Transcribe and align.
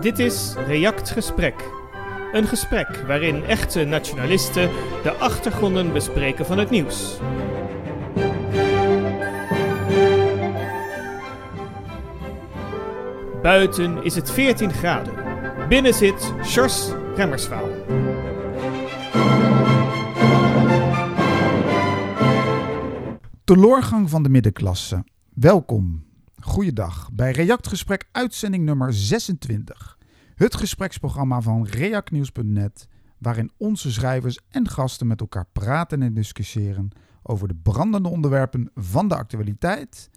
Dit 0.00 0.18
is 0.18 0.54
React 0.66 1.10
Gesprek. 1.10 1.54
Een 2.32 2.46
gesprek 2.46 3.04
waarin 3.06 3.44
echte 3.44 3.84
nationalisten 3.84 4.70
de 5.02 5.12
achtergronden 5.12 5.92
bespreken 5.92 6.46
van 6.46 6.58
het 6.58 6.70
nieuws. 6.70 7.18
Buiten 13.42 14.04
is 14.04 14.14
het 14.14 14.30
14 14.30 14.72
graden. 14.72 15.14
Binnen 15.68 15.94
zit 15.94 16.34
Sjors 16.44 16.90
Remmerswaal. 17.16 17.68
Teloorgang 23.44 24.10
van 24.10 24.22
de 24.22 24.28
middenklasse. 24.28 25.04
Welkom. 25.34 26.09
Goeiedag 26.50 27.10
bij 27.12 27.32
Reactgesprek 27.32 28.08
uitzending 28.12 28.64
nummer 28.64 28.92
26. 28.92 29.98
Het 30.34 30.54
gespreksprogramma 30.54 31.40
van 31.40 31.66
reactnieuws.net 31.66 32.88
waarin 33.18 33.50
onze 33.56 33.92
schrijvers 33.92 34.38
en 34.48 34.68
gasten 34.68 35.06
met 35.06 35.20
elkaar 35.20 35.46
praten 35.52 36.02
en 36.02 36.14
discussiëren 36.14 36.88
over 37.22 37.48
de 37.48 37.54
brandende 37.54 38.08
onderwerpen 38.08 38.70
van 38.74 39.08
de 39.08 39.16
actualiteit. 39.16 40.10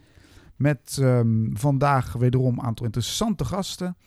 Met 0.55 0.97
ehm, 1.01 1.55
vandaag 1.55 2.13
wederom 2.13 2.57
een 2.57 2.65
aantal 2.65 2.85
interessante 2.85 3.45
gasten. 3.45 3.97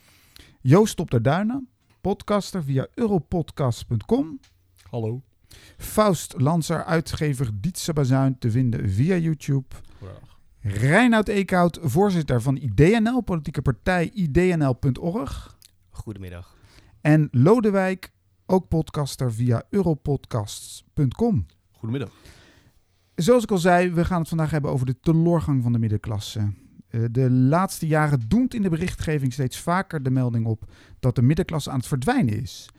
Joost 0.61 0.99
op 0.99 1.11
der 1.11 1.21
Duinen, 1.21 1.69
podcaster 2.01 2.63
via 2.63 2.87
europodcast.com. 2.93 4.39
Hallo. 4.89 5.21
Faust 5.77 6.33
Lanser, 6.37 6.83
uitgever 6.83 7.49
Dietse 7.53 7.93
Bazuin 7.93 8.37
te 8.37 8.51
vinden 8.51 8.89
via 8.89 9.15
YouTube. 9.15 9.75
Reinoud 10.67 11.27
Eekhout, 11.27 11.79
voorzitter 11.81 12.41
van 12.41 12.55
IDNL, 12.57 13.21
politieke 13.21 13.61
partij 13.61 14.09
idnl.org. 14.13 15.57
Goedemiddag. 15.89 16.55
En 17.01 17.27
Lodewijk, 17.31 18.11
ook 18.45 18.67
podcaster 18.67 19.33
via 19.33 19.63
europodcasts.com. 19.69 21.45
Goedemiddag. 21.71 22.11
Zoals 23.15 23.43
ik 23.43 23.51
al 23.51 23.57
zei, 23.57 23.91
we 23.91 24.05
gaan 24.05 24.19
het 24.19 24.29
vandaag 24.29 24.51
hebben 24.51 24.71
over 24.71 24.85
de 24.85 24.99
teloorgang 24.99 25.63
van 25.63 25.71
de 25.71 25.79
middenklasse. 25.79 26.53
Eh, 26.87 27.01
De 27.11 27.31
laatste 27.31 27.87
jaren 27.87 28.19
doemt 28.27 28.53
in 28.53 28.61
de 28.61 28.69
berichtgeving 28.69 29.33
steeds 29.33 29.59
vaker 29.59 30.03
de 30.03 30.11
melding 30.11 30.45
op 30.45 30.71
dat 30.99 31.15
de 31.15 31.21
middenklasse 31.21 31.69
aan 31.69 31.77
het 31.77 31.87
verdwijnen 31.87 32.41
is. 32.41 32.69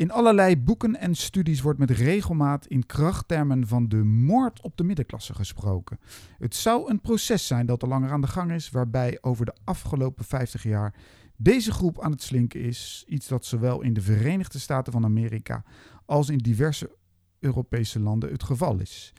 In 0.00 0.10
allerlei 0.10 0.56
boeken 0.56 0.96
en 0.96 1.14
studies 1.14 1.60
wordt 1.60 1.78
met 1.78 1.90
regelmaat 1.90 2.66
in 2.66 2.86
krachttermen 2.86 3.66
van 3.66 3.88
de 3.88 4.04
moord 4.04 4.60
op 4.60 4.76
de 4.76 4.84
middenklasse 4.84 5.34
gesproken. 5.34 5.98
Het 6.38 6.54
zou 6.54 6.90
een 6.90 7.00
proces 7.00 7.46
zijn 7.46 7.66
dat 7.66 7.82
al 7.82 7.88
langer 7.88 8.10
aan 8.10 8.20
de 8.20 8.26
gang 8.26 8.52
is, 8.52 8.70
waarbij 8.70 9.18
over 9.20 9.44
de 9.44 9.54
afgelopen 9.64 10.24
50 10.24 10.62
jaar 10.62 10.94
deze 11.36 11.72
groep 11.72 12.00
aan 12.02 12.10
het 12.10 12.22
slinken 12.22 12.60
is. 12.60 13.04
Iets 13.08 13.28
dat 13.28 13.44
zowel 13.44 13.80
in 13.82 13.92
de 13.92 14.00
Verenigde 14.00 14.58
Staten 14.58 14.92
van 14.92 15.04
Amerika 15.04 15.64
als 16.06 16.28
in 16.28 16.38
diverse 16.38 16.96
Europese 17.38 18.00
landen 18.00 18.30
het 18.30 18.42
geval 18.42 18.78
is. 18.78 19.12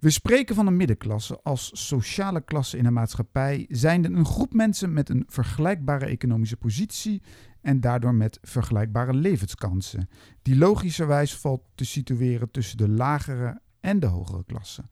We 0.00 0.10
spreken 0.10 0.54
van 0.54 0.66
een 0.66 0.76
middenklasse 0.76 1.40
als 1.42 1.70
sociale 1.86 2.40
klasse 2.40 2.76
in 2.76 2.86
een 2.86 2.92
maatschappij, 2.92 3.66
zijnde 3.68 4.08
een 4.08 4.26
groep 4.26 4.52
mensen 4.52 4.92
met 4.92 5.08
een 5.08 5.24
vergelijkbare 5.28 6.06
economische 6.06 6.56
positie 6.56 7.22
en 7.60 7.80
daardoor 7.80 8.14
met 8.14 8.38
vergelijkbare 8.42 9.14
levenskansen, 9.14 10.08
die 10.42 10.56
logischerwijs 10.56 11.36
valt 11.36 11.62
te 11.74 11.84
situeren 11.84 12.50
tussen 12.50 12.76
de 12.76 12.88
lagere 12.88 13.60
en 13.80 14.00
de 14.00 14.06
hogere 14.06 14.44
klasse. 14.44 14.82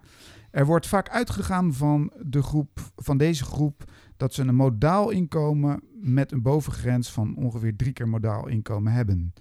Er 0.51 0.67
wordt 0.67 0.87
vaak 0.87 1.09
uitgegaan 1.09 1.75
van, 1.75 2.13
de 2.23 2.43
groep, 2.43 2.93
van 2.97 3.19
deze 3.19 3.45
groep 3.45 3.85
dat 4.17 4.35
ze 4.35 4.43
een 4.43 4.55
modaal 4.55 5.11
inkomen 5.11 5.83
met 6.01 6.33
een 6.33 6.43
bovengrens 6.43 7.13
van 7.13 7.37
ongeveer 7.37 7.77
drie 7.77 7.93
keer 7.93 8.09
modaal 8.09 8.49
inkomen 8.49 8.93
hebben. 8.93 9.33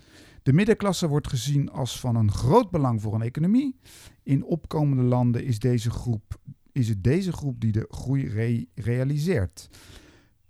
De 0.44 0.54
middenklasse 0.54 1.08
wordt 1.08 1.28
gezien 1.28 1.72
als 1.72 2.00
van 2.00 2.16
een 2.16 2.32
groot 2.32 2.72
belang 2.72 3.02
voor 3.02 3.14
een 3.16 3.22
economie. 3.22 3.80
In 4.24 4.44
opkomende 4.44 5.04
landen 5.04 5.46
is, 5.46 5.60
deze 5.60 5.90
groep, 5.90 6.40
is 6.72 6.90
het 6.90 7.04
deze 7.04 7.32
groep 7.32 7.62
die 7.62 7.72
de 7.72 7.86
groei 7.90 8.28
re- 8.28 8.66
realiseert. 8.76 9.70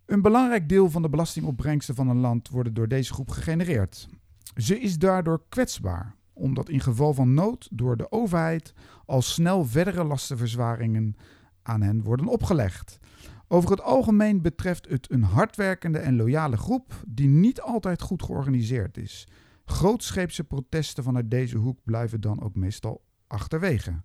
Een 0.08 0.22
belangrijk 0.22 0.70
deel 0.70 0.90
van 0.90 1.02
de 1.02 1.10
belastingopbrengsten 1.10 1.96
van 1.96 2.10
een 2.10 2.18
land 2.18 2.50
worden 2.50 2.74
door 2.74 2.88
deze 2.88 3.14
groep 3.14 3.30
gegenereerd. 3.30 4.08
Ze 4.56 4.80
is 4.80 4.98
daardoor 4.98 5.44
kwetsbaar, 5.50 6.16
omdat 6.34 6.70
in 6.70 6.80
geval 6.80 7.14
van 7.14 7.34
nood 7.34 7.68
door 7.72 7.98
de 7.98 8.12
overheid 8.12 8.74
al 9.06 9.22
snel 9.22 9.66
verdere 9.66 10.04
lastenverzwaringen 10.04 11.16
aan 11.62 11.82
hen 11.82 12.04
worden 12.04 12.28
opgelegd. 12.28 13.00
Over 13.48 13.70
het 13.70 13.82
algemeen 13.82 14.42
betreft 14.42 14.90
het 14.90 15.12
een 15.12 15.24
hardwerkende 15.24 16.00
en 16.00 16.16
loyale 16.16 16.58
groep 16.58 17.04
die 17.08 17.28
niet 17.28 17.62
altijd 17.62 18.02
goed 18.02 18.24
georganiseerd 18.24 18.98
is. 18.98 19.28
Grootscheepse 19.66 20.44
protesten 20.44 21.04
vanuit 21.04 21.32
deze 21.32 21.58
hoek 21.58 21.80
blijven 21.84 22.22
dan 22.22 22.42
ook 22.42 22.56
meestal 22.56 23.02
achterwege. 23.28 24.02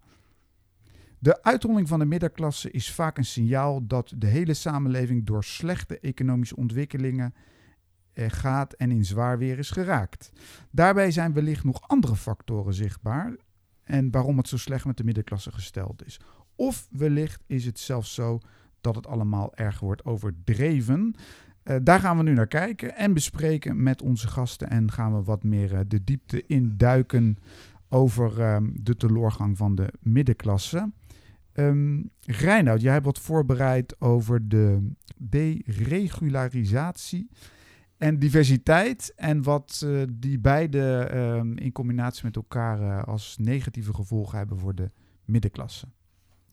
De 1.22 1.42
uitholling 1.42 1.88
van 1.88 1.98
de 1.98 2.04
middenklasse 2.04 2.70
is 2.70 2.92
vaak 2.92 3.18
een 3.18 3.24
signaal 3.24 3.86
dat 3.86 4.12
de 4.16 4.26
hele 4.26 4.54
samenleving 4.54 5.26
door 5.26 5.44
slechte 5.44 5.98
economische 6.00 6.56
ontwikkelingen 6.56 7.34
eh, 8.12 8.26
gaat 8.28 8.72
en 8.72 8.90
in 8.90 9.04
zwaar 9.04 9.38
weer 9.38 9.58
is 9.58 9.70
geraakt. 9.70 10.32
Daarbij 10.70 11.10
zijn 11.10 11.32
wellicht 11.32 11.64
nog 11.64 11.88
andere 11.88 12.16
factoren 12.16 12.74
zichtbaar 12.74 13.36
en 13.82 14.10
waarom 14.10 14.36
het 14.36 14.48
zo 14.48 14.56
slecht 14.56 14.84
met 14.84 14.96
de 14.96 15.04
middenklasse 15.04 15.52
gesteld 15.52 16.04
is. 16.06 16.20
Of 16.54 16.88
wellicht 16.90 17.42
is 17.46 17.64
het 17.64 17.78
zelfs 17.78 18.14
zo 18.14 18.38
dat 18.80 18.94
het 18.94 19.06
allemaal 19.06 19.54
erg 19.54 19.80
wordt 19.80 20.04
overdreven. 20.04 21.14
Eh, 21.62 21.76
daar 21.82 22.00
gaan 22.00 22.16
we 22.16 22.22
nu 22.22 22.32
naar 22.32 22.46
kijken 22.46 22.96
en 22.96 23.14
bespreken 23.14 23.82
met 23.82 24.02
onze 24.02 24.28
gasten. 24.28 24.70
En 24.70 24.90
gaan 24.92 25.16
we 25.16 25.22
wat 25.22 25.42
meer 25.42 25.74
eh, 25.74 25.80
de 25.86 26.04
diepte 26.04 26.46
induiken 26.46 27.36
over 27.92 28.40
ehm, 28.40 28.70
de 28.72 28.96
teloorgang 28.96 29.56
van 29.56 29.74
de 29.74 29.92
middenklasse. 30.00 30.92
Ehm 31.52 32.02
Reinoud, 32.20 32.80
jij 32.80 32.92
hebt 32.92 33.04
wat 33.04 33.18
voorbereid 33.18 34.00
over 34.00 34.48
de 34.48 34.90
deregularisatie 35.18 37.30
en 37.96 38.18
diversiteit. 38.18 39.12
En 39.16 39.42
wat 39.42 39.82
eh, 39.84 40.02
die 40.12 40.38
beide 40.38 40.98
ehm, 40.98 41.56
in 41.56 41.72
combinatie 41.72 42.24
met 42.24 42.36
elkaar 42.36 42.80
eh, 42.80 43.02
als 43.04 43.36
negatieve 43.40 43.94
gevolgen 43.94 44.38
hebben 44.38 44.58
voor 44.58 44.74
de 44.74 44.90
middenklasse. 45.24 45.86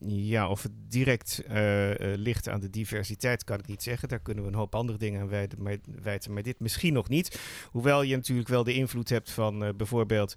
Ja, 0.06 0.48
of 0.48 0.62
het 0.62 0.72
direct 0.88 1.42
eh, 1.48 1.90
eh, 1.90 2.18
ligt 2.18 2.48
aan 2.48 2.60
de 2.60 2.70
diversiteit, 2.70 3.44
kan 3.44 3.58
ik 3.58 3.66
niet 3.66 3.82
zeggen. 3.82 4.08
Daar 4.08 4.20
kunnen 4.20 4.44
we 4.44 4.50
een 4.50 4.56
hoop 4.56 4.74
andere 4.74 4.98
dingen 4.98 5.20
aan 5.20 5.48
maar, 5.58 5.76
wijten, 6.02 6.32
maar 6.32 6.42
dit 6.42 6.60
misschien 6.60 6.92
nog 6.92 7.08
niet. 7.08 7.40
Hoewel 7.70 8.02
je 8.02 8.16
natuurlijk 8.16 8.48
wel 8.48 8.64
de 8.64 8.74
invloed 8.74 9.08
hebt 9.08 9.30
van 9.30 9.64
eh, 9.64 9.70
bijvoorbeeld 9.76 10.36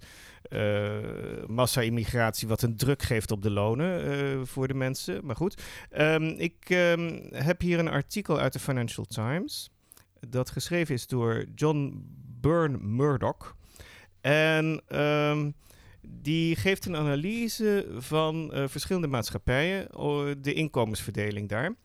massa-immigratie, 1.47 2.47
wat 2.47 2.61
een 2.61 2.75
druk 2.75 3.01
geeft 3.01 3.31
op 3.31 3.41
de 3.41 3.49
lonen 3.49 4.47
voor 4.47 4.67
de 4.67 4.73
mensen. 4.73 5.25
Maar 5.25 5.35
goed, 5.35 5.61
Ehm, 5.93 6.23
ik 6.23 6.55
ehm, 6.67 7.19
heb 7.31 7.61
hier 7.61 7.79
een 7.79 7.87
artikel 7.87 8.39
uit 8.39 8.53
de 8.53 8.59
Financial 8.59 9.05
Times. 9.05 9.69
Dat 10.27 10.49
geschreven 10.49 10.93
is 10.93 11.07
door 11.07 11.45
John 11.55 12.05
Byrne 12.41 12.77
Murdoch. 12.77 13.55
En 14.21 14.81
ehm, 14.87 15.51
die 16.07 16.55
geeft 16.55 16.85
een 16.85 16.95
analyse 16.95 17.87
van 17.97 18.53
eh, 18.53 18.63
verschillende 18.67 19.07
maatschappijen, 19.07 19.87
de 20.41 20.53
inkomensverdeling 20.53 21.49
daar. 21.49 21.75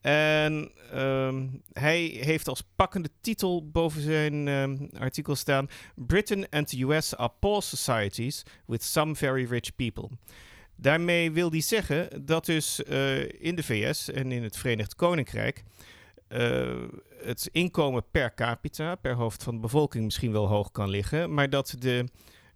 En 0.00 0.70
ehm, 0.92 1.46
hij 1.72 2.00
heeft 2.02 2.48
als 2.48 2.62
pakkende 2.76 3.08
titel 3.20 3.70
boven 3.70 4.02
zijn 4.02 4.48
ehm, 4.48 4.76
artikel 4.98 5.34
staan: 5.34 5.68
Britain 5.94 6.48
and 6.48 6.68
the 6.68 6.82
US 6.82 7.16
are 7.16 7.32
poor 7.38 7.62
societies 7.62 8.42
with 8.66 8.82
some 8.82 9.14
very 9.14 9.44
rich 9.44 9.74
people. 9.76 10.08
Daarmee 10.76 11.32
wil 11.32 11.50
hij 11.50 11.60
zeggen 11.60 12.26
dat 12.26 12.44
dus 12.44 12.82
eh, 12.82 13.42
in 13.42 13.54
de 13.54 13.62
VS 13.62 14.10
en 14.10 14.32
in 14.32 14.42
het 14.42 14.56
Verenigd 14.56 14.94
Koninkrijk 14.94 15.64
eh, 16.28 16.82
het 17.22 17.48
inkomen 17.52 18.04
per 18.10 18.34
capita, 18.34 18.94
per 18.94 19.14
hoofd 19.14 19.42
van 19.42 19.54
de 19.54 19.60
bevolking 19.60 20.04
misschien 20.04 20.32
wel 20.32 20.48
hoog 20.48 20.70
kan 20.70 20.88
liggen, 20.88 21.34
maar 21.34 21.50
dat 21.50 21.76
de 21.78 22.04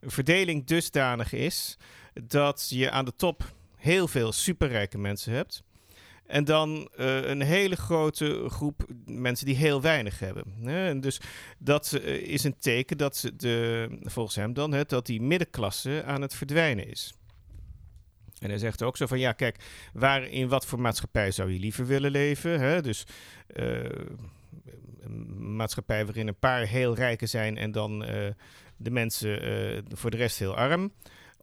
verdeling 0.01 0.67
dusdanig 0.67 1.33
is 1.33 1.77
dat 2.25 2.67
je 2.71 2.91
aan 2.91 3.05
de 3.05 3.17
top 3.17 3.53
heel 3.77 4.09
veel 4.09 4.33
superrijke 4.33 4.99
mensen 4.99 5.33
hebt. 5.33 5.63
En 6.29 6.45
dan 6.45 6.89
eh, 6.97 7.29
een 7.29 7.43
hele 7.43 7.77
grote 7.77 8.45
groep 8.49 8.87
mensen 9.07 9.47
die 9.47 9.55
heel 9.55 9.81
weinig 9.81 10.19
hebben. 10.19 10.45
Hè? 10.63 10.89
En 10.89 11.01
dus 11.01 11.21
dat 11.59 11.93
eh, 11.93 12.15
is 12.15 12.45
een 12.45 12.59
teken 12.59 12.99
dat 12.99 13.31
de, 13.37 13.89
volgens 14.03 14.37
hem 14.37 14.53
dan, 14.53 14.73
hè, 14.73 14.85
dat 14.85 15.07
die 15.07 15.21
middenklasse 15.21 16.03
aan 16.05 16.23
het 16.23 16.35
verdwijnen 16.35 16.91
is. 16.91 17.15
En 18.39 18.49
hij 18.49 18.59
zegt 18.59 18.83
ook 18.83 18.97
zo 18.97 19.07
van, 19.07 19.19
ja 19.19 19.33
kijk, 19.33 19.65
waar, 19.93 20.23
in 20.23 20.49
wat 20.49 20.67
voor 20.67 20.81
maatschappij 20.81 21.31
zou 21.31 21.53
je 21.53 21.59
liever 21.59 21.87
willen 21.87 22.11
leven? 22.11 22.61
Hè? 22.61 22.83
Dus 22.83 23.07
eh, 23.47 23.85
een 25.01 25.57
maatschappij 25.57 26.05
waarin 26.05 26.29
een 26.29 26.39
paar 26.39 26.67
heel 26.67 26.95
rijken 26.95 27.29
zijn 27.29 27.57
en 27.57 27.73
dan 27.73 28.05
de 28.79 28.91
mensen 28.91 29.43
eh, 29.43 29.83
voor 29.89 30.11
de 30.11 30.17
rest 30.17 30.39
heel 30.39 30.57
arm. 30.57 30.93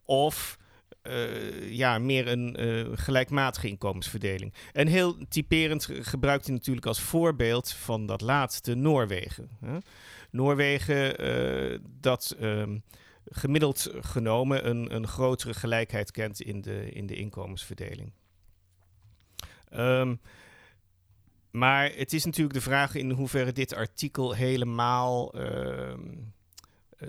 Of 0.06 0.58
eh, 1.02 1.72
ja, 1.72 2.00
meer 2.00 2.28
een 2.28 2.56
eh, 2.56 2.86
gelijkmatige 2.94 3.68
inkomensverdeling. 3.68 4.54
En 4.74 4.88
heel 4.88 5.18
typerend 5.30 5.88
gebruikt 6.02 6.46
hij 6.46 6.56
natuurlijk 6.56 6.86
als 6.86 7.02
voorbeeld 7.02 7.72
van 7.72 8.06
dat 8.06 8.22
laatste 8.22 8.76
Noorwegen. 8.76 9.50
Hè. 9.60 9.78
Noorwegen, 10.32 11.16
dat 12.00 12.36
ehm, 12.40 12.78
gemiddeld 13.26 13.92
genomen 14.00 14.70
een, 14.70 14.96
een 14.96 15.08
grotere 15.08 15.54
gelijkheid 15.54 16.12
kent 16.12 16.42
in 16.42 16.62
de, 16.62 16.92
in 16.92 17.06
de 17.06 17.16
inkomensverdeling. 17.16 18.12
Ehm, 19.70 20.16
maar 21.52 21.92
het 21.96 22.14
is 22.14 22.26
natuurlijk 22.26 22.56
de 22.56 22.62
vraag 22.62 22.96
in 22.96 23.12
hoeverre 23.12 23.52
dit 23.52 23.74
artikel 23.74 24.34
helemaal 24.34 25.34
ehm, 25.34 26.00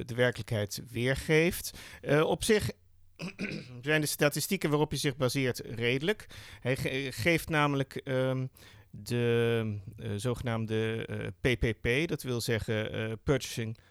de 0.07 0.15
werkelijkheid 0.15 0.83
weergeeft. 0.91 1.79
op 2.23 2.45
zich 2.45 2.71
zijn 3.83 4.01
de 4.01 4.07
statistieken 4.07 4.71
waarop 4.71 4.91
hij 4.91 4.99
zich 4.99 5.17
baseert 5.17 5.59
redelijk. 5.59 6.27
Hij 6.61 6.77
geeft 7.13 7.49
namelijk 7.49 8.01
um, 8.05 8.51
de 8.91 9.79
uh, 9.97 10.11
zogenaamde 10.17 11.07
eh, 11.07 11.27
PPP, 11.41 12.09
dat 12.09 12.23
wil 12.23 12.41
zeggen 12.41 13.19
Purchasing 13.23 13.77
Ehm, 13.77 13.86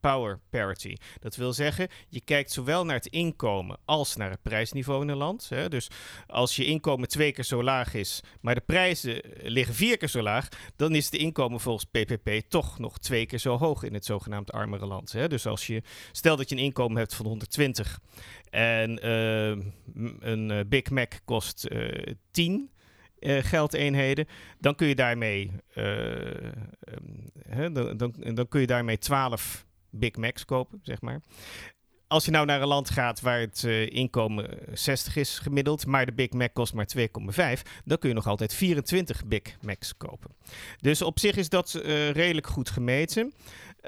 power 0.00 0.40
parity. 0.50 0.96
Dat 1.20 1.36
wil 1.36 1.52
zeggen, 1.52 1.88
je 2.08 2.20
kijkt 2.20 2.52
zowel 2.52 2.84
naar 2.84 2.96
het 2.96 3.06
inkomen 3.06 3.78
als 3.84 4.16
naar 4.16 4.30
het 4.30 4.42
prijsniveau 4.42 5.02
in 5.02 5.08
een 5.08 5.16
land. 5.16 5.48
Hè. 5.48 5.68
Dus 5.68 5.90
als 6.26 6.56
je 6.56 6.64
inkomen 6.64 7.08
twee 7.08 7.32
keer 7.32 7.44
zo 7.44 7.62
laag 7.62 7.94
is, 7.94 8.22
maar 8.40 8.54
de 8.54 8.60
prijzen 8.60 9.22
liggen 9.42 9.74
vier 9.74 9.96
keer 9.96 10.08
zo 10.08 10.22
laag, 10.22 10.48
dan 10.76 10.94
is 10.94 11.04
het 11.04 11.14
inkomen 11.14 11.60
volgens 11.60 11.84
PPP 11.84 12.30
toch 12.48 12.78
nog 12.78 12.98
twee 12.98 13.26
keer 13.26 13.38
zo 13.38 13.58
hoog 13.58 13.82
in 13.82 13.94
het 13.94 14.04
zogenaamd 14.04 14.52
armere 14.52 14.86
land. 14.86 15.12
Hè. 15.12 15.28
Dus 15.28 15.46
als 15.46 15.66
je, 15.66 15.82
stel 16.12 16.36
dat 16.36 16.48
je 16.48 16.54
een 16.54 16.62
inkomen 16.62 16.96
hebt 16.96 17.14
van 17.14 17.26
120 17.26 18.00
en 18.50 19.06
uh, 19.06 19.64
een 20.20 20.50
eh, 20.50 20.60
Big 20.66 20.90
Mac 20.90 21.12
kost 21.24 21.66
uh, 21.68 22.06
eh, 22.08 22.14
10 22.30 22.70
uh, 23.20 23.42
geldeenheden, 23.42 24.26
dan 24.58 24.74
kun 24.74 24.86
je 24.86 24.94
daarmee, 24.94 25.52
uh, 25.74 25.84
um, 27.56 27.74
dan, 27.74 27.96
dan, 27.96 28.14
dan, 28.34 28.48
kun 28.48 28.60
je 28.60 28.66
daarmee 28.66 28.98
12 28.98 29.66
Big 29.90 30.16
Macs 30.16 30.44
kopen, 30.44 30.80
zeg 30.82 31.00
maar. 31.00 31.20
Als 32.06 32.24
je 32.24 32.30
nou 32.30 32.46
naar 32.46 32.60
een 32.60 32.68
land 32.68 32.90
gaat 32.90 33.20
waar 33.20 33.40
het 33.40 33.62
uh, 33.62 33.90
inkomen 33.90 34.58
60 34.72 35.16
is 35.16 35.38
gemiddeld, 35.38 35.86
maar 35.86 36.06
de 36.06 36.12
Big 36.12 36.30
Mac 36.30 36.54
kost 36.54 36.74
maar 36.74 36.88
2,5, 36.98 37.04
dan 37.84 37.98
kun 37.98 38.08
je 38.08 38.14
nog 38.14 38.26
altijd 38.26 38.54
24 38.54 39.26
Big 39.26 39.42
Macs 39.60 39.96
kopen. 39.96 40.30
Dus 40.80 41.02
op 41.02 41.18
zich 41.18 41.36
is 41.36 41.48
dat 41.48 41.72
redelijk 42.12 42.46
goed 42.46 42.70
gemeten. 42.70 43.32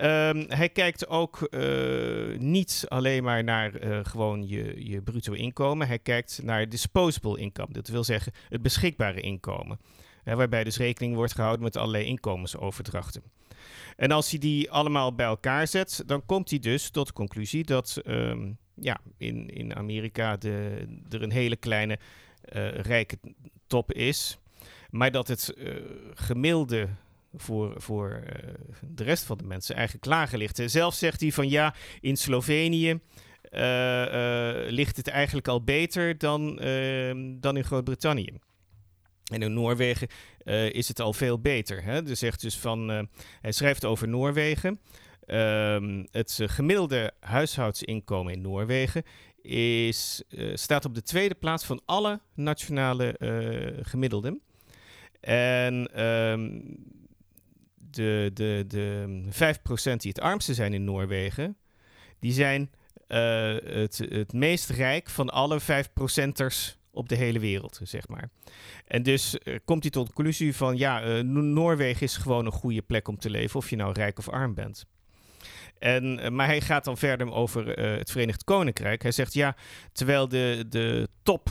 Um, 0.03 0.45
hij 0.49 0.69
kijkt 0.69 1.09
ook 1.09 1.49
uh, 1.51 2.39
niet 2.39 2.85
alleen 2.89 3.23
maar 3.23 3.45
naar 3.45 3.85
uh, 3.85 3.99
gewoon 4.03 4.49
je, 4.49 4.89
je 4.89 5.03
bruto 5.03 5.33
inkomen. 5.33 5.87
Hij 5.87 5.99
kijkt 5.99 6.41
naar 6.43 6.69
disposable 6.69 7.39
income. 7.39 7.73
Dat 7.73 7.89
wil 7.89 8.05
zeggen 8.05 8.33
het 8.49 8.63
beschikbare 8.63 9.21
inkomen. 9.21 9.81
Waarbij 10.25 10.65
dus 10.65 10.77
rekening 10.77 11.15
wordt 11.15 11.35
gehouden 11.35 11.63
met 11.63 11.77
allerlei 11.77 12.05
inkomensoverdrachten. 12.05 13.23
En 13.97 14.11
als 14.11 14.31
hij 14.31 14.39
die 14.39 14.71
allemaal 14.71 15.15
bij 15.15 15.27
elkaar 15.27 15.67
zet, 15.67 16.03
dan 16.07 16.27
komt 16.27 16.51
hij 16.51 16.59
dus 16.59 16.91
tot 16.91 17.07
de 17.07 17.13
conclusie 17.13 17.65
dat 17.65 18.01
um, 18.07 18.59
ja, 18.75 19.01
in, 19.17 19.49
in 19.49 19.77
Amerika 19.77 20.37
de, 20.37 20.87
er 21.09 21.23
een 21.23 21.33
hele 21.33 21.57
kleine 21.57 21.99
rijke 22.73 23.19
top 23.67 23.93
is. 23.93 24.39
Maar 24.91 25.11
dat 25.11 25.29
het 25.29 25.55
gemiddelde 26.15 26.89
voor, 27.35 27.75
voor 27.77 28.23
uh, 28.25 28.55
de 28.81 29.05
rest 29.05 29.25
van 29.25 29.39
de 29.39 29.45
mensen 29.45 29.75
eigenlijk 29.75 30.05
klagen 30.05 30.39
ligt. 30.39 30.63
Zelf 30.65 30.95
zegt 30.95 31.21
hij 31.21 31.33
van 31.33 31.49
ja, 31.49 31.75
in 32.01 32.17
Slovenië 32.17 33.01
uh, 33.51 33.61
uh, 33.61 34.71
ligt 34.71 34.97
het 34.97 35.09
eigenlijk 35.09 35.49
al 35.49 35.65
beter 35.65 36.19
dan, 36.19 36.59
ehm, 36.59 37.41
dan 37.41 37.57
in 37.57 37.65
Groot-Brittannië. 37.65 38.33
En 39.33 39.43
in 39.43 39.53
Noorwegen 39.53 40.09
is 40.73 40.89
het 40.89 41.01
al 41.01 41.13
veel 41.13 41.41
beter. 41.41 41.83
Hè? 41.85 42.03
Dus 42.03 42.19
zegt 42.19 42.41
dus 42.41 42.59
van, 42.59 43.09
hij 43.41 43.53
schrijft 43.53 43.85
over 43.85 44.09
Noorwegen. 44.09 44.81
Ehm, 45.27 46.05
het 46.11 46.41
gemiddelde 46.43 47.13
huishoudsinkomen 47.21 48.33
in 48.33 48.41
Noorwegen 48.41 49.03
is, 49.43 50.23
staat 50.53 50.85
op 50.85 50.95
de 50.95 51.03
tweede 51.03 51.35
plaats 51.35 51.65
van 51.65 51.83
alle 51.85 52.21
nationale 52.35 53.17
gemiddelden. 53.83 54.41
En 55.21 56.05
um, 56.05 56.77
de, 57.91 58.31
de, 58.35 58.65
de 58.69 59.23
5% 59.33 59.97
die 59.97 60.11
het 60.11 60.21
armste 60.21 60.55
zijn 60.55 60.73
in 60.73 60.85
Noorwegen, 60.85 61.57
die 62.19 62.33
zijn 62.33 62.71
uh, 63.09 63.57
het, 63.65 63.99
het 64.09 64.33
meest 64.33 64.71
rijk 64.71 65.11
van 65.11 65.31
alle 65.31 65.61
5%ers 65.61 66.79
op 66.93 67.09
de 67.09 67.15
hele 67.15 67.39
wereld, 67.39 67.81
zeg 67.83 68.09
maar. 68.09 68.31
En 68.87 69.03
dus 69.03 69.37
uh, 69.45 69.59
komt 69.65 69.83
hij 69.83 69.91
tot 69.91 70.07
de 70.07 70.13
conclusie 70.13 70.57
van, 70.57 70.77
ja, 70.77 71.05
uh, 71.05 71.23
Noorwegen 71.23 72.03
is 72.03 72.17
gewoon 72.17 72.47
een 72.47 72.53
goede 72.53 72.83
plek 72.83 73.09
om 73.09 73.19
te 73.19 73.31
leven, 73.31 73.59
of 73.59 73.71
je 73.71 73.77
nou 73.77 73.93
rijk 73.93 74.19
of 74.19 74.29
arm 74.29 74.55
bent. 74.55 74.87
En, 75.79 76.35
maar 76.35 76.47
hij 76.47 76.61
gaat 76.61 76.85
dan 76.85 76.99
verder 76.99 77.33
over 77.33 77.69
het 77.81 78.11
Verenigd 78.11 78.45
Koninkrijk. 78.45 79.03
Hij 79.03 79.13
zegt, 79.13 79.35
ja, 79.35 79.57
terwijl 79.93 80.29
de, 80.29 80.65
de 80.69 81.09
top 81.23 81.51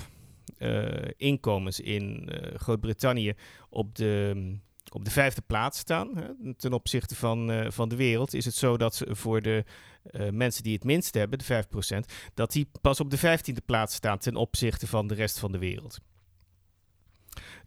inkomens 1.17 1.79
in 1.79 2.29
Groot-Brittannië 2.55 3.33
op 3.69 3.95
de 3.95 4.57
op 4.91 5.05
de 5.05 5.11
vijfde 5.11 5.41
plaats 5.41 5.79
staan. 5.79 6.17
Hè. 6.17 6.53
Ten 6.55 6.73
opzichte 6.73 7.15
van, 7.15 7.51
uh, 7.51 7.65
van 7.69 7.89
de 7.89 7.95
wereld 7.95 8.33
is 8.33 8.45
het 8.45 8.55
zo 8.55 8.77
dat 8.77 9.01
voor 9.07 9.41
de 9.41 9.63
uh, 10.11 10.29
mensen 10.29 10.63
die 10.63 10.73
het 10.73 10.83
minst 10.83 11.13
hebben, 11.13 11.39
de 11.39 11.65
5%, 11.65 11.99
dat 12.33 12.51
die 12.51 12.69
pas 12.81 12.99
op 12.99 13.09
de 13.09 13.17
vijftiende 13.17 13.61
plaats 13.65 13.95
staan 13.95 14.17
ten 14.17 14.35
opzichte 14.35 14.87
van 14.87 15.07
de 15.07 15.13
rest 15.13 15.39
van 15.39 15.51
de 15.51 15.57
wereld. 15.57 15.99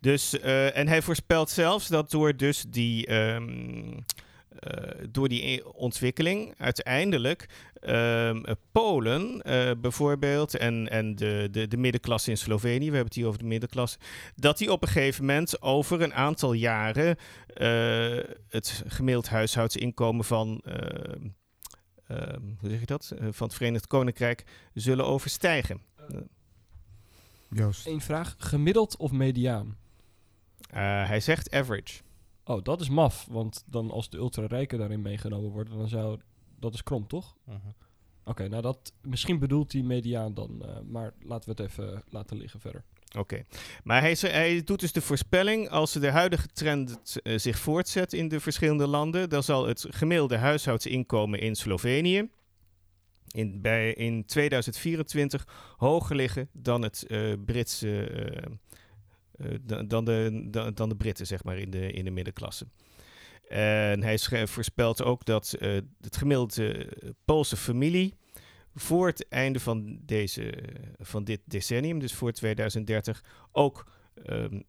Dus, 0.00 0.34
uh, 0.34 0.76
en 0.76 0.88
hij 0.88 1.02
voorspelt 1.02 1.50
zelfs 1.50 1.88
dat 1.88 2.10
door 2.10 2.36
dus 2.36 2.64
die, 2.68 3.12
um, 3.14 4.04
door 5.10 5.28
die 5.28 5.74
ontwikkeling 5.74 6.54
uiteindelijk 6.58 7.48
um, 7.88 8.44
Polen 8.72 9.42
uh, 9.48 9.70
bijvoorbeeld 9.80 10.56
en, 10.56 10.90
en 10.90 11.16
de, 11.16 11.48
de, 11.50 11.68
de 11.68 11.76
middenklasse 11.76 12.30
in 12.30 12.38
Slovenië, 12.38 12.78
we 12.78 12.84
hebben 12.84 13.04
het 13.04 13.14
hier 13.14 13.26
over 13.26 13.38
de 13.38 13.44
middenklasse, 13.44 13.98
dat 14.36 14.58
die 14.58 14.72
op 14.72 14.82
een 14.82 14.88
gegeven 14.88 15.24
moment 15.24 15.62
over 15.62 16.02
een 16.02 16.14
aantal 16.14 16.52
jaren 16.52 17.16
uh, 17.56 18.18
het 18.48 18.84
gemiddeld 18.86 19.28
huishoudsinkomen 19.28 20.24
van, 20.24 20.62
uh, 20.64 20.74
hoe 22.58 22.70
zeg 22.70 22.80
je 22.80 22.86
dat, 22.86 23.14
van 23.30 23.46
het 23.46 23.56
Verenigd 23.56 23.86
Koninkrijk 23.86 24.44
zullen 24.74 25.06
overstijgen. 25.06 25.80
Joost. 27.48 27.86
Eén 27.86 28.00
vraag, 28.00 28.34
gemiddeld 28.38 28.96
of 28.96 29.12
mediaan? 29.12 29.76
hij 30.72 31.20
zegt 31.20 31.50
average. 31.50 32.00
Oh, 32.44 32.62
dat 32.62 32.80
is 32.80 32.88
maf, 32.88 33.26
want 33.30 33.64
dan 33.66 33.90
als 33.90 34.10
de 34.10 34.16
ultra-rijken 34.16 34.78
daarin 34.78 35.02
meegenomen 35.02 35.50
worden, 35.50 35.78
dan 35.78 35.88
zou 35.88 36.20
dat 36.58 36.74
is 36.74 36.82
krom, 36.82 37.06
toch? 37.06 37.36
Uh 37.48 37.54
-huh. 37.54 37.64
Oké, 37.64 38.30
okay, 38.30 38.46
nou 38.46 38.62
dat, 38.62 38.92
misschien 39.00 39.38
bedoelt 39.38 39.72
hij 39.72 39.82
mediaan 39.82 40.34
dan, 40.34 40.62
uh, 40.62 40.68
maar 40.86 41.12
laten 41.20 41.54
we 41.54 41.62
het 41.62 41.70
even 41.70 42.02
laten 42.08 42.36
liggen 42.36 42.60
verder. 42.60 42.84
Oké, 43.08 43.18
okay. 43.18 43.44
maar 43.84 44.00
hij, 44.00 44.16
hij, 44.20 44.62
doet 44.64 44.80
dus 44.80 44.92
de 44.92 45.00
voorspelling, 45.00 45.68
als 45.68 45.92
de 45.92 46.10
huidige 46.10 46.46
trend 46.46 47.16
uh, 47.22 47.38
zich 47.38 47.58
voortzet 47.58 48.12
in 48.12 48.28
de 48.28 48.40
verschillende 48.40 48.86
landen, 48.86 49.28
dan 49.28 49.42
zal 49.42 49.66
het 49.66 49.86
gemiddelde 49.90 50.36
huishoudsinkomen 50.36 51.40
in 51.40 51.54
Slovenië 51.54 52.30
in, 53.32 53.60
bij, 53.60 53.92
in 53.92 54.24
2024 54.24 55.74
hoger 55.76 56.16
liggen 56.16 56.48
dan 56.52 56.82
het 56.82 57.04
uh, 57.08 57.34
Britse, 57.44 58.08
dan, 59.86 60.04
de, 60.04 60.46
dan, 60.50 60.74
dan 60.74 60.88
de 60.88 60.96
Britten, 60.96 61.26
zeg 61.26 61.44
maar, 61.44 61.58
in 61.58 61.70
de, 61.70 61.92
in 61.92 62.04
de 62.04 62.10
middenklasse. 62.10 62.66
En 63.48 64.02
hij 64.02 64.18
voorspelt 64.46 65.02
ook 65.02 65.24
dat 65.24 65.56
uh, 65.58 65.78
het 66.00 66.16
gemiddelde 66.16 66.88
Poolse 67.24 67.56
familie 67.56 68.14
voor 68.74 69.06
het 69.06 69.28
einde 69.28 69.60
van, 69.60 69.98
deze, 70.02 70.54
van 70.98 71.24
dit 71.24 71.40
decennium, 71.44 71.98
dus 71.98 72.14
voor 72.14 72.32
2030, 72.32 73.24
ook 73.50 73.86
um, 74.26 74.64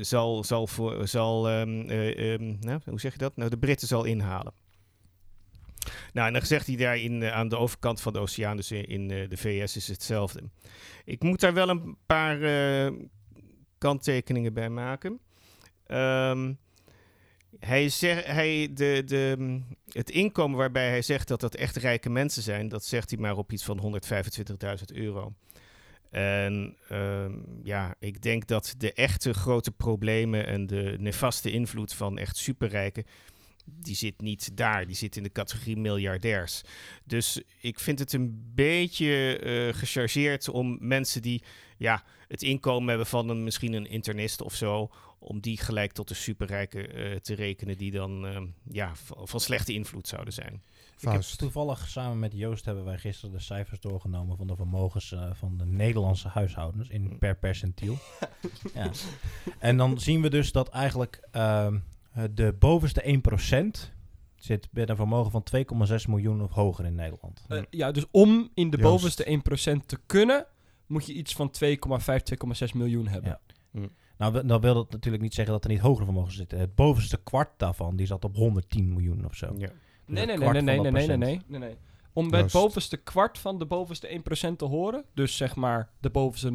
zal, 0.00 0.44
zal, 0.44 0.66
voor, 0.66 1.08
zal 1.08 1.50
uh, 1.50 1.60
um, 1.60 2.56
nou, 2.60 2.80
hoe 2.84 3.00
zeg 3.00 3.12
je 3.12 3.18
dat? 3.18 3.36
Nou, 3.36 3.50
de 3.50 3.58
Britten 3.58 3.88
zal 3.88 4.04
inhalen. 4.04 4.52
Nou, 6.12 6.26
en 6.26 6.32
dan 6.32 6.42
zegt 6.42 6.66
hij 6.66 6.76
daar 6.76 6.98
in, 6.98 7.24
aan 7.24 7.48
de 7.48 7.56
overkant 7.56 8.00
van 8.00 8.12
de 8.12 8.18
oceaan, 8.18 8.56
dus 8.56 8.70
in 8.70 9.08
de 9.08 9.36
VS, 9.36 9.76
is 9.76 9.88
hetzelfde. 9.88 10.42
Ik 11.04 11.22
moet 11.22 11.40
daar 11.40 11.54
wel 11.54 11.68
een 11.68 11.96
paar 12.06 12.38
kanttekeningen 13.78 14.52
bij 14.52 14.68
maken. 14.68 15.20
Um, 15.86 16.58
hij 17.58 17.88
zegt, 17.88 18.26
hij, 18.26 18.70
de, 18.74 19.02
de, 19.04 19.60
het 19.92 20.10
inkomen 20.10 20.58
waarbij 20.58 20.88
hij 20.88 21.02
zegt 21.02 21.28
dat 21.28 21.40
dat 21.40 21.54
echt 21.54 21.76
rijke 21.76 22.10
mensen 22.10 22.42
zijn, 22.42 22.68
dat 22.68 22.84
zegt 22.84 23.10
hij 23.10 23.18
maar 23.18 23.36
op 23.36 23.52
iets 23.52 23.64
van 23.64 24.00
125.000 24.90 24.94
euro. 24.94 25.32
En 26.10 26.76
um, 26.92 27.44
ja, 27.62 27.94
ik 27.98 28.22
denk 28.22 28.46
dat 28.46 28.74
de 28.78 28.92
echte 28.92 29.34
grote 29.34 29.70
problemen 29.70 30.46
en 30.46 30.66
de 30.66 30.96
nefaste 30.98 31.50
invloed 31.50 31.94
van 31.94 32.18
echt 32.18 32.36
superrijken 32.36 33.04
die 33.66 33.94
zit 33.94 34.20
niet 34.20 34.56
daar. 34.56 34.86
Die 34.86 34.96
zit 34.96 35.16
in 35.16 35.22
de 35.22 35.32
categorie 35.32 35.76
miljardairs. 35.76 36.62
Dus 37.04 37.42
ik 37.60 37.80
vind 37.80 37.98
het 37.98 38.12
een 38.12 38.52
beetje 38.54 39.40
uh, 39.44 39.74
gechargeerd 39.74 40.48
om 40.48 40.78
mensen 40.80 41.22
die 41.22 41.42
ja, 41.76 42.04
het 42.28 42.42
inkomen 42.42 42.88
hebben 42.88 43.06
van 43.06 43.28
een, 43.28 43.44
misschien 43.44 43.72
een 43.72 43.86
internist 43.86 44.42
of 44.42 44.54
zo, 44.54 44.90
om 45.18 45.40
die 45.40 45.58
gelijk 45.58 45.92
tot 45.92 46.08
de 46.08 46.14
superrijken 46.14 46.98
uh, 46.98 47.16
te 47.16 47.34
rekenen 47.34 47.76
die 47.76 47.90
dan 47.90 48.26
uh, 48.26 48.40
ja, 48.70 48.92
van 49.24 49.40
slechte 49.40 49.72
invloed 49.72 50.08
zouden 50.08 50.32
zijn. 50.32 50.62
Ik 51.00 51.08
heb 51.08 51.20
toevallig 51.20 51.88
samen 51.88 52.18
met 52.18 52.32
Joost 52.32 52.64
hebben 52.64 52.84
wij 52.84 52.98
gisteren 52.98 53.34
de 53.34 53.40
cijfers 53.40 53.80
doorgenomen 53.80 54.36
van 54.36 54.46
de 54.46 54.56
vermogens 54.56 55.10
uh, 55.12 55.30
van 55.32 55.56
de 55.56 55.66
Nederlandse 55.66 56.28
huishoudens 56.28 56.88
in 56.88 57.02
Mm. 57.02 57.18
per 57.18 57.36
percentiel. 57.36 57.98
ja. 58.74 58.90
En 59.58 59.76
dan 59.76 60.00
zien 60.00 60.22
we 60.22 60.30
dus 60.30 60.52
dat 60.52 60.68
eigenlijk 60.68 61.28
ehm, 61.30 61.78
de 62.34 62.52
bovenste 62.58 63.20
1% 63.88 63.94
zit 64.36 64.68
bij 64.70 64.88
een 64.88 64.96
vermogen 64.96 65.30
van 65.30 65.46
2,6 65.88 65.94
miljoen 66.08 66.42
of 66.42 66.50
hoger 66.50 66.84
in 66.84 66.94
Nederland. 66.94 67.44
Uh, 67.48 67.62
ja, 67.70 67.90
dus 67.92 68.04
om 68.10 68.50
in 68.54 68.70
de 68.70 68.76
Joost. 68.76 68.90
bovenste 68.90 69.40
1% 69.82 69.86
te 69.86 69.98
kunnen, 70.06 70.46
moet 70.86 71.06
je 71.06 71.12
iets 71.12 71.34
van 71.34 71.50
2,5, 71.64 71.68
2,6 71.68 72.74
miljoen 72.74 73.06
hebben. 73.08 73.30
Ja. 73.30 73.80
Mm. 73.80 73.90
Nou, 74.18 74.46
dan 74.46 74.60
wil 74.60 74.74
dat 74.74 74.90
natuurlijk 74.90 75.22
niet 75.22 75.34
zeggen 75.34 75.54
dat 75.54 75.64
er 75.64 75.70
niet 75.70 75.80
hogere 75.80 76.04
vermogens 76.04 76.36
zitten. 76.36 76.58
Het 76.58 76.74
bovenste 76.74 77.16
kwart 77.22 77.50
daarvan, 77.56 77.96
die 77.96 78.06
zat 78.06 78.24
op 78.24 78.36
110 78.36 78.88
miljoen 78.88 79.24
of 79.24 79.34
zo. 79.34 79.46
Ja. 79.46 79.66
Dus 79.66 79.70
Nee, 80.06 80.26
nee, 80.26 80.36
nee, 80.36 80.48
nee, 80.48 80.62
nee, 80.62 80.80
nee, 80.80 81.06
nee, 81.06 81.16
nee, 81.16 81.40
nee, 81.46 81.58
nee. 81.60 81.76
Om 82.12 82.30
bij 82.30 82.40
het 82.40 82.52
Joost. 82.52 82.64
bovenste 82.64 82.96
kwart 82.96 83.38
van 83.38 83.58
de 83.58 83.66
bovenste 83.66 84.20
1% 84.52 84.56
te 84.56 84.64
horen, 84.64 85.04
dus 85.14 85.36
zeg 85.36 85.56
maar 85.56 85.90
de 86.00 86.10
bovenste 86.10 86.50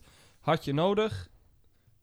0,25%, 0.00 0.04
had 0.40 0.64
je 0.64 0.72
nodig. 0.72 1.30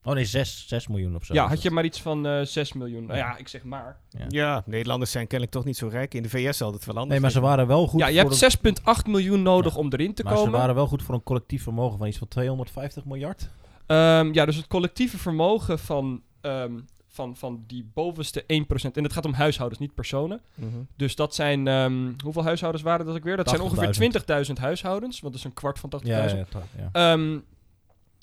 Oh 0.03 0.13
nee, 0.13 0.25
6, 0.25 0.67
6 0.67 0.87
miljoen 0.87 1.15
of 1.15 1.25
zo. 1.25 1.33
ja, 1.33 1.47
had 1.47 1.61
je 1.61 1.71
maar 1.71 1.85
iets 1.85 2.01
van 2.01 2.25
eh 2.27 2.41
6 2.45 2.73
miljoen. 2.73 3.05
Nou 3.05 3.17
Ja. 3.19 3.37
ik 3.37 3.47
zeg 3.47 3.63
maar. 3.63 3.97
Ja. 4.09 4.25
Ja, 4.27 4.63
Nederlanders 4.65 5.11
zijn 5.11 5.27
kennelijk 5.27 5.51
toch 5.57 5.65
niet 5.65 5.77
zo 5.77 5.87
rijk. 5.87 6.13
In 6.13 6.23
de 6.23 6.29
VS 6.29 6.57
zal 6.57 6.73
het 6.73 6.85
wel 6.85 6.95
anders 6.95 7.11
Nee, 7.13 7.19
maar 7.19 7.31
ze 7.31 7.39
waren 7.39 7.67
wel 7.67 7.87
goed 7.87 7.99
ja, 7.99 8.07
je 8.07 8.21
voor 8.21 8.29
hebt 8.29 8.41
een- 8.65 8.75
6,8 8.97 9.05
miljoen 9.07 9.41
nodig 9.41 9.73
Ja. 9.73 9.79
om 9.79 9.87
erin 9.93 10.13
te 10.13 10.23
Maar 10.23 10.33
ze 10.37 10.43
komen. 10.43 10.59
waren 10.59 10.75
wel 10.75 10.87
goed 10.87 11.03
voor 11.03 11.15
een 11.15 11.23
collectief 11.23 11.63
vermogen 11.63 11.97
van 11.97 12.07
iets 12.07 12.17
van 12.17 12.27
250 12.27 13.05
miljard. 13.05 13.49
Ehm, 13.85 14.33
ja, 14.33 14.45
dus 14.45 14.55
het 14.55 14.67
collectieve 14.67 15.17
vermogen 15.17 15.79
van, 15.79 16.21
ehm, 16.41 16.73
van, 17.07 17.35
van 17.35 17.63
die 17.67 17.89
bovenste 17.93 18.43
1%. 18.47 18.97
En 18.97 19.03
het 19.03 19.13
gaat 19.13 19.25
om 19.25 19.33
huishoudens, 19.33 19.79
niet 19.81 19.93
personen. 19.93 20.41
Mhm. 20.55 20.67
Dus 20.95 21.15
dat 21.15 21.35
zijn. 21.35 21.67
ehm, 21.67 22.11
hoeveel 22.23 22.43
huishoudens 22.43 22.83
waren 22.83 23.05
dat 23.05 23.15
ook 23.15 23.23
weer? 23.23 23.37
Dat 23.37 23.49
zijn 23.49 23.61
ongeveer 23.61 23.83
80.000. 23.83 24.25
20.000 24.53 24.57
huishoudens, 24.57 25.19
want 25.19 25.33
dat 25.33 25.41
is 25.43 25.47
een 25.49 25.53
kwart 25.53 25.79
van 25.79 25.89
80.000. 25.89 26.47
Ja, 26.51 26.61
ja. 26.77 27.11
Ehm, 27.13 27.37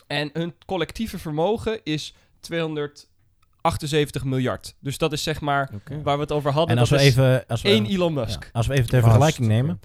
en 0.07 0.31
hun 0.33 0.55
collectieve 0.67 1.19
vermogen 1.19 1.81
is 1.85 2.15
278 2.41 4.25
miljard. 4.25 4.75
Dus 4.81 4.99
dat 4.99 5.13
is 5.13 5.23
zeg 5.23 5.41
maar 5.41 5.71
waar 6.03 6.17
we 6.17 6.23
het 6.23 6.33
over 6.33 6.53
hadden. 6.53 6.75
En 6.75 6.81
als 6.81 6.91
we 6.91 6.97
dat 6.97 7.05
even, 7.05 7.47
als 7.47 7.63
we, 7.63 7.69
één 7.69 7.87
Elon 7.87 8.13
Musk. 8.15 8.45
ja, 8.45 8.51
als 8.53 8.67
we 8.67 8.75
even 8.75 8.89
ter 8.89 9.03
vergelijking 9.03 9.49
nemen, 9.49 9.81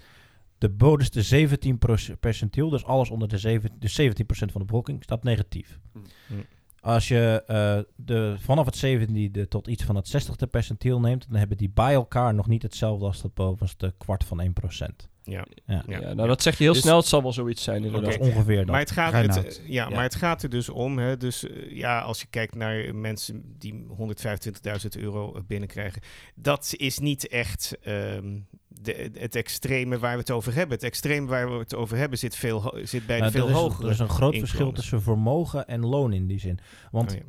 de 0.58 0.70
bovenste 0.70 1.22
17 1.22 1.80
percentiel, 2.20 2.70
dus 2.70 2.86
alles 2.86 3.10
onder 3.10 3.28
de, 3.28 3.38
7, 3.38 3.70
dus 3.80 4.02
17% 4.02 4.06
van 4.26 4.48
de 4.62 4.66
bevolking, 4.66 5.04
staat 5.04 5.24
negatief. 5.24 5.80
Mm. 5.94 6.04
Als 6.80 7.08
je 7.08 7.44
eh, 7.48 7.80
de, 7.96 8.36
vanaf 8.40 8.66
het 8.66 8.86
17e 8.86 9.48
tot 9.48 9.68
iets 9.68 9.84
van 9.84 9.96
het 9.96 10.28
60ste 10.28 10.50
percentiel 10.50 11.00
neemt, 11.00 11.26
dan 11.30 11.38
hebben 11.38 11.58
die 11.58 11.70
bij 11.70 11.94
elkaar 11.94 12.34
nog 12.34 12.48
niet 12.48 12.62
hetzelfde 12.62 13.06
als 13.06 13.22
het 13.22 13.34
bovenste 13.34 13.94
kwart 13.98 14.24
van 14.24 14.40
1 14.40 14.54
Ja. 14.54 15.10
Ja. 15.24 15.46
Ja. 15.66 15.84
Ja. 15.88 16.14
nou 16.14 16.28
dat 16.28 16.42
zeg 16.42 16.58
je 16.58 16.64
heel 16.64 16.74
Dus- 16.74 16.82
snel. 16.82 16.98
Het 16.98 17.06
zal 17.06 17.22
wel 17.22 17.34
zoiets 17.34 17.64
zijn 17.64 17.84
inderdaad. 17.84 18.12
Dat 18.12 18.22
is 18.22 18.28
ongeveer 18.28 18.58
dat. 18.58 18.66
Maar 18.66 18.80
het, 18.80 18.92
gaat, 18.92 19.14
het, 19.36 19.62
ja, 19.66 19.90
Ja. 19.90 19.96
maar 19.96 20.04
het 20.04 20.16
gaat 20.16 20.44
er 20.44 20.50
dus 20.50 20.70
om. 20.70 20.98
Hè, 21.00 21.18
dus 21.18 21.48
eh, 21.50 21.72
ja, 21.78 22.00
als 22.00 22.20
je 22.22 22.28
kijkt 22.30 22.56
naar 22.56 22.96
mensen 22.96 23.56
die 23.58 23.86
125.000 23.98 24.98
euro 24.98 25.44
binnenkrijgen. 25.48 26.02
Dat 26.36 26.74
is 26.78 27.00
niet 27.00 27.28
echt 27.28 27.78
ehm, 27.82 28.40
de, 28.68 29.12
het 29.14 29.36
extreme 29.36 30.00
waar 30.00 30.14
we 30.14 30.20
het 30.20 30.32
over 30.32 30.54
hebben. 30.54 30.76
Het 30.76 30.86
extreme 30.86 31.28
waar 31.28 31.52
we 31.52 31.58
het 31.58 31.76
over 31.76 31.98
hebben 31.98 32.18
zit, 32.18 32.36
veel, 32.36 32.74
zit 32.84 33.06
bij 33.06 33.16
de 33.16 33.22
Nou, 33.22 33.32
veel 33.34 33.46
er, 33.46 33.52
is, 33.52 33.58
hogere. 33.58 33.86
er 33.86 33.94
is 33.94 34.00
een 34.00 34.10
groot 34.10 34.38
verschil 34.38 34.72
tussen 34.72 35.02
vermogen 35.02 35.68
en 35.68 35.86
loon 35.86 36.14
in 36.14 36.28
die 36.28 36.40
zin. 36.40 36.60
Want 36.92 37.12
Oh, 37.12 37.18
ja. 37.18 37.24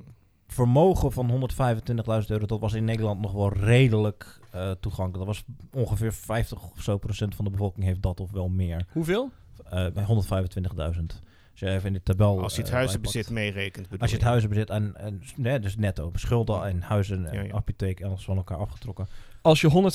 Vermogen 0.53 1.13
van 1.13 1.31
125.000 1.31 2.27
euro, 2.27 2.47
dat 2.47 2.61
was 2.61 2.73
in 2.73 2.85
Nederland 2.85 3.21
nog 3.21 3.33
wel 3.33 3.53
redelijk 3.53 4.41
eh, 4.51 4.71
toegankelijk. 4.71 5.27
Dat 5.27 5.37
was 5.37 5.45
ongeveer 5.73 6.13
50 6.13 6.71
of 6.71 6.83
zo 6.83 6.99
procent 6.99 7.35
van 7.35 7.45
de 7.45 7.51
bevolking 7.51 7.87
heeft 7.87 8.03
dat 8.03 8.21
of 8.21 8.31
wel 8.31 8.49
meer. 8.49 8.87
Hoeveel? 8.93 9.31
Eh, 9.65 9.87
bij 9.95 10.05
125.000. 10.05 11.21
Als 11.51 11.61
je 11.61 11.69
even 11.69 11.87
in 11.87 11.93
de 11.93 12.03
tabel... 12.03 12.43
Als 12.43 12.55
je 12.55 12.61
het 12.61 12.71
eh, 12.71 12.77
huizenbezit 12.77 13.31
meerekent. 13.31 13.87
Als 13.99 14.11
je 14.11 14.17
het 14.17 14.25
huizenbezit 14.25 14.71
en, 14.71 14.97
en 14.97 15.23
nee, 15.37 15.59
dus 15.59 15.77
netto, 15.77 16.11
schulden 16.15 16.65
en 16.65 16.83
huizen 16.83 17.27
en 17.27 17.35
Ja, 17.35 17.43
ja. 17.43 17.53
apotheek 17.53 18.01
en 18.01 18.09
alles 18.09 18.25
van 18.25 18.37
elkaar 18.37 18.59
afgetrokken. 18.59 19.09
Als 19.43 19.61
je 19.61 19.93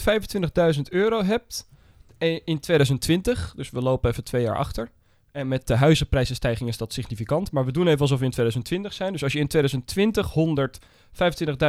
125.000 0.75 0.81
euro 0.89 1.23
hebt 1.23 1.69
eh, 2.17 2.39
in 2.45 2.59
2020, 2.59 3.53
dus 3.55 3.69
we 3.69 3.81
lopen 3.81 4.09
even 4.09 4.23
twee 4.23 4.41
jaar 4.41 4.57
achter. 4.57 4.89
En 5.37 5.47
met 5.47 5.67
de 5.67 5.75
huizenprijzenstijging 5.75 6.69
is 6.69 6.77
dat 6.77 6.93
significant. 6.93 7.51
Maar 7.51 7.65
we 7.65 7.71
doen 7.71 7.87
even 7.87 7.99
alsof 7.99 8.19
we 8.19 8.25
in 8.25 8.31
2020 8.31 8.93
zijn. 8.93 9.11
Dus 9.11 9.23
als 9.23 9.33
je 9.33 9.39
in 9.39 9.47
2020 9.47 10.33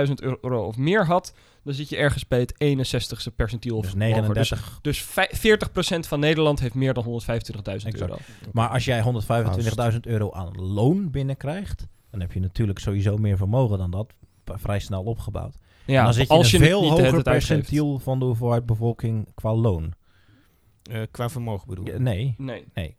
125.000 0.09 0.13
euro 0.41 0.65
of 0.67 0.77
meer 0.77 1.07
had, 1.07 1.35
dan 1.65 1.75
zit 1.75 1.89
je 1.89 1.97
ergens 1.97 2.27
bij 2.29 2.39
het 2.41 2.53
61ste 2.55 3.35
percentiel 3.37 3.77
of 3.77 3.83
Dus 3.83 3.93
hoger. 3.93 4.09
39. 4.09 4.79
Dus, 4.83 4.97
dus 4.99 5.03
vij- 5.03 5.31
40% 5.37 6.07
van 6.07 6.21
Nederland 6.21 6.61
heeft 6.61 6.75
meer 6.75 6.95
dan 6.95 7.05
125.000 7.05 8.01
euro. 8.01 8.17
Maar 8.53 8.69
als 8.69 8.85
jij 8.85 9.03
125.000 9.03 10.01
euro 10.07 10.31
aan 10.33 10.53
loon 10.57 11.11
binnenkrijgt, 11.11 11.87
dan 12.11 12.21
heb 12.21 12.33
je 12.33 12.41
natuurlijk 12.41 12.79
sowieso 12.79 13.17
meer 13.17 13.37
vermogen 13.37 13.79
dan 13.79 13.91
dat. 13.91 14.13
Vrij 14.45 14.79
snel 14.79 15.03
opgebouwd. 15.03 15.55
En 15.87 15.93
Ja, 15.93 16.05
dan 16.05 16.15
zit 16.15 16.29
je 16.29 16.35
als 16.35 16.53
een 16.53 16.59
je 16.59 16.65
veel 16.67 16.81
niet 16.81 16.91
de 16.91 16.97
hele 16.97 17.09
hoger 17.09 17.23
percentiel 17.23 17.99
van 17.99 18.19
de 18.19 18.25
hoeveelheid 18.25 18.67
bevolking 18.67 19.29
qua 19.35 19.55
loon. 19.55 19.93
Eh, 20.91 21.03
qua 21.11 21.29
vermogen 21.29 21.69
bedoel 21.69 21.85
je? 21.87 21.93
Ja, 21.93 21.99
nee, 21.99 22.35
Nee. 22.39 22.97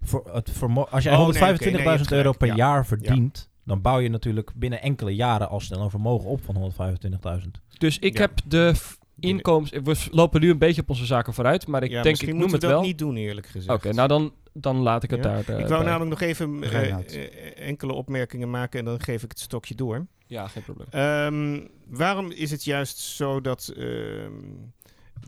Voor 0.00 0.30
het 0.32 0.52
als 0.90 1.04
jij 1.04 1.16
Oh, 1.16 1.28
nee, 1.28 1.42
125.000 1.42 1.54
oké, 1.54 1.70
nee, 1.70 1.82
je 1.82 1.88
hebt 1.88 2.12
euro 2.12 2.32
per 2.32 2.46
Ja. 2.46 2.54
jaar 2.54 2.86
verdient, 2.86 3.48
dan 3.64 3.80
bouw 3.82 3.98
je 3.98 4.08
natuurlijk 4.08 4.52
binnen 4.54 4.82
enkele 4.82 5.14
jaren 5.14 5.48
al 5.48 5.60
snel 5.60 5.80
een 5.80 5.90
vermogen 5.90 6.28
op 6.30 6.44
van 6.44 6.56
125.000. 6.56 7.60
Dus 7.78 7.98
ik 7.98 8.14
Ja. 8.14 8.20
heb 8.20 8.32
de 8.46 8.74
inkomens... 9.20 9.70
We 9.70 9.96
lopen 10.10 10.40
nu 10.40 10.50
een 10.50 10.58
beetje 10.58 10.82
op 10.82 10.88
onze 10.90 11.06
zaken 11.06 11.34
vooruit, 11.34 11.66
maar 11.66 11.82
ik 11.82 11.88
Ja, 11.90 11.94
denk, 11.94 12.06
misschien 12.06 12.28
ik 12.28 12.34
noem 12.40 12.50
moeten 12.50 12.68
het 12.68 12.68
we 12.68 12.72
wel. 12.72 12.78
dat 12.78 12.86
niet 12.88 12.98
doen, 12.98 13.16
eerlijk 13.16 13.46
gezegd. 13.46 13.74
Oké, 13.76 13.92
nou 13.92 14.08
dan, 14.08 14.32
dan 14.52 14.76
laat 14.76 15.02
ik 15.02 15.10
het 15.10 15.24
Ja? 15.24 15.30
daar. 15.30 15.48
eh, 15.48 15.58
ik 15.58 15.66
wou 15.66 15.82
bij. 15.82 15.90
namelijk 15.92 16.20
nog 16.20 16.28
even 16.28 16.62
eh, 16.62 16.90
eh, 16.90 17.66
enkele 17.68 17.92
opmerkingen 17.92 18.50
maken 18.50 18.78
en 18.78 18.84
dan 18.84 19.00
geef 19.00 19.22
ik 19.22 19.30
het 19.30 19.40
stokje 19.40 19.74
door. 19.74 20.06
Ja, 20.26 20.48
geen 20.48 20.62
probleem. 20.62 20.86
Ehm, 20.90 21.60
waarom 21.86 22.30
is 22.30 22.50
het 22.50 22.64
juist 22.64 22.98
zo 22.98 23.40
dat 23.40 23.72
ehm, 23.76 24.32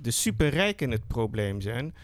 de 0.00 0.10
superrijken 0.10 0.90
het 0.90 1.06
probleem 1.06 1.60
zijn? 1.60 1.94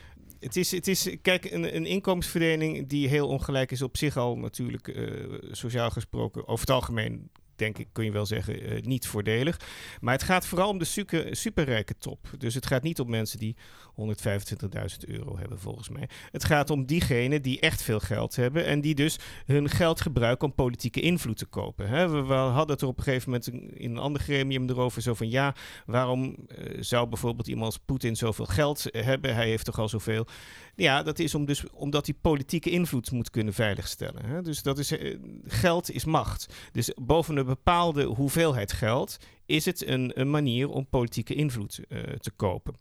Het 0.46 0.56
is, 0.56 0.70
het 0.70 0.88
is 0.88 1.08
kijk, 1.22 1.44
een, 1.44 1.76
een 1.76 1.86
inkomensverdeling 1.86 2.88
die 2.88 3.08
heel 3.08 3.28
ongelijk 3.28 3.70
is 3.70 3.82
op 3.82 3.96
zich 3.96 4.16
al 4.16 4.36
natuurlijk 4.36 4.88
eh, 4.88 5.04
sociaal 5.50 5.90
gesproken, 5.90 6.48
over 6.48 6.60
het 6.60 6.74
algemeen 6.74 7.30
denk 7.56 7.78
ik, 7.78 7.88
kun 7.92 8.04
je 8.04 8.12
wel 8.12 8.26
zeggen, 8.26 8.62
eh, 8.62 8.82
niet 8.82 9.06
voordelig. 9.06 9.60
Maar 10.00 10.14
het 10.14 10.22
gaat 10.22 10.46
vooral 10.46 10.68
om 10.68 10.78
de 10.78 10.84
super, 10.84 11.36
superrijke 11.36 11.94
top. 11.98 12.30
Dus 12.38 12.54
het 12.54 12.66
gaat 12.66 12.82
niet 12.82 13.00
om 13.00 13.10
mensen 13.10 13.38
die 13.38 13.56
125.000 14.00 14.04
euro 15.06 15.38
hebben, 15.38 15.58
volgens 15.58 15.88
mij. 15.88 16.08
Het 16.30 16.44
gaat 16.44 16.70
om 16.70 16.86
diegenen 16.86 17.42
die 17.42 17.60
echt 17.60 17.82
veel 17.82 18.00
geld 18.00 18.36
hebben 18.36 18.64
en 18.64 18.80
die 18.80 18.94
dus 18.94 19.18
hun 19.46 19.68
geld 19.68 20.00
gebruiken 20.00 20.48
om 20.48 20.54
politieke 20.54 21.00
invloed 21.00 21.36
te 21.36 21.46
kopen. 21.46 21.88
Hè? 21.88 22.08
We, 22.08 22.32
hadden 22.32 22.70
het 22.70 22.80
er 22.80 22.88
op 22.88 22.98
een 22.98 23.04
gegeven 23.04 23.30
moment 23.30 23.46
in 23.46 23.86
in 23.86 23.90
een 23.90 24.02
ander 24.02 24.22
gremium 24.22 24.68
erover, 24.68 25.02
zo 25.02 25.14
van 25.14 25.30
ja, 25.30 25.54
waarom 25.86 26.36
eh, 26.48 26.76
zou 26.80 27.08
bijvoorbeeld 27.08 27.48
iemand 27.48 27.66
als 27.66 27.82
Poetin 27.86 28.16
zoveel 28.16 28.46
geld 28.46 28.90
eh, 28.90 29.04
hebben? 29.04 29.34
Hij 29.34 29.48
heeft 29.48 29.64
toch 29.64 29.78
al 29.78 29.88
zoveel? 29.88 30.26
Ja, 30.74 31.02
dat 31.02 31.18
is 31.18 31.34
om 31.34 31.44
dus, 31.44 31.70
omdat 31.70 32.06
hij 32.06 32.14
politieke 32.20 32.70
invloed 32.70 33.10
moet 33.10 33.30
kunnen 33.30 33.54
veiligstellen. 33.54 34.24
Hè? 34.24 34.42
Dus 34.42 34.62
dat 34.62 34.78
is, 34.78 34.90
eh, 34.90 35.18
geld 35.44 35.90
is 35.90 36.04
macht. 36.04 36.54
Dus 36.72 36.92
boven 37.02 37.36
een 37.36 37.46
bepaalde 37.46 38.04
hoeveelheid 38.04 38.72
geld 38.72 39.16
is 39.46 39.64
het 39.64 39.86
een, 39.86 40.20
een 40.20 40.30
manier 40.30 40.68
om 40.68 40.88
politieke 40.88 41.34
invloed 41.34 41.80
eh, 41.88 42.02
te 42.02 42.30
kopen. 42.30 42.74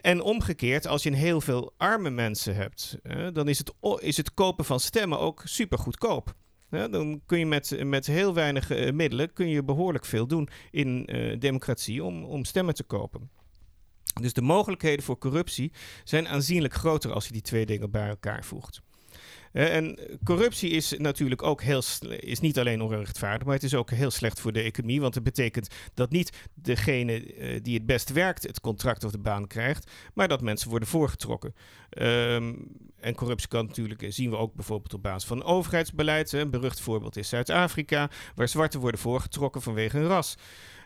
En 0.00 0.20
omgekeerd, 0.20 0.86
als 0.86 1.02
je 1.02 1.08
een 1.08 1.16
heel 1.16 1.40
veel 1.40 1.72
arme 1.76 2.10
mensen 2.10 2.54
hebt, 2.54 2.98
dan 3.32 3.48
is 3.48 3.58
het, 3.58 3.72
is 3.98 4.16
het 4.16 4.34
kopen 4.34 4.64
van 4.64 4.80
stemmen 4.80 5.18
ook 5.18 5.42
super 5.44 5.78
goedkoop. 5.78 6.34
Ja, 6.70 6.88
dan 6.88 7.20
kun 7.26 7.38
je 7.38 7.46
met, 7.46 7.84
met 7.84 8.06
heel 8.06 8.34
weinig 8.34 8.70
eh, 8.70 8.92
middelen 8.92 9.32
kun 9.32 9.48
je 9.48 9.64
behoorlijk 9.64 10.04
veel 10.04 10.26
doen 10.26 10.48
in 10.70 11.06
eh, 11.06 11.38
democratie 11.38 12.04
om, 12.04 12.24
om 12.24 12.44
stemmen 12.44 12.74
te 12.74 12.82
kopen. 12.82 13.30
Dus 14.20 14.32
de 14.32 14.42
mogelijkheden 14.42 15.04
voor 15.04 15.18
corruptie 15.18 15.72
zijn 16.04 16.28
aanzienlijk 16.28 16.74
groter 16.74 17.12
als 17.12 17.26
je 17.26 17.32
die 17.32 17.42
twee 17.42 17.66
dingen 17.66 17.90
bij 17.90 18.08
elkaar 18.08 18.44
voegt. 18.44 18.82
Eh, 19.54 19.76
en 19.76 19.98
corruptie 20.24 20.70
is 20.70 20.94
natuurlijk 20.98 21.42
ook 21.42 21.62
heel 21.62 21.82
is 22.18 22.40
niet 22.40 22.58
alleen 22.58 22.82
onrechtvaardig, 22.82 23.46
maar 23.46 23.54
het 23.54 23.64
is 23.64 23.74
ook 23.74 23.90
heel 23.90 24.10
slecht 24.10 24.40
voor 24.40 24.52
de 24.52 24.62
economie. 24.62 25.00
Want 25.00 25.14
het 25.14 25.24
betekent 25.24 25.68
dat 25.94 26.10
niet 26.10 26.48
degene 26.54 27.34
eh, 27.34 27.62
die 27.62 27.74
het 27.74 27.86
best 27.86 28.12
werkt 28.12 28.42
het 28.42 28.60
contract 28.60 29.04
of 29.04 29.10
de 29.10 29.18
baan 29.18 29.46
krijgt, 29.46 29.90
maar 30.14 30.28
dat 30.28 30.40
mensen 30.40 30.70
worden 30.70 30.88
voorgetrokken. 30.88 31.54
Ehm, 31.90 32.54
en 33.00 33.14
corruptie 33.14 33.48
kan 33.48 33.66
natuurlijk, 33.66 34.02
eh, 34.02 34.10
zien 34.10 34.30
we 34.30 34.36
ook 34.36 34.54
bijvoorbeeld 34.54 34.94
op 34.94 35.02
basis 35.02 35.28
van 35.28 35.44
overheidsbeleid. 35.44 36.32
Een 36.32 36.50
berucht 36.50 36.80
voorbeeld 36.80 37.16
is 37.16 37.28
Zuid-Afrika, 37.28 38.10
waar 38.34 38.48
zwarten 38.48 38.80
worden 38.80 39.00
voorgetrokken 39.00 39.62
vanwege 39.62 39.96
hun 39.96 40.06
ras. 40.06 40.36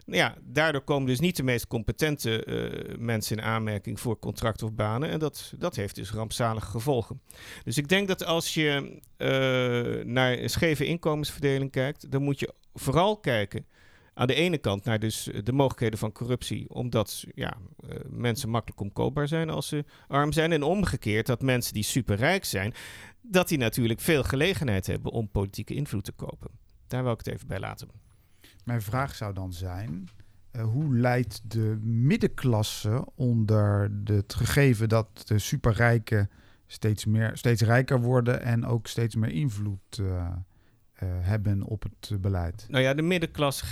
Nou 0.08 0.20
ja, 0.20 0.34
daardoor 0.42 0.80
komen 0.80 1.06
dus 1.06 1.20
niet 1.20 1.36
de 1.36 1.42
meest 1.42 1.66
competente 1.66 2.44
eh, 2.44 2.98
mensen 2.98 3.36
in 3.36 3.42
aanmerking 3.42 4.00
voor 4.00 4.18
contract 4.18 4.62
of 4.62 4.72
banen. 4.72 5.08
En 5.08 5.18
dat, 5.18 5.52
dat 5.58 5.76
heeft 5.76 5.94
dus 5.94 6.10
rampzalige 6.10 6.70
gevolgen. 6.70 7.20
Dus 7.64 7.78
ik 7.78 7.88
denk 7.88 8.08
dat 8.08 8.24
als 8.24 8.54
je 8.54 9.00
eh, 9.16 10.04
naar 10.04 10.38
een 10.38 10.50
scheve 10.50 10.86
inkomensverdeling 10.86 11.70
kijkt, 11.70 12.10
dan 12.10 12.22
moet 12.22 12.40
je 12.40 12.54
vooral 12.74 13.18
kijken 13.18 13.66
aan 14.14 14.26
de 14.26 14.34
ene 14.34 14.58
kant 14.58 14.84
naar 14.84 14.98
dus 14.98 15.28
de 15.44 15.52
mogelijkheden 15.52 15.98
van 15.98 16.12
corruptie, 16.12 16.70
omdat 16.70 17.24
ja, 17.34 17.56
eh, 17.88 17.96
mensen 18.10 18.48
makkelijk 18.48 18.80
omkoopbaar 18.80 19.28
zijn 19.28 19.50
als 19.50 19.68
ze 19.68 19.84
arm 20.06 20.32
zijn. 20.32 20.52
En 20.52 20.62
omgekeerd 20.62 21.26
dat 21.26 21.42
mensen 21.42 21.72
die 21.72 21.82
superrijk 21.82 22.44
zijn, 22.44 22.74
dat 23.22 23.48
die 23.48 23.58
natuurlijk 23.58 24.00
veel 24.00 24.22
gelegenheid 24.22 24.86
hebben 24.86 25.12
om 25.12 25.30
politieke 25.30 25.74
invloed 25.74 26.04
te 26.04 26.12
kopen. 26.12 26.50
Daar 26.86 27.02
wil 27.02 27.12
ik 27.12 27.18
het 27.18 27.34
even 27.34 27.48
bij 27.48 27.60
laten. 27.60 28.07
Mijn 28.68 28.82
vraag 28.82 29.14
zou 29.14 29.34
dan 29.34 29.52
zijn: 29.52 30.08
eh, 30.50 30.62
hoe 30.62 30.96
leidt 30.96 31.40
de 31.50 31.78
middenklasse 31.82 33.04
onder 33.14 33.90
het 34.04 34.34
gegeven 34.34 34.88
dat 34.88 35.22
de 35.25 35.38
superrijken 35.38 36.30
steeds, 36.66 37.04
meer, 37.04 37.30
steeds 37.34 37.62
rijker 37.62 38.00
worden 38.00 38.42
en 38.42 38.66
ook 38.66 38.87
steeds 38.87 39.14
meer 39.14 39.30
invloed 39.30 39.98
eh, 39.98 40.26
eh, 40.92 41.08
hebben 41.20 41.62
op 41.62 41.82
het 41.82 42.20
beleid? 42.20 42.66
Nou 42.68 42.82
ja, 42.82 42.94
de 42.94 43.02
middenklasse 43.02 43.64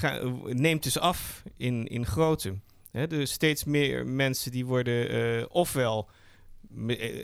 neemt 0.44 0.82
dus 0.82 0.98
af 0.98 1.42
in, 1.56 1.86
in 1.86 2.06
grootte. 2.06 2.54
Hè, 2.90 3.06
dus 3.06 3.32
steeds 3.32 3.64
meer 3.64 4.06
mensen 4.06 4.50
die 4.50 4.66
worden 4.66 5.50
ofwel, 5.50 6.10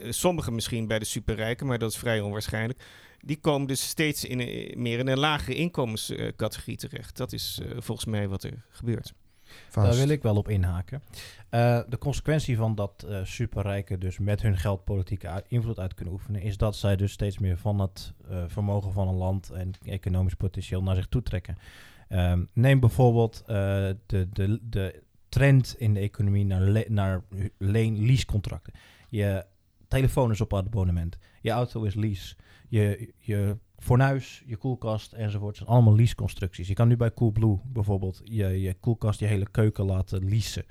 sommigen 0.09 0.55
misschien 0.55 0.87
bij 0.87 0.99
de 0.99 1.05
superrijken, 1.05 1.67
maar 1.67 1.79
dat 1.79 1.91
is 1.91 1.99
vrij 1.99 2.21
onwaarschijnlijk. 2.21 2.85
Die 3.25 3.37
komen 3.41 3.69
dus 3.69 3.89
steeds 3.89 4.25
in 4.25 4.41
een, 4.41 4.83
meer 4.83 4.99
in 4.99 5.09
een 5.09 5.19
lagere 5.19 5.55
inkomenscategorie 5.57 6.77
terecht. 6.77 7.17
Dat 7.17 7.33
is 7.33 7.61
eh, 7.63 7.71
volgens 7.79 8.07
mij 8.07 8.29
wat 8.29 8.43
er 8.43 8.65
gebeurt. 8.71 9.13
Vast. 9.69 9.87
Daar 9.87 9.97
wil 9.97 10.09
ik 10.09 10.23
wel 10.23 10.37
op 10.37 10.49
inhaken. 10.49 11.03
Eh, 11.49 11.81
de 11.89 11.99
consequentie 11.99 12.57
van 12.57 12.75
dat 12.75 13.05
eh, 13.09 13.21
superrijken 13.25 14.01
dus 14.01 14.19
met 14.19 14.43
hun 14.43 14.57
geld 14.59 14.85
politieke 14.85 15.29
uit- 15.29 15.45
invloed 15.49 15.79
uit 15.79 15.95
kunnen 15.95 16.15
oefenen, 16.15 16.43
is 16.43 16.57
dat 16.57 16.77
zij 16.77 16.97
dus 16.97 17.13
steeds 17.13 17.39
meer 17.39 17.57
van 17.59 17.79
het 17.81 18.13
eh, 18.29 18.45
vermogen 18.47 18.93
van 18.93 19.09
een 19.09 19.15
land 19.15 19.51
en 19.51 19.71
economisch 19.85 20.35
potentieel 20.35 20.83
naar 20.83 20.95
zich 20.97 21.07
toe 21.07 21.23
trekken. 21.23 21.59
Ehm, 22.09 22.45
neem 22.53 22.81
bijvoorbeeld 22.81 23.41
eh, 23.47 23.57
de, 24.07 24.29
de, 24.33 24.59
de 24.63 25.03
trend 25.29 25.75
in 25.79 25.95
de 25.95 26.01
economie 26.01 26.45
naar, 26.45 26.61
le- 26.61 26.85
naar 26.89 27.23
leen 27.59 28.07
leasecontracten. 28.07 28.73
Je 29.09 29.45
telefoon 29.89 30.31
is 30.31 30.41
op 30.41 30.55
abonnement, 30.55 31.19
je 31.41 31.51
auto 31.51 31.83
is 31.83 31.95
lease, 31.95 32.37
je, 32.73 33.13
je 33.19 33.57
fornuis, 33.79 34.43
je 34.47 34.57
koelkast 34.57 35.13
enzovoort 35.13 35.57
zijn 35.57 35.69
allemaal 35.69 35.97
leaseconstructies. 35.97 36.69
Je 36.69 36.75
kan 36.75 36.89
nu 36.89 36.97
bij 36.97 37.13
Coolblue 37.13 37.59
bijvoorbeeld 37.65 38.21
je, 38.25 38.61
je 38.61 38.75
koelkast, 38.75 39.21
je 39.21 39.27
hele 39.27 39.47
keuken 39.51 39.85
laten 39.85 40.29
leasen. 40.29 40.65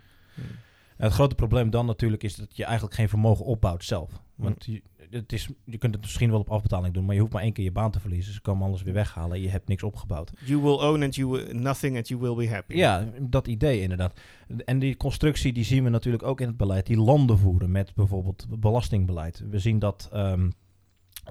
Het 0.98 1.12
grote 1.12 1.36
probleem 1.36 1.70
dan 1.70 1.86
natuurlijk 1.86 2.24
is 2.24 2.36
dat 2.36 2.58
je 2.58 2.63
eigenlijk 2.63 2.96
geen 2.96 3.10
vermogen 3.10 3.46
opbouwt 3.46 3.84
zelf. 3.84 4.22
Want 4.36 4.65
je, 4.65 4.81
het 5.10 5.34
is, 5.34 5.50
je 5.65 5.77
kunt 5.77 5.93
het 5.93 6.03
misschien 6.03 6.29
wel 6.29 6.39
op 6.39 6.50
afbetaling 6.50 6.93
doen, 6.93 7.05
maar 7.05 7.15
je 7.15 7.22
hoeft 7.22 7.34
maar 7.34 7.41
één 7.41 7.53
keer 7.53 7.63
je 7.63 7.72
baan 7.72 7.91
te 7.91 8.00
verliezen. 8.00 8.34
Ze 8.34 8.41
komen 8.41 8.67
alles 8.67 8.81
weer 8.81 8.93
weghalen 8.93 9.36
en 9.36 9.41
je 9.41 9.50
hebt 9.50 9.67
niks 9.67 9.84
opgebouwd. 9.84 10.31
You 10.46 10.62
will 10.62 10.77
own 10.77 11.03
and 11.03 11.15
you 11.15 11.29
will, 11.29 11.53
nothing 11.53 11.98
and 11.98 12.08
you 12.08 12.20
will 12.20 12.36
be 12.36 12.50
happy. 12.50 12.75
Ja, 12.75 13.08
dat 13.20 13.48
idee 13.48 13.81
inderdaad. 13.81 14.20
En 14.65 14.79
die 14.79 14.98
constructie 14.98 15.53
die 15.53 15.63
zien 15.63 15.84
we 15.84 15.89
natuurlijk 15.89 16.24
ook 16.24 16.41
in 16.41 16.48
het 16.48 16.58
beleid. 16.58 16.86
Die 16.86 16.98
landen 16.98 17.38
voeren 17.38 17.72
met 17.72 17.93
bijvoorbeeld 17.93 18.48
belastingbeleid. 18.60 19.43
We 19.50 19.60
zien 19.60 19.79
dat... 19.79 20.10
ehm, 20.12 20.50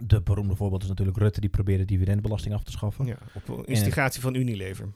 de 0.00 0.20
beroemde 0.20 0.56
voorbeeld 0.56 0.82
is 0.82 0.88
natuurlijk 0.88 1.16
Rutte, 1.18 1.40
die 1.40 1.50
probeerde 1.50 1.84
dividendbelasting 1.84 2.54
af 2.54 2.62
te 2.62 2.70
schaffen. 2.70 3.06
Ja, 3.06 3.18
op 3.48 3.66
instigatie 3.66 4.20
van 4.20 4.34
Unilever. 4.34 4.88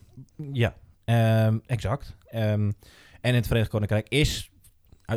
Ja, 0.53 0.77
ehm, 1.05 1.59
exact. 1.67 2.17
Ehm, 2.27 2.43
en 3.21 3.31
in 3.31 3.35
het 3.35 3.47
Verenigd 3.47 3.71
Koninkrijk 3.71 4.09
is 4.09 4.51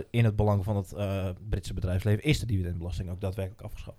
in 0.09 0.25
het 0.25 0.35
belang 0.35 0.63
van 0.63 0.75
het 0.75 0.93
eh, 0.93 1.29
Britse 1.49 1.73
bedrijfsleven 1.73 2.23
is 2.23 2.39
de 2.39 2.45
dividendbelasting 2.45 3.09
ook 3.09 3.21
daadwerkelijk 3.21 3.61
afgeschaft. 3.61 3.97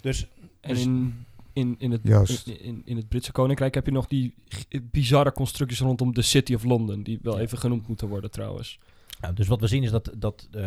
Dus 0.00 0.28
En 0.60 0.68
Dus- 0.74 0.82
in, 0.84 1.24
in, 1.52 1.74
in, 1.78 1.90
het, 1.90 2.00
Juist. 2.04 2.46
in, 2.46 2.60
in, 2.60 2.82
in 2.84 2.96
het 2.96 3.08
Britse 3.08 3.32
Koninkrijk 3.32 3.74
heb 3.74 3.86
je 3.86 3.92
nog 3.92 4.06
die 4.06 4.34
bizarre 4.82 5.32
constructies 5.32 5.80
rondom 5.80 6.14
de 6.14 6.22
City 6.22 6.54
of 6.54 6.64
London, 6.64 7.02
die 7.02 7.18
wel 7.22 7.36
Ja. 7.36 7.40
even 7.42 7.58
genoemd 7.58 7.88
moeten 7.88 8.08
worden 8.08 8.30
trouwens. 8.30 8.78
Ja, 9.20 9.32
dus 9.32 9.46
wat 9.48 9.60
we 9.60 9.66
zien 9.66 9.82
is 9.82 9.90
dat, 9.90 10.12
dat 10.18 10.48
eh, 10.50 10.66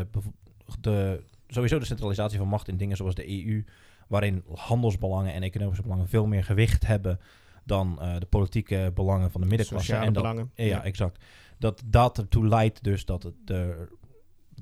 de, 0.82 1.24
sowieso 1.48 1.80
de 1.80 1.86
centralisatie 1.86 2.38
van 2.38 2.48
macht 2.48 2.68
in 2.68 2.78
dingen 2.78 2.98
zoals 2.98 3.16
de 3.16 3.30
EU, 3.48 3.64
waarin 4.08 4.44
handelsbelangen 4.54 5.34
en 5.34 5.44
economische 5.44 5.84
belangen 5.84 6.08
veel 6.08 6.26
meer 6.26 6.44
gewicht 6.44 6.88
hebben 6.88 7.20
dan 7.64 8.02
eh, 8.02 8.20
de 8.20 8.26
politieke 8.26 8.92
belangen 8.96 9.32
van 9.32 9.42
de 9.42 9.48
middenklasse. 9.48 9.86
Sociale 9.86 10.08
en 10.08 10.14
dat, 10.14 10.24
belangen. 10.24 10.52
ja, 10.54 10.84
exact. 10.84 11.24
Dat 11.58 11.84
dat 11.86 12.18
ertoe 12.18 12.48
leidt 12.48 12.84
dus 12.84 13.06
dat 13.06 13.24
het, 13.24 13.34
de, 13.46 13.88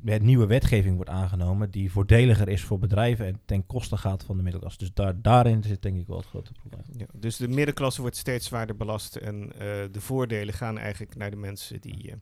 het 0.05 0.21
nieuwe 0.21 0.45
wetgeving 0.45 0.95
wordt 0.95 1.09
aangenomen 1.09 1.71
die 1.71 1.91
voordeliger 1.91 2.49
is 2.49 2.63
voor 2.63 2.79
bedrijven 2.79 3.25
en 3.25 3.39
ten 3.45 3.65
koste 3.65 3.97
gaat 3.97 4.23
van 4.23 4.37
de 4.37 4.43
middenklasse. 4.43 4.79
Dus 4.79 4.93
daar, 4.93 5.21
daarin 5.21 5.63
zit 5.63 5.81
denk 5.81 5.97
ik 5.97 6.07
wel 6.07 6.17
het 6.17 6.25
grote 6.25 6.51
probleem. 6.51 6.83
Ja, 6.97 7.05
dus 7.13 7.37
de 7.37 7.47
middenklasse 7.47 8.01
wordt 8.01 8.17
steeds 8.17 8.47
zwaarder 8.47 8.75
belast 8.75 9.15
en 9.15 9.51
eh, 9.51 9.59
de 9.91 10.01
voordelen 10.01 10.53
gaan 10.53 10.77
eigenlijk 10.77 11.15
naar 11.15 11.29
de 11.31 11.37
mensen 11.37 11.81
die 11.81 12.11
eh, 12.11 12.15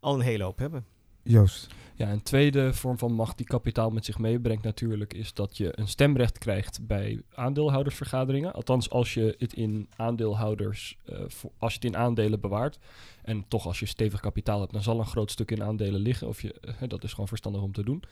al 0.00 0.14
een 0.14 0.20
hele 0.20 0.44
hoop 0.44 0.58
hebben. 0.58 0.84
Joost. 1.26 1.74
Ja, 1.94 2.10
een 2.10 2.22
tweede 2.22 2.74
vorm 2.74 2.98
van 2.98 3.12
macht 3.12 3.36
die 3.36 3.46
kapitaal 3.46 3.90
met 3.90 4.04
zich 4.04 4.18
meebrengt 4.18 4.62
natuurlijk 4.62 5.14
is 5.14 5.34
dat 5.34 5.56
je 5.56 5.78
een 5.78 5.88
stemrecht 5.88 6.38
krijgt 6.38 6.86
bij 6.86 7.22
aandeelhoudersvergaderingen. 7.34 8.52
Althans, 8.52 8.90
als 8.90 9.14
je 9.14 9.34
het 9.38 9.52
in 9.52 9.88
aandeelhouders, 9.96 10.98
eh, 11.04 11.18
als 11.58 11.72
je 11.72 11.78
het 11.78 11.84
in 11.84 11.96
aandelen 11.96 12.40
bewaart. 12.40 12.78
En 13.22 13.44
toch 13.48 13.66
als 13.66 13.78
je 13.78 13.86
stevig 13.86 14.20
kapitaal 14.20 14.60
hebt, 14.60 14.72
dan 14.72 14.82
zal 14.82 14.98
een 14.98 15.06
groot 15.06 15.30
stuk 15.30 15.50
in 15.50 15.62
aandelen 15.62 16.00
liggen. 16.00 16.28
Of 16.28 16.42
je, 16.42 16.54
eh, 16.60 16.88
dat 16.88 17.04
is 17.04 17.10
gewoon 17.10 17.28
verstandig 17.28 17.62
om 17.62 17.72
te 17.72 17.84
doen. 17.84 18.02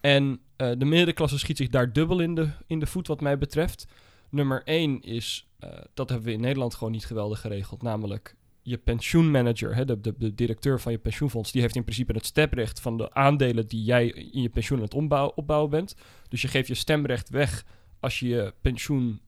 En 0.00 0.40
eh, 0.56 0.70
de 0.78 0.84
middenklasse 0.84 1.38
schiet 1.38 1.56
zich 1.56 1.68
daar 1.68 1.92
dubbel 1.92 2.20
in 2.20 2.34
de, 2.34 2.48
in 2.66 2.78
de 2.78 2.86
voet 2.86 3.06
wat 3.06 3.20
mij 3.20 3.38
betreft. 3.38 3.86
Nummer 4.28 4.62
één 4.64 5.02
is, 5.02 5.48
dat 5.94 6.08
hebben 6.08 6.26
we 6.26 6.32
in 6.32 6.40
Nederland 6.40 6.74
gewoon 6.74 6.92
niet 6.92 7.06
geweldig 7.06 7.40
geregeld. 7.40 7.82
Namelijk 7.82 8.36
je 8.62 8.78
pensioenmanager, 8.78 9.74
hè, 9.74 9.84
de, 9.84 10.00
de, 10.00 10.14
de 10.18 10.34
directeur 10.34 10.80
van 10.80 10.92
je 10.92 10.98
pensioenfonds, 10.98 11.52
die 11.52 11.60
heeft 11.60 11.76
in 11.76 11.84
principe 11.84 12.12
het 12.12 12.26
stemrecht 12.26 12.80
van 12.80 12.96
de 12.96 13.14
aandelen 13.14 13.66
die 13.66 13.84
jij 13.84 14.06
in 14.06 14.42
je 14.42 14.48
pensioen 14.48 14.78
aan 14.78 14.84
het 14.84 15.34
opbouwen 15.34 15.70
bent. 15.70 15.96
Dus 16.28 16.42
je 16.42 16.48
geeft 16.48 16.68
je 16.68 16.74
stemrecht 16.74 17.28
weg 17.28 17.64
als 18.00 18.18
je 18.18 18.28
je 18.28 18.54
pensioen 18.60 19.20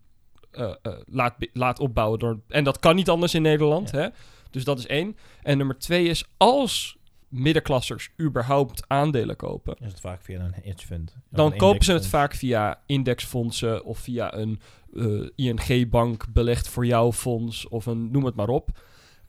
eh, 0.50 0.74
eh, 0.82 0.92
laat, 1.06 1.34
laat 1.52 1.78
opbouwen. 1.78 2.18
Door, 2.18 2.40
en 2.48 2.64
dat 2.64 2.78
kan 2.78 2.96
niet 2.96 3.08
anders 3.08 3.34
in 3.34 3.42
Nederland. 3.42 3.90
Hè? 3.90 4.08
Dus 4.50 4.64
dat 4.64 4.78
is 4.78 4.86
één. 4.86 5.16
En 5.42 5.56
nummer 5.56 5.78
twee 5.78 6.08
is, 6.08 6.24
als 6.36 6.98
middenklassers 7.28 8.10
überhaupt 8.20 8.84
aandelen 8.86 9.36
kopen, 9.36 9.76
Is 9.80 9.90
het 9.90 10.00
vaak 10.00 10.22
via 10.22 10.40
een 10.40 10.54
hedge 10.62 10.86
fund? 10.86 11.16
dan 11.30 11.56
kopen 11.56 11.84
ze 11.84 11.92
het 11.92 12.06
vaak 12.06 12.34
via 12.34 12.82
indexfondsen 12.86 13.84
of 13.84 13.98
via 13.98 14.34
een 14.34 14.60
eh, 14.94 15.28
ING-bank 15.34 16.32
belegd 16.32 16.68
voor 16.68 16.86
jouw 16.86 17.12
fonds 17.12 17.68
of 17.68 17.86
een 17.86 18.10
noem 18.10 18.24
het 18.24 18.34
maar 18.34 18.48
op. 18.48 18.70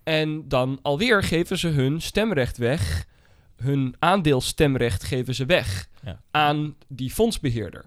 En 0.05 0.47
dan 0.47 0.79
alweer 0.81 1.23
geven 1.23 1.57
ze 1.57 1.67
hun 1.67 2.01
stemrecht 2.01 2.57
weg, 2.57 3.07
hun 3.55 3.95
aandeelstemrecht 3.99 5.03
geven 5.03 5.35
ze 5.35 5.45
weg 5.45 5.89
Ja. 6.03 6.21
aan 6.31 6.75
die 6.87 7.11
fondsbeheerder. 7.11 7.85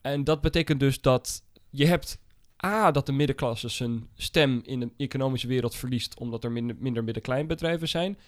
En 0.00 0.24
dat 0.24 0.40
betekent 0.40 0.80
dus 0.80 1.00
dat 1.00 1.42
je 1.70 1.86
hebt 1.86 2.18
A, 2.64 2.90
dat 2.90 3.06
de 3.06 3.12
middenklasse 3.12 3.68
zijn 3.68 4.08
stem 4.16 4.60
in 4.64 4.80
de 4.80 4.90
economische 4.96 5.46
wereld 5.46 5.74
verliest 5.74 6.18
omdat 6.18 6.44
er 6.44 6.52
minder, 6.52 6.76
minder 6.78 7.04
middenkleinbedrijven 7.04 7.88
zijn. 7.88 8.18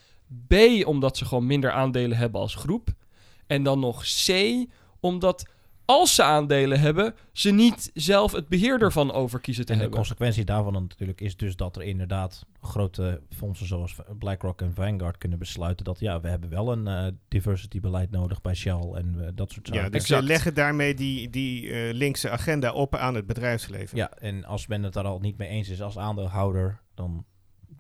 B, 0.49 0.55
omdat 0.87 1.17
ze 1.17 1.25
gewoon 1.25 1.47
minder 1.47 1.71
aandelen 1.71 2.17
hebben 2.17 2.41
als 2.41 2.55
groep. 2.55 2.89
En 3.47 3.63
dan 3.63 3.81
nog 3.81 4.05
C, 4.27 4.55
omdat 5.01 5.49
als 5.85 6.15
ze 6.15 6.23
aandelen 6.23 6.81
hebben, 6.81 7.15
ze 7.33 7.51
niet 7.51 7.91
zelf 7.95 8.33
het 8.33 8.49
beheer 8.49 8.83
ervan 8.83 9.13
over 9.13 9.41
kiezen 9.41 9.65
te 9.65 9.71
En 9.73 9.77
de 9.79 9.83
hebben. 9.83 10.01
consequentie 10.01 10.45
daarvan 10.45 10.73
dan 10.73 10.83
natuurlijk 10.83 11.21
is 11.21 11.37
dus 11.37 11.57
dat 11.57 11.77
er 11.77 11.83
inderdaad 11.83 12.47
grote 12.61 13.21
fondsen 13.37 13.67
zoals 13.67 13.97
BlackRock 14.19 14.61
en 14.61 14.75
Vanguard 14.75 15.19
kunnen 15.19 15.39
besluiten 15.39 15.85
dat 15.85 15.99
ja, 16.01 16.21
we 16.21 16.29
hebben 16.29 16.51
wel 16.51 16.73
een 16.73 16.87
eh, 16.87 17.07
diversity 17.29 17.81
beleid 17.81 18.11
nodig 18.11 18.41
bij 18.43 18.55
Shell 18.55 18.91
en 18.95 19.15
eh, 19.21 19.29
dat 19.35 19.53
soort 19.53 19.67
zaken. 19.67 19.83
Ja, 19.83 19.89
dus 19.91 20.01
Exact. 20.01 20.21
ze 20.23 20.27
leggen 20.29 20.55
daarmee 20.55 20.95
die, 20.95 21.31
die 21.31 21.71
eh, 21.71 21.95
linkse 21.95 22.31
agenda 22.31 22.73
op 22.73 22.95
aan 22.97 23.15
het 23.15 23.27
bedrijfsleven. 23.27 23.97
Ja, 23.99 24.11
en 24.19 24.45
als 24.45 24.67
men 24.67 24.83
het 24.83 24.93
daar 24.93 25.05
al 25.05 25.19
niet 25.21 25.37
mee 25.39 25.49
eens 25.49 25.69
is 25.69 25.83
als 25.83 25.99
aandeelhouder, 25.99 26.81
dan 26.95 27.25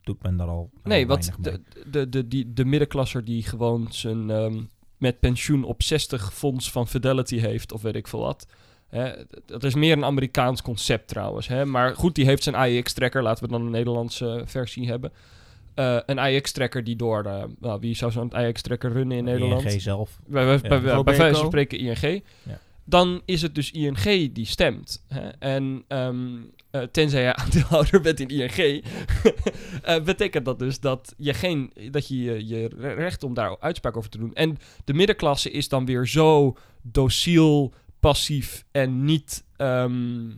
doet 0.02 0.22
men 0.22 0.36
daar 0.36 0.48
al 0.48 0.70
Nee, 0.82 1.06
mee. 1.06 1.18
de, 1.40 1.60
de, 1.90 2.08
de, 2.08 2.28
die, 2.28 2.52
de 2.52 2.64
middenklasser 2.64 3.24
die 3.24 3.42
gewoon 3.42 3.86
zijn 3.90 4.30
ehm, 4.30 4.62
met 4.98 5.20
pensioen 5.20 5.64
op 5.64 5.82
60 5.82 6.34
fonds 6.34 6.70
van 6.70 6.88
Fidelity 6.88 7.38
heeft, 7.38 7.72
of 7.72 7.82
weet 7.82 7.96
ik 7.96 8.08
veel 8.08 8.20
wat. 8.20 8.46
Hè, 8.88 9.12
dat 9.46 9.64
is 9.64 9.74
meer 9.74 9.92
een 9.92 10.04
Amerikaans 10.04 10.62
concept 10.62 11.08
trouwens. 11.08 11.48
Hè? 11.48 11.64
Maar 11.64 11.96
goed, 11.96 12.14
die 12.14 12.24
heeft 12.24 12.42
zijn 12.42 12.54
AEX-tracker. 12.54 13.22
Laten 13.22 13.44
we 13.44 13.50
dan 13.50 13.60
een 13.60 13.70
Nederlandse 13.70 14.42
versie 14.44 14.88
hebben. 14.88 15.12
Eh, 15.74 15.98
een 16.06 16.18
AEX-tracker 16.18 16.84
die 16.84 16.96
door... 16.96 17.24
eh, 17.24 17.44
nou, 17.60 17.80
wie 17.80 17.94
zou 17.94 18.12
zo'n 18.12 18.32
AEX-tracker 18.32 18.92
runnen 18.92 19.16
in 19.16 19.24
Nederland? 19.24 19.64
ING 19.64 19.80
zelf. 19.80 20.18
Bij, 20.26 20.44
bij, 20.44 20.80
bij, 20.80 21.02
bij, 21.02 21.16
wijze 21.16 21.38
van 21.38 21.46
spreken 21.46 21.78
ING. 21.78 22.22
Ja. 22.42 22.60
Dan 22.84 23.22
is 23.24 23.42
het 23.42 23.54
dus 23.54 23.70
ING 23.70 24.32
die 24.34 24.46
stemt. 24.46 25.04
Hè? 25.08 25.28
En 25.28 25.84
ehm, 25.88 26.36
eh, 26.74 26.82
tenzij 26.82 27.22
je 27.22 27.34
aandeelhouder 27.42 28.00
bent 28.00 28.20
in 28.20 28.28
ING, 28.28 28.50
eh, 29.82 30.02
betekent 30.02 30.44
dat 30.44 30.58
dus 30.58 30.80
dat 30.80 31.14
je, 31.16 31.34
geen, 31.34 31.72
dat 31.90 32.08
je 32.08 32.22
je- 32.22 32.46
je 32.46 32.68
recht 32.78 33.22
om 33.22 33.34
daar 33.34 33.56
uitspraak 33.60 33.96
over 33.96 34.10
te 34.10 34.18
doen. 34.18 34.34
En 34.34 34.58
de 34.84 34.94
middenklasse 34.94 35.50
is 35.50 35.68
dan 35.68 35.84
weer 35.84 36.06
zo 36.06 36.56
dociel, 36.82 37.72
passief 38.00 38.64
en 38.72 39.04
niet 39.04 39.44
ehm, 39.56 40.30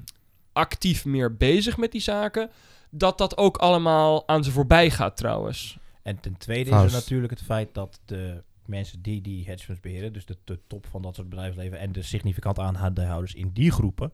actief 0.52 1.04
meer 1.04 1.36
bezig 1.36 1.76
met 1.76 1.92
die 1.92 2.00
zaken, 2.00 2.50
dat 2.90 3.18
dat 3.18 3.36
ook 3.36 3.56
allemaal 3.56 4.28
aan 4.28 4.44
ze 4.44 4.50
voorbij 4.50 4.90
gaat 4.90 5.16
trouwens. 5.16 5.78
En 6.02 6.20
ten 6.20 6.36
tweede 6.36 6.70
Faust. 6.70 6.86
is 6.86 6.92
er 6.92 6.98
natuurlijk 6.98 7.32
het 7.32 7.42
feit 7.42 7.74
dat 7.74 8.00
de 8.04 8.42
mensen 8.66 9.02
die 9.02 9.20
die 9.20 9.44
hedge 9.44 9.64
funds 9.64 9.80
beheren, 9.80 10.12
dus 10.12 10.24
de, 10.26 10.36
de 10.44 10.58
top 10.66 10.86
van 10.86 11.02
dat 11.02 11.14
soort 11.14 11.28
bedrijfsleven 11.28 11.78
en 11.78 11.92
de 11.92 12.02
significant 12.02 12.58
aandeelhouders 12.58 13.34
in 13.34 13.50
die 13.52 13.70
groepen, 13.70 14.12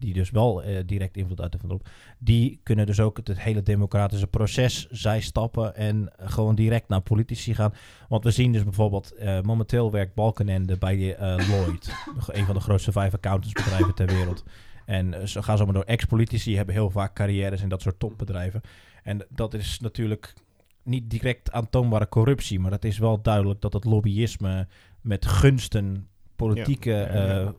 die 0.00 0.12
dus 0.14 0.30
wel 0.30 0.62
eh, 0.62 0.82
direct 0.86 1.16
invloed 1.16 1.40
uitoefenen 1.40 1.74
op, 1.74 1.88
die 2.18 2.60
kunnen 2.62 2.86
dus 2.86 3.00
ook 3.00 3.16
het, 3.16 3.28
het 3.28 3.40
hele 3.40 3.62
democratische 3.62 4.26
proces 4.26 4.88
zij 4.90 5.20
stappen 5.20 5.76
en 5.76 6.12
gewoon 6.18 6.54
direct 6.54 6.88
naar 6.88 7.00
politici 7.00 7.54
gaan. 7.54 7.74
Want 8.08 8.24
we 8.24 8.30
zien 8.30 8.52
dus 8.52 8.64
bijvoorbeeld, 8.64 9.14
eh, 9.14 9.40
momenteel 9.40 9.90
werkt 9.90 10.14
Balkenende 10.14 10.78
bij 10.78 11.16
eh, 11.16 11.48
Lloyd, 11.48 11.94
een 12.26 12.46
van 12.46 12.54
de 12.54 12.60
grootste 12.60 12.92
vijf 12.92 13.14
accountantsbedrijven 13.14 13.94
ter 13.94 14.06
wereld. 14.06 14.44
En 14.86 15.28
ze 15.28 15.42
gaan 15.42 15.56
zomaar 15.56 15.74
door 15.74 15.82
ex-politici, 15.82 16.56
hebben 16.56 16.74
heel 16.74 16.90
vaak 16.90 17.14
carrières 17.14 17.62
in 17.62 17.68
dat 17.68 17.82
soort 17.82 17.98
topbedrijven. 17.98 18.60
En 19.02 19.26
dat 19.28 19.54
is 19.54 19.80
natuurlijk 19.80 20.34
niet 20.82 21.10
direct 21.10 21.52
aantoonbare 21.52 22.08
corruptie, 22.08 22.60
maar 22.60 22.70
het 22.70 22.84
is 22.84 22.98
wel 22.98 23.22
duidelijk 23.22 23.60
dat 23.60 23.72
het 23.72 23.84
lobbyisme 23.84 24.66
met 25.00 25.26
gunsten, 25.26 26.08
politieke 26.36 26.90
Ja, 26.90 27.14
ja, 27.14 27.40
ja. 27.40 27.54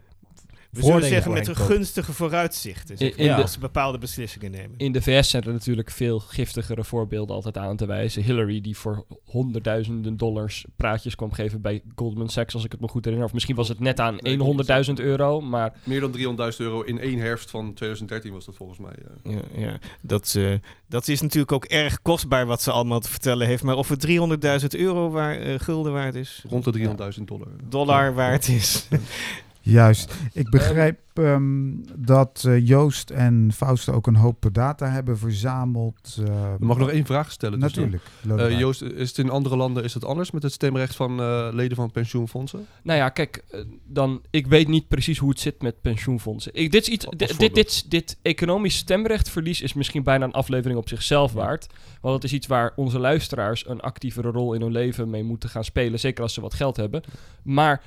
We 0.72 0.84
zullen 0.84 1.04
zeggen 1.04 1.32
met 1.32 1.48
een 1.48 1.56
gunstige 1.56 2.14
vooruitzichten. 2.14 2.98
zeg 2.98 3.10
In- 3.12 3.18
in 3.18 3.26
maar, 3.28 3.36
de- 3.36 3.42
als 3.42 3.52
ze 3.52 3.60
bepaalde 3.60 3.98
beslissingen 3.98 4.52
nemen. 4.52 4.78
In 4.78 4.92
de 4.92 5.02
VS 5.02 5.30
zijn 5.30 5.44
er 5.44 5.52
natuurlijk 5.54 5.92
veel 5.92 6.20
giftigere 6.20 6.84
voorbeelden 6.84 7.36
altijd 7.36 7.58
aan 7.58 7.78
te 7.78 7.86
wijzen. 7.86 8.24
Hillary, 8.24 8.62
die 8.62 8.78
voor 8.78 9.06
honderdduizenden 9.26 10.18
dollars 10.18 10.66
praatjes 10.76 11.16
kwam 11.16 11.32
geven 11.32 11.62
bij 11.62 11.82
Goldman 11.96 12.30
Sachs, 12.30 12.54
als 12.54 12.64
ik 12.64 12.72
het 12.72 12.82
me 12.82 12.88
goed 12.88 13.04
herinner. 13.04 13.28
Of 13.28 13.34
misschien 13.34 13.56
was 13.56 13.68
het 13.68 13.80
net 13.80 14.00
aan 14.00 14.16
Nee, 14.22 14.38
100.000 14.38 15.00
euro, 15.00 15.42
maar 15.42 15.74
Meer 15.84 16.00
dan 16.00 16.12
300.000 16.12 16.62
euro 16.62 16.82
in 16.82 17.00
één 17.00 17.20
herfst 17.20 17.50
van 17.50 17.74
2013 17.74 18.32
was 18.34 18.46
dat 18.46 18.56
volgens 18.56 18.80
mij. 18.80 18.94
Ja, 19.24 19.42
ja. 19.62 19.78
Dat, 20.02 20.34
eh, 20.38 20.54
dat 20.88 21.08
is 21.08 21.22
natuurlijk 21.22 21.52
ook 21.52 21.66
erg 21.66 22.02
kostbaar 22.02 22.46
wat 22.46 22.62
ze 22.62 22.72
allemaal 22.72 23.00
te 23.00 23.10
vertellen 23.10 23.48
heeft. 23.48 23.64
Maar 23.64 23.76
of 23.76 23.90
het 23.90 24.00
300.000 24.00 24.76
euro 24.76 25.10
waar, 25.10 25.38
eh, 25.40 25.60
gulden 25.60 25.94
waard 25.94 26.16
is, 26.16 26.44
Rond 26.50 26.64
de 26.64 26.72
300.000 26.72 27.28
dollar. 27.28 27.48
dollar 27.70 28.14
waard 28.14 28.48
is. 28.48 28.88
Juist. 29.64 30.14
Ik 30.34 30.50
begrijp 30.50 31.00
ehm, 31.14 31.72
dat 31.96 32.44
eh, 32.48 32.68
Joost 32.68 33.10
en 33.10 33.52
Faust 33.54 33.90
ook 33.90 34.08
een 34.08 34.16
hoop 34.16 34.50
data 34.52 34.90
hebben 34.90 35.18
verzameld. 35.18 36.18
eh, 36.28 36.54
Mag 36.60 36.76
ik 36.76 36.82
nog 36.82 36.92
één 36.92 37.06
vraag 37.06 37.32
stellen? 37.32 37.60
tussendoor? 37.60 38.00
Natuurlijk. 38.24 38.52
Eh. 38.52 38.60
Joost, 38.60 38.82
is 38.82 39.08
het 39.10 39.18
in 39.18 39.30
andere 39.30 39.56
landen 39.56 39.84
is 39.84 39.94
het 39.94 40.06
anders 40.06 40.32
met 40.32 40.44
het 40.44 40.52
stemrecht 40.54 40.96
van 40.96 41.20
eh, 41.20 41.48
leden 41.52 41.76
van 41.78 41.92
pensioenfondsen? 41.92 42.66
nou 42.84 43.00
ja, 43.00 43.10
kijk, 43.10 43.44
eh, 43.52 43.62
dan, 43.86 44.22
ik 44.30 44.48
weet 44.48 44.68
niet 44.68 44.88
precies 44.88 45.18
hoe 45.18 45.30
het 45.30 45.40
zit 45.40 45.62
met 45.62 45.82
pensioenfondsen. 45.82 46.52
Ik, 46.56 46.72
dit, 46.72 46.82
is 46.82 46.88
iets, 46.88 47.06
dit, 47.18 47.40
dit, 47.40 47.54
dit, 47.56 47.86
dit 47.92 48.18
economisch 48.22 48.76
stemrechtverlies 48.76 49.62
is 49.62 49.74
misschien 49.74 50.04
bijna 50.04 50.26
een 50.26 50.32
aflevering 50.32 50.80
op 50.80 50.88
zichzelf 50.90 51.32
waard. 51.34 51.68
Want 52.02 52.16
het 52.16 52.24
is 52.24 52.34
iets 52.34 52.48
waar 52.48 52.72
onze 52.76 53.00
luisteraars 53.00 53.68
een 53.68 53.80
actievere 53.82 54.32
rol 54.32 54.54
in 54.54 54.62
hun 54.62 54.72
leven 54.72 55.10
mee 55.10 55.24
moeten 55.24 55.50
gaan 55.50 55.64
spelen. 55.64 56.00
Zeker 56.00 56.24
als 56.24 56.34
ze 56.34 56.42
wat 56.42 56.54
geld 56.54 56.78
hebben. 56.78 57.02
Maar 57.44 57.84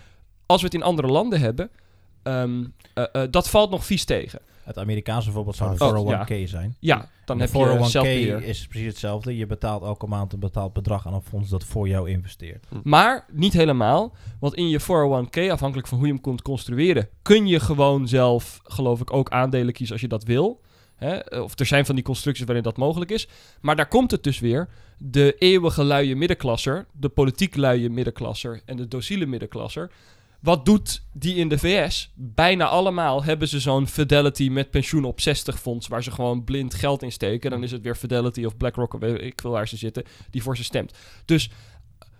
als 0.46 0.60
we 0.60 0.66
het 0.66 0.74
in 0.74 0.82
andere 0.82 1.08
landen 1.08 1.40
hebben, 1.40 1.70
ehm, 2.22 2.64
eh, 2.94 3.04
eh, 3.12 3.30
dat 3.30 3.48
valt 3.48 3.70
nog 3.70 3.84
vies 3.84 4.04
tegen. 4.04 4.40
Het 4.64 4.78
Amerikaanse 4.78 5.30
voorbeeld 5.30 5.56
zou 5.56 5.70
Oh, 5.70 5.76
401k 5.76 6.48
zijn. 6.48 6.76
Ja, 6.80 7.08
dan 7.24 7.38
de 7.38 7.44
heb 7.44 7.52
je 7.52 7.58
401k 7.58 7.90
zelfbeheer. 7.90 8.42
is 8.42 8.66
precies 8.66 8.86
hetzelfde. 8.86 9.36
Je 9.36 9.46
betaalt 9.46 9.82
elke 9.82 10.06
maand 10.06 10.32
een 10.32 10.38
bepaald 10.38 10.72
bedrag 10.72 11.06
aan 11.06 11.14
een 11.14 11.22
fonds 11.22 11.50
dat 11.50 11.64
voor 11.64 11.88
jou 11.88 12.10
investeert. 12.10 12.66
Maar 12.82 13.24
niet 13.32 13.52
helemaal. 13.52 14.14
Want 14.40 14.54
in 14.54 14.68
je 14.68 14.80
401k, 14.80 15.50
afhankelijk 15.50 15.88
van 15.88 15.98
hoe 15.98 16.06
je 16.06 16.12
hem 16.12 16.22
kunt 16.22 16.42
construeren, 16.42 17.08
kun 17.22 17.46
je 17.46 17.60
gewoon 17.60 18.08
zelf, 18.08 18.60
geloof 18.64 19.00
ik, 19.00 19.12
ook 19.12 19.30
aandelen 19.30 19.72
kiezen 19.72 19.92
als 19.92 20.02
je 20.02 20.08
dat 20.08 20.24
wil. 20.24 20.60
Hè? 20.94 21.40
Of 21.40 21.58
er 21.58 21.66
zijn 21.66 21.86
van 21.86 21.94
die 21.94 22.04
constructies 22.04 22.44
waarin 22.44 22.64
dat 22.64 22.76
mogelijk 22.76 23.10
is. 23.10 23.28
Maar 23.60 23.76
daar 23.76 23.88
komt 23.88 24.10
het 24.10 24.22
dus 24.22 24.38
weer. 24.38 24.68
De 24.98 25.34
eeuwige 25.38 25.84
luie 25.84 26.16
middenklasser, 26.16 26.86
de 26.92 27.08
politiek 27.08 27.56
luie 27.56 27.90
middenklasser 27.90 28.60
en 28.64 28.76
de 28.76 28.88
dociele 28.88 29.26
middenklasser. 29.26 29.90
Wat 30.44 30.64
doet 30.64 31.02
die 31.12 31.34
in 31.34 31.48
de 31.48 31.58
VS? 31.58 32.12
Bijna 32.14 32.66
allemaal 32.66 33.24
hebben 33.24 33.48
ze 33.48 33.60
zo'n 33.60 33.86
Fidelity 33.86 34.48
met 34.48 34.70
pensioen 34.70 35.04
op 35.04 35.20
60 35.20 35.60
fonds... 35.60 35.88
waar 35.88 36.02
ze 36.02 36.10
gewoon 36.10 36.44
blind 36.44 36.74
geld 36.74 37.02
in 37.02 37.12
steken. 37.12 37.50
Dan 37.50 37.62
is 37.62 37.70
het 37.70 37.82
weer 37.82 37.94
Fidelity 37.94 38.44
of 38.44 38.56
BlackRock, 38.56 38.94
of 38.94 39.02
ik 39.02 39.40
veel 39.40 39.50
waar 39.50 39.68
ze 39.68 39.76
zitten... 39.76 40.04
die 40.30 40.42
voor 40.42 40.56
ze 40.56 40.64
stemt. 40.64 40.98
Dus 41.24 41.50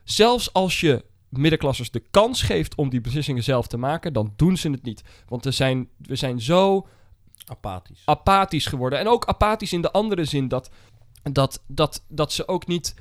zelfs 0.05 0.53
als 0.53 0.81
je 0.81 1.05
middenklassers 1.29 1.91
de 1.91 2.03
kans 2.11 2.43
geeft 2.43 2.75
om 2.75 2.91
die 2.91 3.01
beslissingen 3.01 3.43
zelf 3.43 3.67
te 3.67 3.77
maken, 3.77 4.13
dan 4.13 4.33
doen 4.37 4.57
ze 4.57 4.71
het 4.71 4.83
niet. 4.83 5.03
Want 5.29 5.45
we 5.45 5.51
zijn, 5.51 5.89
we 5.97 6.17
zijn 6.17 6.41
zo 6.41 6.87
Apathisch. 7.47 8.03
apathisch 8.05 8.67
geworden. 8.67 8.99
En 8.99 9.09
ook 9.09 9.25
apathisch 9.25 9.73
in 9.73 9.83
de 9.83 9.93
andere 9.93 10.25
zin 10.25 10.49
dat, 10.49 10.71
dat, 11.23 11.63
dat, 11.67 12.05
dat 12.09 12.33
ze 12.33 12.49
ook 12.49 12.67
niet 12.67 12.95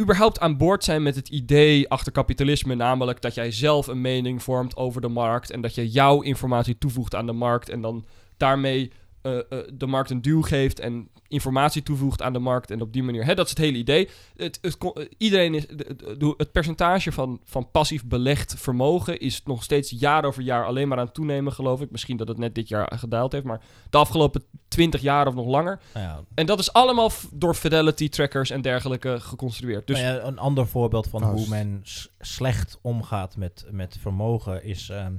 überhaupt 0.00 0.40
aan 0.40 0.56
boord 0.56 0.84
zijn 0.84 1.02
met 1.02 1.14
het 1.14 1.28
idee 1.28 1.88
achter 1.88 2.12
kapitalisme, 2.12 2.74
namelijk 2.74 3.20
dat 3.20 3.34
jij 3.34 3.50
zelf 3.50 3.86
een 3.86 4.00
mening 4.00 4.42
vormt 4.42 4.76
over 4.76 5.00
de 5.00 5.08
markt 5.08 5.50
en 5.50 5.60
dat 5.60 5.74
je 5.74 5.88
jouw 5.88 6.20
informatie 6.20 6.78
toevoegt 6.78 7.14
aan 7.14 7.26
de 7.26 7.32
markt 7.32 7.68
en 7.68 7.80
dan 7.80 8.06
daarmee 8.36 8.92
eh, 9.28 9.58
eh, 9.58 9.68
de 9.74 9.86
markt 9.86 10.10
een 10.10 10.22
duw 10.22 10.42
geeft 10.42 10.80
en 10.80 11.08
informatie 11.28 11.82
toevoegt 11.82 12.22
aan 12.22 12.32
de 12.32 12.38
markt 12.38 12.70
en 12.70 12.80
op 12.80 12.92
die 12.92 13.02
manier. 13.02 13.24
Hè, 13.24 13.34
dat 13.34 13.44
is 13.44 13.50
het 13.50 13.60
hele 13.60 13.78
idee. 13.78 14.08
Het, 14.36 14.60
eh, 14.60 15.04
iedereen 15.18 15.54
is, 15.54 15.66
het 16.36 16.52
percentage 16.52 17.12
van, 17.12 17.40
van 17.44 17.70
passief 17.70 18.04
belegd 18.04 18.54
vermogen 18.58 19.20
is 19.20 19.42
nog 19.44 19.62
steeds 19.62 19.90
jaar 19.98 20.24
over 20.24 20.42
jaar 20.42 20.66
alleen 20.66 20.88
maar 20.88 20.98
aan 20.98 21.04
het 21.04 21.14
toenemen, 21.14 21.52
geloof 21.52 21.80
ik. 21.80 21.90
Misschien 21.90 22.16
dat 22.16 22.28
het 22.28 22.38
net 22.38 22.54
dit 22.54 22.68
jaar 22.68 22.92
gedaald 22.96 23.32
heeft, 23.32 23.44
maar 23.44 23.60
de 23.90 23.98
afgelopen 23.98 24.42
20 24.68 25.00
jaar 25.00 25.26
of 25.26 25.34
nog 25.34 25.46
langer. 25.46 25.80
Nou 25.94 26.06
ja, 26.06 26.20
En 26.34 26.46
dat 26.46 26.58
is 26.58 26.72
allemaal 26.72 27.10
door 27.32 27.54
fidelity 27.54 28.08
trackers 28.08 28.50
en 28.50 28.62
dergelijke 28.62 29.20
geconstrueerd. 29.20 29.86
Dus 29.86 30.00
Nou 30.00 30.14
ja, 30.14 30.22
een 30.22 30.38
ander 30.38 30.66
voorbeeld 30.66 31.08
van 31.08 31.22
hoe 31.22 31.48
men 31.48 31.82
slecht 32.18 32.78
omgaat 32.82 33.36
met, 33.36 33.64
met 33.70 33.96
vermogen 34.00 34.64
is 34.64 34.88
ehm, 34.88 35.14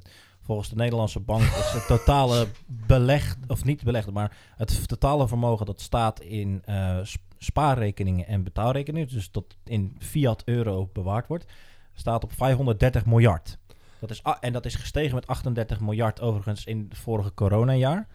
volgens 0.50 0.70
de 0.70 0.76
Nederlandse 0.76 1.20
bank 1.20 1.42
is 1.42 1.72
het 1.72 1.88
totale 1.88 2.48
belegd, 2.66 3.38
of 3.48 3.64
niet 3.64 3.84
belegd, 3.84 4.12
maar 4.12 4.38
het 4.56 4.88
totale 4.88 5.28
vermogen 5.28 5.66
dat 5.66 5.82
staat 5.82 6.20
in 6.20 6.62
eh, 6.66 7.00
sp- 7.04 7.22
spaarrekeningen 7.38 8.28
en 8.28 8.44
betaalrekeningen, 8.44 9.08
dus 9.08 9.32
dat 9.32 9.46
in 9.64 9.96
fiat 10.00 10.42
euro 10.46 10.90
bewaard 10.94 11.28
wordt, 11.28 11.46
staat 11.94 12.24
op 12.24 12.32
530 12.34 13.06
miljard. 13.06 13.58
Dat 14.00 14.10
is, 14.10 14.22
en 14.40 14.54
dat 14.54 14.66
is 14.66 14.76
gestegen 14.76 15.16
met 15.16 15.28
38 15.28 15.80
miljard 15.80 16.22
overigens 16.22 16.66
in 16.66 16.86
het 16.90 16.98
vorige 16.98 17.34
coronajaar. 17.34 18.08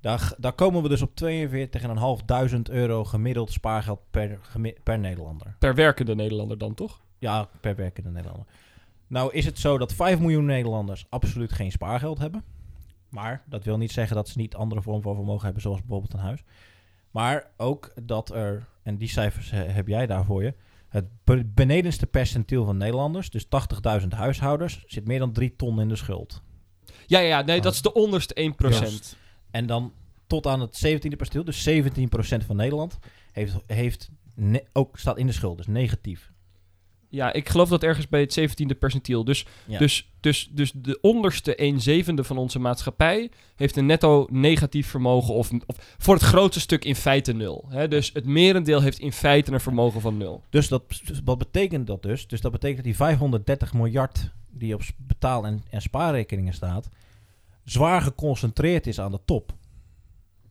Daar, 0.00 0.32
daar 0.36 0.52
komen 0.52 0.82
we 0.82 0.88
dus 0.88 1.02
op 1.02 1.10
42.500 1.24 2.60
euro 2.70 3.04
gemiddeld 3.04 3.52
spaargeld 3.52 4.00
per, 4.10 4.38
per 4.82 4.98
Nederlander. 4.98 5.56
per 5.58 5.74
werkende 5.74 6.14
Nederlander 6.14 6.58
dan 6.58 6.74
toch? 6.74 7.00
Ja, 7.18 7.48
per 7.60 7.76
werkende 7.76 8.10
Nederlander. 8.10 8.46
Nou 9.08 9.32
is 9.32 9.44
het 9.44 9.58
zo 9.58 9.78
dat 9.78 9.94
5 9.94 10.18
miljoen 10.18 10.44
Nederlanders 10.44 11.06
absoluut 11.08 11.52
geen 11.52 11.72
spaargeld 11.72 12.18
hebben. 12.18 12.44
Maar 13.08 13.42
dat 13.46 13.64
wil 13.64 13.78
niet 13.78 13.92
zeggen 13.92 14.16
dat 14.16 14.28
ze 14.28 14.38
niet 14.38 14.54
andere 14.54 14.82
vormen 14.82 15.02
van 15.02 15.14
vermogen 15.14 15.44
hebben, 15.44 15.62
zoals 15.62 15.78
bijvoorbeeld 15.80 16.12
een 16.12 16.18
huis. 16.18 16.44
Maar 17.10 17.50
ook 17.56 17.92
dat 18.02 18.34
er, 18.34 18.66
en 18.82 18.96
die 18.96 19.08
cijfers 19.08 19.50
heb 19.50 19.88
jij 19.88 20.06
daar 20.06 20.24
voor 20.24 20.42
je, 20.42 20.54
het 20.88 21.04
be- 21.24 21.44
benedenste 21.44 22.06
percentiel 22.06 22.64
van 22.64 22.76
Nederlanders, 22.76 23.30
dus 23.30 23.46
80.000 24.00 24.08
huishoudens, 24.08 24.84
zit 24.86 25.06
meer 25.06 25.18
dan 25.18 25.32
3 25.32 25.56
ton 25.56 25.80
in 25.80 25.88
de 25.88 25.96
schuld. 25.96 26.42
Ja, 27.06 27.18
ja, 27.18 27.42
nee, 27.42 27.60
dat 27.60 27.72
is 27.72 27.82
de 27.82 27.92
onderste 27.92 28.52
1%. 28.56 28.56
Juist. 28.68 29.16
En 29.50 29.66
dan 29.66 29.92
tot 30.26 30.46
aan 30.46 30.60
het 30.60 30.86
17e 30.86 31.16
percentiel, 31.16 31.44
dus 31.44 31.68
17% 31.68 32.46
van 32.46 32.56
Nederland, 32.56 32.98
heeft, 33.32 33.56
heeft 33.66 34.10
ook 34.72 34.98
staat 34.98 35.18
in 35.18 35.26
de 35.26 35.32
schuld, 35.32 35.56
dus 35.56 35.66
negatief. 35.66 36.32
Ja, 37.10 37.32
ik 37.32 37.48
geloof 37.48 37.68
dat 37.68 37.82
ergens 37.82 38.08
bij 38.08 38.20
het 38.20 38.38
17e 38.40 38.78
percentiel. 38.78 39.24
Dus, 39.24 39.46
Ja. 39.66 39.78
dus, 39.78 40.10
dus, 40.20 40.48
dus 40.52 40.72
de 40.74 40.98
onderste 41.00 41.54
1 41.54 41.80
zevende 41.80 42.24
van 42.24 42.38
onze 42.38 42.58
maatschappij 42.58 43.30
heeft 43.56 43.76
een 43.76 43.86
netto 43.86 44.26
negatief 44.30 44.86
vermogen. 44.88 45.34
Of, 45.34 45.50
of 45.66 45.76
voor 45.98 46.14
het 46.14 46.22
grootste 46.22 46.60
stuk 46.60 46.84
in 46.84 46.94
feite 46.96 47.32
nul. 47.32 47.64
Hè? 47.68 47.88
Dus 47.88 48.10
het 48.12 48.24
merendeel 48.26 48.80
heeft 48.80 48.98
in 48.98 49.12
feite 49.12 49.52
een 49.52 49.60
vermogen 49.60 50.00
van 50.00 50.16
nul. 50.16 50.42
Dus 50.50 50.68
dat, 50.68 50.82
dus 51.04 51.20
wat 51.24 51.38
betekent 51.38 51.86
dat 51.86 52.02
dus? 52.02 52.26
Dus 52.26 52.40
dat 52.40 52.52
betekent 52.52 52.76
dat 52.76 52.86
die 52.86 52.96
530 52.96 53.72
miljard 53.74 54.30
die 54.50 54.74
op 54.74 54.82
betaal- 54.96 55.46
en, 55.46 55.62
en 55.70 55.82
spaarrekeningen 55.82 56.52
staat, 56.54 56.88
zwaar 57.64 58.02
geconcentreerd 58.02 58.86
is 58.86 59.00
aan 59.00 59.12
de 59.12 59.20
top. 59.24 59.52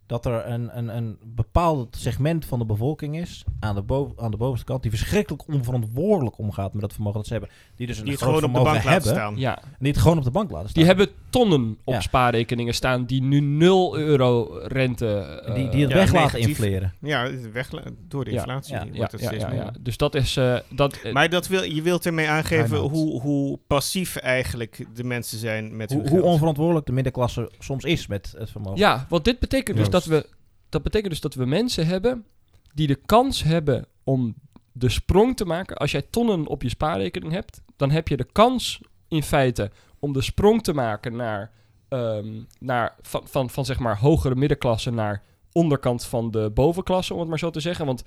Dat 0.08 0.26
er 0.26 0.46
een, 0.48 0.78
een, 0.78 0.98
een 0.98 1.17
bepaald 1.36 1.96
segment 2.00 2.46
van 2.46 2.60
de 2.60 2.65
bevolking 2.65 3.17
is 3.17 3.43
aan 3.60 3.76
de, 3.76 3.82
boven, 3.82 4.13
aan 4.20 4.32
de 4.32 4.38
bovenste 4.38 4.65
kant 4.65 4.82
die 4.82 4.91
verschrikkelijk 4.91 5.48
onverantwoordelijk 5.48 6.38
omgaat 6.38 6.72
met 6.74 6.82
dat 6.82 6.93
vermogen 6.93 7.17
dat 7.17 7.28
ze 7.28 7.32
hebben. 7.34 7.52
Die 7.76 7.88
dus 7.88 7.98
een 7.98 8.04
Die 8.04 8.13
het 8.13 8.22
groot 8.22 8.36
gewoon 8.36 8.50
op 8.50 8.56
de 8.56 8.60
vermogen 8.62 8.84
bank 8.84 9.04
laten 9.04 9.12
hebben. 9.13 9.36
staan. 9.39 9.39
Ja, 9.56 9.58
En 9.63 9.76
die 9.80 9.91
het 9.91 10.02
gewoon 10.02 10.17
op 10.17 10.24
de 10.24 10.32
bank 10.32 10.52
laten 10.52 10.70
staan. 10.70 10.84
die 10.84 10.93
hebben 10.96 11.13
tonnen 11.30 11.78
op 11.84 11.93
Ja. 11.93 12.00
spaarrekeningen 12.02 12.74
staan 12.74 13.06
die 13.06 13.22
nu 13.22 13.39
0 13.39 13.98
euro 13.98 14.60
rente... 14.63 15.08
eh, 15.46 15.56
die, 15.56 15.70
die 15.70 15.82
het 15.82 15.89
ja, 15.89 15.96
weg 15.98 16.13
laten 16.13 16.39
infleren. 16.39 16.93
Ja, 17.02 17.30
weg, 17.54 17.70
door 18.08 18.26
de 18.26 18.32
inflatie 18.32 18.74
ja, 18.74 18.80
wordt 18.84 18.96
ja, 18.98 19.04
het 19.04 19.20
ja, 19.22 19.28
steeds 19.28 19.43
ja, 19.43 19.50
meer. 19.50 19.58
ja. 19.63 19.74
Dus 19.80 19.98
dat 19.98 20.15
is... 20.15 20.38
eh, 20.38 20.58
dat, 20.70 20.93
eh, 21.04 21.13
Maar 21.13 21.30
dat 21.30 21.48
wil, 21.48 21.63
je 21.63 21.82
wilt 21.82 22.06
ermee 22.06 22.30
aangeven 22.30 22.78
hoe, 22.78 23.22
hoe 23.22 23.60
passief 23.67 24.15
eigenlijk 24.15 24.86
de 24.96 25.04
mensen 25.04 25.38
zijn 25.38 25.76
met 25.78 25.91
Hoe, 25.91 26.02
hun 26.02 26.10
hoe 26.10 26.22
onverantwoordelijk 26.22 26.86
de 26.86 26.91
middenklasse 26.91 27.52
soms 27.60 27.84
is 27.84 28.08
met 28.08 28.34
het 28.38 28.50
vermogen. 28.52 28.80
Ja, 28.80 29.06
want 29.10 29.26
dit 29.26 29.39
betekent 29.39 29.78
dus 29.78 29.89
dat 29.89 29.96
Joost. 30.05 30.29
we, 30.29 30.36
dat 30.69 30.83
betekent 30.83 31.12
dus 31.12 31.21
dat 31.21 31.33
we 31.33 31.45
mensen 31.45 31.88
hebben 31.88 32.25
die 32.73 32.88
de 32.88 32.99
kans 33.05 33.43
hebben 33.43 33.86
om 34.03 34.36
de 34.71 34.89
sprong 34.89 35.38
te 35.38 35.45
maken. 35.45 35.77
Als 35.77 35.91
jij 35.91 36.01
tonnen 36.01 36.47
op 36.47 36.62
je 36.63 36.69
spaarrekening 36.69 37.33
hebt, 37.33 37.62
dan 37.75 37.91
heb 37.91 38.07
je 38.07 38.17
de 38.17 38.27
kans 38.31 38.81
in 39.07 39.23
feite 39.23 39.71
om 39.99 40.13
de 40.13 40.21
sprong 40.21 40.63
te 40.63 40.73
maken 40.73 41.15
naar, 41.15 41.51
ehm, 41.89 42.41
naar 42.60 42.95
van, 43.01 43.21
van, 43.27 43.49
van 43.49 43.65
zeg 43.65 43.79
maar 43.79 43.97
hogere 43.97 44.36
middenklasse 44.36 44.91
naar 44.91 45.23
onderkant 45.51 46.05
van 46.05 46.31
de 46.31 46.51
bovenklasse, 46.53 47.13
om 47.13 47.19
het 47.19 47.29
maar 47.29 47.39
zo 47.39 47.49
te 47.49 47.60
zeggen. 47.60 47.86
Want 47.86 48.03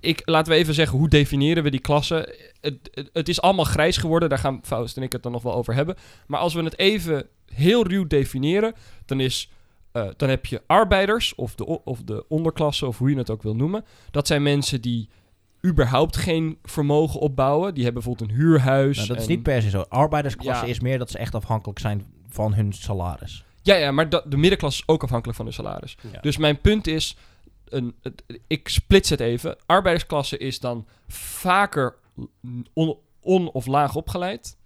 ik, 0.00 0.22
laten 0.24 0.52
we 0.52 0.58
even 0.58 0.74
zeggen, 0.74 0.98
hoe 0.98 1.08
definiëren 1.08 1.62
we 1.62 1.70
die 1.70 1.80
klassen? 1.80 2.34
Het, 2.60 2.88
het, 2.90 3.10
het 3.12 3.28
is 3.28 3.40
allemaal 3.40 3.64
grijs 3.64 3.96
geworden, 3.96 4.28
daar 4.28 4.38
gaan 4.38 4.60
Faust 4.62 4.96
en 4.96 5.02
ik 5.02 5.12
het 5.12 5.22
dan 5.22 5.32
nog 5.32 5.42
wel 5.42 5.54
over 5.54 5.74
hebben. 5.74 5.96
Maar 6.26 6.40
als 6.40 6.54
we 6.54 6.62
het 6.62 6.78
even 6.78 7.28
heel 7.46 7.86
ruw 7.86 8.06
definiëren, 8.06 8.74
dan 9.06 9.20
is 9.20 9.50
eh, 10.04 10.08
dan 10.16 10.28
heb 10.28 10.46
je 10.46 10.62
arbeiders 10.66 11.34
of 11.34 11.54
de, 11.54 11.84
of 11.84 12.02
de 12.02 12.24
onderklasse, 12.28 12.86
of 12.86 12.98
hoe 12.98 13.10
je 13.10 13.16
het 13.16 13.30
ook 13.30 13.42
wil 13.42 13.56
noemen. 13.56 13.84
Dat 14.10 14.26
zijn 14.26 14.42
mensen 14.42 14.80
die 14.80 15.08
überhaupt 15.66 16.16
geen 16.16 16.58
vermogen 16.62 17.20
opbouwen. 17.20 17.74
Die 17.74 17.84
hebben 17.84 18.02
bijvoorbeeld 18.02 18.30
een 18.30 18.36
huurhuis. 18.36 18.96
Nou, 18.96 19.08
dat 19.08 19.20
is 19.20 19.26
niet 19.26 19.42
per 19.42 19.62
se 19.62 19.70
zo. 19.70 19.84
Arbeidersklasse 19.88 20.64
Ja. 20.64 20.70
is 20.70 20.80
meer 20.80 20.98
dat 20.98 21.10
ze 21.10 21.18
echt 21.18 21.34
afhankelijk 21.34 21.78
zijn 21.78 22.06
van 22.28 22.54
hun 22.54 22.72
salaris. 22.72 23.44
Ja, 23.62 23.74
ja, 23.74 23.90
maar 23.90 24.08
de 24.08 24.36
middenklasse 24.36 24.80
is 24.82 24.88
ook 24.88 25.02
afhankelijk 25.02 25.36
van 25.36 25.46
hun 25.46 25.54
salaris. 25.54 25.96
Ja. 26.12 26.20
Dus 26.20 26.36
mijn 26.36 26.60
punt 26.60 26.86
is, 26.86 27.16
een, 27.68 27.94
ik 28.46 28.68
splits 28.68 29.10
het 29.10 29.20
even. 29.20 29.56
Arbeidersklasse 29.66 30.38
is 30.38 30.60
dan 30.60 30.86
vaker 31.06 31.96
on, 32.72 32.96
on- 33.20 33.50
of 33.52 33.66
laag 33.66 33.94
opgeleid. 33.94 34.56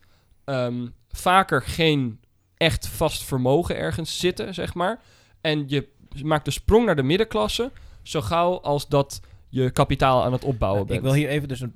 Ehm, 0.45 0.87
vaker 1.09 1.63
geen 1.63 2.21
echt 2.57 2.89
vast 2.89 3.25
vermogen 3.25 3.77
ergens 3.77 4.19
zitten, 4.19 4.55
zeg 4.55 4.75
maar. 4.75 5.01
En 5.43 5.65
je 5.67 5.89
maakt 6.23 6.45
de 6.45 6.51
sprong 6.51 6.87
naar 6.87 6.97
de 6.97 7.03
middenklasse 7.03 7.71
zo 8.03 8.21
gauw 8.21 8.61
als 8.61 8.89
dat 8.89 9.21
je 9.49 9.71
kapitaal 9.71 10.25
aan 10.25 10.33
het 10.33 10.45
opbouwen 10.45 10.87
bent. 10.87 10.99
Ik 10.99 11.05
wil 11.05 11.15
hier 11.15 11.29
even 11.29 11.49
dus 11.49 11.61
een, 11.61 11.75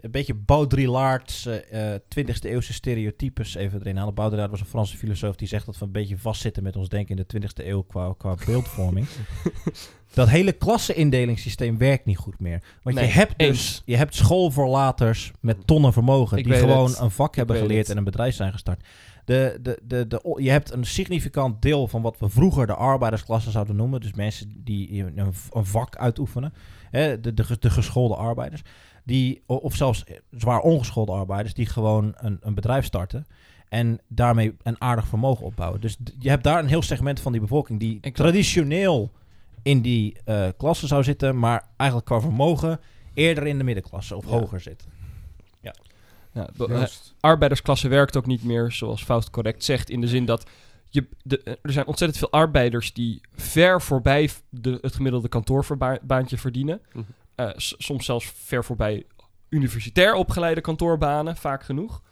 een 0.00 0.10
beetje 0.10 0.34
Baudrillard's 0.34 1.46
eh, 1.46 1.94
eh, 1.94 2.00
20e 2.18 2.32
eeuwse 2.42 2.72
stereotypes 2.72 3.54
even 3.54 3.80
erin 3.80 3.96
halen. 3.96 4.14
Baudrillard 4.14 4.50
was 4.50 4.60
een 4.60 4.66
Franse 4.66 4.96
filosoof 4.96 5.36
die 5.36 5.48
zegt 5.48 5.66
dat 5.66 5.78
we 5.78 5.84
een 5.84 5.92
beetje 5.92 6.18
vastzitten 6.18 6.62
met 6.62 6.76
ons 6.76 6.88
denken 6.88 7.16
in 7.16 7.24
de 7.28 7.40
20e 7.48 7.66
eeuw 7.66 7.82
qua, 7.82 8.14
qua 8.18 8.34
beeldvorming. 8.46 9.06
dat 10.14 10.28
hele 10.28 10.52
klasseindelingssysteem 10.52 11.78
werkt 11.78 12.04
niet 12.04 12.16
goed 12.18 12.38
meer. 12.40 12.62
Want 12.82 12.96
Nee, 12.96 13.06
je 13.06 13.12
hebt 13.12 13.38
dus 13.38 13.46
eens. 13.48 13.82
je 13.84 13.96
hebt 13.96 14.14
schoolverlaters 14.14 15.32
met 15.40 15.66
tonnen 15.66 15.92
vermogen 15.92 16.38
Ik 16.38 16.44
die 16.44 16.54
gewoon 16.54 16.90
het. 16.90 16.98
een 16.98 17.10
vak 17.10 17.36
hebben 17.36 17.56
geleerd 17.56 17.80
het. 17.80 17.90
en 17.90 17.96
een 17.96 18.04
bedrijf 18.04 18.34
zijn 18.34 18.52
gestart. 18.52 18.84
De, 19.28 19.58
de, 19.62 19.80
de, 19.84 20.06
de, 20.06 20.36
je 20.42 20.50
hebt 20.50 20.72
een 20.72 20.84
significant 20.86 21.62
deel 21.62 21.88
van 21.88 22.02
wat 22.02 22.18
we 22.18 22.28
vroeger 22.28 22.66
de 22.66 22.74
arbeidersklasse 22.74 23.50
zouden 23.50 23.76
noemen. 23.76 24.00
Dus 24.00 24.14
mensen 24.14 24.52
die 24.64 25.04
een, 25.04 25.18
een 25.52 25.64
vak 25.64 25.96
uitoefenen. 25.96 26.52
Hè, 26.90 27.20
de, 27.20 27.34
de, 27.34 27.56
de 27.58 27.70
geschoolde 27.70 28.14
arbeiders. 28.16 28.62
Die, 29.04 29.42
of 29.46 29.74
zelfs 29.74 30.04
zwaar 30.30 30.60
ongeschoolde 30.60 31.12
arbeiders 31.12 31.54
die 31.54 31.66
gewoon 31.66 32.14
een, 32.16 32.38
een 32.40 32.54
bedrijf 32.54 32.84
starten. 32.84 33.26
En 33.68 33.98
daarmee 34.08 34.54
een 34.62 34.80
aardig 34.80 35.06
vermogen 35.06 35.44
opbouwen. 35.46 35.80
Dus 35.80 35.96
je 36.18 36.28
hebt 36.28 36.44
daar 36.44 36.58
een 36.58 36.68
heel 36.68 36.82
segment 36.82 37.20
van 37.20 37.32
die 37.32 37.40
bevolking 37.40 37.80
die 37.80 37.94
Exact. 38.00 38.16
traditioneel 38.16 39.10
in 39.62 39.80
die 39.82 40.16
eh, 40.24 40.48
klasse 40.56 40.86
zou 40.86 41.02
zitten. 41.02 41.38
Maar 41.38 41.68
eigenlijk 41.76 42.08
qua 42.10 42.20
vermogen 42.20 42.80
eerder 43.14 43.46
in 43.46 43.58
de 43.58 43.64
middenklasse 43.64 44.16
of 44.16 44.24
Ja. 44.24 44.30
hoger 44.30 44.60
zit. 44.60 44.86
Eh, 46.68 46.84
arbeidersklasse 47.20 47.88
werkt 47.88 48.16
ook 48.16 48.26
niet 48.26 48.44
meer 48.44 48.72
zoals 48.72 49.04
Faust 49.04 49.30
correct 49.30 49.64
zegt. 49.64 49.90
In 49.90 50.00
de 50.00 50.08
zin 50.08 50.24
dat 50.24 50.46
je, 50.88 51.08
de, 51.22 51.42
eh, 51.42 51.52
er 51.62 51.72
zijn 51.72 51.86
ontzettend 51.86 52.18
veel 52.18 52.40
arbeiders 52.40 52.92
die 52.92 53.20
ver 53.34 53.82
voorbij 53.82 54.30
de, 54.48 54.78
het 54.80 54.94
gemiddelde 54.94 55.28
kantoorbaantje 55.28 56.38
verdienen. 56.38 56.80
Mhm. 56.92 57.04
Eh, 57.34 57.50
soms 57.56 58.04
zelfs 58.04 58.32
ver 58.34 58.64
voorbij 58.64 59.06
universitair 59.48 60.14
opgeleide 60.14 60.60
kantoorbanen, 60.60 61.36
vaak 61.36 61.62
genoeg. 61.62 62.02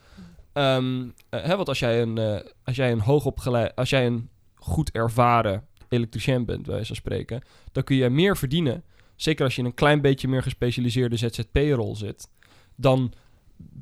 Eh, 0.52 0.82
hè, 1.30 1.56
want 1.56 1.68
als 1.68 1.78
jij 1.78 2.02
een, 2.02 2.18
eh, 2.18 2.40
als 2.64 2.76
jij 2.76 2.92
een 2.92 3.00
hoogopgeleid, 3.00 3.76
als 3.76 3.90
jij 3.90 4.06
een 4.06 4.28
goed 4.54 4.90
ervaren 4.90 5.66
elektricien 5.88 6.44
bent, 6.44 6.62
bij 6.62 6.72
wijze 6.72 6.86
van 6.86 6.96
spreken, 6.96 7.42
dan 7.72 7.82
kun 7.82 7.96
je 7.96 8.10
meer 8.10 8.36
verdienen. 8.36 8.84
Zeker 9.16 9.44
als 9.44 9.54
je 9.54 9.60
in 9.60 9.66
een 9.66 9.74
klein 9.74 10.00
beetje 10.00 10.28
meer 10.28 10.42
gespecialiseerde 10.42 11.16
ZZP-rol 11.16 11.96
zit. 11.96 12.28
Dan 12.76 13.12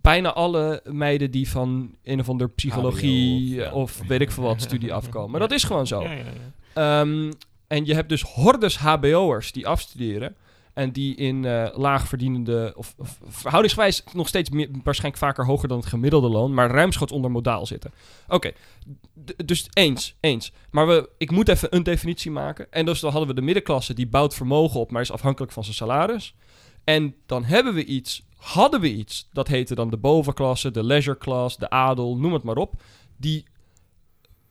bijna 0.05 0.33
alle 0.33 0.83
meiden 0.85 1.31
die 1.31 1.51
van 1.51 1.95
een 2.03 2.21
of 2.21 2.29
ander 2.29 2.49
psychologie 2.49 3.65
HBO 3.65 3.81
of, 3.81 3.99
ja. 4.01 4.07
weet 4.07 4.21
ik 4.21 4.31
veel 4.31 4.43
wat 4.43 4.61
studie 4.69 4.95
afkomen. 4.95 5.41
Dat 5.41 5.53
is 5.53 5.65
gewoon 5.65 5.87
zo. 5.87 6.07
Ehm, 6.75 7.33
en 7.67 7.85
je 7.85 7.95
hebt 7.95 8.09
dus 8.09 8.23
hordes 8.23 8.77
HBO'ers 8.77 9.53
die 9.53 9.67
afstuderen. 9.67 10.37
En 10.75 10.91
die 10.93 11.15
in 11.15 11.45
eh 11.45 11.69
laag 11.75 12.09
verdienende, 12.09 12.73
of, 12.77 12.95
of 12.99 13.19
verhoudingsgewijs 13.27 14.05
nog 14.13 14.29
steeds 14.29 14.51
meer, 14.51 14.69
waarschijnlijk 14.83 15.23
vaker 15.25 15.47
hoger 15.47 15.69
dan 15.69 15.79
het 15.79 15.87
gemiddelde 15.87 16.29
loon, 16.29 16.55
maar 16.55 16.71
ruimschoots 16.71 17.13
onder 17.13 17.31
modaal 17.31 17.67
zitten. 17.67 17.93
Oké, 18.29 18.53
dus 19.45 19.67
eens, 19.73 20.15
eens. 20.21 20.53
Maar 20.71 20.87
we, 20.87 21.09
ik 21.19 21.31
moet 21.31 21.49
even 21.49 21.77
een 21.77 21.83
definitie 21.83 22.31
maken. 22.31 22.67
En 22.71 22.85
dus 22.85 23.01
dan 23.01 23.11
hadden 23.11 23.29
we 23.29 23.35
de 23.35 23.43
middenklasse 23.43 23.95
die 23.95 24.07
bouwt 24.07 24.35
vermogen 24.35 24.81
op, 24.81 24.91
maar 24.91 25.03
is 25.03 25.13
afhankelijk 25.13 25.53
van 25.53 25.65
zijn 25.65 25.77
salaris. 25.77 26.35
En 26.85 27.15
dan 27.27 27.45
hebben 27.45 27.75
we 27.75 27.85
iets, 27.85 28.23
hadden 28.45 28.81
we 28.81 28.93
iets, 28.93 29.29
dat 29.33 29.49
heette 29.49 29.75
dan 29.75 29.91
de 29.91 29.97
bovenklasse, 29.97 30.71
de 30.71 30.85
leisure 30.85 31.19
class, 31.19 31.57
de 31.57 31.71
adel, 31.71 32.17
noem 32.17 32.33
het 32.33 32.43
maar 32.43 32.57
op. 32.57 32.83
Die 33.17 33.45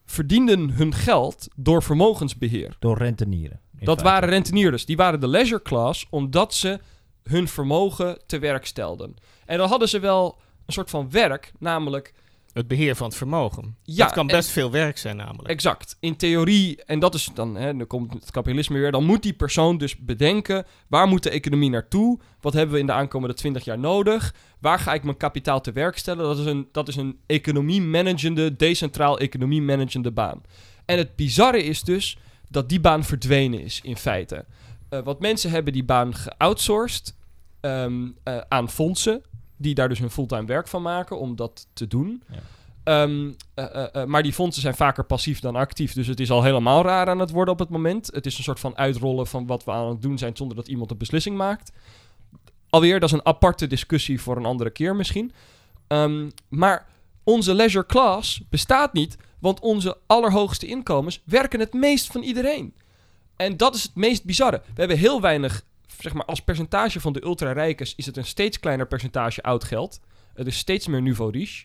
verdienden 0.04 0.70
hun 0.70 0.94
geld 0.94 1.48
door 1.56 1.82
vermogensbeheer. 1.82 2.76
Door 2.78 2.98
rentenieren. 2.98 3.60
Dat 3.72 3.86
feite. 3.86 4.02
waren 4.02 4.28
rentenierders. 4.28 4.86
Die 4.86 4.96
waren 4.96 5.20
de 5.20 5.28
leisure 5.28 5.62
class 5.62 6.06
omdat 6.10 6.54
ze 6.54 6.80
hun 7.22 7.48
vermogen 7.48 8.18
te 8.26 8.38
werk 8.38 8.66
stelden. 8.66 9.14
En 9.46 9.58
dan 9.58 9.68
hadden 9.68 9.88
ze 9.88 9.98
wel 9.98 10.38
een 10.66 10.72
soort 10.72 10.90
van 10.90 11.10
werk, 11.10 11.52
namelijk... 11.58 12.14
Het 12.54 12.68
beheer 12.68 12.96
van 12.96 13.06
het 13.06 13.16
vermogen. 13.16 13.76
Ja, 13.82 14.04
dat 14.04 14.14
kan 14.14 14.28
en- 14.28 14.36
best 14.36 14.50
veel 14.50 14.70
werk 14.70 14.98
zijn 14.98 15.16
namelijk. 15.16 15.48
Exact. 15.48 15.96
In 16.00 16.16
theorie, 16.16 16.84
en 16.84 16.98
dat 16.98 17.14
is 17.14 17.30
dan, 17.34 17.54
hè, 17.54 17.76
dan 17.76 17.86
komt 17.86 18.12
het 18.12 18.30
kapitalisme 18.30 18.78
weer, 18.78 18.92
dan 18.92 19.04
moet 19.04 19.22
die 19.22 19.32
persoon 19.32 19.78
dus 19.78 19.96
bedenken, 19.96 20.64
waar 20.88 21.08
moet 21.08 21.22
de 21.22 21.30
economie 21.30 21.70
naartoe? 21.70 22.18
Wat 22.40 22.52
hebben 22.52 22.74
we 22.74 22.80
in 22.80 22.86
de 22.86 22.92
aankomende 22.92 23.34
20 23.34 23.64
jaar 23.64 23.78
nodig? 23.78 24.34
Waar 24.60 24.78
ga 24.78 24.94
ik 24.94 25.04
mijn 25.04 25.16
kapitaal 25.16 25.60
te 25.60 25.72
werk 25.72 25.98
stellen? 25.98 26.24
Dat 26.24 26.38
is 26.38 26.46
een, 26.46 26.68
dat 26.72 26.88
is 26.88 26.96
een 26.96 27.18
economie-managende, 27.26 28.56
decentraal 28.56 29.18
economie-managende 29.18 30.10
baan. 30.12 30.40
En 30.84 30.98
het 30.98 31.16
bizarre 31.16 31.62
is 31.62 31.82
dus 31.82 32.18
dat 32.48 32.68
die 32.68 32.80
baan 32.80 33.04
verdwenen 33.04 33.60
is, 33.60 33.80
in 33.82 33.96
feite. 33.96 34.44
Eh 34.88 35.00
want 35.04 35.18
mensen 35.18 35.50
hebben 35.50 35.72
die 35.72 35.84
baan 35.84 36.14
geoutsourced 36.14 37.16
ehm, 37.60 38.08
eh, 38.24 38.38
aan 38.48 38.70
fondsen, 38.70 39.22
die 39.56 39.74
daar 39.74 39.88
dus 39.88 39.98
hun 39.98 40.10
fulltime 40.10 40.44
werk 40.44 40.68
van 40.68 40.82
maken 40.82 41.18
om 41.18 41.36
dat 41.36 41.66
te 41.72 41.86
doen. 41.86 42.22
Ja. 42.30 42.38
Ehm, 42.84 43.30
eh, 43.54 43.64
eh, 43.74 43.86
eh, 43.92 44.04
maar 44.08 44.22
die 44.22 44.32
fondsen 44.32 44.62
zijn 44.62 44.74
vaker 44.74 45.04
passief 45.04 45.40
dan 45.40 45.56
actief. 45.56 45.92
Dus 45.92 46.06
het 46.06 46.20
is 46.20 46.30
al 46.30 46.42
helemaal 46.42 46.82
raar 46.82 47.08
aan 47.08 47.18
het 47.18 47.30
worden 47.30 47.54
op 47.54 47.60
het 47.60 47.68
moment. 47.68 48.10
Het 48.12 48.26
is 48.26 48.38
een 48.38 48.44
soort 48.44 48.60
van 48.60 48.76
uitrollen 48.76 49.26
van 49.26 49.46
wat 49.46 49.64
we 49.64 49.70
aan 49.70 49.88
het 49.88 50.02
doen 50.02 50.18
zijn 50.18 50.36
zonder 50.36 50.56
dat 50.56 50.68
iemand 50.68 50.90
een 50.90 50.98
beslissing 50.98 51.36
maakt. 51.36 51.72
Alweer, 52.70 53.00
dat 53.00 53.08
is 53.08 53.14
een 53.14 53.26
aparte 53.26 53.66
discussie 53.66 54.20
voor 54.20 54.36
een 54.36 54.44
andere 54.44 54.70
keer 54.70 54.96
misschien. 54.96 55.32
Ehm, 55.86 56.30
maar 56.48 56.86
onze 57.22 57.54
leisure 57.54 57.86
class 57.86 58.42
bestaat 58.50 58.92
niet, 58.92 59.16
want 59.38 59.60
onze 59.60 59.98
allerhoogste 60.06 60.66
inkomens 60.66 61.22
werken 61.24 61.60
het 61.60 61.72
meest 61.72 62.06
van 62.06 62.22
iedereen. 62.22 62.74
En 63.36 63.56
dat 63.56 63.74
is 63.74 63.82
het 63.82 63.94
meest 63.94 64.24
bizarre. 64.24 64.62
We 64.66 64.80
hebben 64.80 64.98
heel 64.98 65.20
weinig, 65.20 65.62
zeg 66.04 66.12
maar, 66.12 66.24
als 66.24 66.40
percentage 66.40 67.00
van 67.00 67.12
de 67.12 67.24
ultra-rijkers 67.24 67.94
is 67.96 68.06
het 68.06 68.16
een 68.16 68.24
steeds 68.24 68.60
kleiner 68.60 68.86
percentage 68.86 69.42
oud 69.42 69.64
geld. 69.64 70.00
Het 70.34 70.46
is 70.46 70.56
steeds 70.56 70.86
meer 70.86 71.02
niveau 71.02 71.30
riche. 71.30 71.64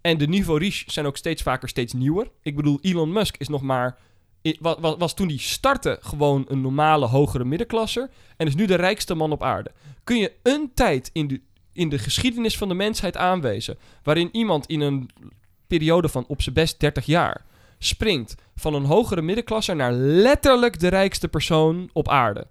En 0.00 0.18
de 0.18 0.26
niveau 0.28 0.58
riche 0.58 0.90
zijn 0.92 1.06
ook 1.06 1.16
steeds 1.16 1.42
vaker 1.42 1.68
steeds 1.68 1.92
nieuwer. 1.92 2.30
Ik 2.42 2.56
bedoel, 2.56 2.78
Elon 2.82 3.12
Musk 3.12 3.36
is 3.36 3.48
nog 3.48 3.62
maar... 3.62 3.98
i- 4.44 4.56
wa- 4.60 4.80
wa- 4.80 4.96
Was 4.96 5.14
toen 5.14 5.28
die 5.28 5.38
startte 5.38 5.98
gewoon 6.00 6.44
een 6.48 6.60
normale 6.60 7.06
hogere 7.06 7.44
middenklasser. 7.44 8.10
En 8.36 8.46
is 8.46 8.54
nu 8.54 8.66
de 8.66 8.74
rijkste 8.74 9.14
man 9.14 9.32
op 9.32 9.42
aarde. 9.42 9.70
Kun 10.04 10.16
je 10.16 10.32
een 10.42 10.70
tijd 10.74 11.10
in 11.12 11.28
de, 11.28 11.40
in 11.72 11.88
de 11.88 11.98
geschiedenis 11.98 12.58
van 12.58 12.68
de 12.68 12.74
mensheid 12.74 13.16
aanwijzen... 13.16 13.78
waarin 14.02 14.28
iemand 14.32 14.66
in 14.66 14.80
een 14.80 15.10
periode 15.66 16.08
van 16.08 16.24
op 16.28 16.42
zijn 16.42 16.54
best 16.54 16.80
30 16.80 17.06
jaar... 17.06 17.44
springt 17.78 18.34
van 18.56 18.74
een 18.74 18.84
hogere 18.84 19.22
middenklasse 19.22 19.74
naar 19.74 19.92
letterlijk 19.92 20.78
de 20.78 20.88
rijkste 20.88 21.28
persoon 21.28 21.90
op 21.92 22.08
aarde. 22.08 22.46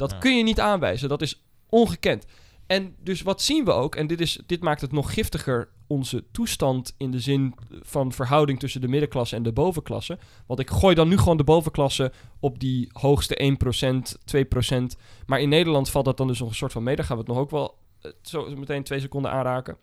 Dat 0.00 0.10
Ja. 0.10 0.18
kun 0.18 0.36
je 0.36 0.42
niet 0.42 0.60
aanwijzen. 0.60 1.08
Dat 1.08 1.22
is 1.22 1.42
ongekend. 1.68 2.24
En 2.66 2.94
dus 3.02 3.22
wat 3.22 3.42
zien 3.42 3.64
we 3.64 3.70
ook, 3.72 3.94
en 3.94 4.06
dit, 4.06 4.20
is, 4.20 4.40
dit 4.46 4.62
maakt 4.62 4.80
het 4.80 4.92
nog 4.92 5.12
giftiger, 5.14 5.68
onze 5.86 6.24
toestand 6.32 6.94
in 6.96 7.10
de 7.10 7.20
zin 7.20 7.54
van 7.70 8.12
verhouding 8.12 8.58
tussen 8.58 8.80
de 8.80 8.88
middenklasse 8.88 9.36
en 9.36 9.42
de 9.42 9.52
bovenklasse. 9.52 10.18
Want 10.46 10.60
ik 10.60 10.70
gooi 10.70 10.94
dan 10.94 11.08
nu 11.08 11.16
gewoon 11.18 11.36
de 11.36 11.44
bovenklasse 11.44 12.12
op 12.40 12.58
die 12.58 12.88
hoogste 12.92 13.34
1%, 13.42 14.16
2%. 14.24 14.96
Maar 15.26 15.40
in 15.40 15.48
Nederland 15.48 15.90
valt 15.90 16.04
dat 16.04 16.16
dan 16.16 16.26
dus 16.26 16.38
nog 16.38 16.48
een 16.48 16.54
soort 16.54 16.72
van 16.72 16.82
mee. 16.82 16.96
Daar 16.96 17.04
gaan 17.04 17.16
we 17.16 17.22
het 17.22 17.32
nog 17.32 17.40
ook 17.40 17.50
wel 17.50 17.78
eh, 18.00 18.10
zo 18.22 18.56
meteen 18.56 18.82
twee 18.82 19.00
seconden 19.00 19.30
aanraken. 19.30 19.76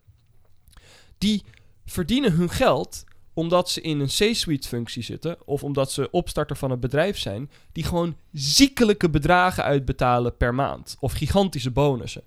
Die 1.18 1.42
verdienen 1.84 2.32
hun 2.32 2.50
geld 2.50 3.04
omdat 3.38 3.70
ze 3.70 3.80
in 3.80 4.00
een 4.00 4.06
C-suite 4.06 4.68
functie 4.68 5.02
zitten 5.02 5.36
of 5.44 5.62
omdat 5.64 5.92
ze 5.92 6.10
opstarter 6.10 6.56
van 6.56 6.70
een 6.70 6.80
bedrijf 6.80 7.18
zijn, 7.18 7.50
die 7.72 7.84
gewoon 7.84 8.16
ziekelijke 8.32 9.10
bedragen 9.10 9.64
uitbetalen 9.64 10.36
per 10.36 10.54
maand 10.54 10.96
of 11.00 11.12
gigantische 11.12 11.70
bonussen. 11.70 12.22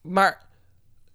Maar 0.00 0.46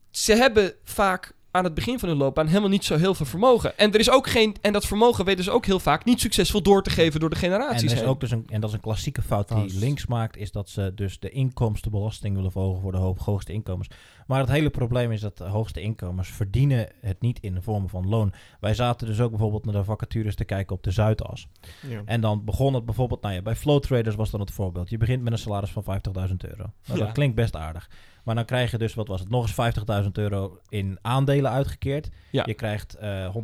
ze 0.09 0.35
hebben 0.35 0.73
vaak 0.83 1.33
aan 1.57 1.63
het 1.63 1.73
begin 1.73 1.99
van 1.99 2.09
hun 2.09 2.17
loopbaan 2.17 2.47
helemaal 2.47 2.69
niet 2.69 2.83
zo 2.83 2.97
heel 2.97 3.13
veel 3.13 3.25
vermogen. 3.25 3.77
En 3.77 3.93
er 3.93 3.99
is 3.99 4.09
ook 4.09 4.27
geen 4.29 4.55
en 4.61 4.73
dat 4.73 4.85
vermogen 4.85 5.25
weten 5.25 5.43
ze 5.43 5.51
ook 5.51 5.65
heel 5.65 5.79
vaak 5.79 6.05
niet 6.05 6.19
succesvol 6.19 6.61
door 6.61 6.83
te 6.83 6.89
geven 6.89 7.19
door 7.19 7.29
de 7.29 7.35
En, 7.35 7.41
generaties 7.41 7.81
er 7.83 7.91
is 7.95 7.99
heen. 7.99 8.09
ook 8.09 8.19
dus 8.19 8.31
een, 8.31 8.45
en 8.49 8.61
dat 8.61 8.69
is 8.69 8.75
een 8.75 8.81
klassieke 8.81 9.21
fout 9.21 9.47
die 9.47 9.77
links 9.79 10.05
maakt, 10.05 10.37
is 10.37 10.51
dat 10.51 10.69
ze 10.69 10.91
dus 10.95 11.19
de 11.19 11.29
inkomstenbelasting 11.29 12.35
willen 12.35 12.51
verhogen 12.51 12.81
voor 12.81 12.91
de 12.91 12.97
ho- 12.97 13.15
hoogste 13.23 13.53
inkomens. 13.53 13.87
Maar 14.27 14.39
het 14.39 14.49
hele 14.49 14.69
probleem 14.69 15.11
is 15.11 15.21
dat 15.21 15.37
de 15.37 15.43
hoogste 15.43 15.81
inkomens 15.81 16.27
verdienen 16.29 16.89
het 17.01 17.21
niet 17.21 17.39
in 17.39 17.53
de 17.53 17.61
vorm 17.61 17.89
van 17.89 18.07
loon. 18.07 18.33
Wij 18.59 18.73
zaten 18.73 19.07
dus 19.07 19.19
ook 19.19 19.29
bijvoorbeeld 19.29 19.65
naar 19.65 19.73
de 19.73 19.83
vacatures 19.83 20.35
te 20.35 20.43
kijken 20.45 20.75
op 20.75 20.83
de 20.83 20.91
Zuidas. 20.91 21.47
Ja. 21.87 22.01
En 22.05 22.21
dan 22.21 22.43
begon 22.45 22.73
het 22.73 22.85
bijvoorbeeld, 22.85 23.21
nou 23.21 23.33
ja, 23.33 23.41
bij 23.41 23.55
Flow 23.55 23.81
Traders 23.81 24.15
was 24.15 24.29
dan 24.31 24.39
het 24.39 24.51
voorbeeld. 24.51 24.89
Je 24.89 24.97
begint 24.97 25.23
met 25.23 25.31
een 25.33 25.39
salaris 25.39 25.69
van 25.69 25.83
50.000 25.83 26.35
euro. 26.37 26.71
Nou, 26.85 26.99
Ja. 26.99 27.05
Dat 27.05 27.11
klinkt 27.13 27.35
best 27.35 27.55
aardig. 27.55 27.89
Maar 28.27 28.35
dan 28.35 28.45
krijg 28.45 28.71
je 28.71 28.77
dus, 28.77 28.93
wat 28.93 29.07
was 29.07 29.19
het, 29.19 29.29
nog 29.29 29.41
eens 29.57 30.03
50.000 30.03 30.11
euro 30.11 30.59
in 30.69 30.97
aandelen 31.01 31.51
uitgekeerd. 31.51 32.09
Ja. 32.31 32.43
Je 32.45 32.53
krijgt 32.53 32.93
eh 32.95 33.35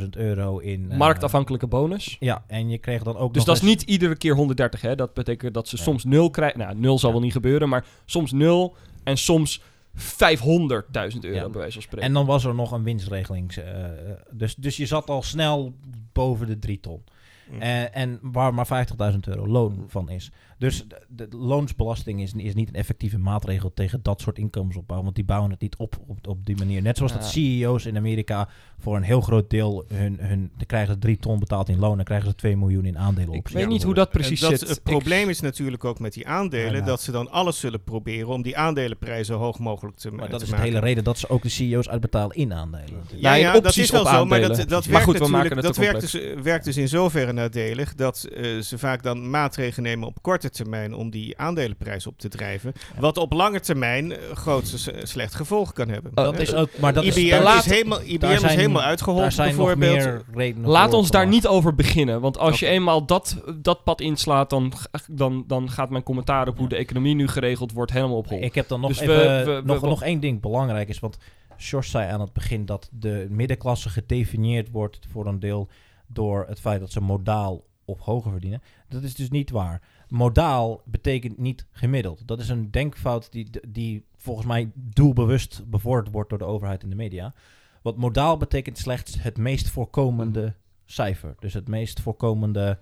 130.000 0.00 0.08
euro 0.10 0.58
in... 0.58 0.90
eh, 0.90 0.98
Marktafhankelijke 0.98 1.66
bonus. 1.66 2.16
Ja, 2.20 2.44
en 2.46 2.68
je 2.68 2.78
kreeg 2.78 3.02
dan 3.02 3.16
ook 3.16 3.34
Dus 3.34 3.44
nog 3.44 3.54
dat 3.54 3.64
is 3.64 3.68
niet 3.70 3.82
iedere 3.82 4.16
keer 4.16 4.34
130, 4.34 4.80
hè? 4.80 4.94
Dat 4.94 5.14
betekent 5.14 5.54
dat 5.54 5.68
ze 5.68 5.76
Ja. 5.76 5.82
soms 5.82 6.04
0 6.04 6.30
krijgen. 6.30 6.58
Nou, 6.58 6.74
0 6.78 6.98
zal 6.98 7.08
Ja. 7.08 7.14
wel 7.14 7.24
niet 7.24 7.32
gebeuren, 7.34 7.68
maar 7.68 7.84
soms 8.04 8.32
0 8.32 8.76
en 9.04 9.16
soms 9.18 9.62
500.000 9.94 11.24
euro, 11.24 11.36
Ja. 11.36 11.48
bij 11.48 11.60
wijze 11.60 11.72
van 11.72 11.82
spreken. 11.82 12.06
En 12.08 12.12
dan 12.12 12.26
was 12.26 12.44
er 12.44 12.54
nog 12.54 12.72
een 12.72 12.82
winstregeling. 12.82 13.52
eh, 13.56 13.84
eh, 13.84 14.16
dus, 14.30 14.54
dus 14.54 14.76
je 14.76 14.86
zat 14.86 15.10
al 15.10 15.22
snel 15.22 15.74
boven 16.12 16.46
de 16.46 16.58
3 16.58 16.80
ton. 16.80 17.04
Mm. 17.50 17.60
Eh, 17.60 17.96
en 17.96 18.18
waar 18.22 18.54
maar 18.54 18.86
50.000 19.12 19.18
euro 19.28 19.46
loon 19.46 19.84
van 19.88 20.10
is. 20.10 20.30
Dus 20.58 20.86
de, 21.08 21.28
de 21.28 21.36
loonsbelasting 21.36 22.20
is, 22.22 22.32
is 22.36 22.54
niet 22.54 22.68
een 22.68 22.74
effectieve 22.74 23.18
maatregel 23.18 23.72
tegen 23.74 24.00
dat 24.02 24.20
soort 24.20 24.38
inkomensopbouw. 24.38 25.02
Want 25.02 25.14
die 25.14 25.24
bouwen 25.24 25.50
het 25.50 25.60
niet 25.60 25.76
op 25.76 25.96
op, 26.06 26.26
op 26.28 26.46
die 26.46 26.56
manier. 26.56 26.82
Net 26.82 26.96
zoals 26.96 27.12
Ja. 27.12 27.18
dat 27.18 27.28
CEO's 27.28 27.84
in 27.86 27.96
Amerika 27.96 28.48
voor 28.78 28.96
een 28.96 29.02
heel 29.02 29.20
groot 29.20 29.50
deel 29.50 29.84
hun, 29.94 30.16
hun 30.20 30.50
dan 30.56 30.66
krijgen 30.66 30.92
ze 30.94 30.98
3 30.98 31.16
ton 31.18 31.38
betaald 31.38 31.68
in 31.68 31.78
loon. 31.78 31.96
Dan 31.96 32.04
krijgen 32.04 32.28
ze 32.28 32.34
2 32.34 32.56
miljoen 32.56 32.84
in 32.84 32.98
aandelen 32.98 33.28
op. 33.28 33.34
ik 33.34 33.48
weet 33.48 33.68
niet 33.68 33.82
hoe 33.82 33.94
dat 33.94 34.10
precies 34.10 34.42
En 34.42 34.50
dat, 34.50 34.58
zit. 34.58 34.68
Het 34.68 34.82
probleem 34.82 35.28
is 35.28 35.40
natuurlijk 35.40 35.84
ook 35.84 35.98
met 35.98 36.12
die 36.12 36.26
aandelen 36.28 36.64
Ja, 36.66 36.72
nou. 36.72 36.84
dat 36.84 37.00
ze 37.02 37.12
dan 37.12 37.30
alles 37.30 37.60
zullen 37.60 37.82
proberen 37.84 38.28
om 38.28 38.42
die 38.42 38.56
aandelenprijzen 38.56 39.24
zo 39.26 39.38
hoog 39.38 39.58
mogelijk 39.58 39.96
te, 39.96 40.10
Maar 40.10 40.24
te 40.24 40.30
dat 40.30 40.40
is 40.40 40.46
de 40.48 40.52
maken. 40.54 40.68
hele 40.68 40.80
reden 40.80 41.04
dat 41.04 41.18
ze 41.18 41.28
ook 41.28 41.42
de 41.42 41.48
CEO's 41.48 41.88
uitbetalen 41.88 42.36
in 42.36 42.52
aandelen. 42.54 43.00
Ja, 43.16 43.30
Nee, 43.30 43.40
ja, 43.40 43.60
dat 43.60 43.76
is 43.76 43.90
wel 43.90 44.00
op 44.00 44.06
zo, 44.08 44.24
maar 44.24 44.40
dat, 44.40 44.56
dat 44.56 44.68
Maar 44.68 44.68
werkt 44.68 45.04
goed, 45.04 45.12
we 45.18 45.18
natuurlijk, 45.18 45.30
maken 45.30 45.56
het 45.56 45.64
dat 45.66 45.76
werkt 45.76 46.00
dus, 46.00 46.42
werkt 46.42 46.64
dus 46.64 46.76
in 46.76 46.88
zoverre 46.88 47.32
nadelig 47.36 47.94
dat 47.94 48.24
eh, 48.24 48.58
ze 48.58 48.78
vaak 48.78 49.02
dan 49.02 49.30
maatregelen 49.30 49.82
nemen 49.90 50.08
op 50.08 50.22
korte 50.22 50.50
termijn 50.50 50.94
om 50.94 51.10
die 51.10 51.38
aandelenprijs 51.38 52.06
op 52.06 52.18
te 52.18 52.28
drijven. 52.28 52.72
Wat 52.98 53.16
op 53.16 53.32
lange 53.32 53.60
termijn 53.60 54.12
eh, 54.12 54.18
grootste 54.34 54.94
slecht 55.02 55.34
gevolg 55.34 55.72
kan 55.72 55.88
hebben. 55.88 56.10
Oh, 56.14 56.24
dat 56.24 56.38
is 56.38 56.54
ook, 56.54 56.68
maar 56.78 56.92
dat 56.92 57.04
is, 57.04 57.16
IBM, 57.16 57.30
daar, 57.30 57.42
laat- 57.42 57.64
is 57.64 57.70
helemaal, 57.72 58.00
IBM 58.02 58.18
daar 58.18 58.38
zijn- 58.38 58.50
is 58.50 58.56
helemaal 58.56 58.80
daar 58.80 58.88
uitgeholpen 58.90 59.32
zijn 59.32 59.48
nog 59.48 59.56
bijvoorbeeld. 59.56 60.04
meer 60.04 60.22
redenen 60.34 60.68
Laat 60.70 60.88
voor 60.90 60.98
ons 60.98 61.10
daar 61.10 61.26
niet 61.26 61.46
over 61.46 61.74
beginnen. 61.74 62.20
Want 62.20 62.38
als 62.38 62.58
je 62.60 62.66
eenmaal 62.66 63.06
dat, 63.06 63.36
dat 63.56 63.84
pad 63.84 64.00
inslaat, 64.00 64.50
dan, 64.50 64.72
dan, 65.10 65.44
dan 65.46 65.70
gaat 65.70 65.90
mijn 65.90 66.02
commentaar 66.02 66.48
op 66.48 66.58
hoe 66.58 66.68
de 66.68 66.76
economie 66.76 67.14
nu 67.14 67.28
geregeld 67.28 67.72
wordt 67.72 67.92
helemaal 67.92 68.16
op 68.16 68.28
hol. 68.28 68.42
Ik 68.42 68.54
heb 68.54 68.68
dan 68.68 68.80
nog 68.80 68.88
Dus 68.90 69.00
even 69.00 69.16
we- 69.16 69.44
we- 69.54 69.62
nog, 69.64 69.80
we- 69.80 69.86
nog 69.86 70.02
één 70.02 70.20
ding 70.20 70.40
belangrijk 70.40 70.88
is, 70.88 70.98
want 70.98 71.18
Sjors 71.58 71.90
zei 71.90 72.10
aan 72.10 72.20
het 72.20 72.32
begin 72.32 72.66
dat 72.66 72.88
de 72.92 73.26
middenklasse 73.30 73.88
gedefinieerd 73.88 74.70
wordt 74.70 74.98
voor 75.12 75.26
een 75.26 75.40
deel 75.40 75.68
door 76.06 76.44
het 76.48 76.60
feit 76.60 76.80
dat 76.80 76.92
ze 76.92 77.00
modaal 77.00 77.64
of 77.84 78.00
hoger 78.00 78.30
verdienen. 78.30 78.62
Dat 78.88 79.02
is 79.02 79.14
dus 79.14 79.30
niet 79.30 79.50
waar. 79.50 79.82
Modaal 80.08 80.82
betekent 80.84 81.38
niet 81.38 81.66
gemiddeld. 81.70 82.22
Dat 82.28 82.40
is 82.40 82.48
een 82.48 82.70
denkfout 82.70 83.32
die, 83.32 83.50
die 83.68 84.04
volgens 84.16 84.46
mij 84.46 84.70
doelbewust 84.74 85.62
bevorderd 85.70 86.10
wordt 86.12 86.28
door 86.30 86.38
de 86.38 86.44
overheid 86.44 86.82
in 86.82 86.90
de 86.90 86.96
media. 86.96 87.34
Want 87.82 87.96
modaal 87.96 88.36
betekent 88.36 88.78
slechts 88.78 89.22
het 89.22 89.38
meest 89.38 89.68
voorkomende 89.68 90.54
cijfer. 90.84 91.34
Dus 91.38 91.54
het 91.54 91.68
meest 91.68 92.00
voorkomende... 92.00 92.78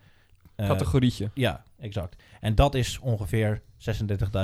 eh, 0.56 0.66
Categorietje. 0.66 1.30
ja, 1.34 1.62
exact. 1.78 2.22
En 2.40 2.54
dat 2.54 2.74
is 2.74 2.98
ongeveer 2.98 3.62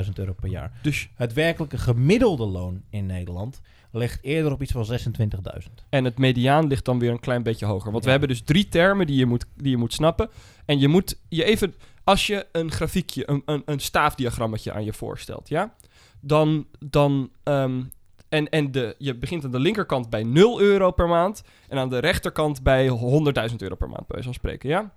36.000 0.05 0.12
euro 0.14 0.33
per 0.33 0.49
jaar. 0.49 0.73
Dus, 0.83 1.11
Het 1.14 1.33
werkelijke 1.33 1.79
gemiddelde 1.79 2.47
loon 2.47 2.83
in 2.90 3.07
Nederland 3.07 3.61
ligt 3.92 4.18
eerder 4.22 4.53
op 4.53 4.62
iets 4.62 4.72
van 4.72 4.87
26.000. 4.87 5.87
en 5.88 6.05
het 6.05 6.18
mediaan 6.18 6.66
ligt 6.66 6.85
dan 6.85 6.98
weer 6.98 7.11
een 7.11 7.20
klein 7.20 7.42
beetje 7.42 7.66
hoger. 7.66 7.92
Want 7.92 8.05
we 8.05 8.11
hebben 8.11 8.29
dus 8.29 8.42
drie 8.42 8.68
termen 8.68 9.07
die 9.07 9.16
je 9.16 9.26
moet, 9.26 9.44
die 9.57 9.70
je 9.70 9.76
moet 9.76 9.92
snappen. 9.92 10.31
En 10.64 10.79
je 10.79 10.88
moet 10.88 11.18
je 11.29 11.44
even, 11.44 11.74
als 12.05 12.26
je 12.26 12.46
een 12.53 12.70
grafiekje, 12.70 13.31
een, 13.31 13.42
een, 13.44 13.62
een 13.64 13.81
staafdiagrammetje 13.81 14.72
aan 14.72 14.85
je 14.85 14.92
voorstelt, 14.92 15.48
ja, 15.48 15.74
dan, 16.20 16.66
dan 16.79 17.31
ehm, 17.42 17.83
en, 18.31 18.48
en 18.48 18.72
de, 18.72 18.94
je 18.98 19.14
begint 19.14 19.44
aan 19.44 19.50
de 19.50 19.61
linkerkant 19.61 20.11
bij 20.11 20.22
0 20.22 20.61
euro 20.61 20.90
per 20.90 21.09
maand 21.09 21.42
en 21.68 21.79
aan 21.79 21.88
de 21.88 21.98
rechterkant 21.98 22.62
bij 22.62 22.88
100.000 22.88 23.57
euro 23.57 23.74
per 23.74 23.88
maand, 23.88 24.07
bij 24.07 24.07
wijze 24.07 24.24
van 24.24 24.35
spreken, 24.35 24.68
ja. 24.68 24.92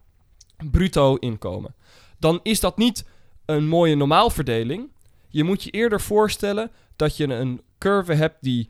Bruto 0.72 1.16
inkomen. 1.16 1.76
Dan 2.20 2.40
is 2.44 2.60
dat 2.60 2.78
niet 2.78 3.06
een 3.46 3.68
mooie 3.68 3.96
normaalverdeling. 3.96 4.90
Je 5.28 5.44
moet 5.44 5.64
je 5.64 5.72
eerder 5.72 6.02
voorstellen 6.02 6.72
dat 6.96 7.18
je 7.18 7.28
een 7.34 7.62
curve 7.78 8.14
hebt 8.14 8.38
die 8.42 8.70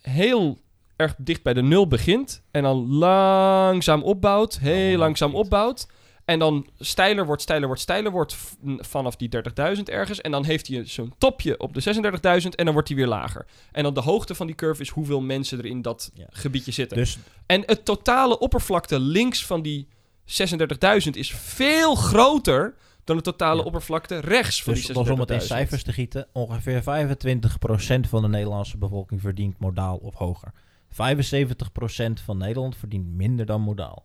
heel 0.00 0.58
erg 0.96 1.14
dicht 1.18 1.42
bij 1.42 1.54
de 1.54 1.62
nul 1.62 1.88
begint 1.88 2.42
en 2.50 2.62
dan 2.62 2.92
langzaam 2.94 4.02
opbouwt, 4.02 4.58
heel 4.58 4.74
Allemaal 4.74 4.98
langzaam 4.98 5.34
opbouwt. 5.34 5.86
En 6.24 6.38
dan 6.38 6.66
steiler 6.78 7.26
wordt, 7.26 7.42
steiler 7.42 7.66
wordt, 7.66 7.82
steiler 7.82 8.12
wordt 8.12 8.36
vanaf 8.78 9.16
die 9.16 9.28
30.000 9.76 9.82
ergens. 9.84 10.20
En 10.20 10.30
dan 10.30 10.44
heeft 10.44 10.66
hij 10.66 10.84
zo'n 10.84 11.14
topje 11.18 11.58
op 11.60 11.74
de 11.74 11.94
36.000 12.42 12.48
en 12.48 12.64
dan 12.64 12.72
wordt 12.72 12.88
hij 12.88 12.96
weer 12.96 13.06
lager. 13.06 13.46
En 13.72 13.82
dan 13.82 13.94
de 13.94 14.00
hoogte 14.00 14.34
van 14.34 14.46
die 14.46 14.56
curve 14.56 14.82
is 14.82 14.88
hoeveel 14.88 15.20
mensen 15.20 15.58
er 15.58 15.66
in 15.66 15.82
dat 15.82 16.10
Ja. 16.14 16.26
gebiedje 16.30 16.72
zitten. 16.72 16.96
Dus 16.96 17.18
En 17.46 17.62
het 17.66 17.84
totale 17.84 18.38
oppervlakte 18.38 19.00
links 19.00 19.46
van 19.46 19.62
die 19.62 19.88
36.000 20.24 21.10
is 21.10 21.32
veel 21.34 21.94
groter 21.94 22.74
dan 23.04 23.16
de 23.16 23.22
totale 23.22 23.60
Ja. 23.60 23.66
oppervlakte 23.66 24.18
rechts 24.18 24.62
van 24.62 24.74
dus 24.74 24.86
die 24.86 24.96
om 24.96 25.20
het 25.20 25.30
in 25.30 25.40
36.000. 25.40 25.46
cijfers 25.46 25.82
te 25.82 25.92
gieten, 25.92 26.26
ongeveer 26.32 26.82
25% 26.82 28.08
van 28.08 28.22
de 28.22 28.28
Nederlandse 28.28 28.78
bevolking 28.78 29.20
verdient 29.20 29.58
modaal 29.58 29.96
of 29.96 30.14
hoger. 30.14 30.52
75% 30.88 32.20
van 32.20 32.38
Nederland 32.38 32.76
verdient 32.76 33.06
minder 33.06 33.46
dan 33.46 33.60
modaal. 33.60 34.04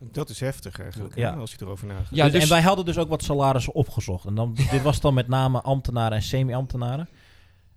Dat 0.00 0.28
is 0.28 0.40
heftig 0.40 0.80
eigenlijk, 0.80 1.14
hè, 1.14 1.20
Ja. 1.20 1.32
als 1.32 1.50
je 1.50 1.56
erover 1.60 1.86
nagaat. 1.86 2.06
Ja, 2.10 2.24
Dus- 2.24 2.32
dus- 2.32 2.42
En 2.42 2.48
wij 2.48 2.62
hadden 2.62 2.84
dus 2.84 2.98
ook 2.98 3.08
wat 3.08 3.22
salarissen 3.22 3.74
opgezocht. 3.74 4.24
En 4.26 4.34
dan, 4.34 4.54
dit 4.70 4.82
was 4.82 5.00
dan 5.00 5.14
met 5.14 5.28
name 5.28 5.60
ambtenaren 5.60 6.16
en 6.16 6.22
semi-ambtenaren. 6.22 7.08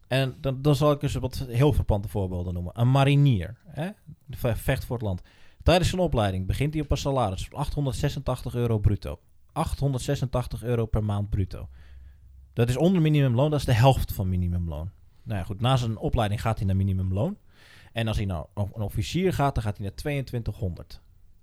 En 0.08 0.36
dan, 0.42 0.62
dan 0.62 0.76
zal 0.76 0.92
ik 0.92 1.02
eens 1.02 1.14
wat 1.14 1.46
heel 1.48 1.74
verpante 1.74 2.08
voorbeelden 2.08 2.54
noemen. 2.54 2.72
Een 2.80 2.92
marinier, 2.92 3.58
hè? 3.66 3.90
Ve- 4.30 4.56
vecht 4.56 4.86
voor 4.86 4.96
het 4.98 5.06
land. 5.06 5.22
Tijdens 5.64 5.90
zijn 5.90 6.02
opleiding 6.02 6.48
begint 6.48 6.74
hij 6.74 6.84
op 6.84 6.92
een 6.92 6.98
salaris 6.98 7.48
van 7.48 7.60
886 7.60 8.56
euro 8.56 8.78
bruto. 8.80 9.20
886 9.58 10.64
euro 10.64 10.86
per 10.86 11.04
maand 11.04 11.30
bruto. 11.30 11.70
Dat 12.54 12.70
is 12.70 12.78
onder 12.78 13.02
minimumloon, 13.02 13.50
dat 13.50 13.60
is 13.60 13.66
de 13.66 13.74
helft 13.74 14.14
van 14.14 14.30
minimumloon. 14.30 14.92
Nou 15.24 15.40
ja, 15.40 15.46
goed, 15.46 15.60
na 15.60 15.78
zijn 15.78 15.98
opleiding 15.98 16.42
gaat 16.42 16.58
hij 16.58 16.68
naar 16.68 16.76
minimumloon. 16.76 17.38
En 17.92 18.08
als 18.08 18.18
hij 18.18 18.26
nou 18.26 18.48
een 18.56 18.82
officier 18.82 19.34
gaat, 19.34 19.56
dan 19.56 19.64
gaat 19.64 19.78
hij 19.78 19.86
naar 19.86 19.96
2200. 19.96 21.02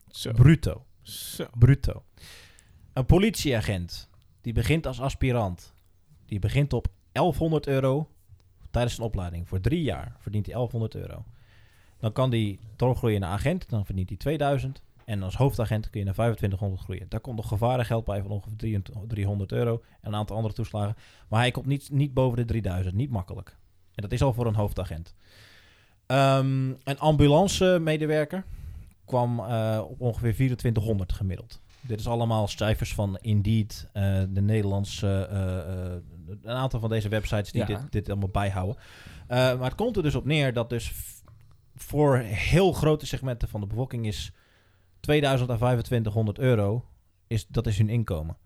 Zo. 0.09 0.33
Bruto. 0.33 0.85
Zo. 1.03 1.47
Bruto. 1.59 2.03
Een 2.93 3.07
politieagent 3.07 4.09
die 4.41 4.53
begint 4.53 4.87
als 4.87 5.01
aspirant. 5.01 5.75
Die 6.27 6.39
begint 6.39 6.73
op 6.73 6.87
1100 7.13 7.67
euro 7.67 8.09
tijdens 8.71 8.95
zijn 8.95 9.07
opleiding. 9.07 9.49
Voor 9.49 9.61
drie 9.61 9.83
jaar 9.83 10.17
verdient 10.19 10.47
hij 10.47 10.55
1100 10.55 10.95
euro. 10.95 11.25
Dan 11.99 12.13
kan 12.13 12.31
hij 12.31 12.59
doorgroeien 12.77 13.21
naar 13.21 13.31
agent. 13.31 13.69
Dan 13.69 13.85
verdient 13.85 14.09
hij 14.09 14.19
2000. 14.19 14.83
En 15.05 15.23
als 15.23 15.37
hoofdagent 15.37 15.91
kun 15.91 15.99
je 15.99 16.05
naar 16.05 16.15
2500 16.15 16.83
groeien. 16.83 17.07
Daar 17.09 17.21
komt 17.21 17.37
nog 17.37 17.49
gevarengeld 17.49 18.05
bij 18.05 18.23
van 18.23 18.31
ongeveer 18.31 18.57
300 18.57 19.09
300 19.09 19.53
euro. 19.53 19.83
En 20.01 20.09
een 20.13 20.15
aantal 20.19 20.37
andere 20.37 20.55
toeslagen. 20.55 20.97
Maar 21.29 21.41
hij 21.41 21.51
komt 21.51 21.67
niet, 21.67 21.91
niet 21.91 22.15
boven 22.15 22.37
de 22.37 22.45
3000. 22.45 22.95
Niet 22.95 23.11
makkelijk. 23.11 23.57
En 23.95 24.03
dat 24.03 24.13
is 24.13 24.23
al 24.23 24.33
voor 24.33 24.47
een 24.47 24.55
hoofdagent. 24.55 25.15
Ehm, 26.07 26.69
een 26.85 26.99
ambulance-medewerker 26.99 28.45
kwam 29.05 29.41
eh, 29.41 29.81
op 29.89 30.01
ongeveer 30.01 30.35
2400 30.35 31.13
gemiddeld. 31.13 31.61
Dit 31.81 32.01
is 32.01 32.07
allemaal 32.07 32.49
cijfers 32.49 32.95
van 32.95 33.19
Indeed, 33.21 33.89
eh, 33.93 34.23
de 34.29 34.41
Nederlandse, 34.41 35.27
eh, 35.31 36.37
een 36.43 36.57
aantal 36.57 36.81
van 36.81 36.89
deze 36.89 37.09
websites 37.09 37.53
die 37.53 37.61
Ja. 37.61 37.67
dit, 37.67 37.93
dit 37.93 38.09
allemaal 38.09 38.29
bijhouden. 38.29 38.77
Maar 39.29 39.65
het 39.65 39.75
komt 39.75 39.97
er 39.97 40.03
dus 40.03 40.15
op 40.15 40.25
neer 40.25 40.53
dat 40.53 40.71
dus 40.71 40.93
voor 41.75 42.17
heel 42.19 42.73
grote 42.73 43.07
segmenten 43.07 43.49
van 43.49 43.61
de 43.61 43.67
bevolking 43.67 44.07
is 44.07 44.33
2000 45.05 45.51
à 45.51 45.57
2500 45.57 46.39
euro, 46.39 46.85
is, 47.27 47.47
dat 47.47 47.67
is 47.67 47.79
hun 47.79 47.89
inkomen. 47.89 48.37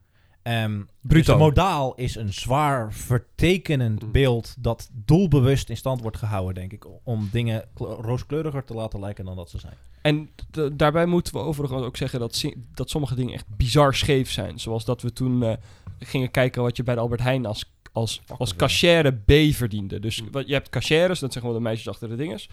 Ehm, 0.42 0.76
dus 0.78 0.86
Bruto. 1.00 1.32
de 1.32 1.38
modaal 1.38 1.94
is 1.94 2.14
een 2.14 2.32
zwaar 2.32 2.92
vertekenend 2.92 4.02
Mm. 4.02 4.12
beeld 4.12 4.54
dat 4.58 4.90
doelbewust 4.92 5.68
in 5.70 5.76
stand 5.76 6.00
wordt 6.00 6.16
gehouden, 6.16 6.54
denk 6.54 6.72
ik, 6.72 6.86
om 7.04 7.28
dingen 7.32 7.64
kle- 7.74 7.86
rooskleuriger 7.94 8.64
te 8.64 8.74
laten 8.74 9.00
lijken 9.00 9.24
dan 9.24 9.36
dat 9.36 9.50
ze 9.50 9.58
zijn. 9.58 9.74
En 10.02 10.28
daarbij 10.76 11.06
moeten 11.06 11.32
we 11.32 11.38
overigens 11.40 11.82
ook 11.82 11.96
zeggen 11.96 12.20
dat, 12.20 12.34
si- 12.34 12.54
dat 12.74 12.90
sommige 12.90 13.14
dingen 13.14 13.34
echt 13.34 13.46
bizar 13.56 13.94
scheef 13.94 14.30
zijn. 14.30 14.58
Zoals 14.60 14.84
dat 14.84 15.02
we 15.02 15.12
toen 15.12 15.42
eh, 15.42 15.52
gingen 15.98 16.30
kijken 16.30 16.62
wat 16.62 16.76
je 16.76 16.82
bij 16.82 16.94
de 16.94 17.00
Albert 17.00 17.20
Heijn 17.20 17.46
als, 17.46 17.72
als, 17.92 18.22
als 18.38 18.56
cachère 18.56 19.12
B 19.12 19.32
verdiende. 19.54 20.00
Dus 20.00 20.22
Mm. 20.22 20.30
wat, 20.30 20.46
je 20.46 20.52
hebt 20.52 20.68
cachères, 20.68 21.18
dat 21.18 21.32
zijn 21.32 21.44
gewoon 21.44 21.58
de 21.58 21.64
meisjes 21.68 21.88
achter 21.88 22.08
de 22.08 22.16
dinges. 22.16 22.48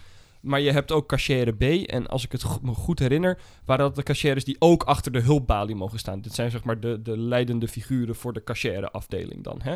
Maar 0.46 0.60
je 0.60 0.72
hebt 0.72 0.92
ook 0.92 1.08
cachère 1.08 1.52
B. 1.52 1.62
En 1.88 2.06
als 2.06 2.24
ik 2.24 2.32
het 2.32 2.44
me 2.62 2.74
goed 2.74 2.98
herinner, 2.98 3.38
waren 3.64 3.84
dat 3.84 3.96
de 3.96 4.02
cachères 4.02 4.44
die 4.44 4.56
ook 4.58 4.82
achter 4.82 5.12
de 5.12 5.20
hulpbalie 5.20 5.74
mogen 5.74 5.98
staan. 5.98 6.20
Dit 6.20 6.34
zijn 6.34 6.50
zeg 6.50 6.64
maar 6.64 6.80
de, 6.80 7.02
de 7.02 7.18
leidende 7.18 7.68
figuren 7.68 8.14
voor 8.14 8.32
de 8.32 8.44
cachère 8.44 8.90
afdeling 8.90 9.44
dan. 9.44 9.58
Hè? 9.62 9.74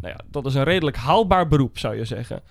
Nou 0.00 0.14
ja, 0.14 0.20
dat 0.30 0.46
is 0.46 0.54
een 0.54 0.64
redelijk 0.64 0.96
haalbaar 0.96 1.48
beroep, 1.48 1.78
zou 1.78 1.96
je 1.96 2.04
zeggen. 2.04 2.42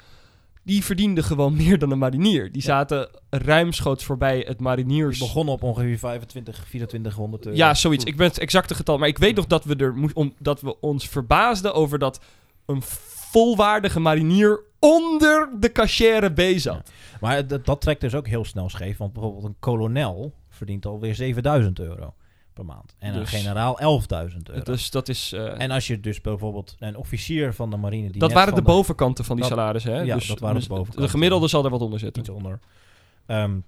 Die 0.64 0.84
verdienden 0.84 1.24
gewoon 1.24 1.56
meer 1.64 1.80
dan 1.80 1.92
een 1.92 1.98
marinier. 1.98 2.52
Die 2.52 2.62
zaten 2.62 3.10
ruimschoots 3.30 4.04
voorbij 4.04 4.38
het 4.38 4.58
Die 4.58 4.68
mariniers... 4.68 5.20
begonnen 5.20 5.54
op 5.54 5.64
ongeveer 5.64 5.98
25, 5.98 6.56
2400 6.56 7.46
euro. 7.46 7.58
Ja, 7.58 7.74
zoiets. 7.74 8.04
Ik 8.04 8.18
ben 8.18 8.28
het 8.28 8.40
exacte 8.40 8.76
getal. 8.76 8.98
Maar 8.98 9.08
ik 9.08 9.18
weet 9.18 9.36
nog 9.36 9.46
dat 9.46 9.64
we, 9.64 9.76
er 9.76 9.96
om, 10.14 10.34
dat 10.40 10.62
we 10.62 10.80
ons 10.80 11.08
verbaasden 11.08 11.74
over 11.74 12.00
dat 12.00 12.20
een 12.66 12.82
volwaardige 13.30 14.00
marinier 14.00 14.60
onder 14.80 15.50
de 15.60 15.72
cachère 15.72 16.30
B 16.34 16.60
zat. 16.60 16.92
Maar 17.22 17.48
dat, 17.48 17.66
dat 17.66 17.82
trekt 17.82 18.02
dus 18.02 18.16
ook 18.16 18.28
heel 18.28 18.46
snel 18.46 18.70
scheef. 18.70 18.98
Want 18.98 19.14
bijvoorbeeld 19.14 19.44
een 19.44 19.56
kolonel 19.60 20.34
verdient 20.50 20.86
alweer 20.86 21.16
7000 21.16 21.80
euro 21.80 22.14
per 22.54 22.66
maand. 22.66 22.96
En 23.00 23.14
een 23.14 23.20
Dus- 23.20 23.30
generaal 23.30 23.80
11.000 24.28 24.38
euro. 24.44 24.64
Dus 24.64 24.90
dat 24.92 25.10
is... 25.10 25.34
eh, 25.34 25.62
En 25.62 25.72
als 25.72 25.88
je 25.88 26.00
dus 26.00 26.22
bijvoorbeeld 26.22 26.76
een 26.80 26.96
officier 26.98 27.54
van 27.54 27.70
de 27.70 27.78
marine... 27.78 28.10
Die 28.10 28.20
dat 28.22 28.32
waren 28.32 28.56
de 28.56 28.62
bovenkanten 28.62 29.26
van 29.26 29.36
die 29.36 29.46
Dat- 29.46 29.54
salarissen, 29.58 29.94
hè? 29.94 30.02
ja, 30.02 30.16
dus, 30.16 30.28
dat 30.28 30.40
waren 30.40 30.62
de 30.62 30.68
bovenkanten. 30.68 31.02
De 31.02 31.10
gemiddelde 31.10 31.48
zal 31.48 31.64
er 31.64 31.70
wat 31.70 31.82
onder 31.82 32.00
zitten. 32.00 32.22
iets 32.22 32.32
onder. 32.32 32.60
Ehm, 33.26 33.60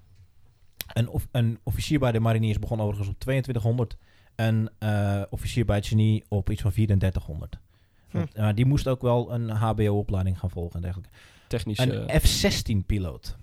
een, 0.92 1.08
of- 1.08 1.28
een 1.32 1.58
officier 1.62 1.98
bij 1.98 2.12
de 2.12 2.20
mariniers 2.20 2.58
begon 2.58 2.80
overigens 2.80 3.08
op 3.08 3.18
2200. 3.18 3.96
Een 4.36 4.70
eh, 4.78 5.22
officier 5.30 5.64
bij 5.64 5.76
het 5.76 5.86
genie 5.86 6.24
op 6.28 6.50
iets 6.50 6.62
van 6.62 6.70
3400. 6.70 7.58
Hm. 8.12 8.24
Eh, 8.32 8.48
die 8.54 8.66
moest 8.66 8.88
ook 8.88 9.02
wel 9.02 9.32
een 9.32 9.50
HBO-opleiding 9.50 10.38
gaan 10.38 10.50
volgen 10.50 10.74
en 10.74 10.82
dergelijke. 10.82 11.10
Technisch... 11.48 11.78
Een 11.78 12.08
eh, 12.08 12.20
F-16-piloot 12.20 13.36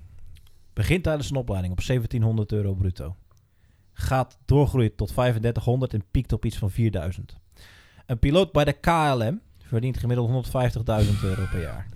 begint 0.73 1.03
tijdens 1.03 1.29
een 1.29 1.35
opleiding 1.35 1.73
op 1.73 1.85
1700 1.85 2.51
euro 2.51 2.73
bruto. 2.73 3.15
Gaat 3.93 4.37
doorgroeien 4.45 4.95
tot 4.95 5.07
3500 5.07 5.93
en 5.93 6.03
piekt 6.11 6.33
op 6.33 6.45
iets 6.45 6.57
van 6.57 6.71
4000. 6.71 7.37
Een 8.05 8.19
piloot 8.19 8.51
bij 8.51 8.65
de 8.65 8.73
KLM 8.73 9.41
verdient 9.63 9.97
gemiddeld 9.97 10.47
150.000 10.47 11.23
euro 11.23 11.45
per 11.51 11.61
jaar. 11.61 11.87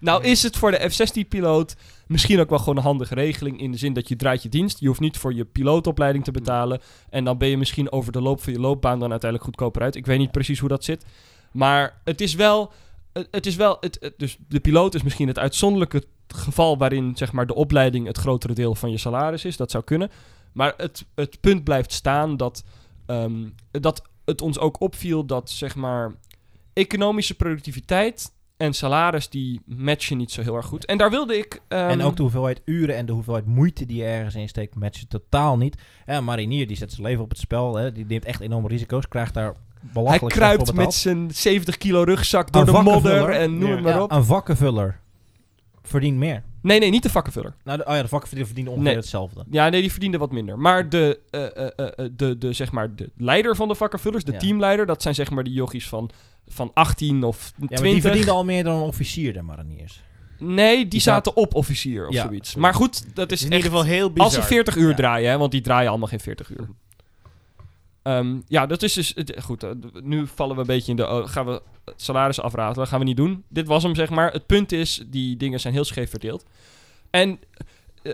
Nou 0.00 0.24
is 0.24 0.42
het 0.42 0.56
voor 0.56 0.70
de 0.70 0.90
F-16-piloot 0.90 1.76
misschien 2.06 2.40
ook 2.40 2.48
wel 2.50 2.58
gewoon 2.58 2.76
een 2.76 2.82
handige 2.82 3.14
regeling... 3.14 3.60
in 3.60 3.70
de 3.70 3.78
zin 3.78 3.92
dat 3.92 4.08
je 4.08 4.16
draait 4.16 4.42
je 4.42 4.48
dienst. 4.48 4.80
Je 4.80 4.86
hoeft 4.86 5.00
niet 5.00 5.16
voor 5.16 5.34
je 5.34 5.44
pilootopleiding 5.44 6.24
te 6.24 6.30
betalen. 6.30 6.80
En 7.10 7.24
dan 7.24 7.38
ben 7.38 7.48
je 7.48 7.56
misschien 7.56 7.92
over 7.92 8.12
de 8.12 8.20
loop 8.20 8.42
van 8.42 8.52
je 8.52 8.60
loopbaan... 8.60 8.98
dan 8.98 9.10
uiteindelijk 9.10 9.50
goedkoper 9.50 9.82
uit. 9.82 9.96
Ik 9.96 10.06
weet 10.06 10.18
niet 10.18 10.30
precies 10.30 10.58
hoe 10.58 10.68
dat 10.68 10.84
zit. 10.84 11.04
Maar 11.52 12.00
het 12.04 12.20
is 12.20 12.34
wel... 12.34 12.72
Het 13.30 13.46
is 13.46 13.56
wel 13.56 13.76
het, 13.80 14.12
dus 14.16 14.38
de 14.48 14.60
piloot 14.60 14.94
is 14.94 15.02
misschien 15.02 15.28
het 15.28 15.38
uitzonderlijke 15.38 16.04
geval... 16.28 16.78
waarin 16.78 17.16
zeg 17.16 17.32
maar, 17.32 17.46
de 17.46 17.54
opleiding 17.54 18.06
het 18.06 18.18
grotere 18.18 18.52
deel 18.52 18.74
van 18.74 18.90
je 18.90 18.98
salaris 18.98 19.44
is. 19.44 19.56
Dat 19.56 19.70
zou 19.70 19.84
kunnen. 19.84 20.10
Maar 20.52 20.74
het, 20.76 21.04
het 21.14 21.40
punt 21.40 21.64
blijft 21.64 21.92
staan 21.92 22.36
dat, 22.36 22.64
ehm, 23.06 23.48
dat 23.70 24.02
het 24.24 24.40
ons 24.40 24.58
ook 24.58 24.80
opviel... 24.80 25.24
dat 25.24 25.50
zeg 25.50 25.74
maar, 25.74 26.14
economische 26.72 27.34
productiviteit 27.34 28.32
en 28.58 28.74
salaris 28.74 29.28
die 29.28 29.60
matchen 29.64 30.16
niet 30.16 30.30
zo 30.30 30.42
heel 30.42 30.56
erg 30.56 30.66
goed. 30.66 30.84
En 30.84 30.98
daar 30.98 31.10
wilde 31.10 31.38
ik... 31.38 31.60
ehm, 31.68 31.88
en 31.88 32.02
ook 32.02 32.16
de 32.16 32.22
hoeveelheid 32.22 32.62
uren 32.64 32.96
en 32.96 33.06
de 33.06 33.12
hoeveelheid 33.12 33.46
moeite 33.46 33.86
die 33.86 33.96
je 33.96 34.04
ergens 34.04 34.34
in 34.34 34.48
steekt, 34.48 34.74
matchen 34.74 35.08
totaal 35.08 35.56
niet. 35.56 35.82
Een 36.06 36.24
marinier 36.24 36.66
die 36.66 36.76
zet 36.76 36.92
zijn 36.92 37.06
leven 37.06 37.22
op 37.22 37.30
het 37.30 37.38
spel, 37.38 37.76
hè, 37.76 37.92
die 37.92 38.06
neemt 38.06 38.24
echt 38.24 38.40
enorme 38.40 38.68
risico's, 38.68 39.08
krijgt 39.08 39.34
daar 39.34 39.54
hij 39.94 40.18
kruipt 40.18 40.72
met 40.74 40.94
zijn 40.94 41.30
70 41.34 41.78
kilo 41.78 42.02
rugzak 42.02 42.52
door 42.52 42.68
Een 42.68 42.74
de 42.74 42.82
modder 42.82 43.30
en 43.30 43.58
noem 43.58 43.68
Ja. 43.68 43.74
het 43.74 43.84
maar 43.84 43.92
Ja, 43.94 44.02
op. 44.02 44.12
een 44.12 44.24
vakkenvuller 44.24 45.00
verdient 45.82 46.16
meer. 46.18 46.42
Nee, 46.62 46.78
nee, 46.80 46.90
niet 46.90 47.02
de 47.02 47.10
vakkenvuller. 47.10 47.54
Nou, 47.64 47.78
de, 47.78 47.84
oh 47.86 47.94
ja, 47.94 48.02
de 48.02 48.08
vakkenvuller 48.08 48.46
verdient 48.46 48.68
ongeveer 48.68 48.86
Nee. 48.86 48.96
hetzelfde. 48.96 49.44
Ja, 49.50 49.68
nee, 49.68 49.80
die 49.80 49.90
verdiende 49.90 50.18
wat 50.18 50.32
minder. 50.32 50.58
Maar 50.58 50.88
de, 50.88 51.20
eh, 51.30 51.56
eh, 51.56 51.66
eh, 51.76 52.08
de, 52.12 52.38
de, 52.38 52.52
zeg 52.52 52.72
maar, 52.72 52.94
de 52.94 53.10
leider 53.16 53.56
van 53.56 53.68
de 53.68 53.74
vakkenvullers, 53.74 54.24
de 54.24 54.32
Ja. 54.32 54.38
teamleider, 54.38 54.86
dat 54.86 55.02
zijn 55.02 55.14
zeg 55.14 55.30
maar 55.30 55.44
die 55.44 55.52
jochies 55.52 55.88
van, 55.88 56.10
van 56.48 56.70
18 56.74 57.24
of 57.24 57.44
Ja, 57.44 57.52
20. 57.66 57.80
maar 57.80 57.88
die 57.92 58.00
verdienen 58.02 58.32
al 58.34 58.44
meer 58.44 58.64
dan 58.64 58.76
een 58.76 58.82
officier, 58.82 59.32
de 59.32 59.42
mariniers. 59.42 60.02
Nee, 60.38 60.76
die, 60.76 60.86
Die 60.88 61.00
zaten 61.00 61.36
op 61.36 61.54
officier 61.54 62.06
of 62.06 62.14
Ja. 62.14 62.22
zoiets. 62.26 62.54
Maar 62.54 62.74
goed, 62.74 63.04
dat 63.14 63.32
is 63.32 63.42
in 63.42 63.46
echt... 63.52 63.56
ieder 63.56 63.70
geval 63.78 63.86
heel 63.86 64.08
bizar. 64.10 64.24
Als 64.24 64.34
ze 64.34 64.42
40 64.42 64.76
uur 64.76 64.88
Ja. 64.88 64.94
draaien, 64.94 65.30
hè, 65.30 65.38
want 65.38 65.52
die 65.52 65.60
draaien 65.60 65.88
allemaal 65.88 66.08
geen 66.08 66.20
40 66.20 66.50
uur. 66.50 66.68
Ehm, 68.02 68.40
ja, 68.46 68.66
dat 68.66 68.82
is 68.82 68.92
dus... 68.92 69.14
goed, 69.42 69.62
eh, 69.62 69.70
nu 70.02 70.26
vallen 70.26 70.54
we 70.54 70.60
een 70.60 70.66
beetje 70.66 70.90
in 70.90 70.96
de... 70.96 71.08
oh, 71.08 71.28
gaan 71.28 71.46
we 71.46 71.62
het 71.84 72.02
salaris 72.02 72.40
afratelen? 72.40 72.78
Dat 72.78 72.88
gaan 72.88 72.98
we 72.98 73.04
niet 73.04 73.16
doen. 73.16 73.44
Dit 73.48 73.66
was 73.66 73.82
hem, 73.82 73.94
zeg 73.94 74.10
maar. 74.10 74.32
Het 74.32 74.46
punt 74.46 74.72
is, 74.72 75.04
die 75.06 75.36
dingen 75.36 75.60
zijn 75.60 75.74
heel 75.74 75.84
scheef 75.84 76.10
verdeeld. 76.10 76.44
En... 77.10 77.38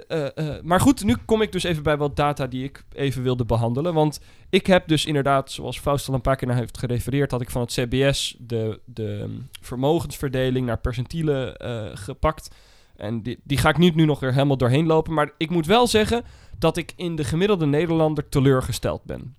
eh, 0.09 0.37
eh, 0.37 0.63
maar 0.63 0.81
goed, 0.81 1.05
nu 1.05 1.17
kom 1.25 1.43
ik 1.43 1.53
dus 1.53 1.63
even 1.63 1.83
bij 1.83 1.97
wat 1.97 2.17
data 2.17 2.47
die 2.47 2.65
ik 2.65 2.85
even 2.93 3.23
wilde 3.23 3.45
behandelen. 3.45 3.95
Want 3.95 4.21
ik 4.51 4.67
heb 4.67 4.89
dus 4.89 5.07
inderdaad, 5.07 5.51
zoals 5.51 5.81
Faust 5.81 6.09
al 6.09 6.15
een 6.15 6.21
paar 6.21 6.37
keer 6.37 6.49
naar 6.49 6.57
heeft 6.57 6.79
gerefereerd, 6.79 7.31
had 7.31 7.41
ik 7.41 7.51
van 7.51 7.61
het 7.61 7.73
CBS 7.73 8.37
de, 8.39 8.81
de 8.85 9.19
ehm, 9.21 9.31
vermogensverdeling 9.61 10.67
naar 10.67 10.79
percentielen 10.79 11.57
gepakt. 11.99 12.55
En 12.97 13.23
die, 13.23 13.39
die 13.43 13.59
ga 13.59 13.69
ik 13.69 13.79
niet 13.79 13.95
nu 13.95 14.05
nog 14.05 14.21
weer 14.21 14.33
helemaal 14.33 14.57
doorheen 14.57 14.87
lopen. 14.87 15.13
Maar 15.15 15.31
ik 15.37 15.51
moet 15.51 15.67
wel 15.67 15.87
zeggen 15.87 16.25
dat 16.59 16.77
ik 16.77 16.93
in 16.97 17.17
de 17.17 17.25
gemiddelde 17.25 17.67
Nederlander 17.67 18.29
teleurgesteld 18.29 19.05
ben. 19.05 19.35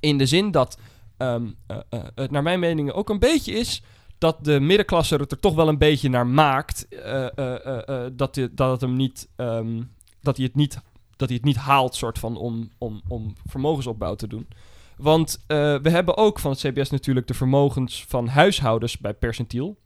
In 0.00 0.18
de 0.18 0.26
zin 0.26 0.50
dat 0.50 0.78
ehm, 1.16 1.46
eh, 1.66 1.76
eh, 1.90 2.00
het 2.14 2.30
naar 2.30 2.42
mijn 2.42 2.60
mening 2.60 2.90
ook 2.92 3.08
een 3.10 3.18
beetje 3.18 3.52
is 3.52 3.82
dat 4.18 4.44
de 4.44 4.60
middenklasse 4.60 5.14
het 5.14 5.32
er 5.32 5.40
toch 5.40 5.54
wel 5.54 5.68
een 5.68 5.78
beetje 5.78 6.08
naar 6.08 6.26
maakt. 6.26 6.88
eh, 6.88 8.06
dat, 8.12 8.34
die- 8.34 8.54
dat 8.54 8.70
het 8.70 8.80
hem 8.80 8.96
niet. 8.96 9.28
ehm, 9.36 9.82
dat 10.20 10.36
hij 10.36 10.46
het 10.46 10.54
niet. 10.54 10.80
Dat 11.16 11.28
hij 11.28 11.36
het 11.36 11.46
niet 11.46 11.56
haalt, 11.56 11.94
soort 11.94 12.18
van, 12.18 12.36
om, 12.36 12.70
om, 12.78 13.00
om 13.08 13.34
vermogensopbouw 13.46 14.14
te 14.14 14.26
doen. 14.26 14.48
Want 14.96 15.44
we 15.46 15.80
hebben 15.90 16.16
ook 16.16 16.38
van 16.38 16.50
het 16.50 16.60
CBS 16.60 16.90
natuurlijk 16.90 17.26
de 17.26 17.34
vermogens 17.34 18.04
van 18.08 18.28
huishoudens 18.28 18.98
bij 18.98 19.14
percentiel. 19.14 19.76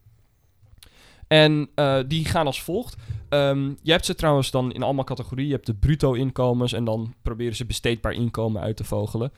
En 1.29 1.71
die 2.07 2.25
gaan 2.25 2.47
als 2.47 2.63
volgt. 2.63 2.97
Ehm, 3.29 3.73
je 3.83 3.91
hebt 3.93 4.05
ze 4.07 4.15
trouwens 4.15 4.51
dan 4.51 4.73
in 4.73 4.83
allemaal 4.83 5.05
categorieën. 5.05 5.47
Je 5.49 5.55
hebt 5.55 5.67
de 5.67 5.75
bruto 5.75 6.13
inkomens 6.13 6.73
en 6.73 6.85
dan 6.85 7.15
proberen 7.23 7.57
ze 7.57 7.65
besteedbaar 7.67 8.13
inkomen 8.13 8.63
uit 8.63 8.77
te 8.77 8.85
vogelen. 8.85 9.33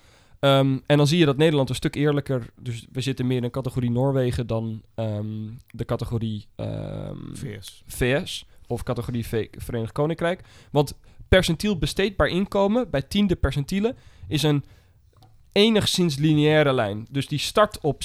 Ehm, 0.44 0.78
en 0.86 0.96
dan 0.96 1.06
zie 1.06 1.18
je 1.18 1.24
dat 1.24 1.36
Nederland 1.36 1.68
een 1.68 1.74
stuk 1.74 1.94
eerlijker... 1.94 2.46
Dus 2.60 2.86
we 2.92 3.00
zitten 3.00 3.26
meer 3.26 3.36
in 3.36 3.42
de 3.42 3.50
categorie 3.50 3.90
Noorwegen 3.90 4.46
dan 4.46 4.82
ehm, 4.94 5.50
de 5.70 5.84
categorie 5.84 6.46
ehm, 6.56 7.16
VS. 7.32 7.82
VS 7.86 8.46
of 8.66 8.82
categorie 8.82 9.26
V- 9.26 9.46
Verenigd 9.50 9.92
Koninkrijk. 9.92 10.40
Want 10.70 10.98
percentiel 11.28 11.78
besteedbaar 11.78 12.28
inkomen 12.28 12.90
bij 12.90 13.02
tiende 13.02 13.36
percentielen 13.36 13.96
is 14.28 14.42
een 14.42 14.64
enigszins 15.52 16.16
lineaire 16.16 16.72
lijn. 16.72 17.06
Dus 17.10 17.28
die 17.28 17.38
start 17.38 17.80
op 17.80 18.02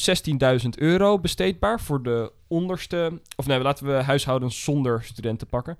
16.000 0.62 0.70
euro 0.78 1.20
besteedbaar 1.20 1.82
voor 1.82 2.04
de 2.04 2.32
onderste... 2.48 3.22
Of 3.36 3.48
nee, 3.48 3.60
laten 3.60 3.86
we 3.86 3.92
huishoudens 3.92 4.64
zonder 4.64 5.04
studenten 5.04 5.48
pakken. 5.48 5.78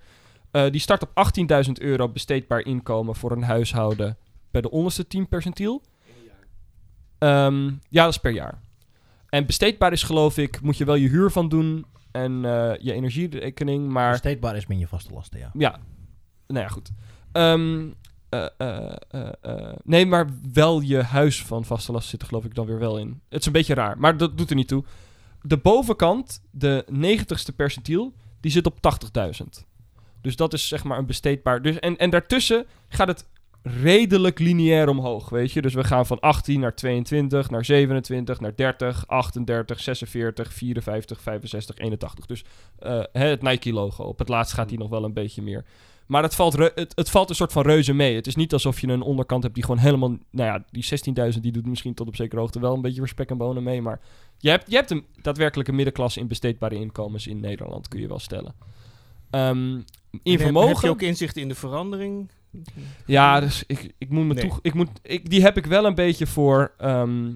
Eh, 0.52 0.72
die 0.72 0.82
start 0.82 1.02
op 1.02 1.32
18.000 1.68 1.72
euro 1.74 2.10
besteedbaar 2.10 2.62
inkomen 2.62 3.16
voor 3.16 3.32
een 3.32 3.44
huishouden 3.44 4.18
bij 4.52 4.62
de 4.62 4.72
onderste 4.72 5.08
10 5.08 5.28
percentiel. 5.28 5.82
Ehm, 7.20 7.72
ja, 7.90 8.04
dat 8.04 8.14
is 8.14 8.18
per 8.18 8.32
jaar. 8.32 8.62
En 9.30 9.46
besteedbaar 9.46 9.92
is 9.92 10.04
geloof 10.04 10.38
ik, 10.38 10.62
moet 10.62 10.78
je 10.78 10.86
wel 10.86 10.96
je 10.96 11.08
huur 11.08 11.32
van 11.32 11.50
doen 11.50 11.86
en 12.12 12.46
eh, 12.46 12.72
je 12.80 12.94
energierekening, 12.94 13.90
maar... 13.90 14.12
Besteedbaar 14.12 14.56
is 14.56 14.68
min 14.68 14.80
je 14.80 14.88
vaste 14.88 15.14
lasten, 15.14 15.40
ja. 15.40 15.50
Ja, 15.54 15.80
nou 16.48 16.62
ja, 16.62 16.68
goed. 16.68 16.92
Ehm, 17.32 17.90
eh, 18.30 18.46
eh, 19.42 19.74
nee, 19.84 20.06
maar 20.06 20.30
wel 20.54 20.80
je 20.82 21.02
huis 21.02 21.44
van 21.44 21.66
vaste 21.66 21.92
last 21.92 22.10
zit 22.10 22.22
er 22.22 22.28
geloof 22.28 22.46
ik 22.46 22.56
dan 22.56 22.66
weer 22.66 22.80
wel 22.80 22.98
in. 22.98 23.22
Het 23.30 23.40
is 23.40 23.46
een 23.46 23.52
beetje 23.52 23.74
raar, 23.74 24.00
maar 24.00 24.18
dat 24.18 24.38
doet 24.38 24.50
er 24.50 24.56
niet 24.56 24.68
toe. 24.68 24.84
De 25.42 25.58
bovenkant, 25.58 26.42
de 26.52 26.86
90ste 26.92 27.56
percentiel, 27.56 28.14
die 28.40 28.52
zit 28.52 28.66
op 28.66 28.78
80.000. 28.78 29.68
Dus 30.22 30.36
dat 30.36 30.54
is 30.54 30.68
zeg 30.68 30.84
maar 30.84 30.98
een 30.98 31.06
besteedbaar... 31.06 31.62
Dus, 31.62 31.80
en, 31.80 31.98
en 31.98 32.10
daartussen 32.10 32.66
gaat 32.88 33.08
het 33.08 33.26
redelijk 33.64 34.40
lineair 34.40 34.90
omhoog, 34.90 35.30
weet 35.30 35.52
je. 35.52 35.62
Dus 35.62 35.74
we 35.74 35.84
gaan 35.84 36.06
van 36.06 36.20
18 36.20 36.60
naar 36.60 36.76
22, 36.76 37.50
naar 37.50 37.66
27, 37.66 38.40
naar 38.40 38.56
30, 38.56 39.08
38, 39.08 39.80
46, 39.80 40.54
54, 40.54 41.22
65, 41.22 41.78
81. 41.78 42.26
Dus 42.26 42.44
eh, 42.80 43.04
het 43.12 43.42
Nike-logo. 43.42 44.04
Op 44.04 44.20
het 44.20 44.30
laatst 44.30 44.54
gaat 44.54 44.70
die 44.70 44.78
nog 44.78 44.90
wel 44.90 45.04
een 45.04 45.14
beetje 45.14 45.42
meer. 45.42 45.66
Maar 46.06 46.24
het 46.24 46.36
valt, 46.36 46.58
het, 46.58 46.92
het 46.96 47.10
valt 47.10 47.30
een 47.30 47.36
soort 47.36 47.52
van 47.52 47.64
reuze 47.64 47.94
mee. 47.94 48.16
Het 48.16 48.28
is 48.28 48.36
niet 48.36 48.54
alsof 48.54 48.82
je 48.82 48.88
een 48.88 49.02
onderkant 49.02 49.44
hebt 49.44 49.56
die 49.56 49.64
gewoon 49.64 49.80
helemaal... 49.80 50.10
Nou 50.10 50.50
ja, 50.50 50.66
die 50.72 51.34
16.000 51.34 51.40
die 51.40 51.52
doet 51.52 51.66
misschien 51.66 51.94
tot 51.94 52.08
op 52.08 52.16
zekere 52.16 52.42
hoogte 52.42 52.60
wel 52.60 52.74
een 52.74 52.82
beetje 52.82 53.08
spek 53.08 53.30
en 53.30 53.38
bonen 53.38 53.64
mee. 53.64 53.82
Maar 53.82 54.00
je 54.38 54.50
hebt, 54.50 54.70
je 54.70 54.76
hebt 54.76 54.92
een 54.92 55.06
daadwerkelijke 55.22 55.72
middenklasse 55.72 56.20
in 56.20 56.28
besteedbare 56.28 56.76
inkomens 56.76 57.28
in 57.28 57.40
Nederland, 57.40 57.88
kun 57.88 58.00
je 58.00 58.08
wel 58.08 58.20
stellen. 58.20 58.54
Ehm, 59.30 59.76
in 60.12 60.34
En 60.34 60.40
vermogen... 60.40 60.70
Heb 60.70 60.82
je 60.82 60.90
ook 60.90 61.02
inzicht 61.02 61.38
in 61.38 61.48
de 61.48 61.56
verandering? 61.56 62.30
Ja, 63.06 63.40
dus 63.40 63.64
ik, 63.68 63.94
ik 63.98 64.10
moet 64.10 64.26
me 64.26 64.34
Nee. 64.34 64.48
toe... 64.48 64.60
Ik 64.62 64.74
moet, 64.74 64.90
ik, 65.02 65.30
die 65.30 65.42
heb 65.42 65.58
ik 65.58 65.66
wel 65.66 65.86
een 65.86 65.96
beetje 65.96 66.28
voor... 66.28 66.72
ehm, 66.78 67.32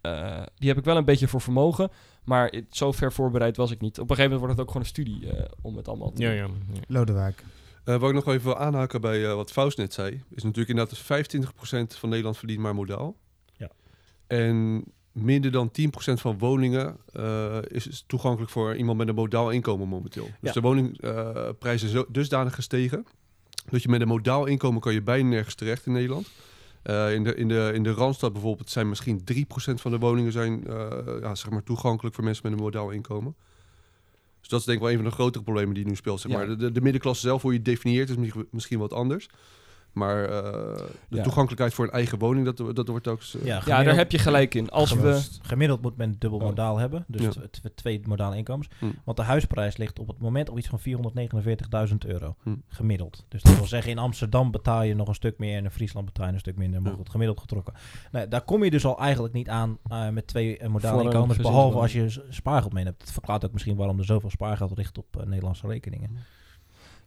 eh, 0.00 0.42
die 0.56 0.68
heb 0.68 0.78
ik 0.78 0.84
wel 0.84 0.96
een 0.96 1.04
beetje 1.04 1.28
voor 1.28 1.40
vermogen. 1.40 1.90
Maar 2.24 2.54
zo 2.70 2.92
ver 2.92 3.12
voorbereid 3.12 3.56
was 3.56 3.70
ik 3.70 3.80
niet. 3.80 3.98
Op 4.00 4.10
een 4.10 4.16
gegeven 4.16 4.36
moment 4.38 4.40
wordt 4.40 4.52
het 4.56 4.62
ook 4.62 4.72
gewoon 4.72 4.82
een 4.82 5.18
studie 5.22 5.36
eh, 5.36 5.50
om 5.62 5.76
het 5.76 5.88
allemaal 5.88 6.12
te 6.12 6.22
Ja, 6.22 6.28
doen. 6.28 6.36
ja. 6.38 6.46
ja. 6.72 6.80
Lodewijk. 6.88 7.44
Eh 7.84 7.96
wat 7.96 8.08
ik 8.08 8.14
nog 8.14 8.24
wel 8.24 8.34
even 8.34 8.46
wil 8.46 8.58
aanhaken 8.58 9.00
bij 9.00 9.34
wat 9.34 9.52
Faust 9.52 9.78
net 9.78 9.92
zei, 9.92 10.22
is 10.30 10.42
natuurlijk 10.42 10.68
inderdaad 10.68 11.06
dat 11.08 11.26
25% 11.94 11.98
van 11.98 12.08
Nederland 12.08 12.38
verdient 12.38 12.60
maar 12.60 12.74
modaal. 12.74 13.16
Ja. 13.56 13.70
En 14.26 14.84
minder 15.12 15.50
dan 15.50 15.70
10% 15.80 15.88
van 16.12 16.38
woningen 16.38 16.96
eh, 17.12 17.58
is, 17.68 18.04
toegankelijk 18.06 18.50
voor 18.50 18.76
iemand 18.76 18.98
met 18.98 19.08
een 19.08 19.14
modaal 19.14 19.50
inkomen 19.50 19.88
momenteel. 19.88 20.24
Dus 20.24 20.32
Ja. 20.40 20.52
de 20.52 20.60
woningprijzen 20.60 21.88
zijn 21.88 22.00
zo 22.02 22.10
dusdanig 22.12 22.54
gestegen 22.54 23.06
dat 23.70 23.82
je 23.82 23.88
met 23.88 24.00
een 24.00 24.08
modaal 24.08 24.46
inkomen 24.46 24.80
kan 24.80 24.92
je 24.92 25.02
bijna 25.02 25.28
nergens 25.28 25.54
terecht 25.54 25.86
in 25.86 25.92
Nederland. 25.92 26.28
Eh, 26.82 27.14
in, 27.14 27.24
de, 27.24 27.34
in, 27.34 27.48
de, 27.48 27.70
in 27.74 27.82
de 27.82 27.92
Randstad 27.92 28.32
bijvoorbeeld 28.32 28.70
zijn 28.70 28.88
misschien 28.88 29.20
3% 29.34 29.44
van 29.74 29.90
de 29.90 29.98
woningen 29.98 30.32
zijn, 30.32 30.66
eh, 30.66 30.86
ja, 31.20 31.34
zeg 31.34 31.50
maar 31.50 31.62
toegankelijk 31.62 32.14
voor 32.14 32.24
mensen 32.24 32.42
met 32.44 32.52
een 32.52 32.64
modaal 32.64 32.90
inkomen. 32.90 33.34
Dus 34.40 34.48
dat 34.48 34.60
is 34.60 34.66
denk 34.66 34.78
ik 34.78 34.82
wel 34.84 34.92
een 34.92 35.00
van 35.02 35.08
de 35.10 35.14
grotere 35.14 35.44
problemen 35.44 35.74
die 35.74 35.86
nu 35.86 35.94
speelt. 35.94 36.20
Zeg 36.20 36.32
maar. 36.32 36.46
de, 36.46 36.56
de, 36.56 36.72
de 36.72 36.80
middenklasse 36.80 37.22
zelf, 37.26 37.42
hoe 37.42 37.50
je 37.50 37.56
het 37.56 37.66
definieert, 37.66 38.08
is 38.08 38.16
misschien- 38.16 38.48
misschien 38.50 38.78
wat 38.78 38.92
anders. 38.92 39.28
Maar 39.96 40.24
eh, 40.24 40.32
de 41.08 41.16
Ja. 41.16 41.22
toegankelijkheid 41.22 41.74
voor 41.74 41.84
een 41.84 41.90
eigen 41.90 42.18
woning, 42.18 42.44
dat, 42.54 42.76
dat 42.76 42.88
wordt 42.88 43.08
ook... 43.08 43.20
eh, 43.20 43.26
Ja, 43.32 43.38
Ja, 43.46 43.52
daar 43.54 43.62
gemiddeld- 43.62 43.96
heb 43.96 44.10
je 44.10 44.18
gelijk 44.18 44.54
in. 44.54 44.70
Als 44.70 44.90
we... 44.90 44.96
Gemiddeld- 44.98 45.38
Gemiddeld 45.42 45.82
moet 45.82 45.96
men 45.96 46.16
dubbel 46.18 46.38
Oh. 46.38 46.44
modaal 46.44 46.76
hebben. 46.78 47.04
Dus 47.08 47.20
Ja. 47.22 47.30
tw- 47.30 47.38
tw- 47.50 47.66
twee 47.74 48.00
modale 48.06 48.36
inkomens. 48.36 48.68
Hm. 48.78 48.86
Want 49.04 49.16
de 49.16 49.22
huisprijs 49.22 49.76
ligt 49.76 49.98
op 49.98 50.08
het 50.08 50.18
moment 50.18 50.48
op 50.50 50.58
iets 50.58 50.68
van 50.68 50.78
449.000 50.80 52.06
euro. 52.06 52.36
Hm. 52.42 52.54
Gemiddeld. 52.68 53.24
Dus 53.28 53.42
dat 53.42 53.56
wil 53.56 53.66
zeggen, 53.66 53.90
in 53.90 53.98
Amsterdam 53.98 54.50
betaal 54.50 54.82
je 54.82 54.94
nog 54.94 55.08
een 55.08 55.14
stuk 55.14 55.38
meer. 55.38 55.56
En 55.56 55.64
in 55.64 55.70
Friesland 55.70 56.06
betaal 56.06 56.26
je 56.26 56.32
een 56.32 56.38
stuk 56.38 56.56
minder. 56.56 56.82
Maar 56.82 56.90
Ja. 56.90 56.96
goed, 56.96 57.10
gemiddeld 57.10 57.40
getrokken. 57.40 57.74
Nou, 58.12 58.28
daar 58.28 58.42
kom 58.42 58.64
je 58.64 58.70
dus 58.70 58.84
al 58.84 58.98
eigenlijk 58.98 59.34
niet 59.34 59.48
aan 59.48 59.78
eh, 59.88 60.08
met 60.08 60.26
twee 60.26 60.58
modale 60.68 61.02
inkomens. 61.02 61.38
Behalve 61.38 61.78
als 61.78 61.92
je 61.92 62.22
spaargeld 62.30 62.72
mee 62.72 62.84
hebt. 62.84 63.00
Het 63.02 63.12
verklaart 63.12 63.44
ook 63.44 63.52
misschien 63.52 63.76
waarom 63.76 63.98
er 63.98 64.04
zoveel 64.04 64.30
spaargeld 64.30 64.76
ligt 64.76 64.98
op 64.98 65.22
Nederlandse 65.26 65.66
rekeningen. 65.66 66.10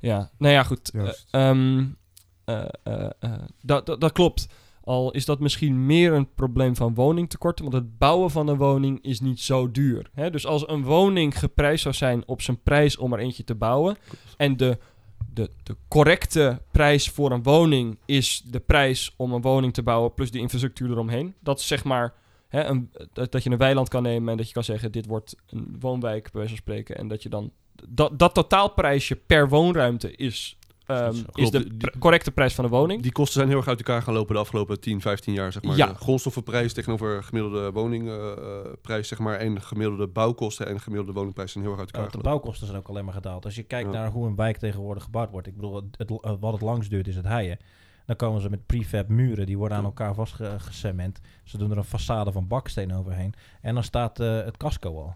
Ja, 0.02 0.30
nou 0.38 0.54
ja, 0.54 0.64
goed. 0.64 0.90
Joost. 0.94 1.28
Eh, 2.50 2.66
eh, 2.84 3.10
eh, 3.20 3.32
dat, 3.62 3.86
dat, 3.86 4.02
dat 4.02 4.12
klopt. 4.12 4.48
Al 4.84 5.12
is 5.12 5.26
dat 5.26 5.40
misschien 5.40 5.86
meer 5.86 6.14
een 6.14 6.34
probleem 6.34 6.76
van 6.76 6.94
woningtekorten, 6.94 7.66
want 7.70 7.84
het 7.84 7.98
bouwen 7.98 8.32
van 8.32 8.48
een 8.48 8.58
woning 8.58 9.04
is 9.04 9.20
niet 9.20 9.40
zo 9.40 9.72
duur. 9.72 10.10
Hè? 10.14 10.30
Dus 10.30 10.46
als 10.46 10.68
een 10.68 10.84
woning 10.84 11.40
geprijsd 11.40 11.82
zou 11.82 11.96
zijn 11.96 12.24
op 12.26 12.42
zijn 12.42 12.62
prijs 12.64 12.98
om 12.98 13.14
er 13.14 13.20
eentje 13.20 13.44
te 13.44 13.56
bouwen, 13.56 13.98
en 14.38 14.58
de, 14.58 14.78
de, 15.34 15.50
de 15.64 15.76
correcte 15.88 16.62
prijs 16.72 17.10
voor 17.10 17.32
een 17.32 17.44
woning 17.44 17.98
is 18.06 18.42
de 18.46 18.60
prijs 18.60 19.14
om 19.18 19.34
een 19.34 19.42
woning 19.42 19.74
te 19.74 19.84
bouwen 19.84 20.14
plus 20.14 20.32
de 20.32 20.40
infrastructuur 20.40 20.90
eromheen. 20.90 21.34
Dat 21.40 21.60
is 21.60 21.68
zeg 21.68 21.84
maar 21.84 22.14
hè, 22.48 22.64
een, 22.64 22.92
dat, 23.14 23.32
dat 23.32 23.44
je 23.44 23.50
een 23.50 23.58
weiland 23.58 23.90
kan 23.90 24.04
nemen 24.04 24.32
en 24.32 24.38
dat 24.38 24.48
je 24.48 24.54
kan 24.54 24.64
zeggen: 24.64 24.92
dit 24.92 25.06
wordt 25.06 25.36
een 25.50 25.76
woonwijk, 25.80 26.24
bij 26.24 26.32
wijze 26.34 26.50
van 26.50 26.58
spreken. 26.58 26.98
En 26.98 27.08
dat 27.08 27.24
je 27.24 27.30
dan. 27.30 27.52
Dat, 27.90 28.20
dat 28.20 28.34
totaalprijsje 28.34 29.16
per 29.16 29.50
woonruimte 29.50 30.16
is, 30.16 30.59
ehm, 30.90 31.16
is 31.34 31.50
de 31.52 31.68
pr- 31.78 31.98
correcte 32.00 32.32
prijs 32.32 32.54
van 32.56 32.64
de 32.64 32.70
woning. 32.70 33.02
Die 33.02 33.12
kosten 33.12 33.34
zijn 33.34 33.48
heel 33.48 33.58
erg 33.58 33.68
uit 33.68 33.78
elkaar 33.78 34.02
gaan 34.02 34.14
lopen 34.14 34.34
de 34.36 34.42
afgelopen 34.42 34.80
10, 34.80 35.02
15 35.02 35.34
jaar. 35.34 35.52
Zeg 35.52 35.64
maar. 35.64 35.76
Ja. 35.78 35.88
De 35.88 35.96
grondstoffenprijs 35.96 36.74
tegenover 36.74 37.24
gemiddelde 37.24 37.72
woningprijs 37.72 39.08
zeg 39.08 39.20
maar, 39.20 39.36
en 39.36 39.62
gemiddelde 39.62 40.08
bouwkosten 40.08 40.68
en 40.68 40.80
gemiddelde 40.80 41.14
woningprijs 41.14 41.52
zijn 41.52 41.64
heel 41.64 41.74
erg 41.74 41.82
uit 41.82 41.92
elkaar 41.92 42.10
want 42.12 42.24
de 42.24 42.30
bouwkosten 42.30 42.68
zijn 42.68 42.80
ook 42.80 42.88
alleen 42.88 43.06
maar 43.06 43.14
gedaald. 43.14 43.46
Als 43.46 43.56
je 43.56 43.64
kijkt 43.64 43.94
Ja. 43.94 44.00
naar 44.00 44.12
hoe 44.12 44.28
een 44.28 44.36
wijk 44.36 44.58
tegenwoordig 44.58 45.04
gebouwd 45.04 45.32
wordt. 45.32 45.48
Ik 45.48 45.56
bedoel, 45.56 45.76
het, 45.76 45.86
het- 45.98 46.22
eh, 46.24 46.34
wat 46.40 46.52
het 46.54 46.62
langst 46.62 46.90
duurt 46.90 47.08
is 47.08 47.16
het 47.16 47.28
heien. 47.28 47.58
Dan 48.06 48.16
komen 48.18 48.42
ze 48.42 48.50
met 48.50 48.66
prefab 48.66 49.08
muren, 49.08 49.46
die 49.46 49.58
worden 49.58 49.78
aan 49.78 49.84
elkaar 49.84 50.14
vastgecement. 50.14 51.20
Ze 51.44 51.58
doen 51.58 51.72
er 51.72 51.78
een 51.78 51.86
façade 51.86 52.32
van 52.34 52.48
baksteen 52.48 52.96
overheen. 52.96 53.34
En 53.62 53.74
dan 53.74 53.84
staat 53.84 54.20
eh, 54.20 54.36
het 54.44 54.58
casco 54.58 54.98
al. 54.98 55.16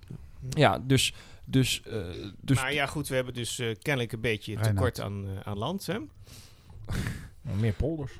Ja, 0.49 0.79
dus. 0.79 1.13
Dus, 1.45 1.81
eh, 1.81 1.99
dus 2.41 2.57
maar 2.61 2.73
ja, 2.73 2.85
goed, 2.85 3.07
we 3.07 3.15
hebben 3.15 3.33
dus 3.33 3.59
eh, 3.59 3.75
kennelijk 3.81 4.11
een 4.13 4.21
beetje 4.21 4.55
tekort 4.59 4.99
aan, 5.01 5.27
eh, 5.27 5.39
aan 5.47 5.57
land. 5.57 5.85
Hè? 5.85 5.97
Nou, 7.41 7.57
Meer 7.59 7.73
polders. 7.73 8.11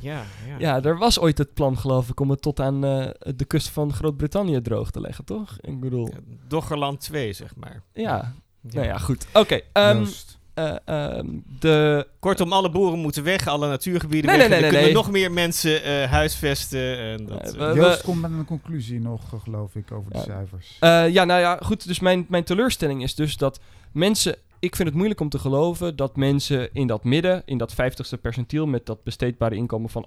Ja, 0.00 0.24
ja. 0.46 0.58
ja, 0.58 0.82
er 0.82 0.98
was 0.98 1.18
ooit 1.20 1.38
het 1.38 1.54
plan, 1.54 1.78
geloof 1.78 2.08
ik, 2.08 2.20
om 2.20 2.30
het 2.30 2.42
tot 2.42 2.60
aan 2.60 2.84
eh, 2.84 3.10
de 3.36 3.44
kust 3.44 3.68
van 3.68 3.92
Groot-Brittannië 3.92 4.60
droog 4.60 4.90
te 4.90 5.00
leggen, 5.00 5.24
toch? 5.24 5.56
Ik 5.60 5.80
bedoel, 5.80 6.08
Ja, 6.08 6.18
Doggerland 6.48 7.00
2, 7.00 7.32
zeg 7.32 7.56
maar. 7.56 7.82
ja. 7.92 8.34
Nou 8.60 8.86
ja, 8.86 8.98
goed. 8.98 9.26
Oké. 9.32 9.60
ehm, 9.72 9.96
Joost. 9.98 10.35
Eh, 10.56 10.76
ehm, 10.84 11.26
de 11.60 12.06
Kortom, 12.20 12.52
alle 12.52 12.70
boeren 12.70 12.98
moeten 12.98 13.22
weg, 13.22 13.46
alle 13.46 13.68
natuurgebieden 13.68 14.30
Nee, 14.30 14.38
weg. 14.38 14.48
nee, 14.48 14.56
en 14.56 14.62
nee, 14.62 14.70
dan 14.72 14.80
nee, 14.80 14.90
kunnen 14.90 15.02
we 15.04 15.12
nog 15.12 15.20
meer 15.20 15.32
mensen 15.32 15.82
eh, 15.82 16.10
huisvesten. 16.10 16.98
En 16.98 17.26
dat, 17.26 17.54
eh, 17.54 17.72
we- 17.72 17.74
Joost 17.80 18.02
komt 18.02 18.20
met 18.20 18.30
een 18.30 18.44
conclusie 18.44 19.00
nog, 19.00 19.20
geloof 19.42 19.74
ik, 19.74 19.92
over 19.92 20.12
de 20.12 20.18
cijfers. 20.18 20.76
Eh, 20.80 21.08
ja, 21.08 21.24
nou 21.24 21.40
ja, 21.40 21.58
goed. 21.62 21.86
Dus 21.86 22.00
mijn, 22.00 22.26
mijn 22.28 22.44
teleurstelling 22.44 23.02
is 23.02 23.14
dus 23.14 23.36
dat 23.36 23.60
mensen... 23.92 24.36
Ik 24.58 24.76
vind 24.76 24.88
het 24.88 24.96
moeilijk 24.96 25.20
om 25.20 25.28
te 25.28 25.38
geloven 25.38 25.96
dat 25.96 26.16
mensen 26.16 26.72
in 26.72 26.86
dat 26.86 27.04
midden, 27.04 27.42
in 27.44 27.58
dat 27.58 27.72
50ste 27.72 28.20
percentiel 28.20 28.66
met 28.66 28.86
dat 28.86 29.02
besteedbare 29.04 29.54
inkomen 29.54 29.90
van 29.90 30.06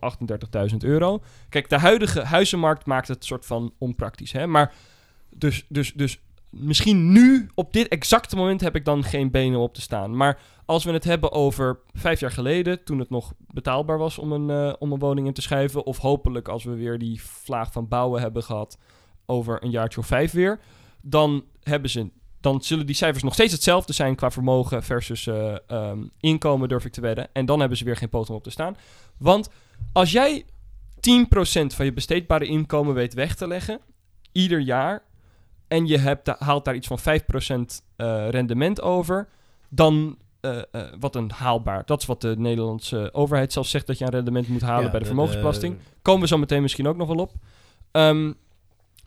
38.000 0.71 0.77
euro. 0.77 1.21
Kijk, 1.49 1.69
de 1.69 1.77
huidige 1.79 2.21
huizenmarkt 2.21 2.85
maakt 2.85 3.07
het 3.07 3.25
soort 3.25 3.45
van 3.45 3.73
onpraktisch, 3.77 4.31
hè. 4.31 4.47
Maar 4.47 4.73
dus, 5.29 5.65
dus, 5.67 5.93
dus 5.93 6.19
misschien 6.49 7.11
nu, 7.11 7.49
op 7.55 7.73
dit 7.73 7.87
exacte 7.87 8.35
moment, 8.35 8.61
heb 8.61 8.75
ik 8.75 8.85
dan 8.85 9.03
geen 9.03 9.31
benen 9.31 9.59
op 9.59 9.73
te 9.73 9.81
staan. 9.81 10.17
Maar 10.17 10.39
als 10.65 10.83
we 10.83 10.91
het 10.91 11.03
hebben 11.03 11.31
over 11.31 11.79
vijf 11.93 12.19
jaar 12.19 12.31
geleden, 12.31 12.83
toen 12.83 12.99
het 12.99 13.09
nog 13.09 13.33
betaalbaar 13.53 13.97
was 13.97 14.17
om 14.17 14.31
een, 14.31 14.49
eh, 14.49 14.73
om 14.79 14.91
een 14.91 14.99
woning 14.99 15.27
in 15.27 15.33
te 15.33 15.41
schrijven. 15.41 15.85
Of 15.85 15.97
hopelijk 15.97 16.47
als 16.47 16.63
we 16.63 16.75
weer 16.75 16.97
die 16.97 17.23
vlaag 17.23 17.71
van 17.71 17.87
bouwen 17.87 18.21
hebben 18.21 18.43
gehad 18.43 18.77
over 19.25 19.63
een 19.63 19.69
jaartje 19.69 19.99
of 19.99 20.05
vijf 20.05 20.31
weer. 20.31 20.59
Dan, 21.01 21.43
hebben 21.63 21.89
ze, 21.89 22.09
dan 22.41 22.61
zullen 22.61 22.85
die 22.85 22.95
cijfers 22.95 23.23
nog 23.23 23.33
steeds 23.33 23.53
hetzelfde 23.53 23.93
zijn 23.93 24.15
qua 24.15 24.31
vermogen 24.31 24.83
versus 24.83 25.27
eh, 25.27 25.55
ehm, 25.67 26.03
inkomen, 26.19 26.69
durf 26.69 26.85
ik 26.85 26.91
te 26.91 27.01
wedden. 27.01 27.27
En 27.33 27.45
dan 27.45 27.59
hebben 27.59 27.77
ze 27.77 27.83
weer 27.83 27.97
geen 27.97 28.09
poot 28.09 28.29
om 28.29 28.35
op 28.35 28.43
te 28.43 28.49
staan. 28.49 28.75
Want 29.17 29.49
als 29.93 30.11
jij 30.11 30.45
10% 30.99 31.75
van 31.75 31.85
je 31.85 31.93
besteedbare 31.93 32.45
inkomen 32.45 32.93
weet 32.93 33.13
weg 33.13 33.35
te 33.35 33.47
leggen, 33.47 33.79
ieder 34.31 34.59
jaar, 34.59 35.03
en 35.70 35.88
je 35.88 35.97
hebt, 35.97 36.28
haalt 36.39 36.65
daar 36.65 36.76
iets 36.76 36.88
van 36.88 36.99
5% 36.99 37.84
eh, 37.95 38.30
rendement 38.30 38.82
over, 38.82 39.28
dan, 39.70 40.17
eh, 40.41 40.57
eh, 40.57 40.82
wat 40.99 41.15
een 41.15 41.32
haalbaar, 41.32 41.86
dat 41.86 42.01
is 42.01 42.07
wat 42.07 42.22
de 42.22 42.36
Nederlandse 42.38 43.09
overheid 43.13 43.53
zelfs 43.53 43.70
zegt 43.70 43.88
dat 43.88 43.97
je 43.97 44.05
aan 44.05 44.11
rendement 44.11 44.47
moet 44.47 44.61
halen 44.61 44.84
Ja, 44.86 44.89
bij 44.89 44.99
de, 44.99 45.05
de- 45.05 45.11
vermogensbelasting. 45.11 45.78
de- 45.78 45.84
Komen 46.01 46.22
we 46.22 46.28
zo 46.28 46.38
meteen 46.38 46.61
misschien 46.61 46.88
ook 46.88 46.97
nog 46.97 47.07
wel 47.07 47.17
op. 47.17 47.32
Ehm, 47.91 48.32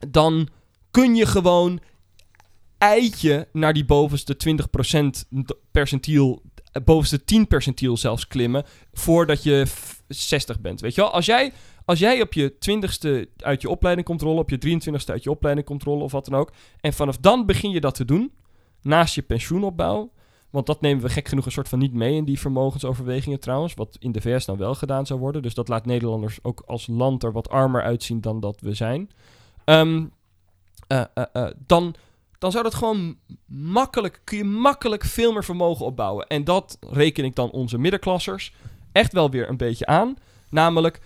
dan 0.09 0.47
kun 0.91 1.15
je 1.15 1.25
gewoon 1.25 1.79
eitje 2.77 3.47
naar 3.51 3.73
die 3.73 3.85
bovenste 3.85 4.35
20% 4.37 5.25
d- 5.45 5.55
percentiel, 5.71 6.41
bovenste 6.83 7.23
10 7.23 7.47
percentiel 7.47 7.97
zelfs 7.97 8.27
klimmen, 8.27 8.63
voordat 8.93 9.43
je 9.43 9.63
f- 9.67 10.01
60 10.07 10.59
bent. 10.59 10.81
Weet 10.81 10.95
je 10.95 11.01
wel? 11.01 11.11
Als 11.11 11.25
jij, 11.25 11.51
als 11.85 11.99
jij 11.99 12.21
op 12.21 12.33
je 12.33 12.53
20ste 12.53 13.33
uit 13.37 13.61
je 13.61 13.69
opleiding 13.69 14.07
komt 14.07 14.21
rollen, 14.21 14.41
op 14.41 14.49
je 14.49 14.79
23ste 14.79 15.11
uit 15.11 15.23
je 15.23 15.29
opleiding 15.29 15.67
komt 15.67 15.83
rollen 15.83 16.03
of 16.03 16.11
wat 16.11 16.25
dan 16.25 16.39
ook, 16.39 16.51
en 16.79 16.93
vanaf 16.93 17.17
dan 17.17 17.45
begin 17.45 17.69
je 17.69 17.81
dat 17.81 17.95
te 17.95 18.05
doen, 18.05 18.31
naast 18.81 19.15
je 19.15 19.21
pensioenopbouw, 19.21 20.11
want 20.53 20.65
dat 20.65 20.81
nemen 20.81 21.03
we 21.03 21.09
gek 21.09 21.27
genoeg 21.27 21.45
een 21.45 21.51
soort 21.51 21.69
van 21.69 21.79
niet 21.79 21.93
mee 21.93 22.15
in 22.15 22.25
die 22.25 22.39
vermogensoverwegingen 22.39 23.39
trouwens. 23.39 23.73
Wat 23.73 23.97
in 23.99 24.11
de 24.11 24.21
VS 24.21 24.45
dan 24.45 24.57
wel 24.57 24.75
gedaan 24.75 25.05
zou 25.05 25.19
worden. 25.19 25.41
Dus 25.41 25.53
dat 25.53 25.67
laat 25.67 25.85
Nederlanders 25.85 26.39
ook 26.41 26.63
als 26.65 26.87
land 26.87 27.23
er 27.23 27.31
wat 27.31 27.49
armer 27.49 27.83
uitzien 27.83 28.21
dan 28.21 28.39
dat 28.39 28.61
we 28.61 28.73
zijn. 28.73 29.09
Ehm, 29.65 30.05
eh, 30.87 31.03
eh, 31.13 31.23
eh, 31.33 31.51
dan, 31.65 31.95
dan 32.37 32.51
zou 32.51 32.63
dat 32.63 32.73
gewoon 32.73 33.17
makkelijk, 33.47 34.21
kun 34.23 34.37
je 34.37 34.43
makkelijk 34.43 35.03
veel 35.03 35.31
meer 35.31 35.43
vermogen 35.43 35.85
opbouwen. 35.85 36.27
En 36.27 36.43
dat 36.43 36.77
reken 36.89 37.23
ik 37.23 37.35
dan 37.35 37.51
onze 37.51 37.77
middenklassers 37.77 38.53
echt 38.91 39.13
wel 39.13 39.29
weer 39.29 39.49
een 39.49 39.57
beetje 39.57 39.85
aan. 39.85 40.15
Namelijk 40.49 40.99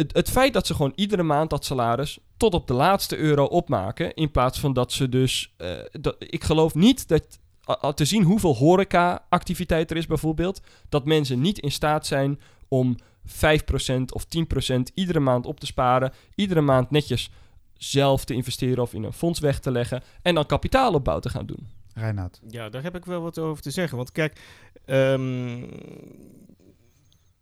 het, 0.00 0.14
het 0.14 0.30
feit 0.30 0.52
dat 0.52 0.66
ze 0.66 0.74
gewoon 0.74 0.92
iedere 0.94 1.22
maand 1.22 1.50
dat 1.50 1.64
salaris 1.64 2.18
tot 2.36 2.54
op 2.54 2.66
de 2.66 2.74
laatste 2.74 3.16
euro 3.16 3.44
opmaken. 3.44 4.14
In 4.14 4.30
plaats 4.30 4.60
van 4.60 4.72
dat 4.72 4.92
ze 4.92 5.08
dus. 5.08 5.54
eh, 5.56 5.70
dat, 5.92 6.16
ik 6.18 6.44
geloof 6.44 6.74
niet 6.74 7.08
dat. 7.08 7.38
a- 7.70 7.78
a- 7.84 7.92
Te 7.92 8.04
zien 8.04 8.22
hoeveel 8.22 8.56
horeca-activiteit 8.56 9.90
er 9.90 9.96
is 9.96 10.06
bijvoorbeeld. 10.06 10.60
Dat 10.88 11.04
mensen 11.04 11.40
niet 11.40 11.58
in 11.58 11.72
staat 11.72 12.06
zijn 12.06 12.40
om 12.68 12.96
5% 13.24 14.12
of 14.12 14.24
10% 14.24 14.92
iedere 14.94 15.20
maand 15.20 15.46
op 15.46 15.60
te 15.60 15.66
sparen, 15.66 16.12
iedere 16.34 16.60
maand 16.60 16.90
netjes 16.90 17.30
zelf 17.74 18.24
te 18.24 18.34
investeren 18.34 18.82
of 18.82 18.94
in 18.94 19.02
een 19.04 19.12
fonds 19.12 19.40
weg 19.40 19.58
te 19.60 19.70
leggen 19.70 20.02
en 20.22 20.34
dan 20.34 20.46
kapitaalopbouw 20.46 21.18
te 21.18 21.28
gaan 21.28 21.46
doen. 21.46 21.68
Reinoud. 21.94 22.40
Ja, 22.48 22.68
daar 22.68 22.82
heb 22.82 22.96
ik 22.96 23.04
wel 23.04 23.20
wat 23.20 23.38
over 23.38 23.62
te 23.62 23.70
zeggen. 23.70 23.96
Want 23.96 24.12
kijk, 24.12 24.40
ehm, 24.84 25.62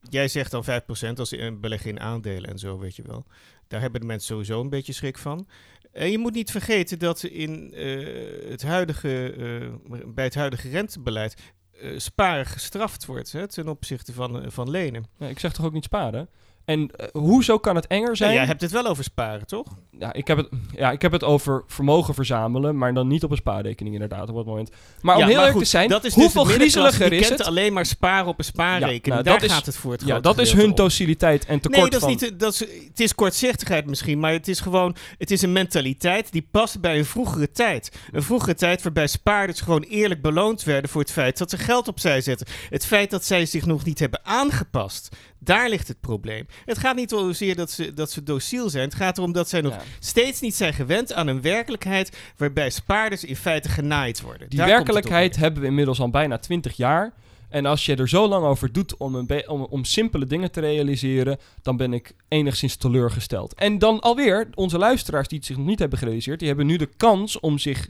jij 0.01 0.29
zegt 0.29 0.51
dan 0.51 0.65
5% 0.65 1.15
als 1.15 1.35
beleggen 1.61 1.91
in 1.91 2.01
aandelen 2.01 2.51
en 2.51 2.59
zo, 2.59 2.79
weet 2.79 2.97
je 2.97 3.03
wel. 3.03 3.27
Daar 3.69 3.81
hebben 3.81 4.01
de 4.01 4.07
mensen 4.07 4.27
sowieso 4.27 4.61
een 4.61 4.69
beetje 4.69 4.93
schrik 4.93 5.19
van. 5.19 5.49
En 5.93 6.11
je 6.11 6.19
moet 6.19 6.35
niet 6.35 6.51
vergeten 6.51 6.99
dat 6.99 7.23
in, 7.23 7.73
eh, 7.75 8.51
het 8.51 8.63
huidige, 8.63 9.33
eh, 9.33 10.03
bij 10.07 10.25
het 10.25 10.35
huidige 10.35 10.69
rentebeleid 10.69 11.35
eh 11.81 11.99
sparen 11.99 12.47
gestraft 12.47 13.07
wordt 13.07 13.33
hè, 13.33 13.49
ten 13.49 13.69
opzichte 13.69 14.13
van, 14.13 14.53
van 14.53 14.71
lenen. 14.71 15.05
Ik 15.19 15.39
zeg 15.39 15.53
toch 15.53 15.67
ook 15.67 15.73
niet 15.73 15.85
sparen? 15.85 16.29
En 16.69 16.91
eh, 16.97 17.07
hoezo 17.13 17.59
kan 17.59 17.77
het 17.77 17.87
enger 17.87 18.17
zijn? 18.17 18.31
Ja, 18.31 18.37
jij 18.37 18.47
hebt 18.47 18.61
het 18.61 18.71
wel 18.71 18.87
over 18.87 19.05
sparen, 19.05 19.47
toch? 19.47 19.67
Ja, 19.99 20.13
ik 20.13 20.27
heb 20.27 20.37
het, 20.37 20.49
ja, 20.77 20.91
ik 20.91 21.03
heb 21.03 21.13
het 21.13 21.25
over 21.25 21.65
vermogen 21.67 22.15
verzamelen, 22.15 22.79
maar 22.79 22.95
dan 22.95 23.07
niet 23.07 23.25
op 23.25 23.31
een 23.31 23.37
spaarrekening 23.37 23.95
inderdaad 23.95 24.29
op 24.29 24.37
het 24.37 24.47
moment. 24.47 24.71
Maar 25.01 25.17
om 25.17 25.23
heel 25.23 25.31
maar 25.31 25.37
eerlijk 25.37 25.53
goed, 25.57 25.63
te 25.65 25.71
zijn, 25.71 25.89
dat 25.89 26.05
is 26.05 26.15
hoeveel 26.15 26.45
dus 26.45 26.57
middenklasse, 26.57 26.97
griezeliger 26.97 27.21
is 27.23 27.27
kent 27.29 27.39
het? 27.39 27.49
alleen 27.49 27.73
maar 27.73 27.87
sparen 27.87 28.27
op 28.27 28.39
een 28.39 28.45
spaarrekening. 28.45 29.05
Ja, 29.05 29.11
nou, 29.11 29.23
Daar 29.25 29.35
dat 29.35 29.43
is- 29.43 29.53
gaat 29.53 29.67
het 29.67 29.77
voor 29.77 29.93
het 29.93 30.03
Ja, 30.07 30.21
dat 30.21 30.39
is 30.39 30.53
hun 30.53 30.75
dociliteit 30.75 31.45
en 31.47 31.61
tekort 31.61 31.81
Nee, 31.81 31.91
dat 32.01 32.09
is 32.11 32.21
niet, 32.21 32.39
dat 32.41 32.53
is, 32.53 32.61
het 32.61 33.01
is 33.01 33.15
kortzichtigheid 33.15 33.87
misschien, 33.87 34.19
maar 34.19 34.33
het 34.33 34.49
is 34.49 34.61
gewoon 34.61 34.97
het 35.19 35.31
is 35.31 35.43
een 35.43 35.53
mentaliteit 35.53 36.33
die 36.33 36.49
past 36.51 36.81
bij 36.81 36.99
een 36.99 37.05
vroegere 37.05 37.51
tijd. 37.51 37.93
Een 38.13 38.23
vroegere 38.23 38.55
tijd 38.55 38.83
waarbij 38.83 39.07
spaarders 39.07 39.61
gewoon 39.61 39.83
eerlijk 39.83 40.23
beloond 40.23 40.63
werden 40.63 40.91
voor 40.91 41.01
het 41.01 41.13
feit 41.13 41.39
dat 41.39 41.51
ze 41.51 41.59
geld 41.59 41.89
opzij 41.89 42.21
zetten. 42.21 42.47
Het 42.71 42.87
feit 42.87 43.11
dat 43.11 43.25
zij 43.25 43.47
zich 43.47 43.67
nog 43.67 43.85
niet 43.85 43.99
hebben 43.99 44.21
aangepast, 44.25 45.17
daar 45.39 45.69
ligt 45.69 45.89
het 45.89 46.01
probleem. 46.01 46.47
Het 46.65 46.79
gaat 46.79 46.97
niet 46.97 47.11
zozeer 47.11 47.57
dat 47.57 47.71
ze, 47.71 47.95
dat 47.95 48.11
ze 48.11 48.23
dociel 48.23 48.71
zijn, 48.71 48.85
het 48.85 48.95
gaat 48.95 49.19
erom 49.19 49.33
dat 49.33 49.49
zij 49.49 49.61
nog 49.61 49.73
Ja. 49.75 49.83
steeds 49.99 50.41
niet 50.41 50.55
zijn 50.55 50.75
gewend 50.75 51.13
aan 51.13 51.27
een 51.27 51.41
werkelijkheid 51.43 52.17
waarbij 52.37 52.71
spaarders 52.71 53.25
in 53.25 53.37
feite 53.37 53.69
genaaid 53.69 54.21
worden. 54.21 54.49
Die 54.49 54.59
Daar 54.59 54.69
werkelijkheid 54.69 55.37
hebben 55.37 55.61
we 55.61 55.69
inmiddels 55.69 56.01
al 56.01 56.11
bijna 56.11 56.39
20 56.39 56.77
jaar. 56.77 57.13
En 57.49 57.67
als 57.67 57.87
je 57.87 57.97
er 57.97 58.09
zo 58.09 58.29
lang 58.29 58.45
over 58.45 58.73
doet 58.73 58.97
om, 58.97 59.15
een 59.15 59.49
om, 59.49 59.63
om 59.63 59.85
simpele 59.85 60.25
dingen 60.27 60.51
te 60.51 60.61
realiseren, 60.61 61.39
dan 61.63 61.77
ben 61.77 61.93
ik 61.93 62.15
enigszins 62.29 62.77
teleurgesteld. 62.77 63.55
En 63.55 63.79
dan 63.79 64.01
alweer, 64.01 64.49
onze 64.55 64.79
luisteraars 64.79 65.29
die 65.29 65.39
het 65.39 65.47
zich 65.47 65.57
nog 65.57 65.67
niet 65.67 65.79
hebben 65.79 65.99
gerealiseerd, 65.99 66.39
die 66.39 66.49
hebben 66.49 66.67
nu 66.67 66.77
de 66.77 66.89
kans 66.97 67.41
om 67.41 67.59
zich 67.59 67.89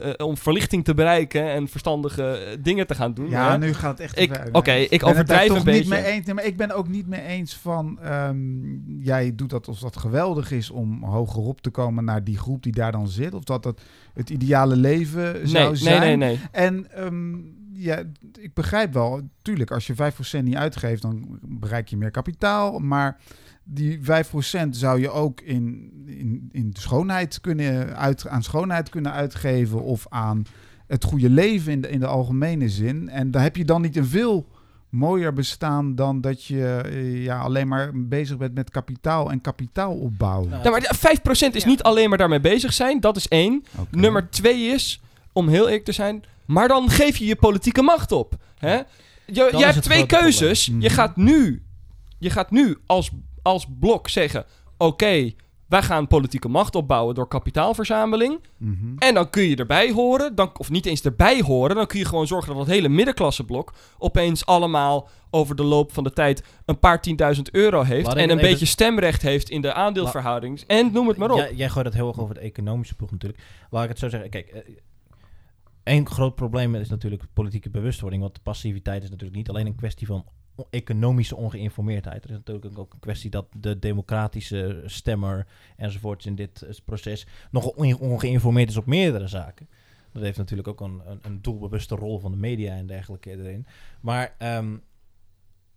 eh, 0.00 0.26
om 0.26 0.36
verlichting 0.36 0.84
te 0.84 0.94
bereiken 0.94 1.50
en 1.50 1.68
verstandige 1.68 2.22
eh, 2.22 2.56
dingen 2.60 2.86
te 2.86 2.94
gaan 2.94 3.14
doen. 3.14 3.28
Ja, 3.30 3.50
hè? 3.50 3.58
nu 3.58 3.74
gaat 3.74 3.90
het 3.90 4.00
echt 4.00 4.18
Ik- 4.18 4.48
oké, 4.52 4.72
ik 4.72 5.06
overdrijf 5.06 5.48
een 5.48 5.54
niet 5.54 5.64
beetje. 5.64 5.88
Mee 5.88 6.04
eens, 6.04 6.26
nee, 6.26 6.34
maar 6.34 6.44
ik 6.44 6.56
ben 6.56 6.70
ook 6.70 6.88
niet 6.88 7.06
mee 7.06 7.22
eens 7.22 7.54
van... 7.54 7.98
ehm, 8.00 8.38
jij 8.98 9.34
doet 9.34 9.50
dat 9.50 9.68
of 9.68 9.78
dat 9.78 9.96
geweldig 9.96 10.50
is 10.50 10.70
om 10.70 11.04
hogerop 11.04 11.60
te 11.60 11.70
komen 11.70 12.04
naar 12.04 12.24
die 12.24 12.38
groep 12.38 12.62
die 12.62 12.72
daar 12.72 12.92
dan 12.92 13.08
zit. 13.08 13.34
Of 13.34 13.44
dat 13.44 13.62
dat 13.62 13.80
het 14.14 14.30
ideale 14.30 14.76
leven 14.76 15.32
nee, 15.32 15.46
zou 15.46 15.66
nee, 15.66 15.76
zijn. 15.76 16.00
nee, 16.00 16.16
nee. 16.16 16.40
En 16.52 16.92
ehm, 16.92 17.36
ja, 17.72 18.02
ik 18.40 18.54
begrijp 18.54 18.92
wel, 18.92 19.20
tuurlijk, 19.42 19.70
als 19.70 19.86
je 19.86 19.94
5% 19.94 20.42
niet 20.42 20.56
uitgeeft, 20.56 21.02
dan 21.02 21.38
bereik 21.42 21.88
je 21.88 21.96
meer 21.96 22.10
kapitaal. 22.10 22.78
Maar 22.78 23.20
die 23.70 23.98
5% 24.00 24.02
zou 24.70 25.00
je 25.00 25.10
ook 25.10 25.40
in, 25.40 25.90
in, 26.06 26.48
in 26.52 26.70
de 26.70 26.80
schoonheid 26.80 27.40
kunnen 27.40 27.96
uit, 27.96 28.28
aan 28.28 28.42
schoonheid 28.42 28.88
kunnen 28.88 29.12
uitgeven 29.12 29.82
of 29.82 30.06
aan 30.08 30.42
het 30.86 31.04
goede 31.04 31.30
leven 31.30 31.72
in 31.72 31.80
de, 31.80 31.88
in 31.88 32.00
de 32.00 32.06
algemene 32.06 32.68
zin. 32.68 33.08
En 33.08 33.30
daar 33.30 33.42
heb 33.42 33.56
je 33.56 33.64
dan 33.64 33.82
niet 33.82 33.96
een 33.96 34.06
veel 34.06 34.46
mooier 34.88 35.32
bestaan 35.32 35.94
dan 35.94 36.20
dat 36.20 36.44
je 36.44 36.80
eh, 36.84 37.24
ja, 37.24 37.38
alleen 37.38 37.68
maar 37.68 37.90
bezig 37.94 38.36
bent 38.36 38.54
met 38.54 38.70
kapitaal 38.70 39.30
en 39.30 39.40
kapitaal 39.40 39.94
opbouwen. 39.94 40.48
Nou, 40.48 40.70
maar 40.70 40.80
de 40.80 40.94
5% 41.50 41.54
is 41.54 41.62
Ja. 41.62 41.68
niet 41.68 41.82
alleen 41.82 42.08
maar 42.08 42.18
daarmee 42.18 42.40
bezig 42.40 42.72
zijn, 42.72 43.00
dat 43.00 43.16
is 43.16 43.28
één. 43.28 43.64
Nummer 43.90 44.30
twee 44.30 44.66
is, 44.66 45.00
om 45.32 45.48
heel 45.48 45.64
eerlijk 45.66 45.84
te 45.84 45.92
zijn, 45.92 46.24
maar 46.46 46.68
dan 46.68 46.90
geef 46.90 47.16
je 47.16 47.26
je 47.26 47.36
politieke 47.36 47.82
macht 47.82 48.12
op. 48.12 48.36
Hè? 48.58 48.74
Je, 48.74 48.84
jij 49.56 49.70
hebt 49.70 49.82
twee 49.82 50.06
keuzes. 50.06 50.64
probleem. 50.64 50.82
Je 50.82 50.88
Mhm. 50.94 50.98
gaat 51.00 51.16
nu, 51.16 51.62
je 52.18 52.30
gaat 52.30 52.50
nu 52.50 52.76
als, 52.86 53.10
als 53.48 53.66
blok 53.78 54.08
zeggen: 54.08 54.44
Oké, 54.76 55.32
wij 55.68 55.82
gaan 55.82 56.06
politieke 56.06 56.48
macht 56.48 56.74
opbouwen 56.74 57.14
door 57.14 57.28
kapitaalverzameling. 57.28 58.40
Mhm. 58.56 58.94
En 58.98 59.14
dan 59.14 59.30
kun 59.30 59.42
je 59.42 59.56
erbij 59.56 59.92
horen, 59.92 60.34
dan, 60.34 60.50
of 60.58 60.70
niet 60.70 60.86
eens 60.86 61.02
erbij 61.02 61.40
horen. 61.40 61.76
Dan 61.76 61.86
kun 61.86 61.98
je 61.98 62.04
gewoon 62.04 62.26
zorgen 62.26 62.52
dat 62.52 62.66
het 62.66 62.74
hele 62.74 62.88
middenklasseblok 62.88 63.74
opeens 63.98 64.46
allemaal 64.46 65.08
over 65.30 65.56
de 65.56 65.62
loop 65.62 65.92
van 65.92 66.04
de 66.04 66.12
tijd 66.12 66.42
een 66.64 66.78
paar 66.78 67.02
tienduizend 67.02 67.50
euro 67.50 67.82
heeft. 67.82 68.08
En 68.08 68.18
een 68.18 68.30
even- 68.30 68.50
beetje 68.50 68.66
stemrecht 68.66 69.22
heeft 69.22 69.50
in 69.50 69.60
de 69.60 69.72
aandeelverhouding. 69.72 70.60
En 70.66 70.92
noem 70.92 71.08
het 71.08 71.16
maar 71.16 71.30
op. 71.30 71.38
Jij, 71.38 71.54
jij 71.54 71.68
gooit 71.68 71.86
het 71.86 71.94
heel 71.94 72.08
erg 72.08 72.20
over 72.20 72.34
de 72.34 72.40
economische 72.40 72.94
ploeg 72.94 73.10
natuurlijk. 73.10 73.42
Laat 73.70 73.82
ik 73.82 73.88
het 73.88 73.98
zo 73.98 74.08
zeggen. 74.08 74.30
Kijk, 74.30 74.48
eh, 74.48 74.60
één 75.82 76.06
groot 76.06 76.34
probleem 76.34 76.74
is 76.74 76.88
natuurlijk 76.88 77.22
politieke 77.32 77.70
bewustwording. 77.70 78.22
Want 78.22 78.42
passiviteit 78.42 79.02
is 79.02 79.10
natuurlijk 79.10 79.36
niet 79.36 79.48
alleen 79.48 79.66
een 79.66 79.76
kwestie 79.76 80.06
van 80.06 80.24
economische 80.70 81.36
ongeïnformeerdheid. 81.36 82.24
Er 82.24 82.30
is 82.30 82.36
natuurlijk 82.36 82.78
ook 82.78 82.92
een 82.92 83.00
kwestie 83.00 83.30
dat 83.30 83.46
de 83.56 83.78
democratische 83.78 84.82
stemmer 84.84 85.46
enzovoorts 85.76 86.26
in 86.26 86.34
dit 86.34 86.62
eh, 86.62 86.74
proces 86.84 87.26
nog 87.50 87.66
onge- 87.66 87.98
ongeïnformeerd 87.98 88.68
is 88.68 88.76
op 88.76 88.86
meerdere 88.86 89.28
zaken. 89.28 89.68
Dat 90.12 90.22
heeft 90.22 90.38
natuurlijk 90.38 90.68
ook 90.68 90.80
een, 90.80 91.02
een, 91.04 91.18
een 91.22 91.42
doelbewuste 91.42 91.94
rol 91.94 92.18
van 92.18 92.30
de 92.30 92.36
media 92.36 92.74
en 92.74 92.86
dergelijke 92.86 93.30
erin. 93.30 93.66
Maar 94.00 94.34
ehm, 94.38 94.76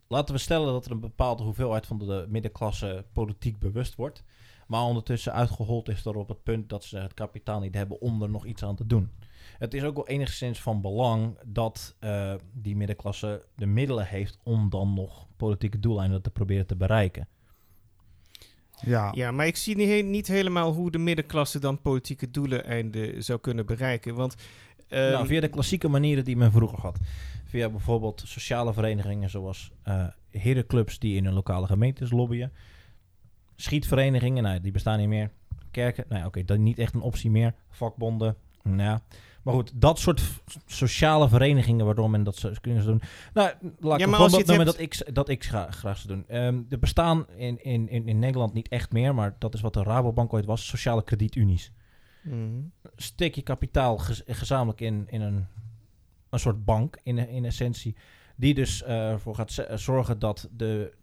laten 0.08 0.36
we 0.36 0.42
stellen 0.42 0.74
dat 0.74 0.86
er 0.86 0.92
een 0.92 1.00
bepaalde 1.00 1.44
hoeveelheid 1.44 1.86
van 1.86 1.98
de 1.98 2.26
middenklasse 2.30 3.06
politiek 3.14 3.60
bewust 3.60 3.96
wordt. 3.96 4.24
Maar 4.68 4.84
ondertussen 4.84 5.34
uitgehold 5.34 5.90
is 5.90 6.06
er 6.06 6.16
op 6.16 6.28
het 6.28 6.44
punt 6.44 6.70
dat 6.70 6.84
ze 6.84 6.98
het 6.98 7.14
kapitaal 7.14 7.60
niet 7.60 7.76
hebben 7.76 8.02
om 8.02 8.22
er 8.22 8.30
nog 8.30 8.46
iets 8.46 8.64
aan 8.64 8.76
te 8.76 8.88
doen. 8.88 9.10
Het 9.62 9.74
is 9.74 9.84
ook 9.84 9.96
wel 9.96 10.08
enigszins 10.08 10.62
van 10.62 10.82
belang 10.82 11.38
dat 11.46 11.96
eh, 12.00 12.34
die 12.54 12.76
middenklasse 12.76 13.46
de 13.56 13.66
middelen 13.66 14.06
heeft 14.06 14.38
om 14.44 14.70
dan 14.70 14.94
nog 14.94 15.28
politieke 15.38 15.80
doeleinden 15.80 16.22
te 16.22 16.30
proberen 16.30 16.66
te 16.66 16.76
bereiken. 16.76 17.28
Ja. 18.86 19.12
Ja, 19.16 19.32
maar 19.32 19.48
ik 19.48 19.56
zie 19.56 19.76
niet, 19.76 20.06
niet 20.06 20.28
helemaal 20.28 20.74
hoe 20.74 20.92
de 20.92 20.98
middenklasse 20.98 21.60
dan 21.60 21.82
politieke 21.82 22.32
doeleinden 22.32 23.24
zou 23.24 23.40
kunnen 23.40 23.66
bereiken. 23.66 24.16
Want 24.16 24.36
ehm, 24.88 25.12
nou, 25.12 25.28
via 25.28 25.40
de 25.42 25.48
klassieke 25.48 25.88
manieren 25.88 26.24
die 26.24 26.38
men 26.38 26.52
vroeger 26.52 26.80
had. 26.80 27.00
Via 27.46 27.70
bijvoorbeeld 27.70 28.24
sociale 28.26 28.74
verenigingen 28.74 29.30
zoals 29.30 29.72
eh 29.84 30.08
herenclubs 30.30 31.00
die 31.00 31.16
in 31.16 31.26
hun 31.26 31.34
lokale 31.34 31.68
gemeentes 31.68 32.12
lobbyen. 32.12 32.52
Schietverenigingen, 33.56 34.44
nou, 34.44 34.60
die 34.60 34.72
bestaan 34.72 35.00
niet 35.00 35.08
meer. 35.08 35.32
Kerken, 35.72 36.06
nou 36.10 36.22
ja, 36.22 36.28
oké, 36.28 36.44
dat 36.44 36.58
is 36.58 36.64
niet 36.64 36.80
echt 36.80 36.94
een 36.94 37.02
optie 37.02 37.32
meer. 37.32 37.54
Vakbonden, 37.70 38.36
nou 38.64 38.82
ja. 38.82 39.02
Maar 39.44 39.54
goed, 39.54 39.72
dat 39.76 40.00
soort 40.00 40.22
sociale 40.66 41.30
verenigingen 41.30 41.86
waardoor 41.86 42.10
men 42.10 42.24
dat 42.24 42.36
zou 42.36 42.56
kunnen 42.62 42.86
doen. 42.86 43.02
Nou, 43.34 43.52
laat 43.80 44.00
Ja, 44.00 44.06
ik 44.06 44.12
een 44.12 44.18
voorbeeld 44.18 44.38
het 44.38 44.48
noemen 44.48 44.66
dat 44.66 44.80
ik, 44.80 45.16
dat 45.16 45.30
ik 45.30 45.44
gra- 45.44 45.72
graag 45.72 45.98
zou 45.98 46.14
doen. 46.14 46.28
Ehm 46.28 46.62
er 46.70 46.80
bestaan 46.80 47.26
in, 47.36 47.64
in, 47.64 47.90
in, 47.90 48.08
in 48.08 48.20
Nederland 48.20 48.54
niet 48.54 48.68
echt 48.68 48.92
meer, 48.92 49.16
maar 49.16 49.36
dat 49.40 49.54
is 49.54 49.62
wat 49.62 49.74
de 49.74 49.84
Rabobank 49.84 50.34
ooit 50.34 50.46
was, 50.46 50.68
sociale 50.68 51.04
kredietunies 51.04 51.72
mhm. 52.24 52.38
steek 52.96 53.36
je 53.36 53.42
kapitaal 53.42 53.98
gez- 53.98 54.22
gezamenlijk 54.26 54.82
in, 54.82 55.06
in 55.10 55.22
een, 55.22 55.48
een 56.30 56.40
soort 56.40 56.66
bank, 56.66 57.00
in, 57.04 57.18
in 57.18 57.46
essentie. 57.46 57.96
Die 58.36 58.54
dus 58.54 58.84
eh, 58.84 59.10
ervoor 59.10 59.36
gaat 59.36 59.52
ze- 59.52 59.72
zorgen 59.76 60.20
dat 60.20 60.50
de 60.52 60.94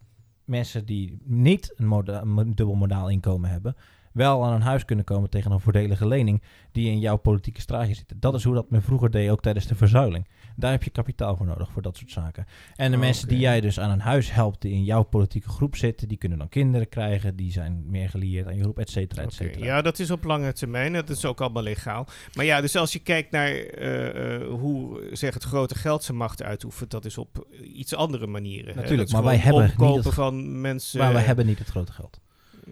mensen 0.45 0.87
die 0.87 1.19
niet 1.25 1.73
een, 1.77 1.87
moda- 1.87 2.21
een 2.23 2.55
dubbel 2.55 2.75
modaal 2.75 3.09
inkomen 3.11 3.51
hebben, 3.51 3.77
wel 4.19 4.45
aan 4.45 4.53
een 4.53 4.61
huis 4.63 4.85
kunnen 4.85 5.05
komen 5.05 5.31
tegen 5.31 5.51
een 5.53 5.61
voordelige 5.61 6.07
lening 6.09 6.43
die 6.73 6.91
in 6.91 6.99
jouw 6.99 7.17
politieke 7.17 7.61
straatje 7.61 7.95
zit. 7.95 8.13
Dat 8.17 8.35
is 8.35 8.45
hoe 8.45 8.55
dat 8.55 8.71
men 8.71 8.83
vroeger 8.83 9.11
deed, 9.11 9.31
ook 9.31 9.43
tijdens 9.43 9.67
de 9.67 9.75
verzuiling. 9.75 10.29
Daar 10.57 10.71
heb 10.71 10.83
je 10.83 10.91
kapitaal 10.91 11.37
voor 11.37 11.47
nodig, 11.47 11.71
voor 11.71 11.83
dat 11.83 11.97
soort 11.97 12.11
zaken. 12.11 12.47
En 12.77 12.91
de 12.91 12.97
Oh, 12.97 13.03
mensen 13.03 13.29
die 13.29 13.39
jij 13.39 13.61
dus 13.61 13.81
aan 13.81 13.91
een 13.91 14.01
huis 14.01 14.33
helpt, 14.33 14.61
die 14.63 14.73
in 14.73 14.85
jouw 14.85 15.03
politieke 15.03 15.49
groep 15.49 15.77
zitten, 15.77 16.09
die 16.09 16.17
kunnen 16.19 16.39
dan 16.39 16.49
kinderen 16.49 16.89
krijgen, 16.89 17.37
die 17.37 17.53
zijn 17.53 17.83
meer 17.87 18.09
gelieerd 18.09 18.47
aan 18.47 18.55
je 18.57 18.63
groep, 18.63 18.79
et 18.79 18.91
cetera, 18.91 19.23
et 19.23 19.33
cetera. 19.33 19.65
Ja, 19.65 19.83
dat 19.83 19.99
is 19.99 20.11
op 20.11 20.25
lange 20.25 20.53
termijn. 20.53 20.93
Dat 20.93 21.09
is 21.09 21.25
ook 21.25 21.41
allemaal 21.41 21.63
legaal. 21.63 22.07
Maar 22.35 22.45
ja, 22.45 22.61
dus 22.61 22.77
als 22.77 22.93
je 22.93 22.99
kijkt 22.99 23.31
naar 23.31 23.49
eh, 23.51 24.35
eh, 24.35 24.49
hoe 24.49 25.09
zeg, 25.13 25.35
het 25.35 25.45
grote 25.45 25.75
geld 25.75 26.05
zijn 26.05 26.17
macht 26.17 26.43
uitoefent, 26.43 26.91
dat 26.91 27.05
is 27.05 27.19
op 27.19 27.47
iets 27.75 27.95
andere 27.95 28.27
manieren. 28.27 28.77
Natuurlijk, 28.77 29.11
maar 29.11 29.23
wij 29.25 29.37
hebben 29.37 29.73
niet 29.77 30.05
het- 30.05 30.15
van 30.15 30.61
mensen. 30.61 30.99
maar 30.99 31.13
we 31.13 31.19
hebben 31.19 31.47
niet 31.47 31.59
het 31.59 31.69
grote 31.69 31.93
geld. 31.93 32.21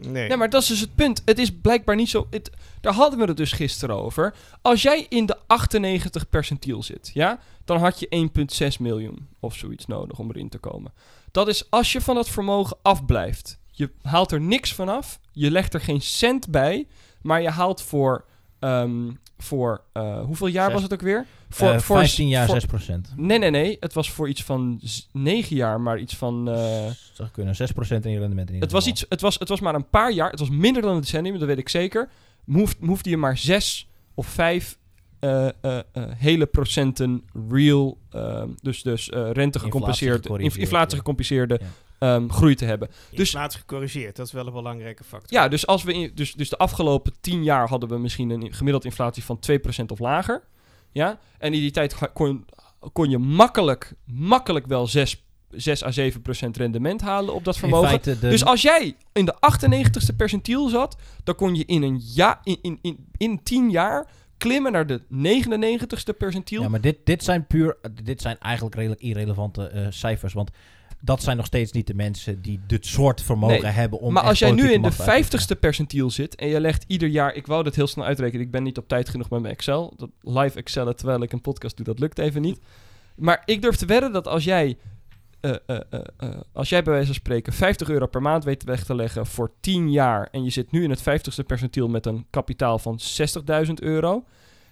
Nee. 0.02 0.36
Maar 0.36 0.50
dat 0.50 0.62
is 0.62 0.68
dus 0.68 0.80
het 0.80 0.94
punt. 0.94 1.22
Het 1.24 1.38
is 1.38 1.52
blijkbaar 1.52 1.96
niet 1.96 2.08
zo. 2.08 2.26
Het, 2.30 2.50
daar 2.80 2.92
hadden 2.92 3.18
we 3.18 3.24
het 3.24 3.36
dus 3.36 3.52
gisteren 3.52 3.96
over. 3.96 4.34
Als 4.62 4.82
jij 4.82 5.06
in 5.08 5.26
de 5.26 5.36
98 5.46 6.28
percentiel 6.28 6.82
zit, 6.82 7.10
ja, 7.14 7.38
dan 7.64 7.78
had 7.78 8.00
je 8.00 8.30
1,6 8.72 8.80
miljoen 8.80 9.28
of 9.40 9.54
zoiets 9.54 9.86
nodig 9.86 10.18
om 10.18 10.30
erin 10.30 10.48
te 10.48 10.58
komen. 10.58 10.92
Dat 11.30 11.48
is 11.48 11.70
als 11.70 11.92
je 11.92 12.00
van 12.00 12.14
dat 12.14 12.28
vermogen 12.28 12.76
afblijft. 12.82 13.58
Je 13.70 13.90
haalt 14.02 14.32
er 14.32 14.40
niks 14.40 14.72
vanaf. 14.72 15.20
Je 15.32 15.50
legt 15.50 15.74
er 15.74 15.80
geen 15.80 16.00
cent 16.00 16.50
bij. 16.50 16.86
Maar 17.22 17.42
je 17.42 17.50
haalt 17.50 17.82
voor 17.82 18.24
ehm, 18.66 19.10
voor, 19.38 19.82
eh, 19.92 20.20
hoeveel 20.20 20.46
jaar 20.46 20.64
Zes- 20.64 20.72
was 20.72 20.82
het 20.82 20.92
ook 20.92 21.00
weer? 21.00 21.26
Voor, 21.48 21.68
Eh, 21.68 21.78
voor 21.78 21.96
15 21.96 22.28
jaar 22.28 22.46
voor- 22.46 22.54
6%. 22.60 23.12
Nee, 23.16 23.38
nee, 23.38 23.50
nee. 23.50 23.76
Het 23.80 23.92
was 23.92 24.10
voor 24.10 24.28
iets 24.28 24.42
van 24.42 24.78
z- 24.82 25.06
9 25.12 25.56
jaar, 25.56 25.80
maar 25.80 25.98
iets 25.98 26.16
van... 26.16 26.44
Zou 27.12 27.28
kunnen, 27.32 27.54
6% 27.54 28.04
in 28.04 28.10
je 28.12 28.18
rendement 28.18 28.48
in 28.48 28.54
ieder 28.54 28.68
het, 28.68 28.72
was 28.72 28.84
geval. 28.84 28.88
iets, 28.98 29.06
het, 29.08 29.20
was, 29.20 29.38
het 29.38 29.48
was 29.48 29.60
maar 29.60 29.74
een 29.74 29.88
paar 29.88 30.12
jaar. 30.12 30.30
Het 30.30 30.38
was 30.40 30.50
minder 30.50 30.82
dan 30.82 30.94
een 30.94 31.00
decennium, 31.00 31.38
dat 31.38 31.48
weet 31.48 31.58
ik 31.58 31.68
zeker. 31.68 32.08
Moeft, 32.44 32.76
hoefde 32.80 33.10
je 33.10 33.16
maar 33.16 33.36
6 33.38 33.88
of 34.14 34.26
5 34.26 34.78
eh, 35.18 35.46
eh, 35.46 35.52
eh, 35.62 36.02
hele 36.16 36.46
procenten 36.46 37.22
real, 37.48 37.98
ehm, 38.10 38.48
dus, 38.62 38.82
dus 38.82 39.08
rente 39.32 39.58
gecompenseerd, 39.58 40.26
inflatie 40.26 40.96
gecompenseerde 40.98 41.58
Ja. 41.62 41.66
Ehm, 41.98 42.28
groei 42.28 42.54
te 42.54 42.64
hebben. 42.64 42.88
Dus- 43.10 43.18
Inflatie 43.18 43.58
gecorrigeerd, 43.60 44.16
dat 44.16 44.26
is 44.26 44.32
wel 44.32 44.46
een 44.46 44.52
belangrijke 44.52 45.04
factor. 45.04 45.38
Ja, 45.38 45.48
dus, 45.48 45.66
als 45.66 45.82
we 45.82 45.92
in, 45.92 46.10
dus, 46.14 46.32
dus 46.32 46.48
de 46.48 46.58
afgelopen 46.58 47.12
10 47.20 47.42
jaar 47.44 47.68
hadden 47.68 47.88
we 47.88 47.98
misschien 47.98 48.30
een 48.30 48.52
gemiddeld 48.54 48.84
inflatie 48.84 49.24
van 49.24 49.38
2% 49.38 49.90
of 49.90 49.98
lager. 49.98 50.42
Ja, 50.92 51.18
en 51.38 51.52
in 51.54 51.60
die 51.60 51.70
tijd 51.70 52.12
kon, 52.12 52.44
kon 52.92 53.10
je 53.10 53.18
makkelijk, 53.18 53.92
makkelijk 54.04 54.66
wel 54.66 54.86
6, 54.86 55.24
6 55.50 55.84
à 55.84 55.90
7% 55.90 56.56
rendement 56.56 57.00
halen 57.00 57.34
op 57.34 57.44
dat 57.44 57.54
In 57.54 57.60
vermogen. 57.60 58.02
de- 58.02 58.18
Dus 58.18 58.44
als 58.44 58.62
jij 58.62 58.96
in 59.12 59.24
de 59.24 59.34
98ste 59.40 60.16
percentiel 60.16 60.68
zat, 60.68 60.96
dan 61.24 61.34
kon 61.34 61.54
je 61.54 61.64
in 61.64 61.82
een 61.82 62.00
ja, 62.14 62.40
in, 62.42 62.58
in, 62.62 62.78
in, 62.82 63.06
in 63.16 63.42
10 63.42 63.70
jaar 63.70 64.06
klimmen 64.38 64.72
naar 64.72 64.86
de 64.86 65.00
99ste 65.02 66.16
percentiel. 66.18 66.62
Ja, 66.62 66.68
maar 66.68 66.80
dit, 66.80 66.96
dit 67.04 67.24
zijn 67.24 67.46
puur, 67.46 67.76
dit 68.02 68.20
zijn 68.20 68.38
eigenlijk 68.38 68.74
redelijk 68.76 69.00
irrelevante 69.00 69.66
eh, 69.66 69.86
cijfers. 69.90 70.32
Want 70.32 70.50
dat 71.00 71.22
zijn 71.22 71.36
nog 71.36 71.46
steeds 71.46 71.72
niet 71.72 71.86
de 71.86 71.94
mensen 71.94 72.42
die 72.42 72.60
dit 72.66 72.86
soort 72.86 73.22
vermogen 73.22 73.62
Nee, 73.62 73.72
hebben 73.72 74.00
om 74.00 74.12
maar 74.12 74.22
als 74.22 74.38
jij 74.38 74.50
nu 74.50 74.62
in 74.62 74.68
de 74.68 74.78
macht 74.78 75.00
uit 75.00 75.30
te 75.30 75.36
oefenen. 75.36 75.56
50ste 75.56 75.60
percentiel 75.60 76.10
zit 76.10 76.34
en 76.34 76.48
je 76.48 76.60
legt 76.60 76.84
ieder 76.86 77.08
jaar, 77.08 77.34
ik 77.34 77.46
wou 77.46 77.62
dat 77.62 77.74
heel 77.74 77.86
snel 77.86 78.04
uitrekenen, 78.04 78.44
ik 78.44 78.50
ben 78.50 78.62
niet 78.62 78.78
op 78.78 78.88
tijd 78.88 79.08
genoeg 79.08 79.30
met 79.30 79.40
mijn 79.40 79.54
Excel. 79.54 79.94
Dat 79.96 80.10
live 80.20 80.58
Excellen 80.58 80.96
terwijl 80.96 81.22
ik 81.22 81.32
een 81.32 81.40
podcast 81.40 81.76
doe, 81.76 81.86
dat 81.86 81.98
lukt 81.98 82.18
even 82.18 82.42
niet. 82.42 82.60
Maar 83.16 83.42
ik 83.44 83.62
durf 83.62 83.76
te 83.76 83.86
wedden 83.86 84.12
dat 84.12 84.28
als 84.28 84.44
jij, 84.44 84.76
eh, 85.40 85.54
eh, 85.66 85.80
eh, 86.16 86.28
als 86.52 86.68
jij 86.68 86.82
bij 86.82 86.92
wijze 86.92 87.06
van 87.06 87.14
spreken 87.14 87.52
50 87.52 87.88
euro 87.88 88.06
per 88.06 88.22
maand 88.22 88.44
weet 88.44 88.64
weg 88.64 88.84
te 88.84 88.94
leggen 88.94 89.26
voor 89.26 89.50
10 89.60 89.90
jaar 89.90 90.28
en 90.30 90.44
je 90.44 90.50
zit 90.50 90.70
nu 90.70 90.82
in 90.82 90.90
het 90.90 91.00
50ste 91.00 91.44
percentiel 91.46 91.88
met 91.88 92.06
een 92.06 92.26
kapitaal 92.30 92.78
van 92.78 93.00
60.000 93.00 93.80
euro 93.80 94.24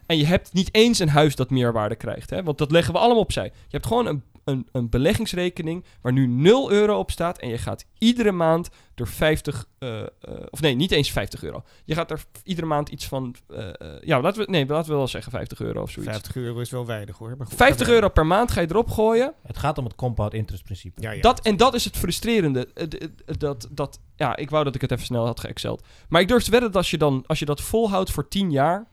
en 0.06 0.18
je 0.18 0.26
hebt 0.26 0.52
niet 0.52 0.74
eens 0.74 0.98
een 0.98 1.08
huis 1.08 1.36
dat 1.36 1.50
meerwaarde 1.50 1.96
krijgt, 1.96 2.30
hè, 2.30 2.42
want 2.42 2.58
dat 2.58 2.70
leggen 2.70 2.92
we 2.92 2.98
allemaal 2.98 3.22
opzij. 3.22 3.44
Je 3.44 3.50
hebt 3.68 3.86
gewoon 3.86 4.06
een, 4.06 4.22
een, 4.44 4.68
een 4.72 4.88
beleggingsrekening 4.88 5.84
waar 6.00 6.12
nu 6.12 6.26
0 6.26 6.70
euro 6.70 6.98
op 6.98 7.10
staat 7.10 7.38
en 7.38 7.48
je 7.48 7.58
gaat 7.58 7.86
iedere 7.98 8.32
maand 8.32 8.70
er 8.94 9.08
50, 9.08 9.66
eh, 9.78 10.00
eh, 10.00 10.06
of 10.50 10.60
nee, 10.60 10.74
niet 10.74 10.90
eens 10.90 11.12
50 11.12 11.42
euro. 11.42 11.62
Je 11.84 11.94
gaat 11.94 12.10
er 12.10 12.24
iedere 12.42 12.66
maand 12.66 12.88
iets 12.88 13.06
van, 13.06 13.34
eh, 13.48 13.68
ja, 14.00 14.20
laten 14.20 14.44
we, 14.44 14.50
nee, 14.50 14.66
laten 14.66 14.90
we 14.90 14.96
wel 14.96 15.08
zeggen 15.08 15.32
50 15.32 15.60
euro 15.60 15.82
of 15.82 15.90
zoiets. 15.90 16.12
50 16.12 16.36
euro 16.36 16.60
is 16.60 16.70
wel 16.70 16.86
weinig 16.86 17.18
hoor. 17.18 17.34
Maar 17.36 17.46
goed, 17.46 17.56
50 17.56 17.86
ga 17.86 17.92
euro 17.92 18.08
per 18.08 18.26
maand 18.26 18.50
ga 18.50 18.60
je 18.60 18.66
erop 18.70 18.90
gooien. 18.90 19.34
Het 19.42 19.58
gaat 19.58 19.78
om 19.78 19.84
het 19.84 19.94
compound 19.94 20.34
interest 20.34 20.64
principe. 20.64 21.02
Ja, 21.02 21.10
ja. 21.10 21.20
Dat, 21.20 21.40
en 21.40 21.56
dat 21.56 21.74
is 21.74 21.84
het 21.84 21.96
frustrerende. 21.96 22.68
Dat, 23.38 23.68
dat, 23.70 24.00
ja, 24.16 24.36
ik 24.36 24.50
wou 24.50 24.64
dat 24.64 24.74
ik 24.74 24.80
het 24.80 24.90
even 24.90 25.04
snel 25.04 25.26
had 25.26 25.40
geëxceld. 25.40 25.84
Maar 26.08 26.20
ik 26.20 26.28
durf 26.28 26.42
te 26.44 26.50
wedden 26.50 26.68
dat 26.68 26.78
als 26.78 26.90
je, 26.90 26.98
dan, 26.98 27.24
als 27.26 27.38
je 27.38 27.44
dat 27.44 27.60
volhoudt 27.60 28.10
voor 28.10 28.28
10 28.28 28.50
jaar, 28.50 28.86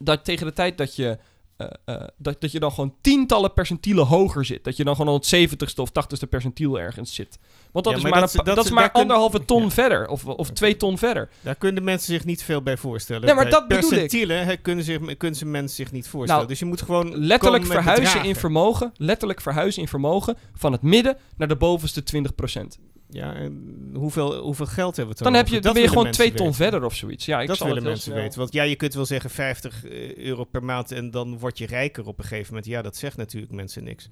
dat 0.00 0.24
tegen 0.24 0.46
de 0.46 0.52
tijd 0.52 0.78
dat 0.78 0.96
je, 0.96 1.18
eh, 1.56 1.66
eh, 1.84 2.08
dat, 2.16 2.40
dat 2.40 2.52
je 2.52 2.60
dan 2.60 2.72
gewoon 2.72 2.94
tientallen 3.00 3.52
percentielen 3.52 4.06
hoger 4.06 4.44
zit. 4.44 4.64
Dat 4.64 4.76
je 4.76 4.84
dan 4.84 4.96
gewoon 4.96 5.12
al 5.12 5.20
het 5.20 5.34
70ste 5.50 5.74
of 5.80 5.88
80ste 5.90 6.28
percentiel 6.28 6.80
ergens 6.80 7.14
zit. 7.14 7.38
Want 7.72 7.84
dat 7.84 7.94
Ja, 7.94 8.00
is 8.04 8.10
maar 8.10 8.20
dat- 8.20 8.30
een 8.30 8.36
pa- 8.38 8.44
dat- 8.44 8.56
dat 8.56 8.64
is 8.64 8.70
maar 8.70 8.90
kun- 8.90 9.00
anderhalve 9.00 9.44
ton 9.44 9.62
ja. 9.62 9.70
verder. 9.70 10.08
Of, 10.08 10.24
of 10.26 10.50
twee 10.50 10.76
ton 10.76 10.98
verder. 10.98 11.30
Daar 11.40 11.54
kunnen 11.54 11.84
mensen 11.84 12.14
zich 12.14 12.24
niet 12.24 12.42
veel 12.42 12.62
bij 12.62 12.76
voorstellen. 12.76 13.24
Nee, 13.24 13.34
maar 13.34 13.42
Bij 13.44 13.52
dat 13.52 13.68
bedoel 13.68 13.82
ik. 13.82 13.88
percentielen, 13.88 14.44
hè, 14.44 14.56
kunnen, 14.56 14.84
zich, 14.84 15.16
kunnen 15.16 15.38
ze 15.38 15.46
mensen 15.46 15.76
zich 15.76 15.92
niet 15.92 16.08
voorstellen. 16.08 16.36
Nou, 16.36 16.48
dus 16.48 16.58
je 16.58 16.64
moet 16.64 16.82
gewoon 16.82 17.16
Letterlijk 17.26 17.66
verhuizen 17.66 18.24
in 18.24 18.36
vermogen. 18.36 18.92
Letterlijk 18.96 19.40
verhuizen 19.40 19.82
in 19.82 19.88
vermogen 19.88 20.36
van 20.54 20.72
het 20.72 20.82
midden 20.82 21.16
naar 21.36 21.48
de 21.48 21.56
bovenste 21.56 22.02
20%. 22.02 22.78
Ja, 23.12 23.34
en 23.34 23.90
hoeveel, 23.94 24.34
hoeveel 24.42 24.66
geld 24.66 24.96
hebben 24.96 25.16
we 25.16 25.24
het 25.24 25.32
Dan, 25.32 25.42
heb 25.42 25.48
je, 25.48 25.60
dan 25.60 25.72
ben 25.72 25.82
je 25.82 25.88
gewoon 25.88 26.10
twee 26.10 26.28
ton 26.32 26.46
weten. 26.46 26.54
verder 26.54 26.84
of 26.84 26.94
zoiets. 26.94 27.24
Ja, 27.26 27.40
ik 27.40 27.46
dat 27.48 27.56
zal 27.56 27.66
willen 27.66 27.82
mensen 27.82 28.02
snel- 28.02 28.16
weten. 28.16 28.38
Want 28.38 28.52
ja, 28.52 28.62
je 28.62 28.76
kunt 28.76 28.94
wel 28.94 29.06
zeggen 29.06 29.30
50 29.30 29.84
euro 30.16 30.44
per 30.44 30.64
maand 30.64 30.92
en 30.92 31.10
dan 31.10 31.38
word 31.38 31.58
je 31.58 31.66
rijker 31.66 32.06
op 32.06 32.18
een 32.18 32.24
gegeven 32.24 32.48
moment. 32.48 32.66
Ja, 32.70 32.82
dat 32.82 32.96
zegt 32.96 33.16
natuurlijk 33.16 33.52
mensen 33.52 33.84
niks. 33.84 34.08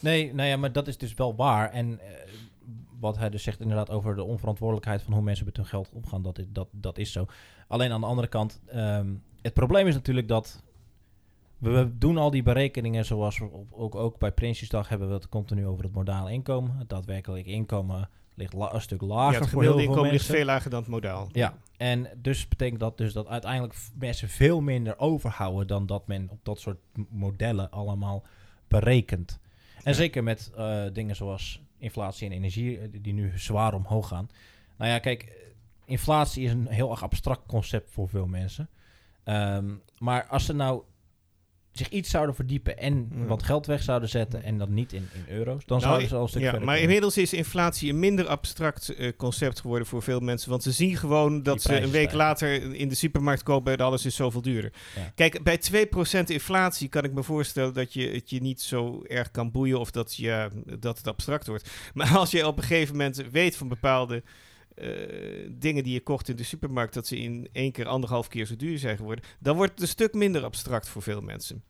Nee, 0.00 0.34
nou 0.34 0.48
ja, 0.48 0.56
maar 0.56 0.72
dat 0.72 0.88
is 0.88 0.98
dus 0.98 1.14
wel 1.14 1.34
waar. 1.36 1.70
En 1.70 2.00
eh, 2.00 2.06
wat 3.00 3.18
hij 3.18 3.30
dus 3.30 3.42
zegt 3.42 3.60
inderdaad 3.60 3.90
over 3.90 4.14
de 4.16 4.24
onverantwoordelijkheid 4.24 5.02
van 5.02 5.12
hoe 5.12 5.22
mensen 5.22 5.44
met 5.44 5.56
hun 5.56 5.66
geld 5.66 5.88
omgaan, 5.92 6.22
dat 6.22 6.38
is, 6.38 6.44
dat, 6.48 6.68
dat 6.70 6.98
is 6.98 7.12
zo. 7.12 7.26
Alleen 7.68 7.92
aan 7.92 8.00
de 8.00 8.06
andere 8.06 8.28
kant, 8.28 8.60
ehm, 8.66 9.06
het 9.42 9.54
probleem 9.54 9.86
is 9.86 9.94
natuurlijk 9.94 10.28
dat 10.28 10.62
we, 11.58 11.70
we 11.70 11.98
doen 11.98 12.16
al 12.18 12.30
die 12.30 12.42
berekeningen 12.42 13.04
zoals 13.04 13.38
we 13.38 13.44
op, 13.44 13.72
ook, 13.72 13.94
ook 13.94 14.18
bij 14.18 14.32
Prinsjesdag 14.32 14.88
hebben 14.88 15.08
we 15.08 15.14
het 15.14 15.28
continu 15.28 15.66
over 15.66 15.84
het 15.84 15.94
modale 15.94 16.32
inkomen. 16.32 16.76
Het 16.78 16.88
daadwerkelijk 16.88 17.46
inkomen 17.46 18.08
ligt 18.34 18.52
la- 18.52 18.74
een 18.74 18.80
stuk 18.80 19.00
lager 19.00 19.32
ja, 19.32 19.40
het 19.40 19.48
voor 19.50 19.62
heel 19.62 19.70
gemiddelde 19.72 19.80
veel 19.82 19.90
inkomen 19.90 20.10
ligt 20.12 20.24
veel 20.26 20.44
lager 20.44 20.70
dan 20.70 20.80
het 20.80 20.88
modaal. 20.90 21.28
Ja, 21.32 21.58
en 21.76 22.08
dus 22.16 22.48
betekent 22.48 22.80
dat 22.80 22.98
dus 22.98 23.12
dat 23.12 23.26
uiteindelijk 23.28 23.74
mensen 23.98 24.28
veel 24.28 24.60
minder 24.60 24.98
overhouden 24.98 25.66
dan 25.66 25.86
dat 25.86 26.06
men 26.06 26.28
op 26.30 26.38
dat 26.42 26.60
soort 26.60 26.78
modellen 27.10 27.70
allemaal 27.70 28.22
berekent. 28.68 29.38
En 29.76 29.90
Ja. 29.90 29.92
zeker 29.92 30.22
met 30.22 30.50
eh, 30.56 30.84
dingen 30.92 31.16
zoals 31.16 31.60
inflatie 31.78 32.26
en 32.26 32.32
energie, 32.32 32.78
eh, 32.78 32.88
die 32.92 33.12
nu 33.12 33.32
zwaar 33.38 33.74
omhoog 33.74 34.08
gaan. 34.08 34.30
Nou 34.76 34.90
ja, 34.90 34.98
kijk, 34.98 35.22
eh, 35.22 35.32
inflatie 35.84 36.44
is 36.44 36.50
een 36.52 36.66
heel 36.66 36.90
erg 36.90 37.02
abstract 37.02 37.46
concept 37.46 37.90
voor 37.90 38.08
veel 38.08 38.26
mensen. 38.26 38.68
Ehm, 39.24 39.74
maar 39.98 40.26
als 40.26 40.44
ze 40.44 40.52
nou 40.52 40.82
zich 41.74 41.88
iets 41.88 42.10
zouden 42.10 42.34
verdiepen 42.34 42.78
en 42.78 43.08
Mm. 43.10 43.26
wat 43.26 43.42
geld 43.42 43.66
weg 43.66 43.82
zouden 43.82 44.08
zetten 44.08 44.42
en 44.42 44.58
dat 44.58 44.68
niet 44.68 44.92
in, 44.92 45.08
in 45.14 45.34
euro's, 45.34 45.64
dan 45.64 45.78
Nou, 45.78 45.80
zouden 45.88 46.08
ze 46.08 46.14
al 46.14 46.22
een 46.22 46.28
stuk 46.28 46.40
ja, 46.42 46.48
verder 46.48 46.66
maar 46.66 46.74
komen. 46.76 46.88
inmiddels 46.90 47.16
is 47.16 47.32
inflatie 47.32 47.90
een 47.90 47.98
minder 47.98 48.26
abstract 48.26 48.88
eh, 48.94 49.12
concept 49.16 49.60
geworden 49.60 49.86
voor 49.88 50.02
veel 50.02 50.20
mensen. 50.20 50.50
Want 50.50 50.62
ze 50.62 50.72
zien 50.72 50.96
gewoon 50.96 51.42
dat 51.42 51.62
ze 51.62 51.74
een 51.74 51.80
week 51.80 51.90
stijgen. 51.90 52.16
later 52.16 52.74
in 52.74 52.88
de 52.88 52.94
supermarkt 52.94 53.42
kopen 53.42 53.72
en 53.72 53.78
alles 53.84 54.04
is 54.04 54.16
zoveel 54.16 54.42
duurder. 54.42 54.72
Ja. 54.96 55.12
Kijk, 55.14 55.42
bij 55.42 55.58
2% 55.58 56.30
inflatie 56.30 56.88
kan 56.88 57.04
ik 57.04 57.12
me 57.12 57.22
voorstellen 57.22 57.74
dat 57.74 57.92
je 57.92 58.08
het 58.10 58.30
je 58.30 58.40
niet 58.40 58.60
zo 58.60 59.02
erg 59.06 59.30
kan 59.30 59.50
boeien 59.50 59.80
of 59.80 59.90
dat, 59.90 60.14
je, 60.16 60.48
dat 60.78 60.96
het 60.98 61.06
abstract 61.08 61.46
wordt. 61.46 61.70
Maar 61.94 62.16
als 62.16 62.30
je 62.30 62.46
op 62.46 62.56
een 62.56 62.62
gegeven 62.62 62.96
moment 62.96 63.22
weet 63.30 63.56
van 63.56 63.68
bepaalde 63.68 64.22
eh, 64.74 65.50
dingen 65.58 65.82
die 65.82 65.92
je 65.92 66.02
kocht 66.02 66.28
in 66.28 66.36
de 66.36 66.42
supermarkt, 66.42 66.94
dat 66.94 67.06
ze 67.06 67.18
in 67.18 67.48
één 67.52 67.72
keer 67.72 67.86
anderhalf 67.86 68.28
keer 68.28 68.46
zo 68.46 68.56
duur 68.56 68.78
zijn 68.78 68.96
geworden, 68.96 69.24
dan 69.38 69.56
wordt 69.56 69.72
het 69.72 69.80
een 69.80 69.88
stuk 69.88 70.14
minder 70.14 70.44
abstract 70.44 70.88
voor 70.88 71.02
veel 71.02 71.20
mensen. 71.20 71.62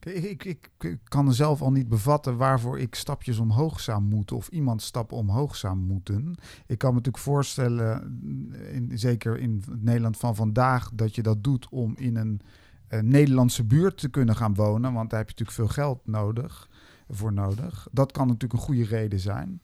Ik, 0.00 0.44
ik, 0.44 0.70
ik 0.78 0.98
kan 1.04 1.34
zelf 1.34 1.62
al 1.62 1.70
niet 1.70 1.88
bevatten 1.88 2.36
waarvoor 2.36 2.78
ik 2.78 2.94
stapjes 2.94 3.38
omhoog 3.38 3.80
zou 3.80 4.00
moeten 4.00 4.36
of 4.36 4.48
iemand 4.48 4.82
stappen 4.82 5.16
omhoog 5.16 5.56
zou 5.56 5.76
moeten. 5.76 6.34
Ik 6.66 6.78
kan 6.78 6.90
me 6.90 6.96
natuurlijk 6.96 7.24
voorstellen, 7.24 8.20
in, 8.72 8.98
zeker 8.98 9.38
in 9.38 9.62
het 9.70 9.82
Nederland 9.82 10.16
van 10.16 10.34
vandaag, 10.34 10.90
dat 10.94 11.14
je 11.14 11.22
dat 11.22 11.44
doet 11.44 11.68
om 11.68 11.94
in 11.96 12.16
een, 12.16 12.40
eh, 12.88 13.00
Nederlandse 13.00 13.64
buurt 13.64 13.98
te 13.98 14.08
kunnen 14.08 14.36
gaan 14.36 14.54
wonen, 14.54 14.92
want 14.92 15.10
daar 15.10 15.18
heb 15.18 15.28
je 15.28 15.34
natuurlijk 15.38 15.70
veel 15.70 15.84
geld 15.84 16.06
nodig 16.06 16.68
voor 17.08 17.32
nodig. 17.32 17.88
Dat 17.92 18.12
kan 18.12 18.26
natuurlijk 18.26 18.52
een 18.52 18.66
goede 18.66 18.84
reden 18.84 19.20
zijn. 19.20 19.60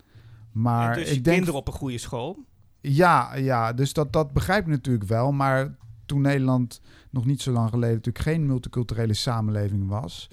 Maar 0.53 0.93
En 0.93 0.99
dus 0.99 1.11
ik 1.11 1.25
denk 1.25 1.37
kinderen 1.37 1.61
op 1.61 1.67
een 1.67 1.73
goede 1.73 1.99
school. 1.99 2.39
Ja, 2.83 3.35
ja, 3.35 3.73
dus 3.73 3.93
dat, 3.93 4.13
dat 4.13 4.33
begrijp 4.33 4.63
ik 4.63 4.71
natuurlijk 4.71 5.05
wel. 5.05 5.33
Maar 5.33 5.77
toen 6.07 6.21
Nederland 6.21 6.81
nog 7.11 7.25
niet 7.25 7.43
zo 7.43 7.53
lang 7.53 7.71
geleden 7.71 7.97
natuurlijk 7.97 8.25
geen 8.25 8.47
multiculturele 8.47 9.15
samenleving 9.15 9.89
was, 9.89 10.31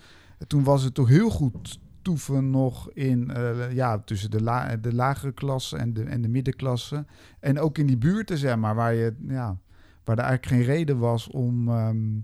toen 0.47 0.63
was 0.63 0.83
het 0.83 0.93
toch 0.93 1.07
heel 1.07 1.29
goed 1.29 1.79
toeven 2.01 2.49
nog 2.49 2.91
in, 2.91 3.31
eh, 3.31 3.73
ja, 3.73 3.99
tussen 3.99 4.31
de, 4.31 4.41
la 4.41 4.75
de 4.75 4.93
lagere 4.93 5.31
klasse 5.31 5.77
en 5.77 5.93
de, 5.93 6.03
en 6.03 6.21
de 6.21 6.27
middenklasse. 6.27 7.05
En 7.39 7.59
ook 7.59 7.77
in 7.77 7.85
die 7.85 7.97
buurten, 7.97 8.37
zeg 8.37 8.55
maar, 8.55 8.75
waar, 8.75 8.93
je, 8.93 9.15
ja, 9.27 9.57
waar 10.03 10.17
er 10.17 10.23
eigenlijk 10.23 10.45
geen 10.45 10.75
reden 10.75 10.97
was 10.97 11.27
om, 11.27 11.69
ehm, 11.69 12.19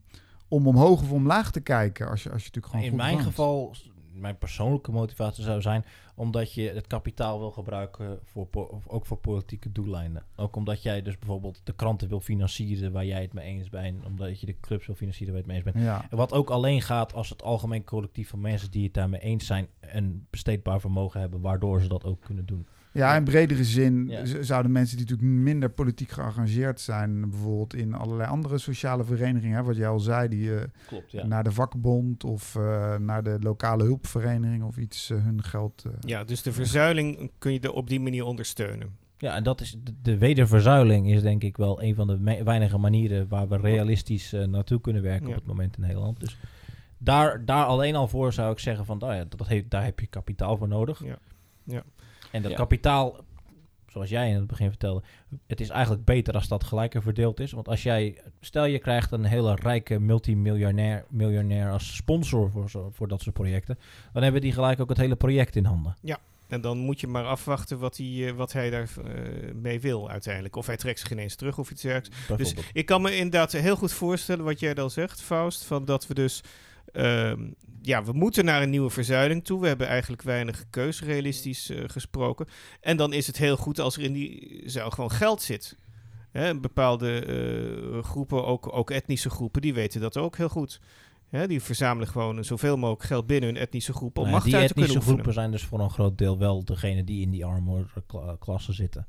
om 0.47 0.67
omhoog 0.67 1.01
of 1.01 1.11
omlaag 1.11 1.51
te 1.51 1.59
kijken. 1.59 2.09
Als 2.09 2.23
je, 2.23 2.31
als 2.31 2.43
je 2.43 2.47
natuurlijk 2.53 2.73
gewoon 2.73 2.91
In 2.91 2.95
mijn 2.95 3.13
woont. 3.13 3.25
geval, 3.25 3.75
mijn 4.15 4.37
persoonlijke 4.37 4.91
motivatie 4.91 5.43
zou 5.43 5.61
zijn 5.61 5.85
omdat 6.15 6.53
je 6.53 6.69
het 6.69 6.87
kapitaal 6.87 7.39
wil 7.39 7.51
gebruiken 7.51 8.19
voor 8.23 8.47
ook 8.87 9.05
voor 9.05 9.17
politieke 9.17 9.71
doeleinden. 9.71 10.23
Ook 10.35 10.55
omdat 10.55 10.83
jij 10.83 11.01
dus 11.01 11.17
bijvoorbeeld 11.17 11.61
de 11.63 11.73
kranten 11.73 12.07
wil 12.07 12.19
financieren 12.19 12.91
waar 12.91 13.05
jij 13.05 13.21
het 13.21 13.33
mee 13.33 13.45
eens 13.45 13.69
bent, 13.69 14.05
omdat 14.05 14.39
je 14.39 14.45
de 14.45 14.59
clubs 14.59 14.85
wil 14.85 14.95
financieren 14.95 15.33
waar 15.33 15.43
je 15.43 15.51
het 15.51 15.63
mee 15.63 15.73
eens 15.73 15.83
bent. 15.83 16.09
Ja. 16.09 16.17
Wat 16.17 16.33
ook 16.33 16.49
alleen 16.49 16.81
gaat 16.81 17.13
als 17.13 17.29
het 17.29 17.43
algemeen 17.43 17.83
collectief 17.83 18.29
van 18.29 18.41
mensen 18.41 18.71
die 18.71 18.83
het 18.83 18.93
daarmee 18.93 19.21
eens 19.21 19.45
zijn 19.45 19.67
een 19.79 20.27
besteedbaar 20.29 20.79
vermogen 20.79 21.19
hebben, 21.19 21.41
waardoor 21.41 21.81
ze 21.81 21.87
dat 21.87 22.03
ook 22.03 22.21
kunnen 22.21 22.45
doen. 22.45 22.67
Ja, 22.95 23.15
in 23.15 23.23
bredere 23.23 23.63
zin 23.63 24.07
Ja. 24.07 24.43
zouden 24.43 24.71
mensen 24.71 24.97
die 24.97 25.05
natuurlijk 25.05 25.37
minder 25.43 25.69
politiek 25.69 26.09
geëngageerd 26.11 26.79
zijn, 26.81 27.29
bijvoorbeeld 27.29 27.75
in 27.75 27.93
allerlei 27.93 28.29
andere 28.29 28.57
sociale 28.57 29.03
verenigingen, 29.03 29.57
hè, 29.57 29.63
wat 29.63 29.75
jij 29.75 29.87
al 29.87 29.99
zei, 29.99 30.27
die 30.27 30.55
eh, 30.55 30.63
Klopt, 30.87 31.11
ja. 31.11 31.25
naar 31.25 31.43
de 31.43 31.51
vakbond 31.51 32.23
of 32.23 32.55
eh, 32.55 32.95
naar 32.97 33.23
de 33.23 33.37
lokale 33.39 33.83
hulpvereniging 33.83 34.63
of 34.63 34.77
iets 34.77 35.09
eh, 35.09 35.23
hun 35.23 35.43
geld. 35.43 35.83
eh, 35.85 35.91
Ja, 35.99 36.23
dus 36.23 36.41
de 36.41 36.51
verzuiling 36.51 37.31
kun 37.37 37.53
je 37.53 37.59
er 37.59 37.71
op 37.73 37.89
die 37.89 37.99
manier 37.99 38.23
ondersteunen. 38.25 38.89
Ja, 39.17 39.35
en 39.35 39.43
dat 39.43 39.61
is 39.61 39.77
de, 39.83 39.93
de 40.01 40.17
wederverzuiling 40.17 41.09
is 41.11 41.21
denk 41.21 41.43
ik 41.43 41.57
wel 41.57 41.83
een 41.83 41.95
van 41.95 42.07
de 42.07 42.41
weinige 42.43 42.77
manieren 42.77 43.27
waar 43.27 43.47
we 43.47 43.57
realistisch 43.57 44.33
eh, 44.33 44.45
naartoe 44.45 44.81
kunnen 44.81 45.01
werken 45.01 45.27
Ja. 45.27 45.33
op 45.33 45.39
het 45.39 45.47
moment 45.47 45.75
in 45.77 45.81
Nederland. 45.81 46.19
Dus 46.19 46.37
daar, 46.97 47.45
daar 47.45 47.65
alleen 47.65 47.95
al 47.95 48.07
voor 48.07 48.33
zou 48.33 48.51
ik 48.51 48.59
zeggen 48.59 48.85
van, 48.85 49.01
oh 49.01 49.09
ja, 49.13 49.17
dat, 49.17 49.37
dat 49.37 49.47
heeft, 49.47 49.69
daar 49.69 49.83
heb 49.83 49.99
je 49.99 50.07
kapitaal 50.07 50.57
voor 50.57 50.67
nodig. 50.67 51.03
Ja. 51.03 51.17
Ja. 51.63 51.83
En 52.35 52.41
dat 52.41 52.51
Ja. 52.51 52.57
kapitaal, 52.57 53.15
zoals 53.87 54.09
jij 54.09 54.29
in 54.29 54.35
het 54.35 54.47
begin 54.47 54.69
vertelde, 54.69 55.03
het 55.47 55.59
is 55.59 55.69
eigenlijk 55.69 56.05
beter 56.05 56.33
als 56.33 56.47
dat 56.47 56.63
gelijker 56.63 57.01
verdeeld 57.01 57.39
is. 57.39 57.51
Want 57.51 57.67
als 57.67 57.83
jij, 57.83 58.21
stel 58.39 58.65
je 58.65 58.79
krijgt 58.79 59.11
een 59.11 59.25
hele 59.25 59.55
rijke 59.55 59.99
multimiljonair 59.99 61.05
miljonair 61.09 61.71
als 61.71 61.95
sponsor 61.95 62.51
voor, 62.51 62.69
zo, 62.69 62.89
voor 62.93 63.07
dat 63.07 63.21
soort 63.21 63.35
projecten, 63.35 63.79
dan 64.13 64.23
hebben 64.23 64.41
die 64.41 64.51
gelijk 64.51 64.79
ook 64.79 64.89
het 64.89 64.97
hele 64.97 65.15
project 65.15 65.55
in 65.55 65.65
handen. 65.65 65.95
En 66.47 66.61
dan 66.61 66.77
moet 66.77 66.99
je 66.99 67.07
maar 67.07 67.25
afwachten 67.25 67.79
wat 67.79 67.97
hij, 67.97 68.27
eh, 68.27 68.31
wat 68.31 68.53
hij 68.53 68.69
daar 68.69 68.89
eh, 69.05 69.53
mee 69.53 69.79
wil 69.79 70.09
uiteindelijk. 70.09 70.55
Of 70.55 70.65
hij 70.65 70.77
trekt 70.77 70.99
zich 70.99 71.11
ineens 71.11 71.35
terug 71.35 71.57
of 71.57 71.71
iets 71.71 71.81
dergelijks. 71.81 72.25
Dus 72.37 72.53
ik 72.73 72.85
kan 72.85 73.01
me 73.01 73.15
inderdaad 73.15 73.51
heel 73.51 73.75
goed 73.75 73.91
voorstellen 73.91 74.45
wat 74.45 74.59
jij 74.59 74.73
dan 74.73 74.91
zegt, 74.91 75.21
Faust. 75.21 75.63
Van 75.63 75.85
dat 75.85 76.07
we 76.07 76.13
dus. 76.13 76.41
Ehm, 76.95 77.51
ja, 77.81 78.03
we 78.03 78.11
moeten 78.13 78.45
naar 78.45 78.61
een 78.61 78.69
nieuwe 78.69 78.89
verzuiling 78.89 79.43
toe. 79.43 79.61
We 79.61 79.67
hebben 79.67 79.87
eigenlijk 79.87 80.21
weinig 80.21 80.65
keuze, 80.69 81.05
realistisch 81.05 81.69
eh, 81.69 81.83
gesproken. 81.87 82.47
En 82.81 82.97
dan 82.97 83.13
is 83.13 83.27
het 83.27 83.37
heel 83.37 83.57
goed 83.57 83.79
als 83.79 83.97
er 83.97 84.03
in 84.03 84.13
die 84.13 84.61
zuil 84.65 84.89
gewoon 84.89 85.11
geld 85.11 85.41
zit. 85.41 85.77
Hè, 86.31 86.59
bepaalde 86.59 87.19
eh, 87.19 88.03
groepen, 88.03 88.45
ook, 88.45 88.73
ook 88.75 88.91
etnische 88.91 89.29
groepen, 89.29 89.61
die 89.61 89.73
weten 89.73 90.01
dat 90.01 90.17
ook 90.17 90.37
heel 90.37 90.49
goed. 90.49 90.79
Hè, 91.29 91.47
die 91.47 91.61
verzamelen 91.61 92.07
gewoon 92.07 92.43
zoveel 92.43 92.77
mogelijk 92.77 93.03
geld 93.03 93.27
binnen 93.27 93.49
hun 93.49 93.57
etnische 93.61 93.93
groep 93.93 94.17
om 94.17 94.23
Nou 94.23 94.27
ja, 94.27 94.33
macht 94.33 94.45
die 94.45 94.55
uit 94.55 94.67
te 94.67 94.73
kunnen 94.73 94.89
etnische 94.91 95.09
oefenen. 95.09 95.33
groepen 95.33 95.33
zijn 95.33 95.51
dus 95.51 95.69
voor 95.69 95.79
een 95.79 95.89
groot 95.95 96.17
deel 96.17 96.37
wel 96.37 96.65
degene 96.65 97.03
die 97.03 97.21
in 97.21 97.31
die 97.31 97.45
armoede 97.45 97.85
kla- 98.07 98.35
klasse 98.39 98.73
zitten. 98.73 99.07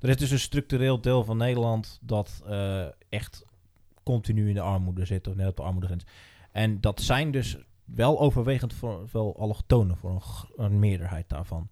Er 0.00 0.08
is 0.08 0.16
dus 0.16 0.30
een 0.30 0.38
structureel 0.38 1.00
deel 1.00 1.24
van 1.24 1.36
Nederland 1.36 1.98
dat 2.02 2.42
eh, 2.46 2.84
echt 3.08 3.44
continu 4.02 4.48
in 4.48 4.54
de 4.54 4.60
armoede 4.60 5.04
zit, 5.04 5.26
of 5.28 5.34
net 5.34 5.48
op 5.48 5.56
de 5.56 5.62
armoedegrens. 5.62 6.04
En 6.54 6.80
dat 6.80 7.00
zijn 7.00 7.30
dus 7.30 7.56
wel 7.84 8.20
overwegend 8.20 8.74
voor 8.74 9.08
wel 9.12 9.38
allochtonen, 9.38 9.96
voor 9.96 10.22
een, 10.56 10.78
meerderheid 10.78 11.28
daarvan. 11.28 11.68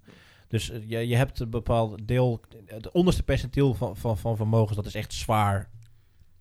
Dus 0.48 0.70
eh, 0.70 0.88
je, 0.88 1.08
je 1.08 1.16
hebt 1.16 1.40
een 1.40 1.50
bepaald 1.50 2.08
deel, 2.08 2.40
het 2.66 2.90
onderste 2.90 3.22
percentiel 3.22 3.74
van, 3.74 3.96
van, 3.96 4.18
van 4.18 4.36
vermogens, 4.36 4.76
dat 4.76 4.86
is 4.86 4.94
echt 4.94 5.12
zwaar 5.12 5.70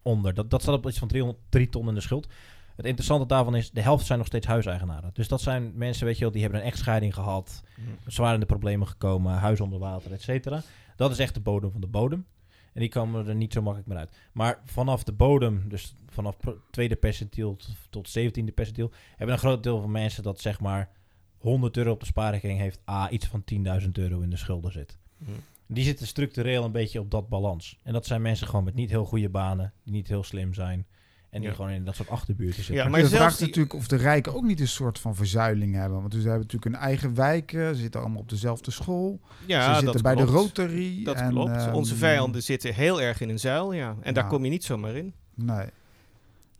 onder. 0.01 0.33
Dat, 0.33 0.49
dat 0.49 0.61
staat 0.61 0.75
op 0.75 0.87
iets 0.87 0.97
van 0.97 1.07
300, 1.07 1.39
3 1.49 1.69
ton 1.69 1.87
in 1.87 1.93
de 1.93 2.01
schuld. 2.01 2.27
Het 2.75 2.85
interessante 2.85 3.25
daarvan 3.25 3.55
is, 3.55 3.71
de 3.71 3.81
helft 3.81 4.05
zijn 4.05 4.17
nog 4.17 4.27
steeds 4.27 4.47
huiseigenaren. 4.47 5.09
Dus 5.13 5.27
dat 5.27 5.41
zijn 5.41 5.71
mensen, 5.75 6.05
weet 6.05 6.15
je 6.17 6.23
wel, 6.23 6.31
die 6.31 6.41
hebben 6.41 6.59
een 6.59 6.65
echtscheiding 6.65 7.13
gehad, 7.13 7.63
zwaar 8.05 8.33
in 8.33 8.39
de 8.39 8.45
problemen 8.45 8.87
gekomen, 8.87 9.33
huis 9.33 9.61
onder 9.61 9.79
water, 9.79 10.11
et 10.11 10.21
cetera. 10.21 10.61
Dat 10.95 11.11
is 11.11 11.19
echt 11.19 11.33
de 11.33 11.39
bodem 11.39 11.71
van 11.71 11.81
de 11.81 11.87
bodem. 11.87 12.25
En 12.73 12.79
die 12.79 12.89
komen 12.89 13.27
er 13.27 13.35
niet 13.35 13.53
zo 13.53 13.61
makkelijk 13.61 13.89
meer 13.89 13.97
uit. 13.97 14.17
Maar 14.31 14.61
vanaf 14.65 15.03
de 15.03 15.11
bodem, 15.11 15.69
dus 15.69 15.95
vanaf 16.09 16.37
tweede 16.71 16.95
percentiel 16.95 17.55
tot, 17.55 17.75
tot 17.89 18.09
zeventiende 18.09 18.51
percentiel, 18.51 18.91
hebben 19.15 19.35
een 19.35 19.41
groot 19.41 19.63
deel 19.63 19.81
van 19.81 19.91
mensen 19.91 20.23
dat 20.23 20.41
zeg 20.41 20.59
maar 20.59 20.89
100 21.37 21.77
euro 21.77 21.91
op 21.91 21.99
de 21.99 22.05
spaarrekening 22.05 22.59
heeft, 22.59 22.79
a 22.89 23.09
iets 23.09 23.27
van 23.27 23.43
10.000 23.81 23.89
euro 23.91 24.19
in 24.19 24.29
de 24.29 24.37
schulden 24.37 24.71
zit. 24.71 24.97
Mhm. 25.17 25.31
Die 25.65 25.83
zitten 25.83 26.07
structureel 26.07 26.63
een 26.63 26.71
beetje 26.71 26.99
op 26.99 27.11
dat 27.11 27.29
balans. 27.29 27.79
En 27.83 27.93
dat 27.93 28.05
zijn 28.05 28.21
mensen 28.21 28.47
gewoon 28.47 28.63
met 28.63 28.73
niet 28.73 28.89
heel 28.89 29.05
goede 29.05 29.29
banen, 29.29 29.73
die 29.83 29.93
niet 29.93 30.07
heel 30.07 30.23
slim 30.23 30.53
zijn. 30.53 30.87
En 31.31 31.39
die 31.41 31.49
Ja. 31.49 31.55
gewoon 31.55 31.71
in 31.71 31.85
dat 31.85 31.95
soort 31.95 32.09
achterbuurten 32.09 32.55
zitten. 32.55 32.75
Ja, 32.75 32.81
Maar, 32.81 32.91
maar 32.91 33.01
de 33.01 33.07
zelfs 33.07 33.21
vraag 33.21 33.31
is 33.33 33.37
die- 33.37 33.47
natuurlijk 33.47 33.73
of 33.75 33.87
de 33.87 33.95
rijken 33.95 34.35
ook 34.35 34.43
niet 34.43 34.59
een 34.59 34.67
soort 34.67 34.99
van 34.99 35.15
verzuiling 35.15 35.75
hebben. 35.75 35.99
Want 36.01 36.13
ze 36.13 36.19
hebben 36.19 36.39
natuurlijk 36.39 36.63
hun 36.63 36.75
eigen 36.83 37.15
wijken, 37.15 37.75
ze 37.75 37.81
zitten 37.81 37.99
allemaal 38.01 38.19
op 38.19 38.29
dezelfde 38.29 38.71
school. 38.71 39.19
Ja, 39.45 39.61
ze 39.67 39.73
zitten 39.73 39.93
dat 39.93 40.01
bij 40.01 40.13
klopt. 40.15 40.29
de 40.31 40.35
Rotary. 40.37 41.03
Dat 41.03 41.15
en, 41.15 41.29
klopt. 41.29 41.49
ehm, 41.51 41.73
Onze 41.73 41.95
vijanden 41.95 42.43
zitten 42.43 42.73
heel 42.73 43.01
erg 43.01 43.21
in 43.21 43.29
een 43.29 43.39
zuil, 43.39 43.73
ja. 43.73 43.95
En 44.01 44.13
daar 44.13 44.27
kom 44.27 44.43
je 44.43 44.49
niet 44.49 44.63
zomaar 44.63 44.95
in. 44.95 45.13
Nee. 45.35 45.65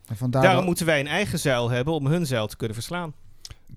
En 0.06 0.16
vandaar 0.16 0.40
Daarom 0.42 0.58
dat- 0.58 0.66
moeten 0.68 0.86
wij 0.86 1.00
een 1.00 1.06
eigen 1.06 1.38
zuil 1.38 1.70
hebben 1.70 1.94
om 1.94 2.06
hun 2.06 2.26
zuil 2.26 2.46
te 2.46 2.56
kunnen 2.56 2.76
verslaan. 2.76 3.12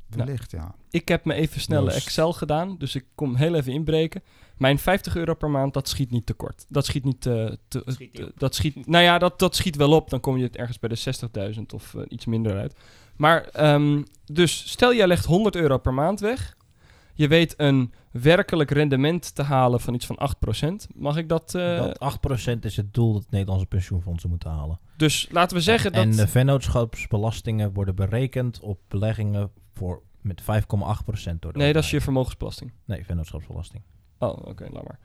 wellicht, 0.09 0.51
ja. 0.51 0.75
Ik 0.89 1.07
heb 1.07 1.25
me 1.25 1.33
even 1.33 1.61
snel 1.61 1.83
Joost. 1.83 1.95
Excel 1.95 2.33
gedaan, 2.33 2.75
dus 2.77 2.95
ik 2.95 3.05
kom 3.15 3.35
heel 3.35 3.55
even 3.55 3.71
inbreken. 3.73 4.21
Mijn 4.57 4.79
50 4.79 5.15
euro 5.15 5.33
per 5.33 5.49
maand, 5.49 5.73
dat 5.73 5.87
schiet 5.89 6.11
niet 6.11 6.25
tekort. 6.25 6.65
Dat 6.69 6.85
schiet 6.85 7.03
niet 7.03 7.21
te... 7.21 7.57
te- 7.67 7.83
Schiet 7.85 8.31
dat 8.37 8.55
schiet, 8.55 8.87
nou 8.87 9.03
ja, 9.03 9.17
dat, 9.17 9.39
dat 9.39 9.55
schiet 9.55 9.75
wel 9.75 9.91
op. 9.91 10.09
Dan 10.09 10.19
kom 10.19 10.37
je 10.37 10.43
het 10.43 10.55
ergens 10.57 10.79
bij 10.79 10.89
de 10.89 11.53
60.000 11.55 11.61
of 11.73 11.93
eh, 11.95 12.01
iets 12.07 12.25
minder 12.25 12.57
uit. 12.57 12.75
Maar, 13.15 13.43
ehm, 13.47 14.01
dus 14.25 14.69
stel 14.69 14.93
jij 14.93 15.07
legt 15.07 15.25
100 15.25 15.55
euro 15.55 15.77
per 15.77 15.93
maand 15.93 16.19
weg. 16.19 16.57
Je 17.13 17.27
weet 17.27 17.53
een 17.57 17.93
werkelijk 18.11 18.71
rendement 18.71 19.35
te 19.35 19.41
halen 19.43 19.79
van 19.79 19.93
iets 19.93 20.05
van 20.05 20.19
8%. 20.63 20.67
Mag 20.95 21.17
ik 21.17 21.29
dat... 21.29 21.55
eh, 21.55 21.77
dat 21.77 22.17
8% 22.55 22.59
is 22.59 22.77
het 22.77 22.93
doel 22.93 23.13
dat 23.13 23.25
Nederlandse 23.29 23.65
pensioenfondsen 23.67 24.29
moeten 24.29 24.49
halen. 24.49 24.79
dus 24.97 25.27
laten 25.31 25.57
we 25.57 25.63
zeggen 25.63 25.91
dat... 25.91 26.03
En 26.03 26.11
de 26.11 26.27
vennootschapsbelastingen 26.27 27.73
worden 27.73 27.95
berekend 27.95 28.59
op 28.59 28.79
beleggingen 28.87 29.51
voor 29.73 30.01
met 30.21 30.41
5,8% 30.41 30.45
door 31.39 31.53
de 31.53 31.59
nee, 31.59 31.73
dat 31.73 31.83
is 31.83 31.89
je 31.89 32.01
vermogensbelasting. 32.01 32.71
Nee, 32.85 33.05
vennootschapsbelasting. 33.05 33.83
Oh, 34.17 34.45
oké, 34.45 34.67
laat 34.71 34.83
maar. 34.83 34.99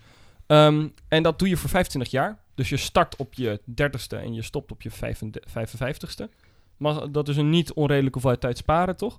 Ehm, 0.47 0.89
en 1.09 1.23
dat 1.23 1.39
doe 1.39 1.49
je 1.49 1.57
voor 1.57 1.71
25 1.71 2.13
jaar. 2.13 2.39
Dus 2.55 2.69
je 2.69 2.77
start 2.77 3.17
op 3.17 3.35
je 3.35 3.61
30ste 3.71 4.19
en 4.19 4.35
je 4.35 4.43
stopt 4.43 4.71
op 4.71 4.83
je 4.83 4.91
55ste. 4.91 6.29
Mag, 6.77 7.11
dat 7.11 7.29
is 7.29 7.37
een 7.37 7.51
niet 7.51 7.73
onredelijke 7.73 8.13
hoeveelheid 8.13 8.41
tijd 8.41 8.57
sparen, 8.57 8.97
toch? 8.97 9.19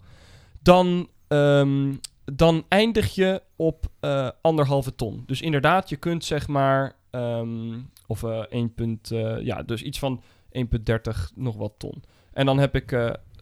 Dan, 0.59 1.09
ehm, 1.27 1.93
dan 2.25 2.65
eindig 2.67 3.15
je 3.15 3.41
op 3.55 3.85
eh, 3.99 4.29
anderhalve 4.41 4.95
ton. 4.95 5.23
Dus 5.25 5.41
inderdaad, 5.41 5.89
je 5.89 5.95
kunt 5.95 6.25
zeg 6.25 6.47
maar... 6.47 6.95
ehm, 7.09 7.79
of 8.07 8.23
eh 8.23 8.43
1 8.49 8.73
punt, 8.73 9.11
eh, 9.11 9.41
ja, 9.41 9.63
dus 9.63 9.81
iets 9.81 9.99
van 9.99 10.21
1,30 10.51 11.31
nog 11.35 11.55
wat 11.55 11.73
ton. 11.77 12.03
En 12.33 12.45
dan 12.45 12.59
heb 12.59 12.75
ik... 12.75 12.91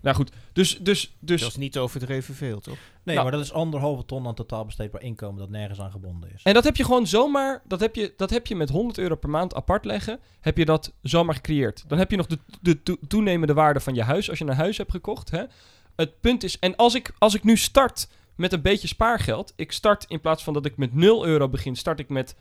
nou 0.02 0.16
goed, 0.16 0.32
dus... 0.54 0.78
dus, 0.78 1.16
dus 1.20 1.42
Dat 1.42 1.50
is 1.50 1.56
niet 1.58 1.78
overdreven 1.78 2.36
veel, 2.36 2.60
toch? 2.60 2.78
Nee, 3.04 3.16
Nou. 3.16 3.22
maar 3.30 3.32
dat 3.38 3.46
is 3.46 3.54
anderhalve 3.54 4.06
ton 4.06 4.28
aan 4.28 4.36
totaal 4.36 4.66
besteedbaar 4.66 5.02
inkomen 5.02 5.40
dat 5.40 5.50
nergens 5.50 5.80
aan 5.80 5.92
gebonden 5.92 6.34
is. 6.34 6.44
En 6.44 6.54
dat 6.54 6.64
heb 6.64 6.76
je 6.76 6.84
gewoon 6.84 7.08
zomaar, 7.08 7.62
dat 7.68 7.80
heb 7.80 7.96
je, 7.96 8.14
dat 8.18 8.30
heb 8.30 8.48
je 8.48 8.56
met 8.56 8.70
100 8.70 8.98
euro 8.98 9.16
per 9.16 9.30
maand 9.30 9.56
apart 9.56 9.86
leggen, 9.86 10.20
heb 10.40 10.58
je 10.58 10.66
dat 10.66 10.94
zomaar 11.02 11.36
gecreëerd. 11.36 11.84
Dan 11.88 11.98
heb 11.98 12.12
je 12.12 12.18
nog 12.18 12.26
de, 12.28 12.40
de 12.62 12.84
to- 12.84 12.98
toenemende 13.08 13.54
waarde 13.54 13.80
van 13.80 13.96
je 13.96 14.04
huis 14.04 14.30
als 14.30 14.40
je 14.40 14.46
een 14.46 14.54
huis 14.56 14.78
hebt 14.78 14.92
gekocht. 14.92 15.32
Hè? 15.32 15.44
Het 15.96 16.20
punt 16.22 16.44
is, 16.44 16.60
en 16.60 16.76
als 16.76 16.96
ik, 16.96 17.14
als 17.18 17.34
ik 17.36 17.44
nu 17.44 17.58
start 17.58 18.08
met 18.36 18.54
een 18.54 18.62
beetje 18.62 18.88
spaargeld, 18.88 19.54
ik 19.56 19.72
start 19.72 20.06
in 20.08 20.20
plaats 20.22 20.44
van 20.44 20.54
dat 20.54 20.66
ik 20.66 20.78
met 20.78 20.94
0 20.94 21.26
euro 21.26 21.50
begin, 21.50 21.76
start 21.76 22.00
ik 22.00 22.10
met 22.10 22.36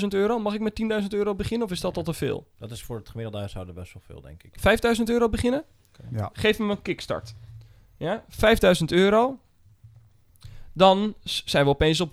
10.000 0.00 0.06
euro. 0.08 0.38
Mag 0.38 0.54
ik 0.54 0.60
met 0.60 0.82
10.000 1.02 1.06
euro 1.08 1.34
beginnen 1.34 1.66
of 1.66 1.72
is 1.72 1.80
dat 1.80 1.96
al 1.96 2.02
te 2.02 2.12
veel? 2.14 2.46
Dat 2.58 2.70
is 2.70 2.82
voor 2.82 2.96
het 2.96 3.08
gemiddelde 3.08 3.38
huishouden 3.38 3.74
best 3.74 3.92
wel 3.92 4.02
veel, 4.06 4.20
denk 4.20 4.42
ik. 4.42 4.54
5.000 4.98 5.02
euro 5.04 5.28
beginnen? 5.28 5.64
Ja. 6.10 6.30
Geef 6.32 6.58
me 6.58 6.70
een 6.70 6.82
kickstart. 6.82 7.34
Ja, 7.96 8.24
5000 8.28 8.92
euro. 8.92 9.38
Dan 10.74 11.14
zijn 11.24 11.64
we 11.64 11.70
opeens 11.70 12.00
op 12.00 12.12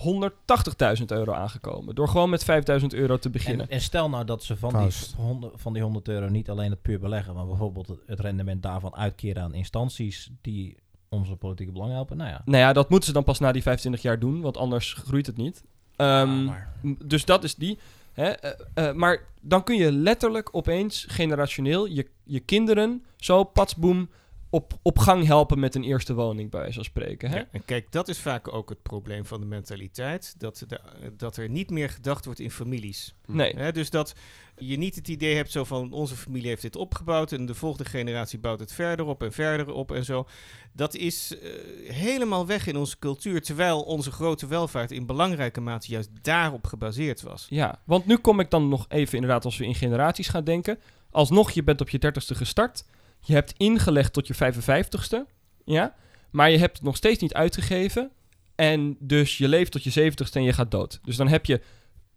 180.000 0.99 1.05
euro 1.05 1.33
aangekomen. 1.33 1.95
Door 1.95 2.07
gewoon 2.07 2.29
met 2.29 2.43
5000 2.43 2.93
euro 2.93 3.17
te 3.17 3.29
beginnen. 3.29 3.65
En, 3.69 3.71
en 3.71 3.81
stel 3.81 4.09
nou 4.09 4.25
dat 4.25 4.43
ze 4.43 4.57
van 4.57 4.69
die, 4.69 4.79
Faust. 4.79 5.13
100, 5.13 5.61
van 5.61 5.73
die 5.73 5.81
100 5.81 6.07
euro 6.07 6.29
niet 6.29 6.49
alleen 6.49 6.69
het 6.69 6.81
puur 6.81 6.99
beleggen, 6.99 7.33
maar 7.33 7.45
bijvoorbeeld 7.45 7.87
het, 8.05 8.19
rendement 8.19 8.63
daarvan 8.63 8.95
uitkeren 8.95 9.43
aan 9.43 9.53
instanties 9.53 10.29
die 10.41 10.77
onze 11.09 11.35
politieke 11.35 11.71
belangen 11.71 11.95
helpen. 11.95 12.17
Nou 12.17 12.29
ja. 12.29 12.41
Nou 12.45 12.57
ja, 12.57 12.73
dat 12.73 12.89
moeten 12.89 13.07
ze 13.07 13.13
dan 13.13 13.23
pas 13.23 13.39
na 13.39 13.51
die 13.51 13.61
25 13.61 14.01
jaar 14.01 14.19
doen, 14.19 14.41
want 14.41 14.57
anders 14.57 14.93
groeit 14.93 15.25
het 15.25 15.37
niet. 15.37 15.63
Ehm, 15.95 16.45
maar 16.45 16.73
dus 17.05 17.25
dat 17.25 17.43
is 17.43 17.55
die. 17.55 17.79
Hè? 18.13 18.29
eh, 18.29 18.51
eh, 18.73 18.95
maar 18.95 19.23
dan 19.41 19.63
kun 19.63 19.75
je 19.75 19.91
letterlijk 19.91 20.49
opeens 20.51 21.05
generationeel 21.09 21.85
je, 21.85 22.07
je 22.23 22.39
kinderen 22.39 23.03
zo 23.17 23.43
patsboom 23.43 24.09
op, 24.49 24.73
op 24.81 24.97
gang 24.97 25.25
helpen 25.25 25.59
met 25.59 25.75
een 25.75 25.83
eerste 25.83 26.13
woning, 26.13 26.49
bij 26.49 26.73
van 26.73 26.83
spreken. 26.83 27.29
Hè? 27.29 27.37
Ja, 27.37 27.47
en 27.51 27.65
kijk, 27.65 27.91
dat 27.91 28.07
is 28.07 28.19
vaak 28.19 28.53
ook 28.53 28.69
het 28.69 28.81
probleem 28.81 29.25
van 29.25 29.39
de 29.39 29.45
mentaliteit. 29.45 30.35
Dat, 30.37 30.63
de, 30.67 30.79
dat 31.17 31.37
er 31.37 31.49
niet 31.49 31.69
meer 31.69 31.89
gedacht 31.89 32.25
wordt 32.25 32.39
in 32.39 32.51
families. 32.51 33.15
Nee. 33.25 33.53
Hè, 33.55 33.71
dus 33.71 33.89
dat 33.89 34.15
je 34.57 34.77
niet 34.77 34.95
het 34.95 35.07
idee 35.07 35.35
hebt 35.35 35.51
zo 35.51 35.63
van 35.63 35.91
onze 35.91 36.15
familie 36.15 36.47
heeft 36.47 36.61
dit 36.61 36.75
opgebouwd 36.75 37.31
en 37.31 37.45
de 37.45 37.55
volgende 37.55 37.89
generatie 37.89 38.39
bouwt 38.39 38.59
het 38.59 38.73
verder 38.73 39.05
op 39.05 39.23
en 39.23 39.31
verder 39.31 39.73
op 39.73 39.91
en 39.91 40.05
zo. 40.05 40.27
Dat 40.73 40.95
is 40.95 41.37
eh, 41.37 41.51
helemaal 41.91 42.45
weg 42.45 42.67
in 42.67 42.77
onze 42.77 42.99
cultuur, 42.99 43.41
terwijl 43.41 43.81
onze 43.81 44.11
grote 44.11 44.47
welvaart 44.47 44.91
in 44.91 45.05
belangrijke 45.05 45.61
mate 45.61 45.87
juist 45.91 46.09
daarop 46.21 46.67
gebaseerd 46.67 47.21
was. 47.21 47.47
Ja, 47.49 47.81
want 47.83 48.05
nu 48.05 48.17
kom 48.17 48.39
ik 48.39 48.49
dan 48.49 48.69
nog 48.69 48.85
even 48.87 49.13
inderdaad 49.13 49.45
als 49.45 49.57
we 49.57 49.65
in 49.65 49.75
generaties 49.75 50.27
gaan 50.27 50.43
denken. 50.43 50.79
Alsnog, 51.11 51.51
je 51.51 51.63
bent 51.63 51.81
op 51.81 51.89
je 51.89 51.99
30ste 52.05 52.35
gestart. 52.35 52.83
Je 53.19 53.33
hebt 53.33 53.53
ingelegd 53.57 54.13
tot 54.13 54.27
je 54.27 54.35
55ste. 54.35 55.31
Ja, 55.65 55.95
maar 56.31 56.49
je 56.51 56.57
hebt 56.57 56.75
het 56.77 56.85
nog 56.85 56.95
steeds 56.95 57.21
niet 57.21 57.33
uitgegeven. 57.33 58.11
En 58.55 58.95
dus 58.99 59.37
je 59.37 59.47
leeft 59.47 59.71
tot 59.71 59.83
je 59.83 60.11
70ste 60.11 60.33
en 60.33 60.43
je 60.43 60.53
gaat 60.53 60.71
dood. 60.71 60.99
Dus 61.03 61.15
dan 61.15 61.27
heb 61.27 61.45
je, 61.45 61.61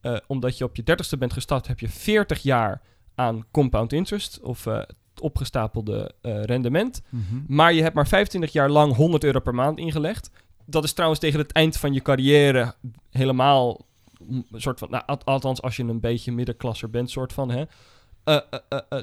eh, 0.00 0.16
omdat 0.26 0.58
je 0.58 0.64
op 0.64 0.76
je 0.76 0.82
30ste 0.82 1.18
bent 1.18 1.32
gestart, 1.32 1.66
heb 1.66 1.80
je 1.80 1.88
40 1.88 2.42
jaar 2.42 2.80
aan 3.14 3.44
compound 3.50 3.92
interest 3.92 4.40
of 4.40 4.66
eh, 4.66 4.82
opgestapelde 5.20 6.14
eh, 6.22 6.42
rendement. 6.42 7.02
Mhm. 7.08 7.24
Maar 7.46 7.72
je 7.72 7.82
hebt 7.82 7.94
maar 7.94 8.08
25 8.08 8.52
jaar 8.52 8.70
lang 8.70 8.94
100 8.94 9.24
euro 9.24 9.40
per 9.40 9.54
maand 9.54 9.78
ingelegd. 9.78 10.30
Dat 10.66 10.84
is 10.84 10.92
trouwens 10.92 11.20
tegen 11.20 11.38
het 11.38 11.52
eind 11.52 11.76
van 11.76 11.92
je 11.92 12.02
carrière 12.02 12.74
helemaal 13.10 13.86
m- 14.28 14.40
soort 14.52 14.78
van, 14.78 14.90
nou, 14.90 15.02
al- 15.06 15.24
althans 15.24 15.62
als 15.62 15.76
je 15.76 15.82
een 15.82 16.00
beetje 16.00 16.32
middenklasser 16.32 16.90
bent, 16.90 17.10
soort 17.10 17.32
van, 17.32 17.50
hè, 17.50 17.64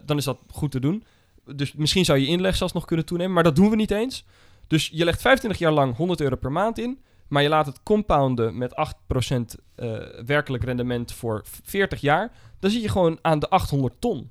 dan 0.06 0.18
is 0.18 0.24
dat 0.24 0.40
goed 0.48 0.72
te 0.72 0.80
doen. 0.80 1.04
Dus 1.56 1.74
misschien 1.74 2.06
zou 2.06 2.20
je 2.20 2.26
inleg 2.28 2.56
zelfs 2.56 2.74
nog 2.74 2.86
kunnen 2.86 3.06
toenemen, 3.06 3.34
maar 3.34 3.44
dat 3.44 3.56
doen 3.56 3.70
we 3.70 3.76
niet 3.76 3.92
eens. 3.92 4.26
Dus 4.68 4.90
je 4.94 5.04
legt 5.06 5.22
25 5.22 5.60
jaar 5.60 5.72
lang 5.72 5.96
100 5.96 6.22
euro 6.22 6.36
per 6.36 6.52
maand 6.52 6.78
in, 6.80 7.00
maar 7.28 7.44
je 7.44 7.50
laat 7.50 7.66
het 7.66 7.84
compounden 7.84 8.58
met 8.58 8.72
8% 8.72 9.56
eh, 9.76 9.98
werkelijk 10.26 10.64
rendement 10.64 11.12
voor 11.14 11.42
40 11.64 12.02
jaar. 12.02 12.32
Dan 12.60 12.72
zit 12.72 12.82
je 12.82 12.90
gewoon 12.90 13.20
aan 13.22 13.40
de 13.40 13.50
800 13.50 13.94
ton 14.00 14.30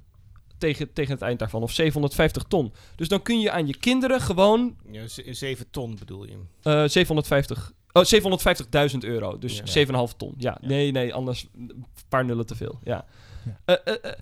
tegen, 0.59 0.93
tegen 0.93 1.13
het 1.13 1.23
eind 1.23 1.39
daarvan, 1.39 1.63
of 1.63 1.73
750 1.73 2.43
ton. 2.43 2.73
Dus 2.97 3.09
dan 3.09 3.23
kun 3.23 3.41
je 3.41 3.51
aan 3.51 3.67
je 3.67 3.77
kinderen 3.77 4.21
gewoon 4.21 4.77
Ja, 4.91 5.07
z- 5.07 5.19
7 5.25 5.67
ton 5.71 5.97
bedoel 5.99 6.25
je. 6.27 6.37
eh 6.63 6.85
750. 6.87 7.73
Oh, 7.93 8.05
750.000 8.05 8.99
euro. 9.05 9.39
Dus 9.39 9.57
Ja. 9.59 9.67
7,5 9.67 10.17
ton. 10.17 10.35
Ja, 10.37 10.59
nee, 10.61 10.91
nee, 10.93 11.15
anders 11.15 11.47
een 11.59 11.85
paar 12.09 12.25
nullen 12.25 12.47
te 12.47 12.55
veel. 12.55 12.79
Ja. 12.83 13.05
Ja. 13.45 13.59
Eh, 13.65 13.75
eh, 13.85 13.95
eh, 14.05 14.11
eh, 14.11 14.19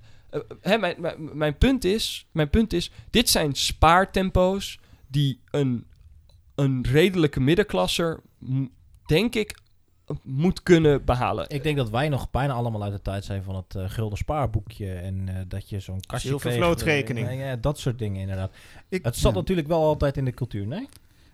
hè, 0.61 0.79
mijn, 0.79 1.01
mijn, 1.01 1.37
mijn, 1.37 1.59
punt 1.59 1.85
is, 1.85 2.27
mijn 2.33 2.51
punt 2.51 2.73
is, 2.73 2.91
dit 3.11 3.29
zijn 3.29 3.55
spaartempo's 3.55 4.79
die 5.07 5.41
een, 5.51 5.87
een 6.55 6.87
redelijke 6.91 7.41
middenklasser, 7.41 8.21
denk 9.07 9.35
ik, 9.35 9.59
eh, 10.07 10.17
moet 10.23 10.63
kunnen 10.63 11.05
behalen. 11.05 11.49
Ik 11.49 11.63
denk 11.63 11.77
dat 11.77 11.91
wij 11.91 12.09
nog 12.09 12.31
bijna 12.31 12.53
allemaal 12.53 12.83
uit 12.83 12.93
de 12.93 13.03
tijd 13.03 13.25
zijn 13.25 13.43
van 13.43 13.55
het 13.57 13.75
eh, 13.75 13.85
gulden 13.91 14.19
spaarboekje. 14.19 14.93
En 14.93 15.29
eh, 15.29 15.35
dat 15.49 15.69
je 15.69 15.81
zo'n 15.81 16.01
kastje 16.01 16.29
Zilvervlootrekening. 16.29 17.27
kreeg. 17.27 17.41
eh, 17.41 17.47
ja, 17.47 17.57
dat 17.57 17.79
soort 17.79 17.99
dingen 17.99 18.21
inderdaad. 18.21 18.53
Ik, 18.89 19.05
Het 19.05 19.17
zat 19.17 19.33
ja. 19.33 19.39
natuurlijk 19.39 19.69
wel 19.69 19.83
altijd 19.85 20.17
in 20.17 20.25
de 20.25 20.33
cultuur, 20.35 20.67
nee? 20.67 20.89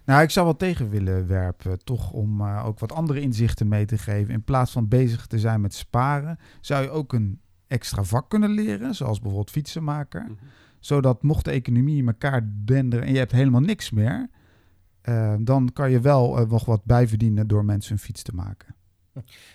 Nou, 0.04 0.22
ik 0.22 0.30
zou 0.30 0.46
wel 0.46 0.56
tegen 0.56 0.90
willen 0.90 1.26
werpen, 1.26 1.84
toch 1.84 2.10
om 2.10 2.40
eh, 2.40 2.66
ook 2.66 2.78
wat 2.78 2.92
andere 2.92 3.20
inzichten 3.20 3.68
mee 3.68 3.84
te 3.84 3.98
geven. 3.98 4.34
In 4.34 4.44
plaats 4.44 4.72
van 4.72 4.88
bezig 4.88 5.26
te 5.26 5.38
zijn 5.38 5.60
met 5.60 5.74
sparen, 5.74 6.38
zou 6.60 6.82
je 6.82 6.90
ook 6.90 7.12
een 7.12 7.40
extra 7.72 8.04
vak 8.04 8.28
kunnen 8.28 8.50
leren, 8.50 8.94
zoals 8.94 9.18
bijvoorbeeld 9.18 9.50
fietsenmaker. 9.50 10.22
Mhm. 10.22 10.32
Zodat 10.80 11.22
mocht 11.22 11.44
de 11.44 11.50
economie 11.50 11.96
in 11.96 12.06
elkaar 12.06 12.50
denderen 12.54 13.06
en 13.06 13.12
je 13.12 13.18
hebt 13.18 13.32
helemaal 13.32 13.60
niks 13.60 13.90
meer, 13.90 14.30
eh, 15.00 15.34
dan 15.40 15.70
kan 15.72 15.90
je 15.90 16.00
wel 16.00 16.38
eh, 16.38 16.50
nog 16.50 16.64
wat 16.64 16.84
bijverdienen 16.84 17.46
door 17.46 17.64
mensen 17.64 17.92
een 17.92 17.98
fiets 17.98 18.22
te 18.22 18.34
maken. 18.34 18.74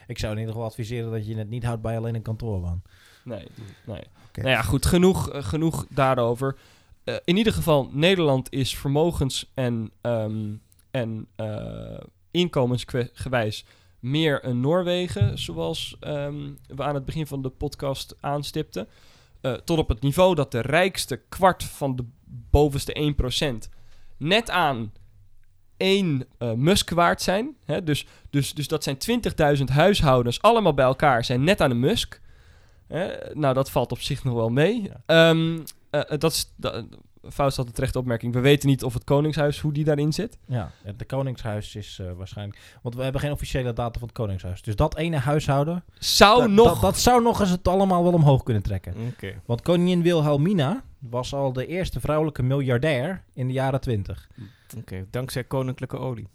Ik 0.08 0.20
zou 0.20 0.34
in 0.34 0.40
ieder 0.40 0.54
geval 0.54 0.70
adviseren 0.70 1.12
dat 1.12 1.28
je 1.28 1.38
het 1.38 1.50
niet 1.50 1.64
houdt 1.64 1.82
bij 1.82 1.98
alleen 1.98 2.16
een 2.16 2.22
kantoorbaan. 2.22 2.82
Nee, 3.24 3.48
nee. 3.86 4.04
Nou 4.34 4.50
ja, 4.50 4.62
goed, 4.62 4.86
genoeg, 4.86 5.30
eh, 5.30 5.44
genoeg 5.44 5.86
daarover. 5.90 6.58
Eh, 7.04 7.16
in 7.24 7.38
ieder 7.38 7.54
geval, 7.54 7.90
Nederland 7.92 8.52
is 8.52 8.78
vermogens- 8.78 9.52
en, 9.54 9.92
ehm, 10.02 10.56
en 10.92 11.28
eh, 11.36 12.00
inkomensgewijs 12.32 13.66
meer 14.00 14.46
een 14.46 14.60
Noorwegen, 14.60 15.40
zoals 15.40 15.98
ehm, 16.00 16.52
we 16.68 16.84
aan 16.84 16.96
het 16.96 17.06
begin 17.06 17.28
van 17.28 17.42
de 17.42 17.50
podcast 17.50 18.16
aanstipten. 18.20 18.88
Eh, 19.42 19.54
tot 19.54 19.78
op 19.78 19.90
het 19.90 20.02
niveau 20.02 20.36
dat 20.36 20.52
de 20.52 20.62
rijkste 20.62 21.22
kwart 21.30 21.64
van 21.64 21.96
de 21.96 22.06
bovenste 22.50 22.94
1% 22.94 23.70
net 24.18 24.50
aan 24.50 24.94
één 25.78 26.26
eh 26.38 26.52
musk 26.52 26.90
waard 26.90 27.22
zijn. 27.22 27.56
Hè? 27.66 27.84
Dus, 27.84 28.08
dus, 28.30 28.54
dus 28.54 28.68
dat 28.68 28.84
zijn 28.84 28.98
20.000 29.58 29.64
huishoudens, 29.64 30.42
allemaal 30.42 30.74
bij 30.74 30.86
elkaar, 30.86 31.26
zijn 31.26 31.44
net 31.44 31.62
aan 31.62 31.72
een 31.72 31.80
musk. 31.80 32.22
Hè? 32.88 33.14
nou, 33.34 33.54
dat 33.54 33.72
valt 33.72 33.92
op 33.92 34.00
zich 34.00 34.24
nog 34.24 34.34
wel 34.34 34.50
mee. 34.50 34.82
Ja. 34.82 35.02
Ehm, 35.06 35.60
eh, 35.90 36.18
dat 36.18 36.32
is, 36.32 36.54
Faust 37.30 37.58
had 37.58 37.66
een 37.68 37.74
terechte 37.74 38.00
opmerking. 38.00 38.34
We 38.34 38.40
weten 38.40 38.70
niet 38.70 38.84
of 38.84 38.94
het 38.94 39.04
Koningshuis, 39.04 39.60
hoe 39.60 39.72
die 39.72 39.84
daarin 39.84 40.14
zit. 40.14 40.38
Ja, 40.46 40.72
het 40.84 41.00
de 41.00 41.06
Koningshuis 41.06 41.76
is 41.76 42.00
eh, 42.00 42.12
waarschijnlijk... 42.12 42.60
Want 42.82 42.96
we 42.96 43.04
hebben 43.04 43.22
geen 43.22 43.32
officiële 43.32 43.74
data 43.74 44.00
van 44.00 44.08
het 44.08 44.18
Koningshuis. 44.18 44.62
Dus 44.62 44.76
dat 44.76 44.98
ene 44.98 45.18
huishouden... 45.18 45.84
Zou 46.00 46.50
nog... 46.50 46.68
Dat, 46.68 46.82
dat 46.82 46.98
zou 46.98 47.22
nog 47.22 47.40
eens 47.40 47.50
het 47.50 47.68
allemaal 47.68 48.04
wel 48.04 48.14
omhoog 48.14 48.44
kunnen 48.44 48.64
trekken. 48.64 48.94
Oké. 49.12 49.42
Want 49.46 49.62
koningin 49.62 50.02
Wilhelmina 50.02 50.84
was 51.00 51.34
al 51.34 51.54
de 51.54 51.66
eerste 51.66 52.00
vrouwelijke 52.00 52.44
miljardair 52.44 53.24
in 53.34 53.48
de 53.48 53.54
jaren 53.54 53.82
20. 53.82 54.30
Oké, 54.78 55.06
dankzij 55.10 55.44
koninklijke 55.44 55.98
olie. 55.98 56.28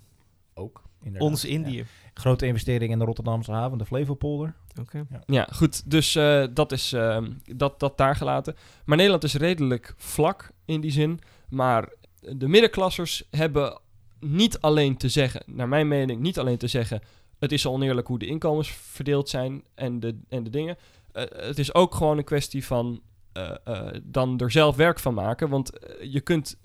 Ook. 0.54 0.82
Inderdaad. 1.02 1.30
Ons 1.30 1.44
Indië. 1.44 1.76
Ja. 1.76 1.84
Grote 2.14 2.46
investering 2.46 2.92
in 2.92 2.98
de 2.98 3.04
Rotterdamse 3.04 3.52
haven, 3.52 3.78
de 3.78 3.86
Flevopolder. 3.86 4.54
Oké. 4.80 5.06
Ja, 5.26 5.48
goed. 5.52 5.90
Dus 5.90 6.14
eh, 6.14 6.44
dat 6.50 6.72
is 6.72 6.92
ehm, 6.92 7.32
dat, 7.44 7.80
dat 7.80 7.98
daar 7.98 8.16
gelaten. 8.16 8.56
Maar 8.84 8.96
Nederland 8.96 9.24
is 9.24 9.34
redelijk 9.34 9.94
vlak 9.96 10.50
in 10.64 10.80
die 10.80 10.90
zin. 10.90 11.20
Maar 11.48 11.92
de 12.20 12.48
middenklassers 12.48 13.24
hebben 13.30 13.80
niet 14.20 14.60
alleen 14.60 14.96
te 14.96 15.08
zeggen, 15.08 15.42
naar 15.46 15.68
mijn 15.68 15.88
mening, 15.88 16.20
niet 16.20 16.38
alleen 16.38 16.58
te 16.58 16.66
zeggen... 16.66 17.00
het 17.38 17.52
is 17.52 17.66
oneerlijk 17.66 18.06
hoe 18.06 18.18
de 18.18 18.26
inkomens 18.26 18.70
verdeeld 18.70 19.28
zijn 19.28 19.62
en 19.74 20.00
de, 20.00 20.18
en 20.28 20.44
de 20.44 20.50
dingen. 20.50 20.76
Eh, 21.12 21.24
het 21.28 21.58
is 21.58 21.74
ook 21.74 21.94
gewoon 21.94 22.18
een 22.18 22.24
kwestie 22.24 22.66
van 22.66 23.00
eh, 23.32 23.54
eh, 23.64 24.00
dan 24.02 24.40
er 24.40 24.50
zelf 24.50 24.76
werk 24.76 24.98
van 24.98 25.14
maken. 25.14 25.48
Want 25.48 25.72
je 26.00 26.20
kunt, 26.20 26.58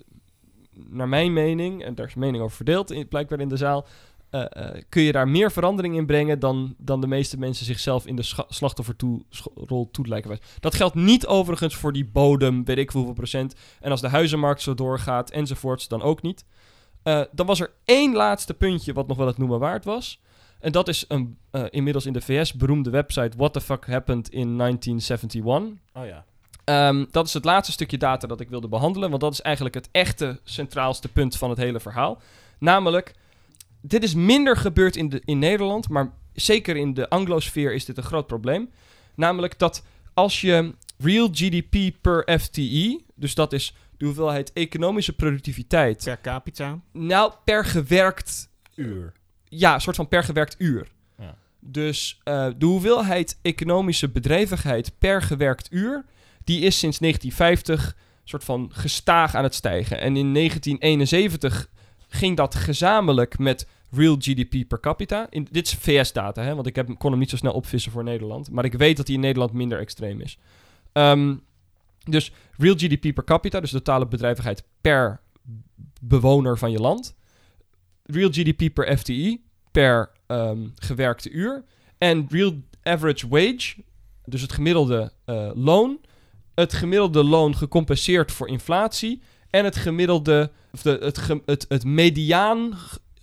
naar 0.72 1.08
mijn 1.08 1.32
mening, 1.32 1.84
en 1.84 1.94
daar 1.94 2.06
is 2.06 2.14
mening 2.14 2.42
over 2.42 2.56
verdeeld 2.56 2.90
in, 2.90 3.08
blijkbaar 3.08 3.40
in 3.40 3.48
de 3.48 3.56
zaal... 3.56 3.86
eh, 4.30 4.44
eh, 4.50 4.82
kun 4.88 5.02
je 5.02 5.12
daar 5.12 5.28
meer 5.28 5.52
verandering 5.52 5.96
in 5.96 6.06
brengen 6.06 6.38
dan, 6.38 6.74
dan 6.78 7.00
de 7.00 7.06
meeste 7.06 7.38
mensen 7.38 7.66
zichzelf 7.66 8.06
in 8.06 8.16
de 8.16 8.34
slachtofferrol 8.48 9.88
toe 9.90 10.08
lijken 10.08 10.28
wijzen. 10.28 10.46
Dat 10.60 10.74
geldt 10.74 10.94
niet 10.94 11.26
overigens 11.26 11.76
voor 11.76 11.92
die 11.92 12.06
bodem, 12.06 12.64
weet 12.64 12.78
ik 12.78 12.90
hoeveel 12.90 13.12
procent. 13.12 13.54
En 13.80 13.90
als 13.90 14.00
de 14.00 14.08
huizenmarkt 14.08 14.62
zo 14.62 14.74
doorgaat 14.74 15.30
enzovoorts, 15.30 15.88
dan 15.88 16.02
ook 16.02 16.22
niet. 16.22 16.44
Eh, 17.02 17.20
dan 17.32 17.46
was 17.46 17.60
er 17.60 17.72
één 17.84 18.12
laatste 18.12 18.54
puntje 18.54 18.92
wat 18.92 19.06
nog 19.06 19.16
wel 19.16 19.26
het 19.26 19.38
noemen 19.38 19.58
waard 19.58 19.84
was. 19.84 20.20
En 20.60 20.72
dat 20.72 20.88
is 20.88 21.04
een 21.08 21.38
inmiddels 21.70 22.06
in 22.06 22.12
de 22.12 22.20
VS 22.20 22.52
beroemde 22.52 22.90
website 22.90 23.36
What 23.36 23.52
the 23.52 23.60
Fuck 23.60 23.86
Happened 23.86 24.28
in 24.28 24.56
1971. 24.56 25.78
Oh 25.92 26.06
ja. 26.06 26.24
Ehm, 26.64 27.04
dat 27.10 27.26
is 27.26 27.34
het 27.34 27.44
laatste 27.44 27.72
stukje 27.72 27.98
data 27.98 28.26
dat 28.26 28.40
ik 28.40 28.48
wilde 28.48 28.68
behandelen, 28.68 29.08
want 29.08 29.20
dat 29.20 29.32
is 29.32 29.40
eigenlijk 29.40 29.74
het 29.74 29.88
echte 29.92 30.40
centraalste 30.44 31.08
punt 31.08 31.36
van 31.36 31.50
het 31.50 31.58
hele 31.58 31.80
verhaal. 31.80 32.20
Namelijk, 32.58 33.14
dit 33.88 34.02
is 34.02 34.14
minder 34.14 34.56
gebeurd 34.56 34.96
in, 34.96 35.08
de, 35.08 35.22
in 35.24 35.38
Nederland, 35.38 35.88
maar 35.88 36.12
zeker 36.32 36.76
in 36.76 36.94
de 36.94 37.08
Anglosfeer 37.08 37.74
is 37.74 37.84
dit 37.84 37.96
een 37.96 38.02
groot 38.02 38.26
probleem. 38.26 38.70
Namelijk 39.14 39.58
dat 39.58 39.84
als 40.14 40.40
je 40.40 40.74
real 40.98 41.28
GDP 41.32 41.92
per 42.00 42.38
FTE, 42.40 43.00
dus 43.14 43.34
dat 43.34 43.52
is 43.52 43.74
de 43.96 44.04
hoeveelheid 44.04 44.52
economische 44.52 45.12
productiviteit, 45.12 46.04
Per 46.04 46.20
capita. 46.20 46.80
nou 46.92 47.32
per 47.44 47.64
gewerkt 47.64 48.50
Uur. 48.74 49.12
ja, 49.48 49.74
een 49.74 49.80
soort 49.80 49.96
van 49.96 50.08
per 50.08 50.24
gewerkt 50.24 50.54
uur. 50.58 50.86
Ja. 51.18 51.36
Dus 51.60 52.20
eh, 52.24 52.48
de 52.58 52.66
hoeveelheid 52.66 53.38
economische 53.42 54.08
bedrijvigheid 54.08 54.92
per 54.98 55.22
gewerkt 55.22 55.68
uur, 55.70 56.04
die 56.44 56.60
is 56.60 56.78
sinds 56.78 56.98
1950 56.98 57.96
soort 58.28 58.44
van 58.44 58.70
gestaag 58.72 59.34
aan 59.34 59.44
het 59.44 59.54
stijgen. 59.54 60.00
En 60.00 60.16
in 60.16 60.34
1971 60.34 61.68
ging 62.08 62.36
dat 62.36 62.54
gezamenlijk 62.54 63.38
met 63.38 63.66
real 63.90 64.16
GDP 64.18 64.68
per 64.68 64.80
capita. 64.80 65.26
In, 65.30 65.46
dit 65.50 65.66
is 65.66 65.74
VS-data, 65.74 66.42
hè, 66.42 66.54
want 66.54 66.66
ik 66.66 66.76
heb, 66.76 66.98
kon 66.98 67.10
hem 67.10 67.20
niet 67.20 67.30
zo 67.30 67.36
snel 67.36 67.52
opvissen 67.52 67.92
voor 67.92 68.04
Nederland. 68.04 68.50
Maar 68.50 68.64
ik 68.64 68.72
weet 68.74 68.96
dat 68.96 69.06
die 69.06 69.14
in 69.14 69.20
Nederland 69.20 69.52
minder 69.52 69.78
extreem 69.78 70.20
is. 70.20 70.38
Ehm, 70.92 71.36
dus 72.04 72.32
real 72.56 72.74
GDP 72.74 73.14
per 73.14 73.24
capita, 73.24 73.60
dus 73.60 73.70
totale 73.70 74.06
bedrijvigheid 74.06 74.64
per 74.80 75.20
bewoner 76.00 76.58
van 76.58 76.70
je 76.70 76.80
land. 76.80 77.16
Real 78.02 78.30
GDP 78.30 78.74
per 78.74 78.98
FTE, 78.98 79.40
per 79.70 80.10
ehm, 80.26 80.68
gewerkte 80.74 81.30
uur. 81.30 81.64
En 81.98 82.26
real 82.28 82.54
average 82.82 83.28
wage, 83.28 83.74
dus 84.24 84.42
het 84.42 84.52
gemiddelde 84.52 85.12
eh, 85.24 85.50
loon. 85.54 86.00
Het 86.54 86.72
gemiddelde 86.72 87.24
loon 87.24 87.56
gecompenseerd 87.56 88.32
voor 88.32 88.48
inflatie. 88.48 89.22
En 89.50 89.64
het 89.64 89.76
gemiddelde, 89.76 90.50
of 90.72 90.82
de, 90.82 90.98
het, 91.00 91.40
het, 91.44 91.66
het 91.68 91.84
mediaan, 91.84 92.74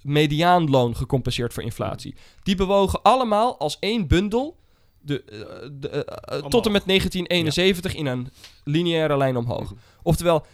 mediaanloon 0.06 0.96
gecompenseerd 0.96 1.54
voor 1.54 1.64
inflatie. 1.64 2.16
Die 2.44 2.56
bewogen 2.56 3.02
allemaal 3.02 3.58
als 3.60 3.80
één 3.80 4.08
bundel. 4.08 4.58
De, 5.02 5.24
eh, 5.24 5.70
de, 5.72 5.90
eh, 5.90 6.38
eh, 6.38 6.46
tot 6.46 6.66
en 6.66 6.72
met 6.72 6.86
1971 6.86 7.96
in 7.96 8.06
een 8.06 8.30
lineaire 8.64 9.18
lijn 9.18 9.38
omhoog. 9.38 9.74
Oftewel, 10.04 10.46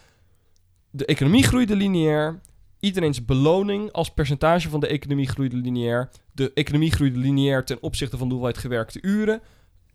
de 0.89 1.06
economie 1.06 1.43
groeide 1.43 1.76
lineair. 1.76 2.39
Iedereen's 2.80 3.26
beloning 3.26 3.91
als 3.91 4.10
percentage 4.10 4.70
van 4.70 4.80
de 4.80 4.88
economie 4.88 5.28
groeide 5.28 5.56
lineair. 5.56 6.10
De 6.32 6.52
economie 6.54 6.91
groeide 6.91 7.20
lineair 7.20 7.66
ten 7.66 7.78
opzichte 7.82 8.18
van 8.18 8.28
de 8.28 8.34
hoeveelheid 8.34 8.64
gewerkte 8.64 9.02
uren. 9.02 9.41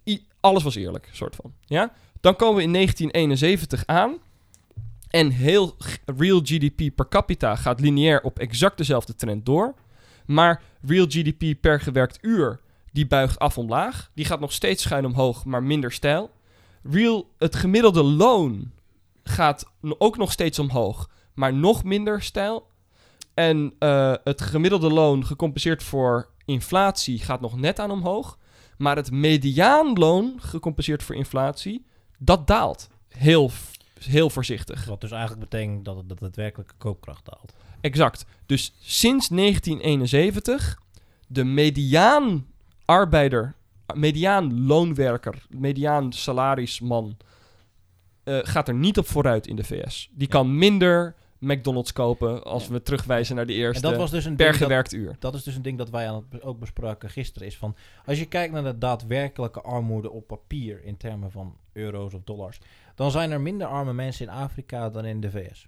I- 0.05 0.27
alles 0.41 0.63
was 0.63 0.75
eerlijk, 0.75 1.09
soort 1.13 1.37
van. 1.37 1.53
Ja? 1.65 1.93
Dan 2.21 2.37
komen 2.37 2.57
we 2.57 2.63
in 2.63 2.73
1971 2.73 3.87
aan. 3.87 4.17
En 5.17 5.31
heel 5.31 5.77
real 6.17 6.41
GDP 6.43 6.95
per 6.95 7.09
capita 7.09 7.57
gaat 7.57 7.81
lineair 7.81 8.23
op 8.23 8.39
exact 8.39 8.77
dezelfde 8.77 9.15
trend 9.15 9.47
door. 9.47 9.75
Maar 10.27 10.63
real 10.83 11.07
GDP 11.09 11.61
per 11.61 11.81
gewerkt 11.81 12.19
uur, 12.21 12.61
die 12.93 13.07
buigt 13.07 13.39
af 13.39 13.59
omlaag. 13.59 14.11
Die 14.15 14.25
gaat 14.25 14.41
nog 14.41 14.53
steeds 14.53 14.83
schuin 14.83 15.05
omhoog, 15.05 15.45
maar 15.45 15.63
minder 15.63 15.93
stijl. 15.93 16.31
Real, 16.83 17.31
het 17.39 17.55
gemiddelde 17.55 18.03
loon 18.03 18.71
gaat 19.25 19.71
ook 19.81 20.17
nog 20.17 20.33
steeds 20.33 20.59
omhoog, 20.59 21.11
maar 21.35 21.55
nog 21.55 21.85
minder 21.85 22.23
stijl. 22.23 22.67
En 23.35 23.75
eh, 23.79 24.15
het 24.25 24.41
gemiddelde 24.41 24.91
loon 24.91 25.27
gecompenseerd 25.27 25.83
voor 25.83 26.29
inflatie 26.45 27.19
gaat 27.19 27.41
nog 27.41 27.57
net 27.57 27.79
aan 27.79 27.91
omhoog. 27.91 28.39
Maar 28.79 28.97
het 28.97 29.11
mediaanloon, 29.11 30.35
gecompenseerd 30.39 31.03
voor 31.03 31.15
inflatie, 31.15 31.87
dat 32.19 32.47
daalt. 32.47 32.89
Heel, 33.09 33.51
heel 34.05 34.31
voorzichtig. 34.31 34.85
Wat 34.85 35.01
dus 35.01 35.11
eigenlijk 35.11 35.51
betekent 35.51 35.85
dat 35.85 35.97
het, 35.97 36.09
dat 36.09 36.21
het 36.21 36.37
werkelijke 36.37 36.75
koopkracht 36.79 37.25
daalt. 37.25 37.55
Exact. 37.81 38.25
Dus 38.47 38.75
sinds 38.81 39.29
1971, 39.29 40.79
de 41.27 41.45
mediaan 41.45 42.47
arbeider, 42.85 43.55
mediaan 43.95 44.67
loonwerker, 44.67 45.47
mediaan 45.49 46.13
salarisman, 46.13 47.17
eh, 48.25 48.39
gaat 48.43 48.69
er 48.69 48.75
niet 48.75 48.99
op 48.99 49.07
vooruit 49.07 49.47
in 49.47 49.57
de 49.57 49.65
VS. 49.65 50.11
Die 50.13 50.29
kan 50.29 50.59
minder 50.59 51.15
McDonald's 51.39 51.93
kopen 51.93 52.45
als 52.45 52.67
Ja. 52.67 52.73
we 52.73 52.83
terugwijzen 52.83 53.37
naar 53.37 53.47
de 53.47 53.53
En 53.53 53.59
eerste 53.59 53.83
dat 53.83 53.97
was 53.97 54.11
dus 54.11 54.25
een 54.25 54.37
per 54.37 54.47
dat, 54.47 54.57
gewerkt 54.57 54.93
uur. 54.93 55.17
dat 55.19 55.35
is 55.35 55.43
dus 55.43 55.55
een 55.55 55.63
ding 55.63 55.79
dat 55.79 55.91
wij 55.91 56.09
aan 56.09 56.27
het, 56.31 56.43
ook 56.43 56.59
bespraken 56.59 57.11
gisteren. 57.11 57.49
Is 57.49 57.57
van, 57.57 57.77
als 58.07 58.19
je 58.19 58.27
kijkt 58.27 58.53
naar 58.53 58.63
de 58.63 58.79
daadwerkelijke 58.79 59.61
armoede 59.61 60.11
op 60.11 60.27
papier 60.27 60.85
in 60.85 60.97
termen 60.97 61.31
van 61.31 61.57
euro's 61.73 62.15
of 62.15 62.21
dollars, 62.25 62.59
dan 62.97 63.11
zijn 63.11 63.31
er 63.31 63.41
minder 63.41 63.67
arme 63.67 63.93
mensen 63.93 64.27
in 64.27 64.33
Afrika 64.33 64.91
dan 64.91 65.05
in 65.05 65.21
de 65.21 65.31
VS. 65.31 65.67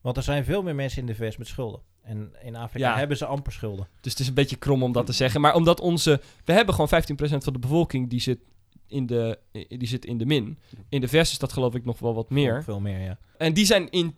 Want 0.00 0.16
er 0.16 0.22
zijn 0.22 0.44
veel 0.44 0.62
meer 0.62 0.74
mensen 0.74 1.00
in 1.00 1.06
de 1.06 1.14
VS 1.14 1.36
met 1.36 1.46
schulden. 1.46 1.80
En 2.02 2.32
in 2.42 2.56
Afrika 2.56 2.90
Ja. 2.90 2.96
hebben 2.98 3.16
ze 3.16 3.26
amper 3.26 3.52
schulden. 3.52 3.88
Dus 4.00 4.12
het 4.12 4.20
is 4.20 4.28
een 4.28 4.34
beetje 4.34 4.56
krom 4.56 4.82
om 4.82 4.92
dat 4.92 5.06
te 5.06 5.12
zeggen. 5.12 5.40
Maar 5.40 5.54
omdat 5.54 5.80
onze... 5.80 6.20
We 6.44 6.52
hebben 6.52 6.74
gewoon 6.74 7.02
15% 7.02 7.16
van 7.16 7.52
de 7.52 7.58
bevolking 7.58 8.10
die 8.10 8.20
zit 8.20 8.38
in 8.86 9.06
de, 9.06 9.38
die 9.68 9.88
zit 9.88 10.04
in 10.04 10.18
de 10.18 10.26
min. 10.26 10.58
In 10.88 11.00
de 11.00 11.08
VS 11.08 11.30
is 11.30 11.38
dat 11.38 11.52
geloof 11.52 11.74
ik 11.74 11.84
nog 11.84 11.98
wel 11.98 12.14
wat 12.14 12.30
meer. 12.30 12.62
Veel 12.64 12.80
meer, 12.80 13.00
ja. 13.00 13.18
En 13.38 13.52
die 13.52 13.64
zijn 13.66 13.90
in, 13.90 14.16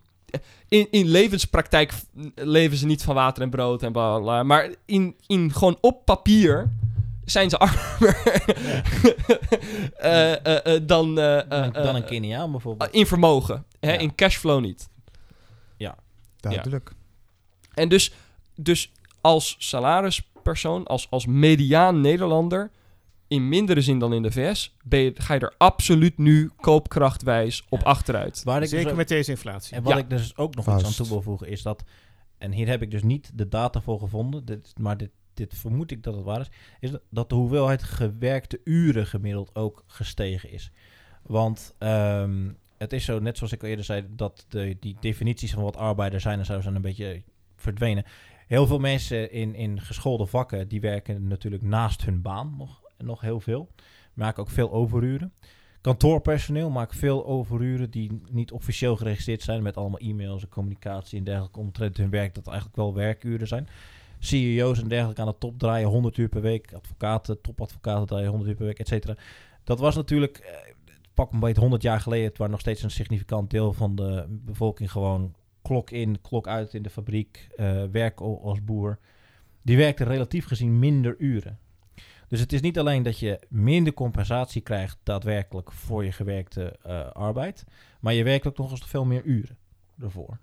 in, 0.69 0.87
in 0.91 1.07
levenspraktijk 1.07 1.93
leven 2.35 2.77
ze 2.77 2.87
niet 2.87 3.03
van 3.03 3.15
water 3.15 3.43
en 3.43 3.51
brood 3.51 3.83
en 3.83 3.93
bla 3.93 4.11
bla. 4.11 4.21
bla. 4.21 4.43
Maar 4.43 4.75
in, 4.85 5.17
in 5.27 5.53
gewoon 5.53 5.79
op 5.81 6.05
papier 6.05 6.71
zijn 7.27 7.51
ze 7.51 7.59
armer 7.59 8.17
Eh, 9.97 10.33
eh, 10.47 10.75
eh, 10.75 10.83
dan, 10.87 11.15
dan, 11.15 11.73
dan 11.73 11.95
een 11.95 12.05
Keniaan 12.05 12.51
bijvoorbeeld. 12.51 12.91
in 12.91 13.07
vermogen. 13.07 13.65
Hè? 13.81 13.93
Ja. 13.93 13.99
In 13.99 14.15
cashflow 14.15 14.61
niet. 14.61 14.89
Duidelijk. 16.41 16.93
En 17.75 17.89
dus, 17.89 18.13
dus 18.55 18.93
als 19.21 19.57
salarispersoon, 19.59 20.87
als, 20.87 21.11
als 21.11 21.27
mediaan 21.27 22.01
Nederlander, 22.01 22.71
in 23.29 23.49
mindere 23.49 23.81
zin 23.81 23.99
dan 23.99 24.13
in 24.13 24.23
de 24.23 24.31
VS, 24.33 24.75
ben 24.85 25.01
je, 25.01 25.13
ga 25.15 25.35
je 25.35 25.41
er 25.41 25.55
absoluut 25.59 26.19
nu 26.19 26.51
koopkrachtwijs 26.61 27.65
op 27.69 27.79
Ja. 27.81 27.85
achteruit. 27.85 28.43
Waar 28.45 28.57
ik 28.57 28.63
dus 28.63 28.71
Zeker 28.71 28.91
ook- 28.91 28.97
met 28.97 29.09
deze 29.09 29.31
inflatie. 29.31 29.77
En 29.77 29.83
wat 29.83 29.93
Ja. 29.93 29.99
ik 29.99 30.11
dus 30.11 30.37
ook 30.37 30.55
nog 30.55 30.65
Vast. 30.65 30.79
iets 30.79 30.89
aan 30.89 30.95
toe 30.95 31.09
wil 31.09 31.23
voegen 31.23 31.49
is 31.49 31.63
dat, 31.63 31.83
en 32.39 32.53
hier 32.53 32.69
heb 32.69 32.83
ik 32.83 32.91
dus 32.91 33.03
niet 33.03 33.31
de 33.35 33.49
data 33.49 33.81
voor 33.81 33.99
gevonden, 33.99 34.45
dit, 34.45 34.73
maar 34.79 34.97
dit, 34.97 35.11
dit 35.37 35.55
vermoed 35.55 35.91
ik 35.91 36.03
dat 36.03 36.15
het 36.15 36.25
waar 36.25 36.41
is, 36.41 36.49
is 36.81 36.91
dat- 37.11 37.29
de 37.29 37.35
hoeveelheid 37.35 37.83
gewerkte 37.83 38.61
uren 38.65 39.07
gemiddeld 39.07 39.55
ook 39.55 39.85
gestegen 39.87 40.51
is. 40.51 40.71
Want 41.23 41.75
ehm, 41.79 42.49
het 42.79 42.93
is 42.93 43.05
zo, 43.05 43.19
net 43.19 43.37
zoals 43.37 43.53
ik 43.53 43.63
al 43.63 43.69
eerder 43.69 43.85
zei, 43.85 44.07
dat 44.11 44.45
de, 44.49 44.77
die 44.81 44.97
definities 45.01 45.53
van 45.53 45.63
wat 45.63 45.77
arbeider 45.77 46.21
zijn 46.21 46.39
en 46.39 46.45
zo 46.45 46.61
zijn 46.61 46.75
een 46.75 46.83
beetje 46.83 47.23
verdwenen. 47.57 48.05
Heel 48.47 48.67
veel 48.67 48.79
mensen 48.79 49.33
in, 49.33 49.55
in 49.55 49.81
geschoolde 49.81 50.27
vakken, 50.27 50.69
die 50.69 50.81
werken 50.81 51.27
natuurlijk 51.27 51.63
naast 51.63 52.05
hun 52.05 52.23
baan 52.23 52.55
nog, 52.59 52.83
nog 52.99 53.21
heel 53.21 53.41
veel. 53.41 53.71
Maken 54.15 54.43
ook 54.43 54.51
veel 54.51 54.73
overuren. 54.73 55.33
Kantoorpersoneel 55.81 56.71
maakt 56.71 56.97
veel 56.97 57.27
overuren 57.27 57.91
die 57.91 58.21
niet 58.31 58.53
officieel 58.53 58.97
geregistreerd 58.97 59.43
zijn 59.43 59.63
met 59.63 59.77
allemaal 59.77 60.01
e-mails 60.01 60.43
en 60.43 60.49
communicatie 60.49 61.19
en 61.19 61.25
dergelijke 61.25 61.59
omtrent 61.59 61.97
hun 61.97 62.11
werk 62.11 62.35
dat 62.35 62.47
eigenlijk 62.47 62.77
wel 62.77 62.95
werkuren 62.95 63.49
zijn. 63.49 63.69
CEO's 64.19 64.79
en 64.81 64.89
dergelijke 64.89 65.21
aan 65.21 65.27
de 65.27 65.39
top 65.39 65.59
draaien 65.59 65.89
100 65.89 66.17
uur 66.17 66.29
per 66.29 66.41
week, 66.41 66.73
advocaten, 66.73 67.41
topadvocaten 67.41 68.07
draaien 68.07 68.29
100 68.29 68.51
uur 68.51 68.57
per 68.57 68.67
week, 68.67 68.79
et 68.79 68.89
cetera. 68.89 69.17
Dat 69.65 69.79
was 69.79 69.95
natuurlijk, 69.95 70.39
eh, 70.39 70.75
pak 71.15 71.33
een 71.33 71.41
beetje 71.41 71.61
100 71.61 71.83
jaar 71.83 72.01
geleden, 72.01 72.33
waar 72.37 72.51
nog 72.51 72.61
steeds 72.61 72.83
een 72.83 72.91
significant 72.91 73.51
deel 73.51 73.73
van 73.73 73.97
de 73.97 74.25
bevolking 74.29 74.91
gewoon 74.91 75.35
klok 75.63 75.91
in, 75.91 76.21
klok 76.21 76.49
uit 76.49 76.75
in 76.75 76.83
de 76.83 76.91
fabriek, 76.91 77.49
eh 77.57 77.85
werk 77.85 78.21
als 78.21 78.65
boer. 78.65 78.99
Die 79.63 79.77
werkte 79.77 80.05
relatief 80.05 80.47
gezien 80.47 80.79
minder 80.79 81.15
uren. 81.19 81.59
Dus 82.29 82.41
het 82.41 82.53
is 82.53 82.61
niet 82.61 82.79
alleen 82.79 83.03
dat 83.03 83.19
je 83.19 83.41
minder 83.49 83.93
compensatie 83.93 84.63
krijgt 84.63 84.99
daadwerkelijk 85.03 85.73
voor 85.73 86.05
je 86.05 86.13
gewerkte 86.13 86.79
eh, 86.83 87.11
arbeid, 87.11 87.65
maar 88.01 88.15
je 88.15 88.25
werkt 88.25 88.47
ook 88.47 88.59
nog 88.59 88.71
eens 88.71 88.85
veel 88.85 89.05
meer 89.05 89.23
uren 89.23 89.57
ervoor. 90.01 90.39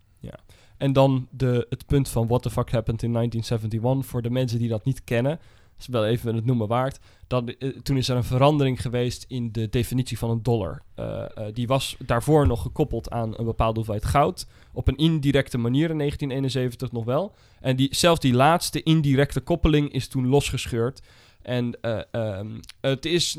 En 0.77 0.93
dan 0.93 1.27
de, 1.31 1.65
het 1.69 1.85
punt 1.85 2.09
van 2.09 2.27
what 2.27 2.41
the 2.41 2.49
fuck 2.49 2.71
happened 2.71 3.03
in 3.03 3.13
1971. 3.13 4.11
Voor 4.11 4.21
de 4.21 4.29
mensen 4.29 4.59
die 4.59 4.69
dat 4.69 4.85
niet 4.85 5.03
kennen, 5.03 5.39
is 5.79 5.87
wel 5.87 6.05
even 6.05 6.35
het 6.35 6.45
noemen 6.45 6.67
waard. 6.67 6.99
Dat, 7.27 7.49
eh, 7.49 7.69
toen 7.69 7.97
is 7.97 8.09
er 8.09 8.15
een 8.15 8.23
verandering 8.23 8.81
geweest 8.81 9.25
in 9.27 9.51
de 9.51 9.69
definitie 9.69 10.17
van 10.17 10.29
een 10.29 10.43
dollar. 10.43 10.81
Eh, 10.95 11.23
eh, 11.23 11.53
die 11.53 11.67
was 11.67 11.95
daarvoor 11.99 12.47
nog 12.47 12.61
gekoppeld 12.61 13.09
aan 13.09 13.37
een 13.37 13.45
bepaalde 13.45 13.75
hoeveelheid 13.75 14.05
goud. 14.05 14.47
Op 14.73 14.87
een 14.87 14.97
indirecte 14.97 15.57
manier 15.57 15.89
in 15.89 15.97
1971 15.97 16.91
nog 16.91 17.05
wel. 17.05 17.35
En 17.59 17.75
die, 17.75 17.95
zelfs 17.95 18.19
die 18.19 18.33
laatste 18.33 18.83
indirecte 18.83 19.41
koppeling 19.41 19.91
is 19.91 20.07
toen 20.07 20.27
losgescheurd. 20.27 21.01
En 21.43 21.81
eh, 21.81 21.99
ehm, 22.11 22.59
het 22.81 23.05
is... 23.05 23.37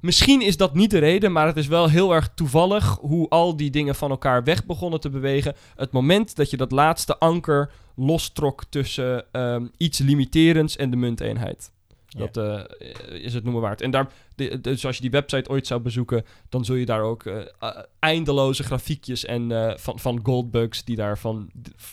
Misschien 0.00 0.42
is 0.42 0.56
dat 0.56 0.74
niet 0.74 0.90
de 0.90 0.98
reden, 0.98 1.32
maar 1.32 1.46
het 1.46 1.56
is 1.56 1.66
wel 1.66 1.88
heel 1.88 2.14
erg 2.14 2.30
toevallig 2.34 2.98
hoe 3.00 3.28
al 3.28 3.56
die 3.56 3.70
dingen 3.70 3.94
van 3.94 4.10
elkaar 4.10 4.44
weg 4.44 4.66
begonnen 4.66 5.00
te 5.00 5.10
bewegen. 5.10 5.54
Het 5.76 5.92
moment 5.92 6.36
dat 6.36 6.50
je 6.50 6.56
dat 6.56 6.72
laatste 6.72 7.18
anker 7.18 7.70
lostrok 7.94 8.64
tussen 8.68 9.24
ehm, 9.32 9.66
iets 9.76 9.98
limiterends 9.98 10.76
en 10.76 10.90
de 10.90 10.96
munteenheid. 10.96 11.70
Ja. 12.10 12.26
Dat 12.26 12.36
eh, 12.36 13.22
is 13.22 13.34
het 13.34 13.44
noemen 13.44 13.62
waard. 13.62 13.80
En 13.80 13.90
daar, 13.90 14.12
de, 14.34 14.60
dus 14.60 14.86
als 14.86 14.96
je 14.96 15.02
die 15.02 15.10
website 15.10 15.50
ooit 15.50 15.66
zou 15.66 15.80
bezoeken, 15.80 16.24
dan 16.48 16.64
zul 16.64 16.74
je 16.74 16.86
daar 16.86 17.02
ook 17.02 17.26
eh, 17.26 17.78
eindeloze 17.98 18.62
grafiekjes 18.62 19.24
en 19.24 19.52
eh, 19.52 19.76
van, 19.76 19.98
van 19.98 20.20
goldbugs 20.22 20.84
die 20.84 20.96
daar 20.96 21.18
van, 21.18 21.50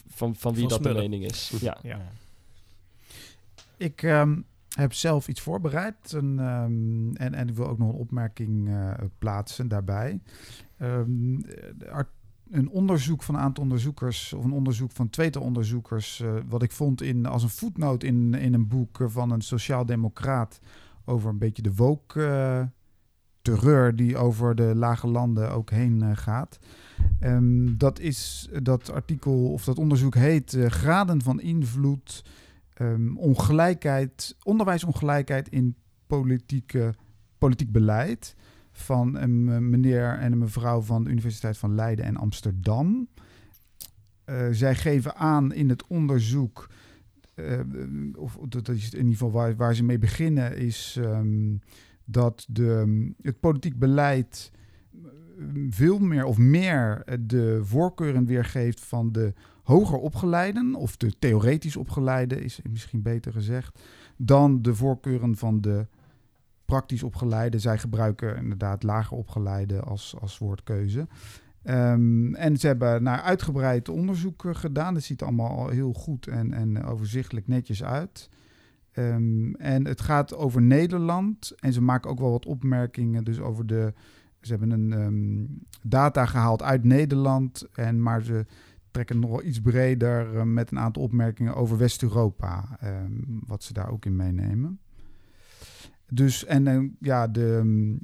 van, 0.07 0.35
van 0.35 0.53
wie 0.53 0.69
Van 0.69 0.81
dat 0.81 0.83
de 0.83 0.99
mening 0.99 1.25
is. 1.25 1.51
Ja. 1.61 1.77
Ja. 1.83 2.11
Ik 3.77 4.03
ehm, 4.03 4.39
heb 4.77 4.93
zelf 4.93 5.27
iets 5.27 5.41
voorbereid 5.41 6.11
een, 6.11 6.39
ehm, 6.39 7.13
en, 7.13 7.33
en 7.33 7.47
ik 7.47 7.55
wil 7.55 7.67
ook 7.67 7.77
nog 7.77 7.89
een 7.89 7.99
opmerking 7.99 8.69
eh, 8.69 8.91
plaatsen 9.19 9.67
daarbij. 9.67 10.19
Ehm, 10.77 11.39
art- 11.91 12.15
een 12.51 12.69
onderzoek 12.69 13.23
van 13.23 13.35
een 13.35 13.41
aantal 13.41 13.63
onderzoekers, 13.63 14.33
of 14.33 14.43
een 14.43 14.51
onderzoek 14.51 14.91
van 14.91 15.09
tweetal 15.09 15.41
onderzoekers, 15.41 16.19
eh, 16.19 16.33
wat 16.47 16.63
ik 16.63 16.71
vond 16.71 17.01
in, 17.01 17.25
als 17.25 17.43
een 17.43 17.49
voetnoot 17.49 18.03
in, 18.03 18.33
in 18.33 18.53
een 18.53 18.67
boek 18.67 19.01
eh, 19.01 19.07
van 19.09 19.31
een 19.31 19.41
sociaaldemocraat 19.41 20.59
over 21.05 21.29
een 21.29 21.37
beetje 21.37 21.61
de 21.61 21.73
woke 21.73 22.25
eh, 22.25 22.63
terreur 23.41 23.95
die 23.95 24.17
over 24.17 24.55
de 24.55 24.75
lage 24.75 25.07
landen 25.07 25.51
ook 25.51 25.69
heen 25.69 26.01
eh, 26.01 26.09
gaat. 26.13 26.59
Ehm, 27.19 27.77
dat 27.77 27.99
is 27.99 28.49
dat 28.63 28.91
artikel 28.91 29.51
of 29.51 29.63
dat 29.63 29.77
onderzoek 29.77 30.15
heet 30.15 30.53
eh, 30.53 30.65
graden 30.65 31.21
van 31.21 31.41
invloed 31.41 32.23
ehm, 32.77 33.15
ongelijkheid, 33.15 34.37
onderwijsongelijkheid 34.43 35.49
in 35.49 35.75
politieke, 36.07 36.93
politiek 37.37 37.71
beleid 37.71 38.35
van 38.71 39.15
een 39.15 39.49
eh, 39.49 39.57
meneer 39.57 40.17
en 40.19 40.31
een 40.31 40.37
mevrouw 40.37 40.81
van 40.81 41.03
de 41.03 41.09
Universiteit 41.09 41.57
van 41.57 41.75
Leiden 41.75 42.05
en 42.05 42.17
Amsterdam. 42.17 43.07
Eh, 44.23 44.47
zij 44.51 44.75
geven 44.75 45.15
aan 45.15 45.53
in 45.53 45.69
het 45.69 45.87
onderzoek, 45.87 46.69
eh, 47.33 47.59
of 48.15 48.37
dat 48.49 48.69
is 48.69 48.89
in 48.89 48.97
ieder 48.97 49.11
geval 49.11 49.31
waar, 49.31 49.55
waar 49.55 49.75
ze 49.75 49.83
mee 49.83 49.97
beginnen, 49.97 50.57
is 50.57 50.97
ehm, 51.01 51.55
dat 52.05 52.45
de, 52.49 53.11
het 53.21 53.39
politiek 53.39 53.79
beleid 53.79 54.51
veel 55.69 55.99
meer 55.99 56.25
of 56.25 56.37
meer 56.37 57.03
de 57.19 57.59
voorkeuren 57.63 58.25
weergeeft 58.25 58.79
van 58.79 59.11
de 59.11 59.33
hoger 59.67 59.97
opgeleiden, 59.97 60.75
of 60.75 60.97
de 60.97 61.19
theoretisch 61.19 61.75
opgeleiden, 61.75 62.43
is 62.43 62.59
misschien 62.69 63.01
beter 63.01 63.31
gezegd, 63.31 63.79
dan 64.17 64.61
de 64.61 64.75
voorkeuren 64.75 65.35
van 65.35 65.61
de 65.61 65.87
praktisch 66.65 67.03
opgeleiden. 67.03 67.59
Zij 67.59 67.77
gebruiken 67.77 68.37
inderdaad 68.37 68.83
lager 68.83 69.17
opgeleide 69.17 69.79
als, 69.79 70.15
als 70.19 70.37
woordkeuze. 70.37 71.07
Ehm, 71.63 72.33
en 72.33 72.57
ze 72.57 72.67
hebben 72.67 73.03
naar 73.03 73.21
uitgebreid 73.21 73.89
onderzoek 73.89 74.45
eh, 74.45 74.55
gedaan. 74.55 74.95
Het 74.95 75.03
ziet 75.03 75.21
allemaal 75.21 75.57
al 75.57 75.69
heel 75.69 75.93
goed 75.93 76.27
en, 76.27 76.53
en 76.53 76.83
overzichtelijk 76.83 77.47
netjes 77.47 77.83
uit. 77.83 78.29
Ehm, 78.91 79.53
en 79.53 79.87
het 79.87 80.01
gaat 80.01 80.35
over 80.35 80.61
Nederland. 80.61 81.53
En 81.59 81.73
ze 81.73 81.81
maken 81.81 82.09
ook 82.09 82.19
wel 82.19 82.31
wat 82.31 82.45
opmerkingen 82.45 83.23
dus 83.23 83.39
over 83.39 83.65
de... 83.65 83.93
Ze 84.41 84.51
hebben 84.51 84.71
een 84.71 84.93
ehm, 84.93 85.45
data 85.89 86.25
gehaald 86.25 86.63
uit 86.63 86.83
Nederland. 86.83 87.67
En, 87.73 88.01
maar 88.01 88.23
ze 88.23 88.45
trekken 88.97 89.19
nog 89.19 89.29
wel 89.29 89.43
iets 89.43 89.61
breder 89.61 90.37
eh, 90.37 90.43
met 90.43 90.71
een 90.71 90.79
aantal 90.79 91.01
opmerkingen 91.03 91.55
over 91.55 91.77
West-Europa. 91.77 92.77
ehm, 92.79 93.11
wat 93.45 93.63
ze 93.63 93.73
daar 93.73 93.89
ook 93.89 94.05
in 94.05 94.15
meenemen. 94.15 94.79
Dus, 96.09 96.45
en 96.45 96.67
eh, 96.67 96.83
ja, 96.99 97.27
de, 97.27 97.41
um, 97.41 97.99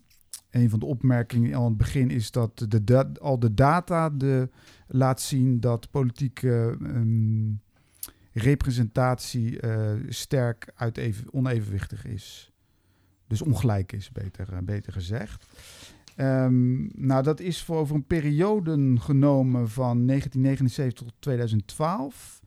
een 0.50 0.70
van 0.70 0.80
de 0.80 0.86
opmerkingen 0.86 1.56
aan 1.56 1.64
het 1.64 1.78
begin 1.78 2.10
is 2.10 2.32
dat 2.32 2.66
de 2.68 3.14
al 3.20 3.40
de 3.40 3.54
data 3.54 4.10
de, 4.10 4.50
laat 4.88 5.22
zien 5.22 5.60
dat 5.60 5.92
politieke 5.92 6.78
um, 6.82 7.62
representatie 8.32 9.62
uh, 9.62 9.92
sterk 10.08 10.72
uit 10.76 10.98
even, 10.98 11.34
onevenwichtig 11.34 12.06
is. 12.06 12.52
Dus 13.28 13.42
ongelijk 13.42 13.92
is, 13.92 14.12
beter, 14.12 14.54
eh, 14.54 14.60
beter 14.64 14.94
gezegd. 14.94 15.46
Ehm, 16.16 17.06
nou, 17.06 17.24
dat 17.24 17.40
is 17.40 17.64
voor 17.64 17.78
over 17.78 17.96
een 17.96 18.08
periode 18.08 18.96
genomen 19.00 19.70
van 19.70 20.06
1979 20.06 21.08
tot 21.08 21.16
2012. 21.20 22.42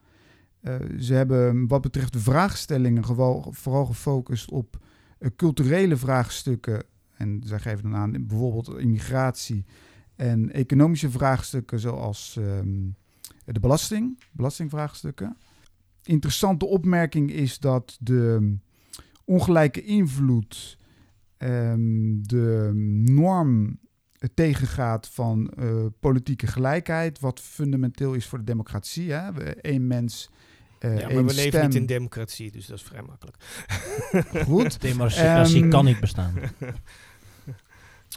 Eh, 0.60 0.74
ze 0.98 1.14
hebben 1.14 1.66
wat 1.66 1.80
betreft 1.80 2.12
de 2.12 2.18
vraagstellingen 2.18 3.04
vooral 3.50 3.86
gefocust 3.86 4.50
op 4.50 4.76
eh, 5.18 5.30
culturele 5.36 5.96
vraagstukken. 5.96 6.84
En 7.12 7.40
zij 7.44 7.58
geven 7.58 7.82
dan 7.82 7.96
aan 7.96 8.26
bijvoorbeeld 8.26 8.78
immigratie 8.78 9.64
en 10.16 10.52
economische 10.52 11.10
vraagstukken 11.10 11.80
zoals 11.80 12.36
ehm, 12.38 12.88
de 13.44 13.60
belasting, 13.60 14.18
belastingvraagstukken. 14.32 15.36
Interessante 16.02 16.66
opmerking 16.66 17.32
is 17.32 17.58
dat 17.58 17.96
de 18.00 18.54
ongelijke 19.24 19.82
invloed 19.82 20.78
ehm, 21.36 22.22
de 22.22 22.70
norm 23.04 23.78
tegengaat 24.34 25.08
van 25.08 25.50
eh, 25.50 25.86
politieke 26.00 26.46
gelijkheid, 26.46 27.20
wat 27.20 27.40
fundamenteel 27.40 28.14
is 28.14 28.26
voor 28.26 28.38
de 28.38 28.44
democratie. 28.44 29.12
Hè? 29.12 29.32
We, 29.32 29.42
één 29.44 29.86
mens, 29.86 30.30
eh 30.78 30.98
ja, 30.98 31.08
maar 31.08 31.24
we 31.24 31.34
leven 31.34 31.64
niet 31.64 31.74
in 31.74 31.86
democratie, 31.86 32.50
dus 32.50 32.66
dat 32.66 32.78
is 32.78 32.84
vrij 32.84 33.02
makkelijk. 33.02 33.36
Goed. 34.48 34.80
Democratie 34.80 35.62
Ehm, 35.62 35.70
kan 35.70 35.84
niet 35.84 36.00
bestaan. 36.00 36.34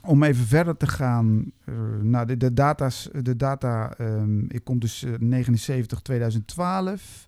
Om 0.05 0.23
even 0.23 0.45
verder 0.45 0.77
te 0.77 0.87
gaan, 0.87 1.51
eh, 1.65 1.73
nou, 2.01 2.25
de, 2.25 2.37
de, 2.37 2.53
data's, 2.53 3.09
de 3.21 3.35
data, 3.35 3.93
ehm, 3.97 4.39
ik 4.47 4.63
kom 4.63 4.79
dus 4.79 5.03
eh, 5.03 5.13
79, 5.19 6.01
2012. 6.01 7.27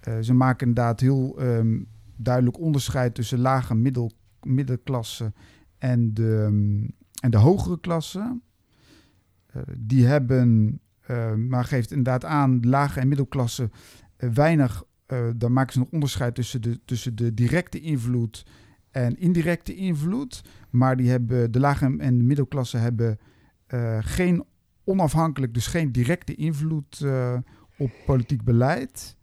Eh, 0.00 0.18
ze 0.20 0.34
maken 0.34 0.68
inderdaad 0.68 1.00
heel 1.00 1.38
ehm, 1.38 1.78
duidelijk 2.16 2.58
onderscheid 2.58 3.14
tussen 3.14 3.38
lage 3.38 3.74
middel, 3.74 4.12
middenklasse 4.44 5.32
en 5.78 6.14
de, 6.14 6.42
ehm, 6.46 6.88
en 7.20 7.30
de 7.30 7.36
hogere 7.36 7.80
klasse. 7.80 8.40
Eh, 9.46 9.62
die 9.78 10.06
hebben, 10.06 10.80
eh, 11.00 11.34
maar 11.34 11.64
geeft 11.64 11.90
inderdaad 11.90 12.24
aan, 12.24 12.60
lage 12.60 13.00
en 13.00 13.08
middelklasse 13.08 13.70
eh, 14.16 14.30
weinig, 14.30 14.84
daar 15.36 15.52
maken 15.52 15.72
ze 15.72 15.78
nog 15.78 15.90
onderscheid 15.90 16.34
tussen 16.34 16.62
de, 16.62 16.80
tussen 16.84 17.14
de 17.16 17.34
directe 17.34 17.80
invloed 17.80 18.46
en 18.90 19.18
indirecte 19.18 19.74
invloed. 19.74 20.42
Maar 20.70 20.96
die 20.96 21.10
hebben, 21.10 21.52
de 21.52 21.60
lage 21.60 21.96
en 21.98 22.18
de 22.18 22.24
middelklasse 22.24 22.76
hebben 22.76 23.18
geen 24.00 24.44
onafhankelijk, 24.84 25.54
dus 25.54 25.66
geen 25.66 25.92
directe 25.92 26.34
invloed 26.34 27.06
op 27.78 27.90
politiek 28.06 28.44
beleid. 28.44 29.16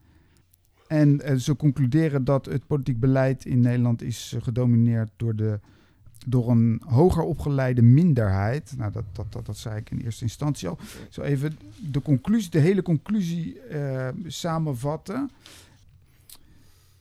En 0.91 1.21
eh, 1.21 1.35
ze 1.35 1.55
concluderen 1.55 2.23
dat 2.23 2.45
het 2.45 2.67
politiek 2.67 2.99
beleid 2.99 3.45
in 3.45 3.59
Nederland 3.59 4.01
is 4.01 4.33
eh, 4.35 4.41
gedomineerd 4.41 5.09
door, 5.15 5.35
de, 5.35 5.59
door 6.27 6.49
een 6.49 6.81
hoger 6.85 7.23
opgeleide 7.23 7.81
minderheid. 7.81 8.73
Nou, 8.77 8.91
dat, 8.91 9.03
dat, 9.11 9.31
dat, 9.31 9.45
dat 9.45 9.57
zei 9.57 9.77
ik 9.77 9.91
in 9.91 9.99
eerste 9.99 10.23
instantie 10.23 10.67
al. 10.67 10.77
Zo 11.09 11.21
even 11.21 11.57
de, 11.91 12.01
conclusie, 12.01 12.49
de 12.49 12.59
hele 12.59 12.81
conclusie 12.81 13.59
eh, 13.59 14.07
samenvatten. 14.25 15.29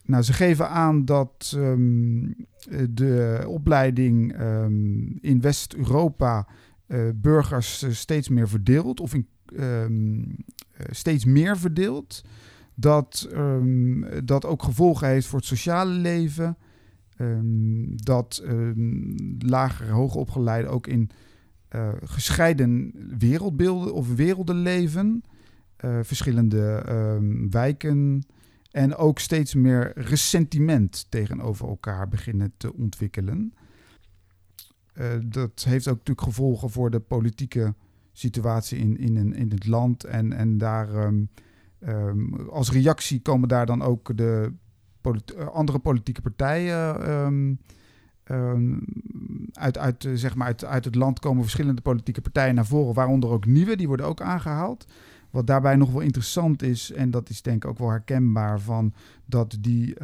Nou, 0.05 0.23
ze 0.23 0.33
geven 0.33 0.69
aan 0.69 1.05
dat 1.05 1.53
ehm, 1.57 2.25
eh, 2.25 2.87
de 2.91 3.45
opleiding 3.47 4.33
ehm, 4.33 5.07
in 5.21 5.41
West-Europa 5.41 6.47
burgers 7.15 7.87
steeds 7.91 8.29
meer 8.29 8.49
verdeelt, 8.49 9.01
of 9.01 9.15
in, 9.15 9.27
ehm, 9.57 10.21
eh, 10.81 10.87
steeds 10.91 11.25
meer 11.25 11.59
verdeelt. 11.59 12.25
Dat 12.81 13.28
ehm, 13.32 14.24
dat 14.24 14.44
ook 14.44 14.62
gevolgen 14.62 15.09
heeft 15.09 15.27
voor 15.27 15.39
het 15.39 15.48
sociale 15.48 15.93
leven. 15.93 16.57
Ehm, 17.16 17.97
dat 17.97 18.43
um, 18.44 19.15
lagere, 19.39 19.93
hoogopgeleide 19.93 20.69
ook 20.69 20.86
in 20.86 21.11
eh, 21.69 21.89
gescheiden 22.05 22.93
wereldbeelden 23.19 23.94
of 23.94 24.15
werelden 24.15 24.57
leven. 24.57 25.23
Eh, 25.77 25.98
verschillende 26.02 26.82
ehm, 26.86 27.48
wijken. 27.51 28.23
En 28.70 28.97
ook 28.97 29.19
steeds 29.19 29.55
meer 29.55 29.93
ressentiment 29.94 31.07
tegenover 31.09 31.69
elkaar 31.69 32.09
beginnen 32.09 32.52
te 32.57 32.74
ontwikkelen. 32.74 33.55
Eh, 34.93 35.07
dat 35.24 35.65
heeft 35.69 35.89
ook 35.89 35.97
natuurlijk 35.97 36.27
gevolgen 36.27 36.70
voor 36.70 36.90
de 36.90 37.01
politieke 37.01 37.74
situatie 38.12 38.78
in, 38.78 38.98
in, 38.98 39.35
in 39.35 39.51
het 39.51 39.66
land. 39.66 40.05
En, 40.05 40.32
en 40.32 40.59
daar, 40.59 40.94
ehm, 40.94 41.23
ehm, 41.81 42.35
als 42.35 42.70
reactie 42.70 43.20
komen 43.20 43.48
daar 43.48 43.66
dan 43.66 43.82
ook 43.82 44.16
de 44.16 44.52
eh, 45.02 45.47
andere 45.47 45.78
politieke 45.78 46.23
partijen 46.23 47.02
ehm, 47.02 47.55
ehm, 48.24 48.78
uit, 49.52 49.78
uit, 49.78 50.05
eh, 50.05 50.12
zeg 50.15 50.35
maar 50.35 50.47
uit, 50.47 50.65
uit 50.65 50.85
het 50.85 50.94
land 50.94 51.19
komen 51.19 51.43
verschillende 51.43 51.82
politieke 51.82 52.20
partijen 52.20 52.55
naar 52.55 52.66
voren, 52.66 52.94
waaronder 52.94 53.31
ook 53.31 53.47
nieuwe, 53.47 53.77
die 53.77 53.86
worden 53.86 54.07
ook 54.07 54.20
aangehaald. 54.20 54.86
Wat 55.31 55.47
daarbij 55.47 55.77
nog 55.77 55.90
wel 55.93 56.01
interessant 56.01 56.62
is, 56.62 56.93
en 56.93 57.11
dat 57.11 57.28
is 57.28 57.43
denk 57.43 57.65
ik 57.65 57.70
ook 57.70 57.78
wel 57.78 57.90
herkenbaar, 57.90 58.61
van 58.61 58.94
dat 59.27 59.57
die 59.61 59.97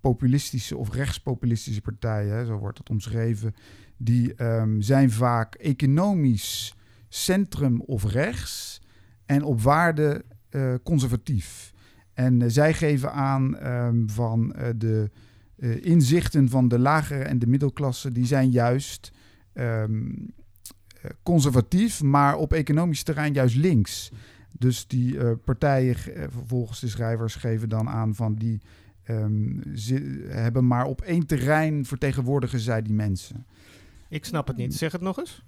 populistische 0.00 0.76
of 0.76 0.92
rechtspopulistische 0.94 1.80
partijen, 1.80 2.46
zo 2.46 2.56
wordt 2.56 2.78
het 2.78 2.90
omschreven, 2.90 3.54
die 3.96 4.34
zijn 4.78 5.10
vaak 5.10 5.54
economisch 5.54 6.74
centrum 7.08 7.80
of 7.80 8.04
rechts 8.04 8.80
en 9.26 9.42
op 9.42 9.60
waarde 9.62 10.24
eh, 10.50 10.74
conservatief. 10.82 11.72
En 12.18 12.42
eh, 12.42 12.48
zij 12.48 12.74
geven 12.74 13.12
aan 13.12 13.56
ehm, 13.58 14.06
van 14.06 14.54
eh, 14.54 14.68
de 14.76 15.10
inzichten 15.80 16.48
van 16.48 16.68
de 16.68 16.78
lagere 16.78 17.22
en 17.22 17.38
de 17.38 17.46
middelklasse, 17.46 18.12
die 18.12 18.26
zijn 18.26 18.50
juist 18.50 19.12
ehm, 19.52 20.08
eh, 21.02 21.10
conservatief, 21.22 22.02
maar 22.02 22.36
op 22.36 22.52
economisch 22.52 23.02
terrein 23.02 23.32
juist 23.32 23.56
links. 23.56 24.12
Dus 24.58 24.86
die 24.86 25.36
partijen, 25.36 25.96
volgens 26.46 26.80
de 26.80 26.88
schrijvers, 26.88 27.34
geven 27.34 27.68
dan 27.68 27.88
aan 27.88 28.14
van 28.14 28.34
die 28.34 28.60
ehm, 29.02 29.74
ze 29.74 30.24
hebben 30.28 30.66
maar 30.66 30.84
op 30.84 31.00
één 31.00 31.26
terrein 31.26 31.84
vertegenwoordigen 31.84 32.60
zij 32.60 32.82
die 32.82 32.94
mensen. 32.94 33.46
Ik 34.08 34.24
snap 34.24 34.46
het 34.46 34.56
niet. 34.56 34.74
Zeg 34.74 34.92
het 34.92 35.00
nog 35.00 35.18
eens. 35.18 35.42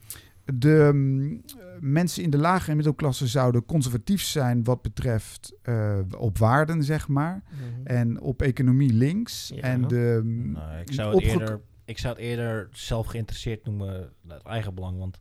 De 0.55 0.91
mm, 0.95 1.43
mensen 1.81 2.23
in 2.23 2.31
de 2.31 2.39
lage 2.39 2.71
en 2.71 2.77
middelklasse 2.77 3.27
zouden 3.27 3.65
conservatief 3.65 4.23
zijn 4.23 4.65
wat 4.65 4.83
betreft 4.83 5.53
eh, 5.63 5.99
op 6.19 6.39
waarden, 6.39 6.83
zeg 6.85 7.09
maar. 7.09 7.43
En 7.85 8.21
op 8.21 8.43
economie 8.43 8.93
links. 8.93 9.51
Ja. 9.55 9.61
En 9.63 9.89
de, 9.89 10.21
mm, 10.25 10.53
Nou, 10.53 10.81
ik, 10.81 10.93
zou 10.93 11.15
het 11.15 11.25
eerder, 11.25 11.61
ik 11.85 11.99
zou 11.99 12.15
het 12.15 12.23
eerder 12.23 12.69
zelf 12.73 13.07
geïnteresseerd 13.07 13.65
noemen, 13.65 14.13
uit 14.29 14.43
eigen 14.43 14.75
belang. 14.75 14.99
Want 14.99 15.21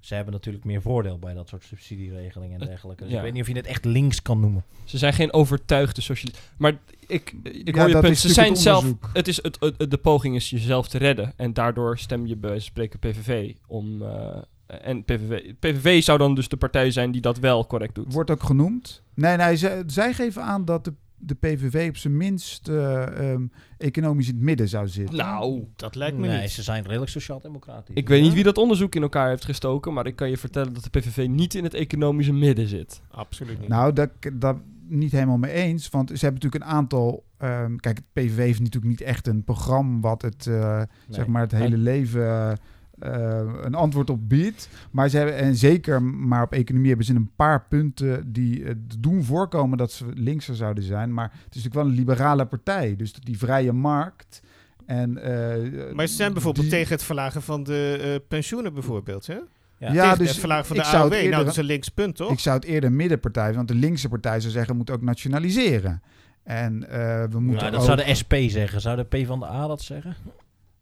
ze 0.00 0.14
hebben 0.14 0.32
natuurlijk 0.32 0.64
meer 0.64 0.82
voordeel 0.82 1.18
bij 1.18 1.34
dat 1.34 1.48
soort 1.48 1.64
subsidieregelingen 1.64 2.54
en 2.54 2.60
Het- 2.60 2.68
dergelijke. 2.68 3.02
Dus 3.02 3.12
ja. 3.12 3.18
ik 3.18 3.24
weet 3.24 3.32
niet 3.32 3.42
of 3.42 3.48
je 3.48 3.54
het 3.54 3.66
echt 3.66 3.84
links 3.84 4.22
kan 4.22 4.40
noemen. 4.40 4.64
Ze 4.84 4.98
zijn 4.98 5.12
geen 5.12 5.32
overtuigde 5.32 6.00
socialisten. 6.00 6.44
Maar 6.58 6.78
ik, 7.06 7.34
ik 7.42 7.74
Ja, 7.74 7.80
hoor 7.80 7.88
je 7.90 7.98
punt. 8.00 8.18
Ze 8.18 8.28
zijn 8.28 8.48
het 8.50 8.58
zelf. 8.58 8.94
Het 9.12 9.28
is 9.28 9.42
het, 9.42 9.56
het- 9.60 9.90
de 9.90 9.98
poging 9.98 10.34
is 10.34 10.50
jezelf 10.50 10.88
te 10.88 10.98
redden. 10.98 11.32
En 11.36 11.52
daardoor 11.52 11.98
stem 11.98 12.26
je 12.26 12.36
bij 12.36 12.58
spreken 12.58 12.98
PVV 12.98 13.54
om. 13.66 14.02
eh, 14.02 14.38
en 14.82 15.04
PVV, 15.04 15.52
PVV 15.58 16.02
zou 16.02 16.18
dan 16.18 16.34
dus 16.34 16.48
de 16.48 16.56
partij 16.56 16.90
zijn 16.90 17.10
die 17.10 17.20
dat 17.20 17.38
wel 17.38 17.66
correct 17.66 17.94
doet. 17.94 18.12
wordt 18.12 18.30
ook 18.30 18.42
genoemd. 18.42 19.02
Nee, 19.14 19.36
nee 19.36 19.56
zij, 19.56 19.82
zij 19.86 20.12
geven 20.12 20.42
aan 20.42 20.64
dat 20.64 20.84
de, 20.84 20.92
de 21.16 21.34
PVV 21.34 21.88
op 21.88 21.96
zijn 21.96 22.16
minst 22.16 22.68
eh, 22.68 23.30
ehm, 23.32 23.46
economisch 23.78 24.28
in 24.28 24.34
het 24.34 24.42
midden 24.42 24.68
zou 24.68 24.88
zitten. 24.88 25.16
Nou, 25.16 25.64
Dat 25.76 25.94
lijkt 25.94 26.16
me 26.16 26.26
nee, 26.26 26.40
niet. 26.40 26.50
ze 26.50 26.62
zijn 26.62 26.84
redelijk 26.84 27.10
sociaal-democratisch. 27.10 27.94
ik 27.94 28.08
weet 28.08 28.22
niet 28.22 28.34
wie 28.34 28.44
dat 28.44 28.58
onderzoek 28.58 28.94
in 28.94 29.02
elkaar 29.02 29.28
heeft 29.28 29.44
gestoken. 29.44 29.92
Maar 29.92 30.06
ik 30.06 30.16
kan 30.16 30.30
je 30.30 30.36
vertellen 30.36 30.72
dat 30.72 30.84
de 30.84 31.00
PVV 31.00 31.26
niet 31.28 31.54
in 31.54 31.64
het 31.64 31.74
economische 31.74 32.32
midden 32.32 32.68
zit. 32.68 33.00
Absoluut 33.10 33.60
niet. 33.60 33.68
Nou, 33.68 33.92
dat, 33.92 34.10
dat 34.32 34.56
niet 34.90 35.12
helemaal 35.12 35.38
mee 35.38 35.52
eens. 35.52 35.88
Want 35.88 36.08
ze 36.08 36.24
hebben 36.24 36.34
natuurlijk 36.42 36.64
een 36.64 36.76
aantal. 36.76 37.24
ehm, 37.38 37.76
kijk, 37.76 37.96
het 37.96 38.06
PVV 38.12 38.36
heeft 38.36 38.58
natuurlijk 38.58 38.90
niet 38.90 39.00
echt 39.00 39.26
een 39.26 39.44
programma 39.44 40.00
wat 40.00 40.22
het, 40.22 40.46
eh, 40.46 40.82
zeg 41.08 41.26
maar 41.26 41.42
het 41.42 41.52
hele 41.52 41.76
leven 41.76 42.20
eh, 42.20 42.50
eh, 42.50 42.56
een 43.64 43.74
antwoord 43.74 44.10
op 44.10 44.28
biedt. 44.28 44.68
Maar 44.90 45.08
ze 45.08 45.16
hebben, 45.16 45.36
en 45.36 45.56
zeker 45.56 46.02
maar 46.02 46.42
op 46.42 46.52
economie 46.52 46.88
hebben 46.88 47.06
ze 47.06 47.14
een 47.14 47.30
paar 47.36 47.64
punten 47.68 48.32
die 48.32 48.64
het 48.64 48.96
doen 49.02 49.24
voorkomen 49.24 49.78
dat 49.78 49.92
ze 49.92 50.04
linkser 50.14 50.54
zouden 50.54 50.84
zijn. 50.84 51.14
Maar 51.14 51.24
het 51.24 51.54
is 51.54 51.62
natuurlijk 51.62 51.74
wel 51.74 51.84
een 51.84 51.98
liberale 51.98 52.46
partij. 52.46 52.96
Dus 52.96 53.12
die 53.12 53.38
vrije 53.38 53.72
markt. 53.72 54.42
En, 54.86 55.18
eh, 55.22 55.92
maar 55.94 56.06
ze 56.06 56.14
zijn 56.14 56.32
bijvoorbeeld 56.32 56.64
die- 56.64 56.74
tegen 56.74 56.92
het 56.92 57.02
verlagen 57.02 57.42
van 57.42 57.62
de 57.62 57.98
eh, 58.02 58.28
pensioenen 58.28 58.72
bijvoorbeeld, 58.74 59.26
hè? 59.26 59.38
Ja, 59.78 60.14
dus 60.16 60.28
het 60.28 60.38
verlagen 60.38 60.66
van 60.66 60.76
ik 60.76 60.82
de 60.82 60.88
zou 60.88 61.02
AOW. 61.02 61.12
eerder- 61.12 61.30
Nou, 61.30 61.42
dat 61.44 61.52
is 61.52 61.58
een 61.58 61.64
links 61.64 61.88
punt, 61.88 62.16
toch? 62.16 62.32
Ik 62.32 62.38
zou 62.38 62.56
het 62.56 62.64
eerder 62.64 62.92
middenpartij, 62.92 63.54
want 63.54 63.68
de 63.68 63.74
linkse 63.74 64.08
partij 64.08 64.40
zou 64.40 64.52
zeggen, 64.52 64.76
moet 64.76 64.90
ook 64.90 65.02
nationaliseren. 65.02 66.02
En 66.42 66.88
eh, 66.90 66.98
we 67.30 67.40
moeten 67.40 67.42
Nou, 67.42 67.70
dat 67.70 67.80
ook... 67.80 67.86
zou 67.86 67.96
de 68.08 68.14
SP 68.20 68.34
zeggen. 68.46 68.80
Zou 68.80 68.96
de 68.96 69.22
P 69.22 69.26
van 69.26 69.38
de 69.40 69.46
A 69.46 69.66
dat 69.66 69.82
zeggen? 69.82 70.16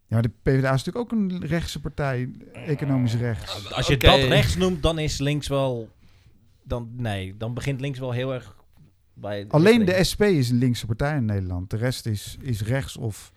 Ja, 0.08 0.14
maar 0.14 0.22
de 0.22 0.30
PvdA 0.42 0.72
is 0.72 0.84
natuurlijk 0.84 1.12
ook 1.12 1.12
een 1.12 1.46
rechtse 1.46 1.80
partij, 1.80 2.30
economisch 2.52 3.14
rechts. 3.14 3.72
Als 3.72 3.86
je 3.86 3.96
dat 3.96 4.18
rechts 4.18 4.56
noemt, 4.56 4.82
dan 4.82 4.98
is 4.98 5.18
links 5.18 5.48
wel... 5.48 5.88
Dan, 6.62 6.88
nee, 6.96 7.36
dan 7.36 7.54
begint 7.54 7.80
links 7.80 7.98
wel 7.98 8.12
heel 8.12 8.34
erg 8.34 8.56
bij... 9.14 9.44
Alleen 9.48 9.84
de 9.84 10.04
SP 10.10 10.22
is 10.22 10.50
een 10.50 10.58
linkse 10.58 10.86
partij 10.86 11.16
in 11.16 11.24
Nederland. 11.24 11.70
De 11.70 11.76
rest 11.76 12.06
is, 12.06 12.36
is 12.40 12.62
rechts 12.62 12.96
of 12.96 13.32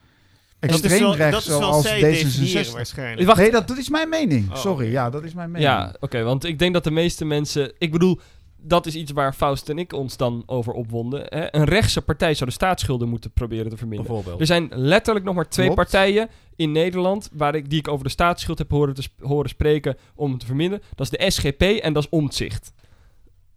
Dat 0.60 0.70
is 0.70 0.76
extreem 0.76 1.02
wel, 1.02 1.16
rechts 1.16 1.32
dat 1.32 1.42
is 1.42 1.48
wel 1.48 1.60
zoals 1.60 1.88
zij 1.88 2.00
definiëren 2.00 2.66
D66. 2.66 2.72
waarschijnlijk. 2.72 3.28
Wacht, 3.28 3.40
Nee, 3.40 3.52
dat, 3.52 3.68
dat 3.68 3.78
is 3.78 3.90
mijn 3.90 4.10
mening. 4.10 4.52
Oh, 4.52 4.56
Sorry, 4.56 4.92
ja, 4.92 5.10
dat 5.10 5.24
is 5.24 5.34
mijn 5.34 5.52
mening. 5.52 5.70
Ja, 5.70 5.96
oké, 6.00 6.24
want 6.24 6.44
ik 6.44 6.60
denk 6.60 6.74
dat 6.74 6.84
de 6.84 6.92
meeste 6.92 7.26
mensen... 7.26 7.74
Ik 7.78 7.92
bedoel, 7.92 8.20
dat 8.58 8.86
is 8.86 8.96
iets 8.96 9.12
waar 9.12 9.34
Faust 9.34 9.70
en 9.70 9.80
ik 9.80 9.94
ons 9.94 10.18
dan 10.18 10.44
over 10.46 10.74
opwonden. 10.74 11.24
Hè? 11.26 11.56
Een 11.56 11.64
rechtse 11.64 12.02
partij 12.02 12.34
zou 12.34 12.50
de 12.50 12.56
staatsschulden 12.56 13.10
moeten 13.10 13.32
proberen 13.32 13.70
te 13.70 13.78
verminderen. 13.78 14.14
Bijvoorbeeld. 14.14 14.40
Er 14.40 14.46
zijn 14.46 14.70
letterlijk 14.74 15.26
nog 15.26 15.36
maar 15.36 15.50
twee 15.50 15.66
Klopt. 15.66 15.82
partijen 15.82 16.30
in 16.62 16.72
Nederland... 16.72 17.30
Waar 17.34 17.56
ik, 17.56 17.70
die 17.70 17.80
ik 17.80 17.88
over 17.88 18.04
de 18.04 18.10
staatsschuld 18.12 18.58
heb 18.58 18.70
horen, 18.72 18.94
te 18.94 19.02
sp- 19.02 19.22
horen 19.22 19.50
spreken 19.50 19.98
om 20.16 20.30
hem 20.30 20.40
te 20.40 20.46
verminderen. 20.46 20.86
Dat 20.96 21.12
is 21.12 21.18
de 21.20 21.32
SGP 21.32 21.62
en 21.62 21.94
dat 21.94 22.04
is 22.04 22.10
Omtzigt. 22.10 22.72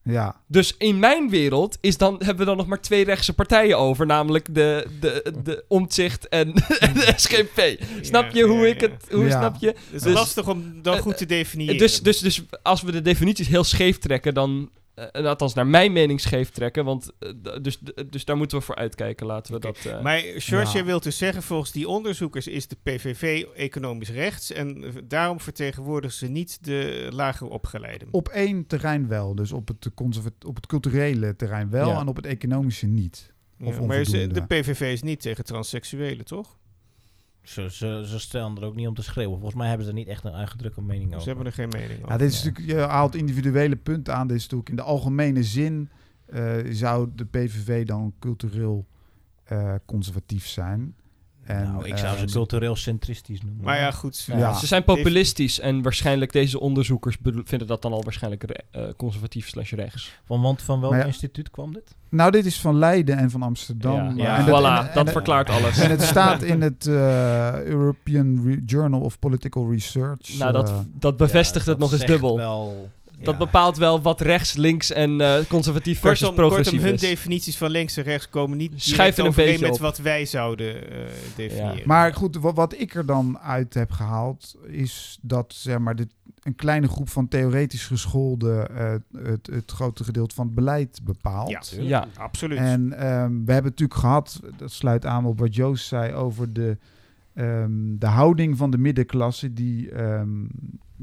Ja. 0.03 0.41
Dus 0.49 0.75
in 0.79 0.99
mijn 0.99 1.31
wereld 1.31 1.79
is 1.81 1.97
dan, 1.97 2.15
hebben 2.15 2.37
we 2.37 2.45
dan 2.45 2.57
nog 2.57 2.67
maar 2.67 2.81
twee 2.81 3.05
rechtse 3.05 3.33
partijen 3.33 3.79
over. 3.79 4.07
Namelijk 4.07 4.55
de, 4.55 4.87
de, 5.01 5.33
de 5.45 5.65
Omtzigt 5.69 6.29
en, 6.29 6.53
en 6.79 6.95
de 6.95 7.13
SGP. 7.17 7.85
Snap 8.01 8.31
je 8.33 8.39
Ja, 8.39 8.47
hoe 8.47 8.59
ja, 8.59 8.67
ik 8.75 8.81
ja. 8.81 8.89
het... 8.89 9.07
Hoe 9.13 9.25
Ja. 9.25 9.39
snap 9.39 9.57
je? 9.61 9.67
Het 9.67 9.77
is 9.93 10.03
Dus- 10.03 10.13
lastig 10.15 10.49
om 10.49 10.83
dan 10.83 10.95
eh, 10.95 11.01
goed 11.01 11.17
te 11.17 11.27
definiëren. 11.27 11.79
Dus, 11.79 12.03
dus, 12.03 12.19
dus 12.19 12.43
als 12.63 12.83
we 12.83 12.93
de 12.93 13.03
definities 13.03 13.49
heel 13.49 13.65
scheef 13.65 13.99
trekken, 13.99 14.35
dan... 14.35 14.71
eh, 14.95 15.25
althans, 15.27 15.55
naar 15.55 15.67
mijn 15.67 15.93
mening 15.93 16.21
scheef 16.21 16.51
trekken. 16.51 16.85
Want 16.85 17.13
eh, 17.19 17.31
dus, 17.63 17.79
dus 18.11 18.25
daar 18.25 18.37
moeten 18.37 18.59
we 18.59 18.65
voor 18.65 18.75
uitkijken. 18.77 19.27
Laten 19.27 19.55
we 19.55 19.61
dat... 19.61 19.85
eh, 19.85 20.03
maar 20.03 20.19
George, 20.19 20.67
Ja. 20.67 20.73
jij 20.73 20.85
wilt 20.85 21.03
dus 21.03 21.19
zeggen, 21.19 21.43
volgens 21.43 21.73
die 21.73 21.89
onderzoekers 21.89 22.47
is 22.47 22.69
de 22.69 22.77
PVV 22.83 23.45
economisch 23.55 24.11
rechts 24.11 24.53
en 24.53 24.85
daarom 25.05 25.41
vertegenwoordigen 25.41 26.17
ze 26.17 26.27
niet 26.27 26.65
de 26.65 27.09
lager 27.13 27.49
opgeleiden. 27.49 28.09
Op 28.11 28.29
één 28.29 28.67
terrein 28.67 29.09
wel. 29.09 29.35
Dus 29.35 29.53
op 29.53 29.69
het, 29.69 29.89
op 30.47 30.57
het 30.57 30.67
culturele 30.67 31.37
terrein 31.37 31.71
wel 31.71 31.89
Ja. 31.89 32.01
en 32.01 32.09
op 32.09 32.17
het 32.17 32.27
economische 32.27 32.87
niet. 32.87 33.33
Ja, 33.59 33.67
of 33.67 33.81
maar 33.81 34.05
de 34.05 34.45
PVV 34.49 34.81
is 34.93 35.03
niet 35.03 35.21
tegen 35.21 35.45
transseksuelen, 35.45 36.25
toch? 36.25 36.57
Ze, 37.45 37.71
ze, 37.71 38.03
ze 38.07 38.19
stellen 38.19 38.57
er 38.57 38.65
ook 38.65 38.75
niet 38.75 38.87
om 38.89 38.95
te 38.95 39.03
schreeuwen. 39.03 39.35
Volgens 39.39 39.55
mij 39.59 39.69
hebben 39.69 39.87
ze 39.87 39.93
er 39.93 39.99
niet 39.99 40.09
echt 40.09 40.25
een 40.25 40.33
uitgedrukte 40.33 40.83
mening 40.83 41.09
over. 41.09 41.21
Ze 41.21 41.29
hebben 41.29 41.47
er 41.47 41.53
geen 41.53 41.69
mening 41.69 41.99
over. 41.99 42.09
Ja, 42.13 42.17
dit 42.17 42.33
is 42.33 42.43
Ja. 42.43 42.49
natuurlijk, 42.49 42.77
je 42.79 42.87
haalt 42.87 43.15
individuele 43.15 43.77
punten 43.77 44.15
aan. 44.15 44.27
Dit 44.27 44.37
is 44.37 44.43
natuurlijk 44.43 44.71
in 44.71 44.77
de 44.77 44.83
algemene 44.83 45.43
zin 45.43 45.89
eh, 46.27 46.57
zou 46.71 47.09
de 47.15 47.25
PVV 47.25 47.87
dan 47.87 48.15
cultureel 48.19 48.87
eh, 49.45 49.75
conservatief 49.85 50.47
zijn. 50.47 50.95
En, 51.45 51.63
nou, 51.73 51.85
ik 51.89 51.97
zou 51.97 52.17
ze 52.17 52.23
ehm, 52.25 52.33
cultureel 52.33 52.77
centristisch 52.77 53.43
noemen. 53.43 53.65
Maar 53.65 53.79
ja, 53.79 53.91
goed. 53.91 54.23
Ja. 54.37 54.55
Ze 54.55 54.67
zijn 54.67 54.85
populistisch 54.85 55.61
en 55.61 55.83
waarschijnlijk 55.83 56.33
deze 56.33 56.61
onderzoekers 56.61 57.17
vinden 57.45 57.67
dat 57.67 57.83
dan 57.83 57.93
al 57.93 58.03
waarschijnlijk 58.03 58.43
eh, 58.43 58.83
conservatief 58.97 59.49
slash 59.49 59.73
rechts. 59.73 60.19
Van, 60.25 60.41
want 60.43 60.63
van 60.63 60.81
welk 60.81 60.95
ja. 60.95 61.05
instituut 61.05 61.51
kwam 61.51 61.73
dit? 61.73 61.95
Nou, 62.09 62.31
dit 62.31 62.47
is 62.47 62.61
van 62.61 62.79
Leiden 62.79 63.17
en 63.17 63.31
van 63.31 63.43
Amsterdam. 63.43 64.17
ja, 64.17 64.37
en 64.37 64.45
voilà, 64.45 64.49
en- 64.89 64.95
dat 64.95 65.07
en- 65.07 65.13
verklaart 65.13 65.51
alles. 65.51 65.79
En 65.79 65.91
het 65.91 66.03
staat 66.03 66.43
in 66.43 66.61
het 66.63 66.87
eh, 66.87 67.63
European 67.63 68.43
Re- 68.47 68.61
Journal 68.67 69.01
of 69.01 69.19
Political 69.19 69.71
Research. 69.71 70.39
nou, 70.39 70.53
dat, 70.53 70.69
eh, 70.69 70.79
dat 70.99 71.17
bevestigt 71.17 71.65
Ja, 71.65 71.71
het 71.71 71.81
nog 71.81 71.91
dat 71.91 72.01
eens 72.01 72.09
dubbel. 72.11 72.37
Wel, 72.37 72.91
Dat 73.23 73.35
ja. 73.35 73.41
bepaalt 73.41 73.77
wel 73.77 74.03
wat 74.03 74.21
rechts, 74.21 74.53
links 74.53 74.93
en 74.93 75.21
eh, 75.21 75.45
conservatief 75.49 76.01
versus 76.01 76.19
Kortom, 76.29 76.37
kortom, 76.37 76.49
progressief 76.49 76.83
hun 76.83 76.95
is. 76.95 77.01
definities 77.01 77.57
van 77.57 77.71
links 77.71 77.97
en 77.97 78.03
rechts 78.03 78.29
komen 78.29 78.57
niet 78.59 78.73
Schrijven 78.77 79.23
een 79.23 79.29
overeen 79.29 79.51
beetje 79.51 79.67
met 79.67 79.75
op. 79.75 79.81
wat 79.81 79.99
wij 79.99 80.25
zouden 80.27 80.91
eh, 80.91 80.99
definiëren. 81.37 81.83
Maar 81.85 82.15
goed, 82.15 82.37
wat, 82.37 82.55
wat 82.55 82.81
ik 82.81 82.95
er 82.95 83.07
dan 83.07 83.39
uit 83.39 83.75
heb 83.75 83.91
gehaald, 83.91 84.57
is 84.67 85.19
dat 85.23 85.55
zeg 85.57 85.79
maar, 85.79 85.97
dit, 85.97 86.09
een 86.43 86.55
kleine 86.55 86.89
groep 86.89 87.09
van 87.09 87.29
theoretisch 87.29 87.87
gescholden 87.87 88.77
eh, 88.77 88.95
het, 89.23 89.47
het 89.47 89.71
grote 89.71 90.05
gedeelte 90.05 90.35
van 90.35 90.47
het 90.47 90.55
beleid 90.55 91.01
bepaalt. 91.05 91.51
Ja, 91.51 91.83
Ja. 91.83 92.07
absoluut. 92.17 92.59
En 92.59 92.93
ehm, 92.93 93.31
we 93.31 93.53
hebben 93.53 93.55
het 93.55 93.81
natuurlijk 93.81 94.01
gehad, 94.01 94.41
dat 94.57 94.73
sluit 94.73 95.07
aan 95.07 95.25
op 95.25 95.39
wat 95.39 95.55
Joost 95.55 95.87
zei 95.87 96.13
over 96.13 96.53
de, 96.53 96.77
ehm, 97.35 97.97
de 97.99 98.07
houding 98.07 98.57
van 98.57 98.71
de 98.71 98.79
middenklasse, 98.79 99.53
die, 99.53 99.91
ehm, 99.91 100.29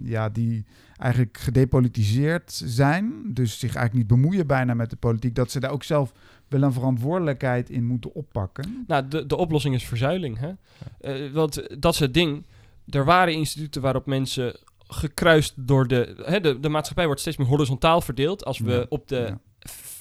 ja, 0.04 0.30
die 0.30 0.66
eigenlijk 1.02 1.38
gedepolitiseerd 1.38 2.62
zijn. 2.66 3.22
Dus 3.26 3.60
zich 3.60 3.76
eigenlijk 3.76 3.94
niet 3.94 4.20
bemoeien 4.20 4.48
bijna 4.48 4.74
met 4.74 4.90
de 4.90 4.96
politiek. 4.96 5.36
Dat 5.36 5.52
ze 5.52 5.60
daar 5.60 5.72
ook 5.72 5.84
zelf 5.84 6.12
wel 6.48 6.62
een 6.64 6.74
verantwoordelijkheid 6.74 7.70
in 7.70 7.86
moeten 7.86 8.14
oppakken. 8.14 8.84
Nou, 8.88 9.08
de, 9.08 9.26
de 9.26 9.36
oplossing 9.36 9.76
is 9.76 9.84
verzuiling. 9.84 10.38
Hè? 10.38 10.52
Eh, 11.00 11.32
want 11.32 11.82
dat 11.82 11.94
is 11.94 12.00
het 12.00 12.14
ding. 12.14 12.46
Er 12.90 13.06
waren 13.06 13.34
instituten 13.34 13.82
waarop 13.82 14.06
mensen 14.06 14.56
gekruist 14.88 15.54
door 15.56 15.88
de... 15.88 16.22
Hè, 16.26 16.40
de, 16.40 16.60
de 16.60 16.70
maatschappij 16.70 17.06
wordt 17.06 17.22
steeds 17.22 17.38
meer 17.38 17.48
horizontaal 17.48 18.02
verdeeld. 18.02 18.46
Als 18.46 18.60
we 18.60 18.72
Ja, 18.72 18.86
op 18.90 19.08
de, 19.08 19.16
ja. 19.16 19.40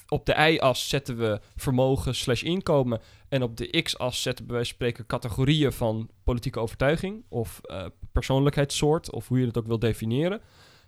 op 0.09 0.27
de 0.27 0.51
y-as 0.52 0.89
zetten 0.89 1.16
we 1.16 1.40
vermogen 1.56 2.14
slash 2.14 2.43
inkomen... 2.43 3.01
en 3.28 3.43
op 3.43 3.56
de 3.56 3.82
x-as 3.82 4.22
zetten 4.22 4.47
we 4.47 4.52
bij 4.52 4.64
spreken 4.64 5.06
categorieën 5.06 5.72
van 5.72 6.09
politieke 6.24 6.60
overtuiging... 6.60 7.24
of 7.28 7.60
eh, 7.62 7.85
persoonlijkheidssoort, 8.12 9.10
of 9.10 9.28
hoe 9.28 9.40
je 9.40 9.47
het 9.47 9.59
ook 9.59 9.66
wil 9.66 9.78
definiëren. 9.78 10.40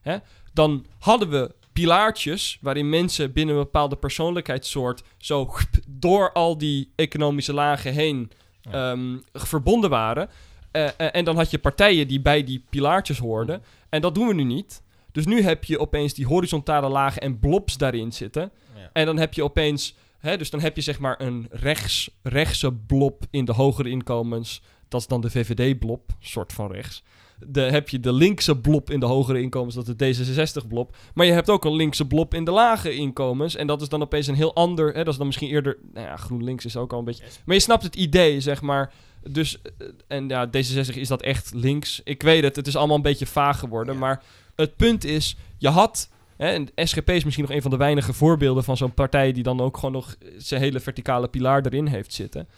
Hè? 0.03 0.17
Dan 0.53 0.87
hadden 0.99 1.31
we 1.31 1.55
pilaartjes 1.73 2.59
waarin 2.61 2.89
mensen 2.89 3.33
binnen 3.33 3.55
een 3.55 3.63
bepaalde 3.63 3.97
persoonlijkheidssoort... 3.97 5.03
zo 5.17 5.51
door 5.89 6.33
al 6.33 6.59
die 6.59 6.93
economische 6.97 7.53
lagen 7.53 7.93
heen 7.93 8.31
ehm, 8.71 9.17
verbonden 9.33 9.91
waren. 9.91 10.29
Eh, 10.71 10.87
eh, 10.87 10.93
en 10.97 11.25
dan 11.25 11.37
had 11.37 11.51
je 11.51 11.59
partijen 11.59 12.09
die 12.09 12.21
bij 12.21 12.45
die 12.45 12.65
pilaartjes 12.71 13.19
hoorden. 13.19 13.63
En 13.89 14.01
dat 14.01 14.15
doen 14.15 14.27
we 14.27 14.35
nu 14.35 14.45
niet. 14.45 14.83
Dus 15.13 15.27
nu 15.27 15.43
heb 15.43 15.65
je 15.65 15.79
opeens 15.79 16.15
die 16.15 16.27
horizontale 16.27 16.89
lagen 16.89 17.23
en 17.23 17.39
blobs 17.39 17.77
daarin 17.77 18.13
zitten. 18.13 18.53
Ja. 18.77 18.91
En 18.93 19.07
dan 19.07 19.19
heb 19.19 19.35
je 19.35 19.45
opeens... 19.45 19.95
Hè, 20.19 20.37
dus 20.37 20.51
dan 20.51 20.61
heb 20.61 20.77
je 20.77 20.83
zeg 20.83 20.99
maar 20.99 21.21
een 21.21 21.47
rechts, 21.51 22.11
rechtse 22.23 22.73
blob 22.73 23.25
in 23.31 23.45
de 23.45 23.53
hogere 23.53 23.89
inkomens. 23.89 24.63
Dat 24.89 25.01
is 25.01 25.07
dan 25.07 25.21
de 25.21 25.31
VVD-blob, 25.31 26.11
soort 26.21 26.53
van 26.53 26.73
rechts. 26.73 27.03
De, 27.47 27.61
heb 27.61 27.89
je 27.89 28.01
de 28.01 28.13
linkse 28.13 28.59
blob 28.59 28.91
in 28.91 29.01
de 29.01 29.07
hogere 29.07 29.41
inkomens, 29.41 29.75
dat 29.75 30.01
is 30.01 30.17
de 30.17 30.25
D66-blob. 30.25 30.97
Maar 31.15 31.27
je 31.27 31.33
hebt 31.33 31.51
ook 31.51 31.65
een 31.65 31.77
linkse 31.77 32.07
blob 32.07 32.35
in 32.35 32.45
de 32.45 32.51
lage 32.51 32.95
inkomens. 32.95 33.57
En 33.57 33.67
dat 33.67 33.81
is 33.81 33.89
dan 33.89 34.03
opeens 34.03 34.27
een 34.27 34.35
heel 34.35 34.55
ander... 34.55 34.87
Hè, 34.87 35.05
dat 35.05 35.13
is 35.13 35.17
dan 35.17 35.27
misschien 35.27 35.49
eerder... 35.49 35.79
Nou 35.93 36.07
ja, 36.07 36.17
GroenLinks 36.17 36.65
is 36.65 36.77
ook 36.77 36.93
al 36.93 36.99
een 36.99 37.05
beetje... 37.05 37.25
Maar 37.45 37.55
je 37.55 37.63
snapt 37.63 37.83
het 37.83 37.97
idee, 37.97 38.41
zeg 38.41 38.63
maar. 38.63 38.93
Dus, 39.31 39.63
eh, 39.63 39.87
en 40.07 40.29
ja, 40.29 40.47
D66 40.47 40.95
is 40.95 41.09
dat 41.09 41.23
echt 41.23 41.55
links. 41.55 42.01
Ik 42.05 42.23
weet 42.23 42.43
het, 42.43 42.57
het 42.57 42.67
is 42.67 42.77
allemaal 42.77 42.97
een 42.97 43.03
beetje 43.03 43.27
vaag 43.27 43.59
geworden. 43.59 43.95
Ja. 43.95 44.01
Maar 44.01 44.23
het 44.57 44.77
punt 44.77 45.05
is, 45.05 45.37
je 45.59 45.69
had... 45.69 46.11
Hè, 46.37 46.49
en 46.49 46.69
SGP 46.75 47.11
is 47.11 47.25
misschien 47.25 47.45
nog 47.45 47.55
een 47.55 47.63
van 47.63 47.71
de 47.71 47.77
weinige 47.77 48.13
voorbeelden 48.13 48.65
van 48.65 48.77
zo'n 48.77 48.95
partij... 48.95 49.33
die 49.33 49.43
dan 49.43 49.61
ook 49.61 49.77
gewoon 49.77 49.93
nog 49.93 50.17
zijn 50.37 50.61
hele 50.61 50.81
verticale 50.81 51.29
pilaar 51.29 51.67
erin 51.67 51.87
heeft 51.87 52.13
zitten. 52.13 52.49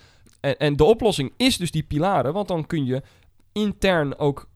En, 0.40 0.58
en 0.58 0.76
de 0.76 0.84
oplossing 0.84 1.32
is 1.36 1.56
dus 1.56 1.70
die 1.70 1.82
pilaren, 1.82 2.32
want 2.32 2.48
dan 2.48 2.66
kun 2.66 2.84
je 2.84 3.02
intern 3.52 4.18
ook 4.18 4.48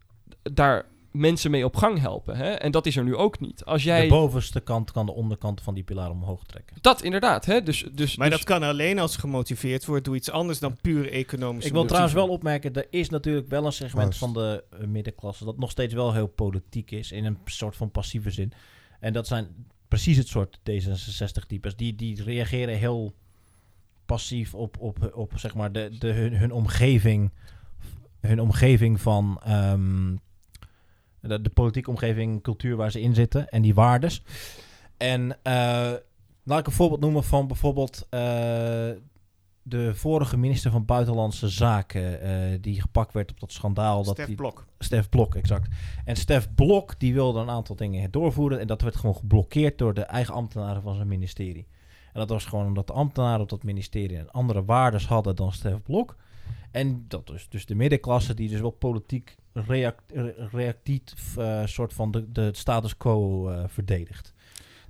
daar 0.53 0.87
mensen 1.11 1.51
mee 1.51 1.65
op 1.65 1.77
gang 1.77 2.01
helpen. 2.01 2.37
Hè? 2.37 2.51
En 2.51 2.71
dat 2.71 2.87
is 2.87 2.97
er 2.97 3.05
nu 3.05 3.17
ook 3.17 3.41
niet. 3.41 3.65
Als 3.65 3.83
jij... 3.83 4.03
De 4.03 4.09
bovenste 4.09 4.61
kant 4.61 4.91
kan 4.93 5.07
de 5.07 5.13
onderkant 5.13 5.61
van 5.61 5.75
die 5.75 5.83
pilaar 5.83 6.11
omhoog 6.11 6.45
trekken. 6.45 6.77
Dat 6.81 7.03
inderdaad, 7.03 7.45
hè? 7.45 7.63
Dus, 7.63 7.87
dus, 7.93 8.17
Maar 8.17 8.31
dus- 8.31 8.39
dat 8.39 8.47
kan 8.47 8.63
alleen 8.63 8.99
als 8.99 9.17
gemotiveerd 9.17 9.85
wordt 9.85 10.05
door 10.05 10.17
iets 10.17 10.31
anders 10.31 10.59
dan 10.59 10.77
puur 10.81 11.11
economische 11.13 11.69
Ik 11.69 11.75
wil 11.75 11.85
trouwens 11.85 12.15
wel 12.15 12.29
opmerken, 12.29 12.75
er 12.75 12.87
is 12.91 13.09
natuurlijk 13.09 13.49
wel 13.49 13.67
een 13.67 13.73
segment 13.73 14.17
van 14.17 14.33
de 14.33 14.65
eh, 14.71 14.87
middenklasse 14.87 15.45
dat 15.45 15.59
nog 15.59 15.71
steeds 15.71 15.95
wel 15.95 16.13
heel 16.13 16.27
politiek 16.27 16.91
is, 16.91 17.13
in 17.13 17.25
een 17.25 17.39
soort 17.45 17.77
van 17.77 17.91
passieve 17.91 18.31
zin. 18.31 18.53
En 19.01 19.13
dat 19.13 19.27
zijn 19.27 19.49
precies 19.89 20.17
het 20.17 20.29
soort 20.29 20.59
D66-types. 20.59 21.77
Die, 21.77 21.95
die 21.95 22.23
reageren 22.23 22.77
heel 22.77 23.15
passief 24.07 24.55
op, 24.55 24.79
op, 24.79 25.11
op 25.15 25.33
zeg 25.37 25.55
maar 25.55 25.73
de, 25.73 25.97
de, 25.99 26.13
hun, 26.13 26.37
hun 26.37 26.53
omgeving. 26.53 27.31
Hun 28.21 28.41
omgeving 28.41 29.01
van 29.01 29.41
ehm, 29.45 30.15
de, 31.29 31.41
de 31.43 31.51
politieke 31.51 31.91
omgeving, 31.91 32.43
cultuur 32.43 32.77
waar 32.77 32.91
ze 32.91 33.01
in 33.01 33.15
zitten 33.15 33.49
en 33.49 33.63
die 33.63 33.75
waardes. 33.75 34.23
En 34.97 35.37
eh, 35.43 35.93
laat 36.43 36.59
ik 36.59 36.67
een 36.67 36.73
voorbeeld 36.73 37.01
noemen 37.01 37.25
van 37.25 37.47
bijvoorbeeld 37.47 38.07
eh, 38.11 38.21
de 39.63 39.95
vorige 39.95 40.37
minister 40.37 40.71
van 40.71 40.85
Buitenlandse 40.85 41.49
Zaken, 41.49 42.21
eh, 42.21 42.59
die 42.61 42.81
gepakt 42.81 43.13
werd 43.13 43.31
op 43.31 43.41
dat 43.41 43.53
schandaal. 43.53 44.05
dat 44.05 44.17
die, 44.17 44.35
Blok. 44.35 44.67
Stef 44.79 45.09
Blok, 45.09 45.35
exact. 45.35 45.69
En 46.05 46.17
Stef 46.17 46.55
Blok, 46.55 47.01
die 47.01 47.15
wilde 47.15 47.41
een 47.41 47.51
aantal 47.51 47.77
dingen 47.77 48.11
doorvoeren 48.11 48.61
en 48.61 48.67
dat 48.67 48.83
werd 48.83 48.97
gewoon 48.97 49.17
geblokkeerd 49.17 49.79
door 49.79 49.95
de 49.95 50.03
eigen 50.03 50.35
ambtenaren 50.35 50.83
van 50.83 50.95
zijn 50.95 51.09
ministerie. 51.09 51.67
En 52.13 52.21
dat 52.21 52.29
was 52.29 52.45
gewoon 52.45 52.67
omdat 52.67 52.87
de 52.87 52.93
ambtenaren 52.93 53.41
op 53.41 53.49
dat 53.49 53.63
ministerie 53.63 54.19
een 54.19 54.31
andere 54.31 54.65
waardes 54.65 55.07
hadden 55.07 55.37
dan 55.37 55.53
Stef 55.53 55.83
Blok. 55.83 56.17
En 56.79 57.05
dat 57.09 57.31
is 57.35 57.47
dus 57.49 57.67
de 57.67 57.75
middenklasse 57.75 58.35
die 58.35 58.49
dus 58.49 58.61
wel 58.61 58.71
politiek 58.71 59.37
react, 59.53 60.03
re- 60.15 60.49
reactief 60.53 61.37
eh, 61.37 61.67
soort 61.67 61.93
van 61.93 62.11
de, 62.11 62.33
de 62.33 62.49
status 62.53 62.97
quo 62.97 63.49
eh, 63.49 63.65
verdedigt. 63.67 64.35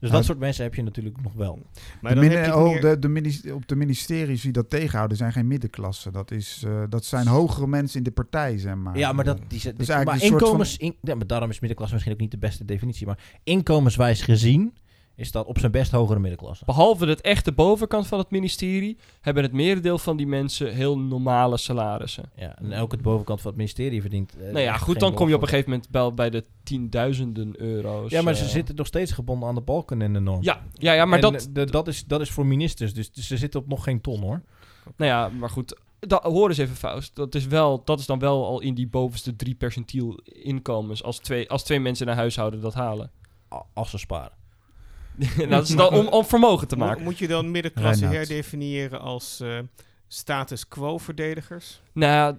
Dus 0.01 0.09
Nou, 0.09 0.13
dat 0.23 0.25
soort 0.25 0.39
mensen 0.39 0.65
heb 0.65 0.75
je 0.75 0.83
natuurlijk 0.83 1.23
nog 1.23 1.33
wel. 1.33 1.55
Maar 2.01 2.15
de 2.15 2.21
dan 2.21 2.29
midden- 2.29 2.43
heb 2.45 2.53
je 2.53 2.59
het 2.59 2.67
oh, 2.67 2.73
meer- 2.73 2.81
de, 2.81 2.99
de 2.99 3.09
minis- 3.09 3.51
op 3.51 3.69
de 3.69 3.77
ministeries 3.77 4.43
die 4.43 4.53
dat 4.53 4.71
tegenhouden 4.71 5.17
zijn 5.17 5.33
geen 5.33 5.47
middenklasse. 5.47 6.11
Dat, 6.11 6.31
is, 6.31 6.63
eh, 6.67 6.83
dat 6.89 7.05
zijn 7.05 7.27
hogere 7.27 7.67
mensen 7.67 7.99
in 7.99 8.05
de 8.05 8.11
partij, 8.11 8.59
zeg 8.59 8.75
maar. 8.75 8.99
Ja, 8.99 9.13
maar 9.13 9.25
dat, 9.25 9.39
die, 9.49 9.61
zijn- 9.61 9.75
Dus 9.75 9.87
maar 9.89 9.97
eigenlijk 9.97 10.23
een 10.25 10.29
soort 10.29 10.43
inkomens, 10.43 10.77
in, 10.77 10.95
ja, 11.03 11.15
maar 11.15 11.27
daarom 11.27 11.51
is 11.51 11.59
middenklasse 11.59 11.95
misschien 11.95 12.15
ook 12.15 12.21
niet 12.23 12.31
de 12.31 12.39
beste 12.39 12.65
definitie. 12.65 13.07
Maar 13.07 13.19
inkomenswijs 13.43 14.23
gezien 14.23 14.75
is 15.19 15.33
dat 15.33 15.47
op 15.47 15.59
zijn 15.59 15.73
best 15.73 15.91
hogere 15.91 16.19
middenklasse. 16.19 16.65
Behalve 16.65 17.07
het 17.07 17.21
echte 17.21 17.53
bovenkant 17.53 18.07
van 18.07 18.19
het 18.19 18.31
ministerie, 18.31 18.99
hebben 19.21 19.43
het 19.43 19.53
merendeel 19.53 19.99
van 19.99 20.17
die 20.17 20.27
mensen 20.27 20.75
heel 20.75 20.99
normale 20.99 21.57
salarissen. 21.57 22.31
Ja, 22.37 22.59
en 22.59 22.75
ook 22.75 22.93
het 22.93 23.03
bovenkant 23.03 23.41
van 23.41 23.51
het 23.51 23.59
ministerie 23.59 24.01
verdient. 24.01 24.37
eh, 24.37 24.43
nou 24.43 24.59
ja, 24.59 24.77
goed, 24.77 25.01
dan 25.01 25.15
kom 25.15 25.29
je 25.29 25.35
op 25.35 25.43
een 25.43 25.49
gegeven 25.49 25.71
moment 25.71 25.91
bij, 25.91 26.15
bij 26.15 26.31
de 26.31 26.45
tienduizenden 26.63 27.61
euro's. 27.61 28.11
Ja, 28.11 28.23
maar 28.23 28.35
ze 28.35 28.45
eh. 28.45 28.51
zitten 28.51 28.75
nog 28.75 28.87
steeds 28.87 29.13
gebonden 29.13 29.49
aan 29.49 29.55
de 29.55 29.61
balken 29.61 30.03
en 30.03 30.13
de 30.13 30.21
norm. 30.21 30.43
Ja, 30.43 30.63
ja, 30.73 30.93
ja 30.93 31.05
maar 31.05 31.19
En, 31.19 31.33
dat, 31.33 31.47
eh, 31.47 31.53
de- 31.53 31.71
dat, 31.71 31.89
is, 31.89 32.05
dat 32.05 32.21
is 32.21 32.31
voor 32.31 32.47
ministers, 32.47 32.95
dus, 32.95 33.13
dus 33.13 33.27
ze 33.27 33.37
zitten 33.37 33.61
op 33.61 33.69
nog 33.69 33.85
geen 33.85 34.01
ton 34.01 34.21
hoor. 34.21 34.43
Nou 34.97 35.11
ja, 35.11 35.29
maar 35.29 35.51
goed. 35.51 35.79
Da, 35.99 36.21
hoor 36.23 36.49
eens 36.49 36.59
even, 36.59 36.77
Faust. 36.77 37.17
Dat 37.17 37.35
is, 37.35 37.47
wel, 37.47 37.83
dat 37.85 37.99
is 37.99 38.07
dan 38.07 38.19
wel 38.19 38.47
al 38.47 38.61
in 38.61 38.75
die 38.75 38.89
bovenste 38.89 39.37
drie 39.37 39.55
percentiel 39.55 40.21
inkomens. 40.25 41.03
Als 41.03 41.19
twee, 41.19 41.51
als 41.51 41.63
twee 41.63 41.81
mensen 41.81 42.09
een 42.09 42.17
huishouden 42.17 42.61
dat 42.61 42.75
halen. 42.75 43.11
Als 43.75 43.91
ze 43.91 43.99
sparen. 43.99 44.38
nou, 45.37 45.49
dat 45.49 45.69
is 45.69 45.75
dan 45.77 45.93
om, 45.93 46.07
om 46.07 46.25
vermogen 46.25 46.69
te 46.69 46.77
maken. 46.77 47.03
Moet 47.03 47.19
je 47.19 47.29
dan 47.29 47.51
middenklasse 47.51 48.07
Reinoud. 48.07 48.29
herdefiniëren 48.29 49.01
als 49.01 49.41
eh, 49.41 49.59
status 50.09 50.69
quo 50.69 50.99
verdedigers? 50.99 51.81
Nou 51.93 52.37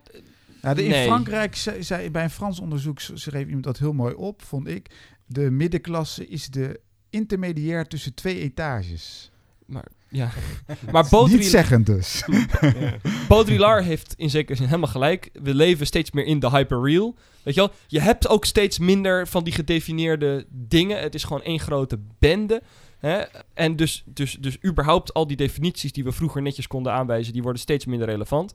de, 0.76 0.84
in 0.84 0.90
Nee. 0.90 1.06
Frankrijk, 1.08 1.56
zei, 1.56 1.84
zei- 1.84 2.10
bij 2.12 2.24
een 2.24 2.30
Frans 2.30 2.60
onderzoek 2.60 3.00
schreef 3.00 3.46
iemand 3.46 3.64
dat 3.64 3.78
heel 3.78 3.94
mooi 3.94 4.14
op, 4.14 4.42
vond 4.42 4.68
ik. 4.68 4.90
De 5.26 5.52
middenklasse 5.52 6.28
is 6.28 6.48
de 6.48 6.80
intermediair 7.10 7.88
tussen 7.88 8.14
twee 8.14 8.40
etages. 8.40 9.32
maar, 9.66 9.86
ja. 10.10 10.30
maar 10.92 11.02
Niet 11.02 11.12
Baudrillard, 11.12 11.50
zeggen 11.50 11.84
dus. 11.84 12.24
ja. 12.62 12.98
Baudrillard 13.28 13.86
heeft 13.86 14.14
in 14.18 14.30
zekere 14.30 14.58
zin 14.58 14.66
helemaal 14.66 14.90
gelijk. 14.90 15.30
We 15.34 15.56
leven 15.56 15.86
steeds 15.86 16.12
meer 16.12 16.26
in 16.26 16.40
de 16.40 16.50
hyperreal. 16.50 17.16
Weet 17.44 17.54
je 17.54 17.60
wel? 17.60 17.72
Je 17.88 18.00
hebt 18.00 18.28
ook 18.28 18.46
steeds 18.46 18.80
minder 18.80 19.28
van 19.28 19.44
die 19.44 19.54
gedefinieerde 19.54 20.46
dingen. 20.50 21.00
Het 21.00 21.16
is 21.16 21.24
gewoon 21.24 21.44
één 21.44 21.60
grote 21.60 22.00
bende. 22.20 22.62
Hè? 23.00 23.22
En 23.54 23.76
dus, 23.76 24.04
dus, 24.06 24.38
dus 24.40 24.58
überhaupt 24.64 25.14
al 25.14 25.28
die 25.28 25.38
definities 25.38 25.92
die 25.92 26.04
we 26.04 26.12
vroeger 26.12 26.42
netjes 26.42 26.68
konden 26.68 26.94
aanwijzen, 26.94 27.34
die 27.34 27.42
worden 27.42 27.62
steeds 27.62 27.86
minder 27.86 28.08
relevant. 28.08 28.54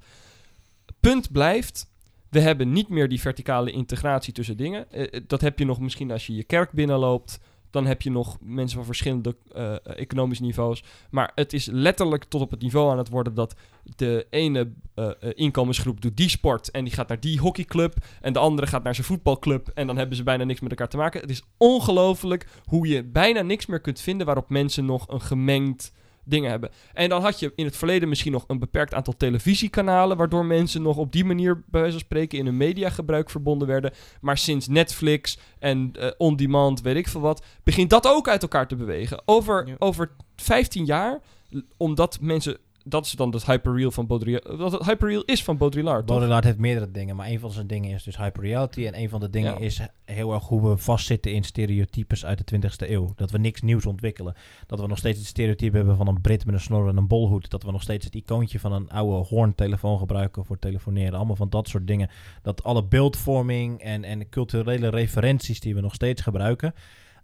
Punt 1.00 1.32
blijft, 1.32 1.90
we 2.30 2.40
hebben 2.40 2.72
niet 2.72 2.88
meer 2.88 3.08
die 3.08 3.20
verticale 3.20 3.70
integratie 3.70 4.32
tussen 4.32 4.56
dingen. 4.56 4.90
Eh, 4.90 5.02
eh, 5.02 5.20
dat 5.26 5.40
heb 5.40 5.58
je 5.58 5.64
nog 5.64 5.80
misschien 5.80 6.10
als 6.10 6.26
je 6.26 6.34
je 6.34 6.44
kerk 6.44 6.72
binnenloopt. 6.72 7.38
Dan 7.74 7.86
heb 7.86 8.02
je 8.02 8.10
nog 8.10 8.36
mensen 8.40 8.76
van 8.76 8.86
verschillende 8.86 9.36
eh, 9.52 9.74
economische 9.84 10.44
niveaus. 10.44 10.84
Maar 11.10 11.32
het 11.34 11.52
is 11.52 11.66
letterlijk 11.66 12.24
tot 12.24 12.40
op 12.40 12.50
het 12.50 12.62
niveau 12.62 12.90
aan 12.90 12.98
het 12.98 13.08
worden 13.08 13.34
dat 13.34 13.54
de 13.96 14.26
ene 14.30 14.72
eh, 14.94 15.10
inkomensgroep 15.20 16.00
doet 16.00 16.16
die 16.16 16.28
sport 16.28 16.70
en 16.70 16.84
die 16.84 16.92
gaat 16.92 17.08
naar 17.08 17.20
die 17.20 17.38
hockeyclub 17.38 17.94
en 18.20 18.32
de 18.32 18.38
andere 18.38 18.66
gaat 18.66 18.82
naar 18.82 18.94
zijn 18.94 19.06
voetbalclub 19.06 19.68
en 19.68 19.86
dan 19.86 19.96
hebben 19.96 20.16
ze 20.16 20.22
bijna 20.22 20.44
niks 20.44 20.60
met 20.60 20.70
elkaar 20.70 20.88
te 20.88 20.96
maken. 20.96 21.20
Het 21.20 21.30
is 21.30 21.42
ongelooflijk 21.56 22.46
hoe 22.64 22.86
je 22.86 23.04
bijna 23.04 23.42
niks 23.42 23.66
meer 23.66 23.80
kunt 23.80 24.00
vinden 24.00 24.26
waarop 24.26 24.48
mensen 24.48 24.84
nog 24.84 25.08
een 25.08 25.20
gemengd 25.20 25.92
dingen 26.24 26.50
hebben. 26.50 26.70
En 26.92 27.08
dan 27.08 27.22
had 27.22 27.38
je 27.40 27.52
in 27.56 27.64
het 27.64 27.76
verleden 27.76 28.08
misschien 28.08 28.32
nog 28.32 28.44
een 28.46 28.58
beperkt 28.58 28.94
aantal 28.94 29.16
televisiekanalen 29.16 30.16
waardoor 30.16 30.46
mensen 30.46 30.82
nog 30.82 30.96
op 30.96 31.12
die 31.12 31.24
manier 31.24 31.54
bij 31.54 31.80
wijze 31.80 31.90
van 31.90 32.00
spreken 32.04 32.38
in 32.38 32.46
hun 32.46 32.56
mediagebruik 32.56 33.30
verbonden 33.30 33.68
werden. 33.68 33.92
Maar 34.20 34.38
sinds 34.38 34.68
Netflix 34.68 35.38
en 35.58 35.90
eh, 35.92 36.10
on-demand, 36.16 36.80
weet 36.80 36.96
ik 36.96 37.08
veel 37.08 37.20
wat, 37.20 37.44
begint 37.62 37.90
dat 37.90 38.06
ook 38.06 38.28
uit 38.28 38.42
elkaar 38.42 38.68
te 38.68 38.76
bewegen. 38.76 39.22
Over, 39.24 39.66
Ja. 39.66 39.74
over 39.78 40.10
15 40.36 40.84
jaar, 40.84 41.20
omdat 41.76 42.18
mensen... 42.20 42.56
Dat 42.86 43.04
is 43.06 43.12
dan 43.12 43.30
het 43.32 43.46
hyperreal 43.46 43.90
van 43.90 44.06
Baudrillard. 44.06 44.56
Wat 44.56 44.72
het 44.72 44.84
hyperreal 44.84 45.22
is 45.22 45.44
van 45.44 45.56
Baudrillard, 45.56 45.98
toch? 45.98 46.06
Baudrillard 46.06 46.44
heeft 46.44 46.58
meerdere 46.58 46.90
dingen, 46.90 47.16
maar 47.16 47.26
een 47.26 47.40
van 47.40 47.50
zijn 47.50 47.66
dingen 47.66 47.90
is 47.90 48.02
dus 48.02 48.16
hyperreality. 48.16 48.86
En 48.86 48.98
een 48.98 49.08
van 49.08 49.20
de 49.20 49.30
dingen 49.30 49.52
Ja. 49.52 49.58
is 49.58 49.80
heel 50.04 50.32
erg 50.32 50.44
hoe 50.48 50.68
we 50.70 50.76
vastzitten 50.76 51.32
in 51.32 51.42
stereotypes 51.44 52.24
uit 52.24 52.38
de 52.38 52.44
20e 52.44 52.90
eeuw. 52.90 53.12
Dat 53.16 53.30
we 53.30 53.38
niks 53.38 53.60
nieuws 53.62 53.86
ontwikkelen. 53.86 54.34
Dat 54.66 54.80
we 54.80 54.86
nog 54.86 54.98
steeds 54.98 55.18
het 55.18 55.26
stereotype 55.26 55.76
hebben 55.76 55.96
van 55.96 56.08
een 56.08 56.20
Brit 56.20 56.44
met 56.46 56.54
een 56.54 56.60
snor 56.60 56.88
en 56.88 56.96
een 56.96 57.06
bolhoed. 57.06 57.50
Dat 57.50 57.62
we 57.62 57.70
nog 57.70 57.82
steeds 57.82 58.04
het 58.04 58.14
icoontje 58.14 58.60
van 58.60 58.72
een 58.72 58.90
oude 58.90 59.28
hoorntelefoon 59.28 59.98
gebruiken 59.98 60.44
voor 60.44 60.58
telefoneren. 60.58 61.14
Allemaal 61.14 61.36
van 61.36 61.50
dat 61.50 61.68
soort 61.68 61.86
dingen. 61.86 62.10
Dat 62.42 62.62
alle 62.62 62.84
beeldvorming 62.84 63.80
en, 63.80 64.04
en 64.04 64.28
culturele 64.28 64.88
referenties 64.88 65.60
die 65.60 65.74
we 65.74 65.80
nog 65.80 65.94
steeds 65.94 66.22
gebruiken, 66.22 66.74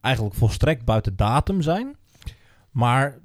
eigenlijk 0.00 0.34
volstrekt 0.34 0.84
buiten 0.84 1.16
datum 1.16 1.62
zijn. 1.62 1.96
Maar 2.70 3.18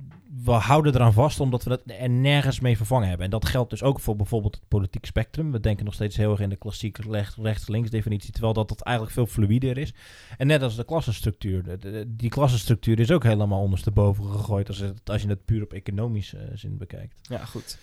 we 0.44 0.52
houden 0.52 0.94
eraan 0.96 1.14
vast 1.14 1.40
omdat 1.40 1.64
we 1.64 1.70
dat 1.70 1.82
er 1.86 2.10
nergens 2.10 2.60
mee 2.60 2.78
vervangen 2.78 3.08
hebben. 3.08 3.26
En 3.26 3.32
dat 3.32 3.46
geldt 3.46 3.70
dus 3.70 3.84
ook 3.84 4.00
voor 4.00 4.16
bijvoorbeeld 4.16 4.56
het 4.56 4.68
politiek 4.68 5.06
spectrum. 5.06 5.52
We 5.52 5.60
denken 5.60 5.86
nog 5.86 5.94
steeds 5.94 6.16
heel 6.18 6.32
erg 6.32 6.40
in 6.40 6.50
de 6.50 6.56
klassieke 6.56 7.02
recht- 7.10 7.36
rechts-links 7.36 7.90
definitie, 7.90 8.32
terwijl 8.32 8.54
dat, 8.54 8.70
dat 8.70 8.82
eigenlijk 8.82 9.16
veel 9.16 9.26
fluider 9.26 9.78
is. 9.78 9.94
En 10.38 10.48
net 10.48 10.62
als 10.62 10.76
de 10.76 10.84
klassenstructuur. 10.86 11.64
De- 11.64 11.78
de- 11.78 12.06
die 12.16 12.30
klassenstructuur 12.30 13.00
is 13.00 13.12
ook 13.12 13.24
helemaal 13.24 13.62
ondersteboven 13.62 14.26
gegooid 14.26 14.68
als, 14.68 14.78
het, 14.80 15.10
als 15.10 15.22
je 15.22 15.28
het 15.28 15.46
puur 15.46 15.64
op 15.64 15.74
economische 15.74 16.38
eh, 16.38 16.58
zin 16.58 16.78
bekijkt. 16.78 17.16
Ja, 17.30 17.46
goed. 17.46 17.78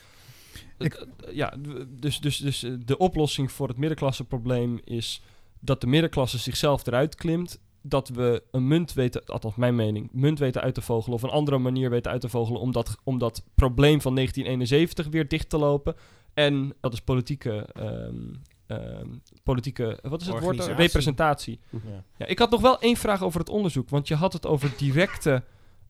Ik- 0.78 0.94
eh, 0.94 1.34
ja, 1.34 1.54
dus, 1.88 2.20
dus, 2.20 2.36
dus 2.38 2.62
eh, 2.62 2.72
de 2.84 2.98
oplossing 2.98 3.52
voor 3.52 3.68
het 3.68 3.76
middenklasseprobleem 3.76 4.80
is 4.84 5.22
dat 5.60 5.80
de 5.80 5.86
middenklasse 5.86 6.38
zichzelf 6.38 6.86
eruit 6.86 7.14
klimt. 7.14 7.60
Dat 7.82 8.09
we 8.09 8.42
een 8.50 8.68
munt 8.68 8.92
weten, 8.92 9.24
althans 9.26 9.54
mijn 9.54 9.74
mening, 9.74 10.09
munt 10.12 10.38
weten 10.38 10.62
uit 10.62 10.74
te 10.74 10.82
vogelen 10.82 11.16
of 11.16 11.22
een 11.22 11.30
andere 11.30 11.59
manier 11.59 11.90
weten 11.90 12.10
uit 12.10 12.20
te 12.20 12.28
vogelen 12.28 12.60
om 12.60 12.72
dat, 12.72 12.96
om 13.04 13.18
dat 13.18 13.44
probleem 13.54 14.00
van 14.00 14.14
1971 14.14 15.06
weer 15.09 15.28
dicht 15.28 15.48
te 15.48 15.59
lopen. 15.59 15.94
En 16.34 16.74
dat 16.80 16.92
is 16.92 17.00
politieke, 17.00 17.66
ehm, 17.72 18.34
ehm, 18.66 19.09
politieke 19.42 19.98
wat 20.02 20.20
is 20.20 20.26
het 20.26 20.40
woord? 20.40 20.66
Representatie. 20.66 21.60
Ja, 22.16 22.26
ik 22.26 22.38
had 22.38 22.50
nog 22.50 22.60
wel 22.60 22.80
één 22.80 22.96
vraag 22.96 23.22
over 23.22 23.40
het 23.40 23.48
onderzoek, 23.48 23.88
want 23.88 24.09
je 24.09 24.14
had 24.14 24.32
het 24.32 24.46
over 24.46 24.72
directe 24.76 25.42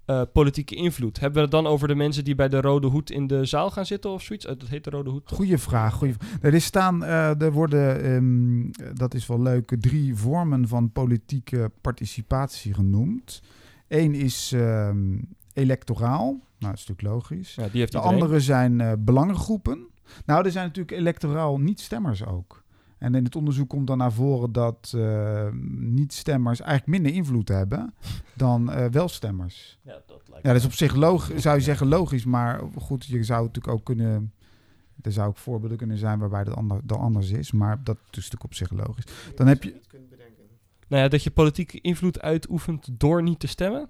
eh, 0.05 0.23
politieke 0.33 0.74
invloed. 0.74 1.20
Hebben 1.20 1.37
we 1.39 1.43
het 1.43 1.51
dan 1.51 1.66
over 1.66 1.89
de 1.89 1.95
mensen 1.95 2.24
die 2.24 2.35
bij 2.35 2.49
de 2.49 2.61
Rode 2.61 2.87
Hoed 2.87 3.11
in 3.11 3.27
de 3.27 3.45
zaal 3.45 3.70
gaan 3.70 3.87
zitten 3.87 4.11
of 4.11 4.23
zoiets? 4.23 4.47
Eh, 4.47 4.59
dat 4.59 4.69
heet 4.69 4.85
de 4.85 4.91
Rode 4.91 5.11
Hoed. 5.11 5.27
toch? 5.27 5.37
Goeie 5.37 5.59
vraag. 5.59 5.95
Goeie 5.95 6.15
vraag. 6.15 6.39
Er 6.41 6.55
is 6.55 6.65
staan, 6.65 7.05
eh, 7.05 7.41
er 7.41 7.53
worden, 7.53 8.05
ehm, 8.05 8.95
dat 8.95 9.15
is 9.15 9.27
wel 9.27 9.43
leuk, 9.43 9.77
drie 9.81 10.16
vormen 10.16 10.69
van 10.69 10.93
politieke 10.93 11.70
participatie 11.81 12.74
genoemd. 12.74 13.43
Eén 13.89 14.15
is 14.15 14.53
ehm, 14.53 15.19
electoraal. 15.53 16.27
Nou, 16.31 16.73
dat 16.73 16.81
is 16.81 16.87
natuurlijk 16.87 17.15
logisch. 17.15 17.55
Ja, 17.55 17.69
die 17.69 17.81
heeft 17.81 17.93
De 17.93 17.99
andere 17.99 18.41
zijn 18.41 19.05
belangengroepen. 19.05 19.87
Nou, 20.27 20.45
er 20.45 20.51
zijn 20.51 20.66
natuurlijk 20.66 20.97
electoraal 20.99 21.59
niet-stemmers 21.59 22.27
ook. 22.27 22.61
En 23.03 23.15
in 23.15 23.24
het 23.24 23.37
onderzoek 23.37 23.69
komt 23.69 23.87
dan 23.87 23.99
naar 23.99 24.12
voren 24.12 24.53
dat 24.53 24.93
eh, 24.97 25.49
niet-stemmers 25.77 26.61
eigenlijk 26.61 26.91
minder 26.91 27.12
invloed 27.19 27.49
hebben 27.49 27.95
dan 28.35 28.70
eh 28.70 28.87
welstemmers. 28.87 29.79
Ja, 29.83 30.03
dat 30.07 30.23
lijkt 30.29 30.45
Ja, 30.47 30.53
dat 30.53 30.61
is 30.61 30.66
op 30.66 30.73
zich 30.73 30.95
logisch, 30.95 31.43
zou 31.43 31.57
je 31.57 31.62
zeggen 31.62 31.87
logisch, 31.87 32.24
maar 32.24 32.61
goed, 32.79 33.05
je 33.05 33.24
zou 33.24 33.47
natuurlijk 33.47 33.74
ook 33.74 33.85
kunnen, 33.85 34.33
er 35.01 35.12
zou 35.12 35.29
ook 35.29 35.37
voorbeelden 35.37 35.79
kunnen 35.79 35.99
zijn 35.99 36.19
waarbij 36.19 36.45
dat, 36.45 36.55
ander, 36.55 36.81
dat 36.85 36.99
anders 36.99 37.31
is, 37.31 37.53
maar 37.53 37.85
dat 37.85 37.97
is 37.97 38.15
natuurlijk 38.15 38.45
op 38.45 38.55
zich 38.55 38.70
logisch. 38.70 39.05
Dan 39.37 39.47
heb 39.47 39.62
je, 39.62 39.81
Nou 40.89 41.03
ja, 41.03 41.09
dat 41.09 41.23
je 41.23 41.31
politieke 41.31 41.81
invloed 41.81 42.20
uitoefent 42.20 42.89
door 42.93 43.23
niet 43.23 43.41
te 43.41 43.47
stemmen. 43.47 43.89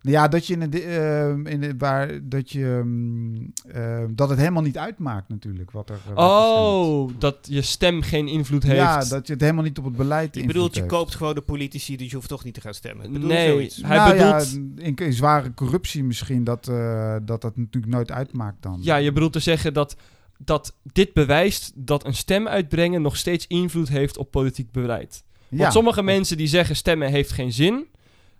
Ja, 0.00 0.28
dat 0.28 0.46
je 0.46 0.54
in 0.54 0.60
een, 0.62 0.72
ehm, 0.72 1.46
in 1.46 1.78
waar, 1.78 2.28
dat 2.28 2.50
je, 2.50 2.64
ehm, 2.84 3.74
ehm, 3.76 4.14
dat 4.14 4.28
het 4.28 4.38
helemaal 4.38 4.62
niet 4.62 4.78
uitmaakt 4.78 5.28
natuurlijk 5.28 5.70
wat 5.70 5.88
er. 5.88 5.94
eh, 5.94 6.04
wordt 6.06 6.20
Oh, 6.20 7.10
dat 7.18 7.36
je 7.42 7.62
stem 7.62 8.02
geen 8.02 8.28
invloed 8.28 8.62
heeft. 8.62 8.76
Ja, 8.76 9.04
dat 9.04 9.26
je 9.26 9.32
het 9.32 9.42
helemaal 9.42 9.64
niet 9.64 9.78
op 9.78 9.84
het 9.84 9.96
beleid 9.96 10.34
Je 10.34 10.46
bedoelt, 10.46 10.74
je 10.74 10.80
heeft. 10.80 10.92
koopt 10.92 11.14
gewoon 11.14 11.34
de 11.34 11.40
politici, 11.40 11.96
dus 11.96 12.10
je 12.10 12.16
hoeft 12.16 12.28
toch 12.28 12.44
niet 12.44 12.54
te 12.54 12.60
gaan 12.60 12.74
stemmen. 12.74 13.26
Nee, 13.26 13.48
zoiets? 13.48 13.76
hij 13.82 13.96
nou 13.96 14.12
bedoelt... 14.12 14.50
ja, 14.76 14.84
in, 14.84 14.96
in 14.96 15.12
zware 15.12 15.54
corruptie 15.54 16.04
misschien, 16.04 16.44
dat, 16.44 16.68
eh, 16.68 17.16
dat 17.22 17.40
dat 17.40 17.56
natuurlijk 17.56 17.92
nooit 17.92 18.10
uitmaakt 18.10 18.62
dan. 18.62 18.78
Ja, 18.82 18.96
je 18.96 19.12
bedoelt 19.12 19.32
te 19.32 19.40
zeggen 19.40 19.74
dat, 19.74 19.96
dat 20.38 20.74
dit 20.92 21.12
bewijst 21.12 21.72
dat 21.74 22.04
een 22.06 22.14
stem 22.14 22.48
uitbrengen 22.48 23.02
nog 23.02 23.16
steeds 23.16 23.46
invloed 23.46 23.88
heeft 23.88 24.16
op 24.18 24.30
politiek 24.30 24.70
beleid. 24.72 25.22
Want 25.48 25.62
Ja. 25.62 25.70
sommige 25.70 26.02
mensen 26.02 26.36
die 26.36 26.46
zeggen 26.46 26.76
stemmen 26.76 27.10
heeft 27.10 27.30
geen 27.32 27.52
zin. 27.52 27.86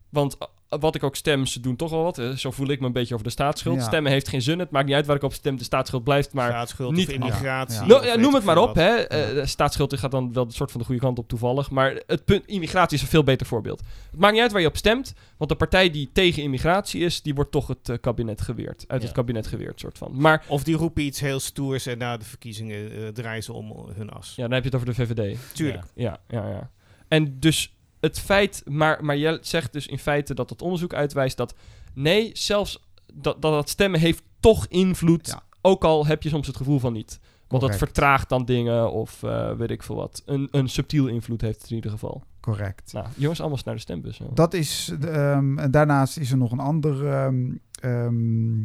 Want 0.09 0.37
wat 0.81 0.95
ik 0.95 1.03
ook 1.03 1.17
stem, 1.17 1.47
ze 1.47 1.61
doen 1.61 1.77
toch 1.77 1.91
wel 1.91 2.03
wat. 2.03 2.17
hè. 2.17 2.37
Zo 2.37 2.51
voel 2.51 2.69
ik 2.69 2.81
me 2.81 2.87
een 2.87 2.93
beetje 2.93 3.15
over 3.15 3.27
de 3.27 3.33
staatsschuld. 3.33 3.77
Ja. 3.77 3.83
Stemmen 3.83 4.13
heeft 4.13 4.29
geen 4.29 4.43
zin. 4.43 4.59
Het 4.59 4.71
maakt 4.71 4.87
niet 4.87 4.95
uit 4.95 5.07
waar 5.07 5.17
ik 5.17 5.23
op 5.23 5.33
stem. 5.33 5.57
De 5.57 5.65
staatsschuld 5.65 6.05
blijft 6.05 6.33
maar... 6.33 6.49
Staatsschuld 6.51 6.93
niet- 6.95 7.09
of 7.09 7.15
immigratie. 7.15 7.81
Ja. 7.81 7.87
Nou, 7.87 8.07
ja, 8.07 8.17
noem 8.17 8.35
het 8.35 8.45
maar 8.45 8.59
op. 8.59 8.75
Hè. 8.75 8.89
Eh, 8.97 9.35
de 9.35 9.47
staatsschuld 9.47 9.99
gaat 9.99 10.11
dan 10.11 10.33
wel 10.33 10.45
een 10.45 10.51
soort 10.51 10.71
van 10.71 10.81
de 10.81 10.87
goede 10.87 11.01
kant 11.01 11.19
op 11.19 11.29
toevallig. 11.29 11.71
Maar 11.71 12.01
het 12.07 12.25
punt, 12.25 12.47
immigratie 12.47 12.97
is 12.97 13.03
een 13.03 13.09
veel 13.09 13.25
beter 13.25 13.47
voorbeeld. 13.47 13.81
Het 14.11 14.21
maakt 14.21 14.33
niet 14.33 14.43
uit 14.43 14.53
waar 14.53 14.61
je 14.61 14.67
op 14.67 14.77
stemt. 14.77 15.15
Want 15.37 15.51
de 15.51 15.57
partij 15.57 15.91
die 15.91 16.11
tegen 16.13 16.43
immigratie 16.43 17.01
is, 17.05 17.23
die 17.23 17.35
wordt 17.35 17.51
toch 17.51 17.67
het 17.67 17.89
eh, 17.89 17.97
kabinet 18.01 18.41
geweerd. 18.41 18.85
Uit 18.89 19.01
Ja. 19.01 19.07
het 19.07 19.17
kabinet 19.17 19.47
geweerd, 19.47 19.81
soort 19.81 19.99
van. 19.99 20.11
Maar 20.15 20.45
Of 20.47 20.63
die 20.65 20.77
roepen 20.77 21.03
iets 21.03 21.21
heel 21.21 21.41
stoers 21.41 21.87
en 21.87 21.99
na 21.99 22.17
de 22.17 22.25
verkiezingen 22.25 22.93
eh, 22.93 23.09
draaien 23.09 23.43
ze 23.43 23.53
om 23.53 23.87
hun 23.95 24.11
as. 24.11 24.33
ja, 24.37 24.43
dan 24.43 24.53
heb 24.53 24.63
je 24.65 24.69
het 24.69 24.75
over 24.83 24.87
de 24.87 24.95
VVD. 24.95 25.39
Tuurlijk. 25.53 25.85
Ja, 25.95 26.19
ja, 26.29 26.49
ja. 26.49 26.71
En 27.09 27.37
dus 27.41 27.75
het 28.01 28.19
feit, 28.21 28.63
maar, 28.67 29.05
maar 29.05 29.17
jij 29.17 29.39
zegt 29.43 29.73
dus 29.73 29.87
in 29.87 29.99
feite 29.99 30.35
dat 30.35 30.51
het 30.51 30.63
onderzoek 30.63 30.95
uitwijst 30.95 31.37
dat 31.37 31.55
nee, 31.95 32.31
zelfs 32.33 32.89
dat 33.15 33.43
dat, 33.43 33.53
dat 33.53 33.69
stemmen 33.69 34.01
heeft 34.01 34.23
toch 34.41 34.67
invloed, 34.67 35.27
Ja. 35.27 35.43
ook 35.61 35.85
al 35.85 36.07
heb 36.07 36.23
je 36.23 36.29
soms 36.29 36.47
het 36.47 36.57
gevoel 36.57 36.79
van 36.79 36.93
niet. 36.93 37.21
Want 37.49 37.63
dat 37.63 37.77
vertraagt 37.77 38.29
dan 38.29 38.45
dingen 38.45 38.93
of 38.93 39.23
eh, 39.23 39.53
weet 39.53 39.71
ik 39.71 39.83
veel 39.83 39.97
wat. 39.97 40.23
Een, 40.27 40.49
een 40.51 40.69
subtiel 40.69 41.07
invloed 41.07 41.41
heeft 41.41 41.61
het 41.61 41.71
in 41.71 41.77
ieder 41.77 41.91
geval. 41.91 42.23
Correct. 42.41 42.93
Nou, 42.93 43.07
jongens, 43.17 43.41
allemaal 43.41 43.59
naar 43.65 43.75
de 43.75 43.81
stembus. 43.81 44.19
hè. 44.19 44.25
Dat 44.35 44.55
is, 44.55 44.93
ehm, 45.01 45.59
en 45.59 45.71
daarnaast 45.71 46.17
is 46.19 46.31
er 46.31 46.37
nog 46.37 46.53
een 46.53 46.59
ander 46.61 47.07
ehm, 47.07 47.51
ehm, 47.81 48.65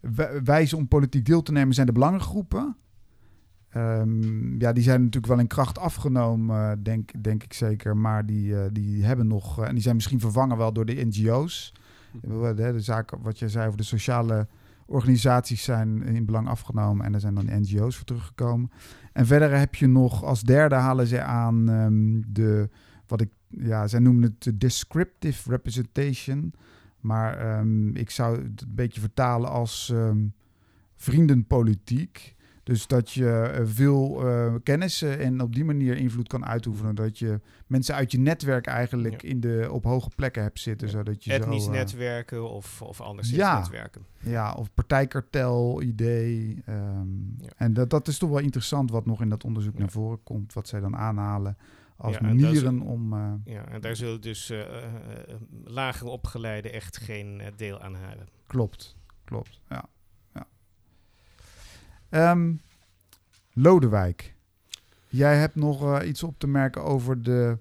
wij- 0.00 0.42
wijze 0.44 0.76
om 0.76 0.88
politiek 0.88 1.24
deel 1.26 1.42
te 1.42 1.52
nemen, 1.52 1.74
zijn 1.74 1.86
de 1.86 1.92
belangengroepen. 1.92 2.76
Ehm, 3.70 4.60
ja, 4.60 4.72
die 4.72 4.82
zijn 4.82 4.98
natuurlijk 4.98 5.32
wel 5.32 5.38
in 5.38 5.46
kracht 5.46 5.78
afgenomen, 5.78 6.70
eh, 6.70 6.76
denk, 6.82 7.10
denk 7.22 7.42
ik 7.42 7.52
zeker. 7.52 7.96
Maar 7.96 8.26
die, 8.26 8.60
eh, 8.60 8.68
die 8.72 9.04
hebben 9.04 9.26
nog, 9.26 9.60
eh, 9.60 9.68
en 9.68 9.74
die 9.74 9.82
zijn 9.82 9.94
misschien 9.94 10.20
vervangen 10.20 10.56
wel 10.56 10.72
door 10.72 10.84
de 10.84 11.04
NGO's. 11.06 11.74
De, 12.20 12.54
de 12.54 12.80
zaken, 12.80 13.22
wat 13.22 13.38
je 13.38 13.48
zei 13.48 13.66
over 13.66 13.78
de 13.78 13.84
sociale 13.84 14.46
organisaties 14.86 15.62
zijn 15.62 16.02
in 16.02 16.24
belang 16.24 16.48
afgenomen. 16.48 17.06
En 17.06 17.14
er 17.14 17.20
zijn 17.20 17.34
dan 17.34 17.60
NGO's 17.60 17.96
voor 17.96 18.04
teruggekomen. 18.04 18.70
En 19.12 19.26
verder 19.26 19.58
heb 19.58 19.74
je 19.74 19.86
nog, 19.86 20.24
als 20.24 20.42
derde 20.42 20.74
halen 20.74 21.06
ze 21.06 21.22
aan 21.22 21.68
ehm, 21.68 22.32
de, 22.32 22.68
wat 23.06 23.20
ik 23.20 23.30
ja, 23.48 23.86
zij 23.86 24.00
noemen 24.00 24.22
het 24.22 24.42
de 24.42 24.56
descriptive 24.56 25.50
representation. 25.50 26.52
Maar 27.00 27.38
ehm, 27.38 27.96
ik 27.96 28.10
zou 28.10 28.42
het 28.42 28.62
een 28.62 28.74
beetje 28.74 29.00
vertalen 29.00 29.50
als 29.50 29.94
vriendenpolitiek. 30.96 32.36
Dus 32.68 32.86
dat 32.86 33.10
je 33.10 33.30
eh, 33.30 33.66
veel 33.66 34.28
eh, 34.28 34.54
kennis 34.62 35.02
eh, 35.02 35.26
en 35.26 35.40
op 35.40 35.54
die 35.54 35.64
manier 35.64 35.96
invloed 35.96 36.28
kan 36.28 36.46
uitoefenen. 36.46 36.94
Dat 36.94 37.18
je 37.18 37.40
mensen 37.66 37.94
uit 37.94 38.12
je 38.12 38.18
netwerk 38.18 38.66
eigenlijk 38.66 39.22
in 39.22 39.40
de, 39.40 39.68
op 39.70 39.84
hoge 39.84 40.10
plekken 40.16 40.42
hebt 40.42 40.60
zitten. 40.60 40.88
Zodat 40.88 41.24
je 41.24 41.32
Etnisch 41.32 41.64
zo, 41.64 41.70
netwerken 41.70 42.50
of, 42.50 42.82
of 42.82 43.00
anderszins 43.00 43.38
Ja. 43.38 43.58
netwerken. 43.58 44.02
ja, 44.20 44.52
of 44.52 44.74
partijkartel 44.74 45.82
idee. 45.82 46.62
ehm, 46.66 47.08
Ja. 47.38 47.48
En 47.56 47.72
dat, 47.72 47.90
dat 47.90 48.08
is 48.08 48.18
toch 48.18 48.30
wel 48.30 48.38
interessant 48.38 48.90
wat 48.90 49.06
nog 49.06 49.20
in 49.20 49.28
dat 49.28 49.44
onderzoek 49.44 49.78
naar 49.78 49.90
voren 49.90 50.22
komt. 50.22 50.52
Wat 50.52 50.68
zij 50.68 50.80
dan 50.80 50.96
aanhalen 50.96 51.56
als 51.96 52.14
Ja, 52.14 52.22
manieren 52.22 52.80
om... 52.80 53.14
Ja, 53.44 53.66
en 53.68 53.80
daar 53.80 53.96
zullen 53.96 54.20
dus 54.20 54.52
lager 55.64 56.06
opgeleiden 56.06 56.72
echt 56.72 56.96
geen 56.96 57.42
deel 57.56 57.80
aan 57.80 57.94
hebben. 57.96 58.28
Klopt, 58.46 58.96
klopt. 59.24 59.60
Ja. 59.68 59.84
Ehm, 62.08 62.52
Lodewijk, 63.52 64.34
jij 65.08 65.36
hebt 65.38 65.54
nog 65.54 65.82
eh, 65.82 66.08
iets 66.08 66.22
op 66.22 66.38
te 66.38 66.46
merken 66.46 66.82
over 66.84 67.22
de 67.22 67.58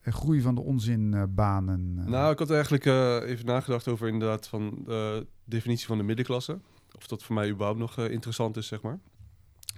eh, 0.00 0.12
groei 0.12 0.40
van 0.40 0.54
de 0.54 0.60
onzinbanen. 0.60 1.96
eh. 1.98 2.06
Nou, 2.06 2.32
ik 2.32 2.38
had 2.38 2.50
eigenlijk 2.50 2.84
even 3.28 3.46
nagedacht 3.46 3.88
over 3.88 4.08
inderdaad 4.08 4.48
van 4.48 4.82
de 4.84 5.26
definitie 5.44 5.86
van 5.86 5.98
de 5.98 6.04
middenklasse. 6.04 6.58
Of 6.96 7.06
dat 7.06 7.22
voor 7.22 7.34
mij 7.34 7.50
überhaupt 7.50 7.78
nog 7.78 7.98
interessant 7.98 8.56
is, 8.56 8.66
zeg 8.66 8.82
maar. 8.82 8.98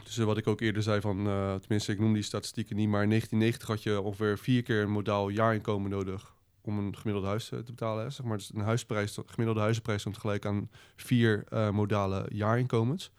Dus 0.04 0.16
wat 0.16 0.38
ik 0.38 0.46
ook 0.46 0.60
eerder 0.60 0.82
zei 0.82 1.00
van, 1.00 1.24
tenminste 1.60 1.92
ik 1.92 1.98
noem 1.98 2.12
die 2.12 2.22
statistieken 2.22 2.76
niet, 2.76 2.88
maar 2.88 3.02
in 3.02 3.08
1990 3.08 3.68
had 3.68 3.82
je 3.82 4.00
ongeveer 4.00 4.38
vier 4.38 4.62
keer 4.62 4.82
een 4.82 4.90
modaal 4.90 5.28
jaarinkomen 5.28 5.90
nodig 5.90 6.34
om 6.60 6.78
een 6.78 6.96
gemiddeld 6.96 7.26
huis 7.26 7.48
te 7.48 7.62
betalen. 7.66 8.04
Hè, 8.04 8.10
zeg 8.10 8.26
maar. 8.26 8.36
Dus 8.36 8.50
een 8.54 8.60
huisprijs, 8.60 9.18
gemiddelde 9.26 9.60
huizenprijs 9.60 10.00
stond 10.00 10.18
gelijk 10.18 10.46
aan 10.46 10.70
vier 10.96 11.44
modale 11.72 12.26
jaarinkomens. 12.28 13.12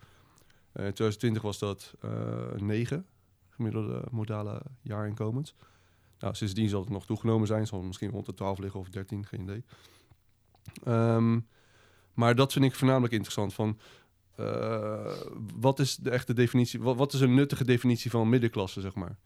Eh, 0.79 0.85
in 0.85 0.93
2020 0.93 1.41
was 1.41 1.59
dat 1.59 1.93
eh, 1.99 2.11
negen 2.55 3.05
gemiddelde 3.49 4.03
modale 4.11 4.61
jaarinkomens. 4.81 5.55
Nou, 6.19 6.35
sindsdien 6.35 6.69
zal 6.69 6.81
het 6.81 6.89
nog 6.89 7.05
toegenomen 7.05 7.47
zijn. 7.47 7.67
Zal 7.67 7.77
het 7.77 7.87
misschien 7.87 8.09
rond 8.09 8.25
de 8.25 8.33
12 8.33 8.57
liggen 8.57 8.79
of 8.79 8.89
13, 8.89 9.25
geen 9.25 9.41
idee. 9.41 9.63
Ehm, 10.83 11.39
maar 12.13 12.35
dat 12.35 12.53
vind 12.53 12.65
ik 12.65 12.75
voornamelijk 12.75 13.13
interessant. 13.13 13.53
Van, 13.53 13.79
eh, 14.35 15.11
wat 15.59 15.79
is 15.79 15.95
de 15.95 16.09
echte 16.09 16.33
definitie? 16.33 16.81
Wat, 16.81 17.13
is 17.13 17.21
een 17.21 17.33
nuttige 17.33 17.65
definitie 17.65 18.11
van 18.11 18.29
middenklasse, 18.29 18.81
zeg 18.81 18.95
maar? 18.95 19.17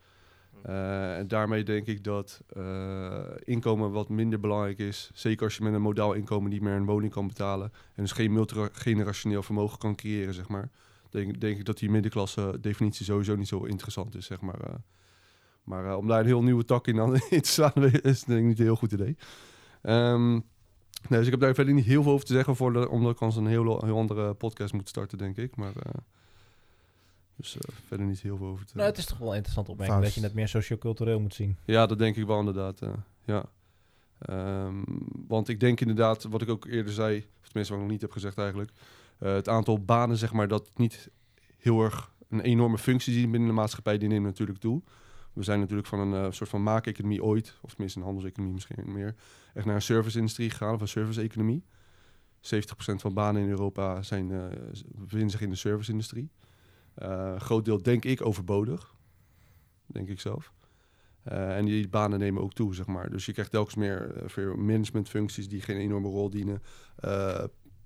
Eh, 0.62 1.18
en 1.18 1.28
daarmee 1.28 1.64
denk 1.64 1.88
ik 1.88 2.04
dat 2.04 2.42
eh, 2.48 3.24
inkomen 3.44 3.92
wat 3.92 4.10
minder 4.10 4.40
belangrijk 4.40 4.78
is. 4.78 5.12
Zeker 5.14 5.46
als 5.46 5.58
je 5.58 5.64
met 5.64 5.74
een 5.74 5.82
modaal 5.82 6.14
inkomen 6.14 6.50
niet 6.50 6.62
meer 6.62 6.74
een 6.74 6.86
woning 6.86 7.12
kan 7.12 7.28
betalen. 7.28 7.72
En 7.96 8.04
dus 8.04 8.12
geen 8.12 8.34
multigenerationeel 8.34 9.44
vermogen 9.44 9.78
kan 9.78 9.96
creëren, 9.96 10.34
zeg 10.34 10.48
maar. 10.48 10.70
Denk, 11.14 11.42
denk 11.42 11.58
ik 11.58 11.66
dat 11.66 11.78
die 11.78 11.90
middenklasse 11.90 12.58
definitie 12.62 13.06
sowieso 13.06 13.36
niet 13.36 13.48
zo 13.48 13.64
interessant 13.64 14.16
is, 14.16 14.26
zeg 14.26 14.42
maar. 14.42 14.60
eh. 14.60 14.74
maar 15.64 15.86
eh, 15.86 15.98
om 15.98 16.08
daar 16.08 16.20
een 16.20 16.26
heel 16.26 16.44
nieuwe 16.44 16.66
tak 16.66 16.88
in, 16.88 17.00
aan, 17.00 17.16
in 17.30 17.42
te 17.42 17.50
slaan, 17.50 17.84
is 18.02 18.24
denk 18.24 18.40
ik 18.40 18.46
niet 18.46 18.60
een 18.60 18.66
heel 18.66 18.76
goed 18.76 18.92
idee. 18.92 19.18
Ehm, 19.82 20.32
nee, 20.32 20.42
dus 21.08 21.26
ik 21.26 21.32
heb 21.32 21.40
daar 21.40 21.54
verder 21.54 21.74
niet 21.74 21.86
heel 21.86 22.04
veel 22.04 22.12
over 22.12 22.26
te 22.26 22.34
zeggen, 22.34 22.56
voor 22.56 22.74
de, 22.74 22.90
omdat 22.90 23.12
ik 23.12 23.20
anders 23.20 23.40
een 23.40 23.48
heel, 23.48 23.64
heel 23.86 23.98
andere 23.98 24.34
podcast 24.34 24.74
moet 24.74 24.90
starten, 24.90 25.18
denk 25.18 25.38
ik. 25.38 25.56
Maar 25.56 25.76
eh, 25.76 25.92
dus 27.36 27.58
verder 27.88 28.06
niet 28.06 28.22
heel 28.22 28.38
veel 28.38 28.48
over 28.48 28.66
te 28.66 28.78
Nou, 28.78 28.90
het 28.90 28.98
is 28.98 29.06
toch 29.06 29.18
wel 29.18 29.30
een 29.30 29.36
interessant 29.36 29.70
opmerking 29.70 30.02
dat 30.02 30.14
je 30.14 30.22
het 30.22 30.34
meer 30.34 30.48
sociocultureel 30.48 31.20
moet 31.20 31.34
zien. 31.34 31.58
Ja, 31.66 31.86
dat 31.86 31.98
denk 31.98 32.16
ik 32.16 32.26
wel 32.26 32.40
inderdaad. 32.40 32.80
ja. 33.26 33.46
Ehm, 34.20 34.84
want 35.28 35.48
ik 35.48 35.60
denk 35.60 35.82
inderdaad, 35.82 36.24
wat 36.24 36.42
ik 36.42 36.50
ook 36.50 36.66
eerder 36.66 36.94
zei, 36.94 37.18
of 37.18 37.48
tenminste 37.48 37.74
wat 37.74 37.74
ik 37.74 37.80
nog 37.80 37.88
niet 37.90 38.02
heb 38.02 38.12
gezegd 38.12 38.38
eigenlijk, 38.38 38.72
het 39.18 39.50
aantal 39.50 39.84
banen, 39.84 40.18
zeg 40.18 40.34
maar, 40.34 40.48
dat 40.48 40.70
niet 40.76 41.10
heel 41.58 41.82
erg 41.82 42.14
een 42.30 42.42
enorme 42.42 42.78
functie 42.78 43.14
ziet 43.14 43.32
binnen 43.32 43.50
de 43.50 43.56
maatschappij, 43.56 43.98
die 43.98 44.08
neemt 44.08 44.26
natuurlijk 44.26 44.60
toe. 44.60 44.82
We 45.34 45.44
zijn 45.44 45.60
natuurlijk 45.60 45.88
van 45.88 46.00
een 46.00 46.26
eh, 46.26 46.32
soort 46.32 46.50
van 46.50 46.64
maakeconomie 46.64 47.24
ooit, 47.24 47.58
of 47.62 47.70
tenminste 47.70 48.00
een 48.00 48.06
handelseconomie 48.06 48.54
misschien 48.54 48.94
meer, 48.94 49.16
echt 49.54 49.66
naar 49.66 49.76
een 49.76 49.82
service-industrie 49.82 50.50
gegaan, 50.50 50.74
of 50.74 50.82
een 50.82 50.88
service-economie. 50.88 51.64
70% 52.42 53.02
van 53.02 53.14
banen 53.14 53.42
in 53.42 53.50
Europa 53.50 54.02
zijn, 54.02 54.32
eh, 54.32 54.46
bevinden 54.88 55.30
zich 55.30 55.42
in 55.42 55.50
de 55.50 55.56
service-industrie. 55.56 56.32
Eh, 56.94 57.32
een 57.34 57.42
groot 57.42 57.66
deel 57.66 57.82
denk 57.82 58.06
ik 58.06 58.26
overbodig, 58.26 58.96
denk 59.86 60.10
ik 60.10 60.20
zelf. 60.20 60.54
Eh, 61.24 61.58
en 61.58 61.66
die 61.66 61.90
banen 61.90 62.20
nemen 62.20 62.42
ook 62.42 62.54
toe, 62.54 62.76
zeg 62.76 62.86
maar. 62.86 63.10
Dus 63.10 63.26
je 63.26 63.34
krijgt 63.34 63.52
telkens 63.52 63.76
meer 63.76 64.26
eh, 64.36 64.54
managementfuncties 64.54 65.50
die 65.50 65.62
geen 65.62 65.78
enorme 65.78 66.08
rol 66.08 66.30
dienen. 66.30 66.62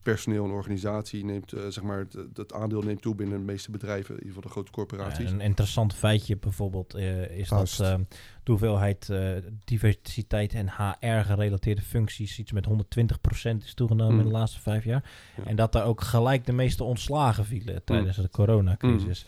Personeel 0.02 0.46
en 0.46 0.52
organisatie 0.52 1.26
neemt, 1.26 1.54
eh, 1.54 1.62
zeg 1.68 1.84
maar, 1.84 2.00
het, 2.00 2.18
het 2.34 2.54
aandeel 2.54 2.82
neemt 2.82 3.02
toe 3.02 3.16
binnen 3.16 3.38
de 3.40 3.44
meeste 3.46 3.72
bedrijven, 3.72 4.10
in 4.10 4.20
ieder 4.20 4.28
geval 4.28 4.42
de 4.44 4.50
grote 4.50 4.72
corporaties. 4.72 5.30
Ja, 5.30 5.34
een 5.34 5.42
interessant 5.42 5.94
feitje 5.94 6.38
bijvoorbeeld 6.38 6.94
eh, 6.94 7.38
is 7.38 7.50
dat 7.50 7.80
ehm, 7.82 8.04
de 8.44 8.52
hoeveelheid 8.52 9.10
eh, 9.10 9.30
diversiteit 9.66 10.54
en 10.54 10.70
HR-gerelateerde 10.70 11.82
functies 11.82 12.40
iets 12.40 12.52
met 12.52 12.66
120% 12.68 13.64
is 13.64 13.74
toegenomen 13.74 14.14
Mm. 14.14 14.20
in 14.20 14.26
de 14.26 14.32
laatste 14.32 14.62
vijf 14.62 14.84
jaar. 14.84 15.12
Ja. 15.38 15.44
En 15.46 15.56
dat 15.56 15.72
daar 15.72 15.86
ook 15.86 16.02
gelijk 16.02 16.46
de 16.46 16.54
meeste 16.54 16.84
ontslagen 16.84 17.46
vielen 17.46 17.84
tijdens 17.84 18.16
de 18.18 18.30
coronacrisis. 18.30 19.26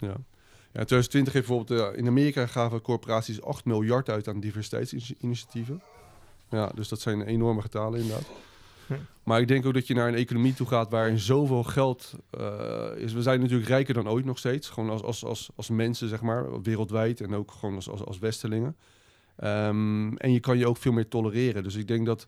Ja. 0.00 0.16
Ja, 0.72 0.80
in 0.80 0.86
2020 0.86 1.32
heeft 1.32 1.46
bijvoorbeeld 1.46 1.96
in 1.96 2.06
Amerika 2.06 2.46
gaven 2.46 2.80
corporaties 2.80 3.42
8 3.42 3.64
miljard 3.64 4.08
uit 4.08 4.28
aan 4.28 4.40
diversiteitsinitiatieven. 4.40 5.82
Ja, 6.50 6.70
dus 6.74 6.88
dat 6.88 7.00
zijn 7.00 7.22
enorme 7.22 7.60
getalen 7.60 8.00
inderdaad. 8.00 8.26
Maar 9.22 9.40
ik 9.40 9.48
denk 9.48 9.66
ook 9.66 9.74
dat 9.74 9.86
je 9.86 9.94
naar 9.94 10.08
een 10.08 10.14
economie 10.14 10.54
toe 10.54 10.66
gaat 10.66 10.90
waarin 10.90 11.18
zoveel 11.18 11.64
geld 11.64 12.14
eh, 12.30 12.86
is. 12.96 13.12
We 13.12 13.22
zijn 13.22 13.40
natuurlijk 13.40 13.68
rijker 13.68 13.94
dan 13.94 14.08
ooit 14.08 14.24
nog 14.24 14.38
steeds. 14.38 14.68
Gewoon 14.68 14.90
als, 14.90 15.02
als, 15.02 15.24
als, 15.24 15.50
als 15.54 15.68
mensen, 15.68 16.08
zeg 16.08 16.20
maar, 16.20 16.62
wereldwijd. 16.62 17.20
En 17.20 17.34
ook 17.34 17.50
gewoon 17.50 17.74
als, 17.74 17.88
als, 17.88 18.04
als 18.04 18.18
Westelingen. 18.18 18.76
Ehm, 19.36 20.16
en 20.16 20.32
je 20.32 20.40
kan 20.40 20.58
je 20.58 20.68
ook 20.68 20.76
veel 20.76 20.92
meer 20.92 21.08
tolereren. 21.08 21.62
Dus 21.62 21.74
ik 21.74 21.88
denk 21.88 22.06
dat, 22.06 22.26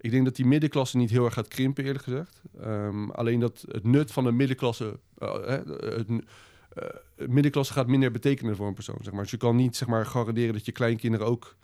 ik 0.00 0.10
denk 0.10 0.24
dat 0.24 0.36
die 0.36 0.46
middenklasse 0.46 0.96
niet 0.96 1.10
heel 1.10 1.24
erg 1.24 1.34
gaat 1.34 1.48
krimpen, 1.48 1.84
eerlijk 1.84 2.04
gezegd. 2.04 2.42
Ehm, 2.60 3.10
alleen 3.10 3.40
dat 3.40 3.64
het 3.68 3.84
nut 3.84 4.12
van 4.12 4.24
de 4.24 4.32
middenklasse... 4.32 4.98
hè, 5.18 5.26
het, 5.26 6.08
eh, 6.08 6.88
de 7.16 7.28
middenklasse 7.28 7.72
gaat 7.72 7.86
minder 7.86 8.10
betekenen 8.10 8.56
voor 8.56 8.66
een 8.66 8.74
persoon. 8.74 8.98
Zeg 9.00 9.12
maar. 9.12 9.22
Dus 9.22 9.30
je 9.30 9.36
kan 9.36 9.56
niet 9.56 9.76
zeg 9.76 9.88
maar, 9.88 10.06
garanderen 10.06 10.52
dat 10.52 10.66
je 10.66 10.72
kleinkinderen 10.72 11.26
ook 11.26 11.56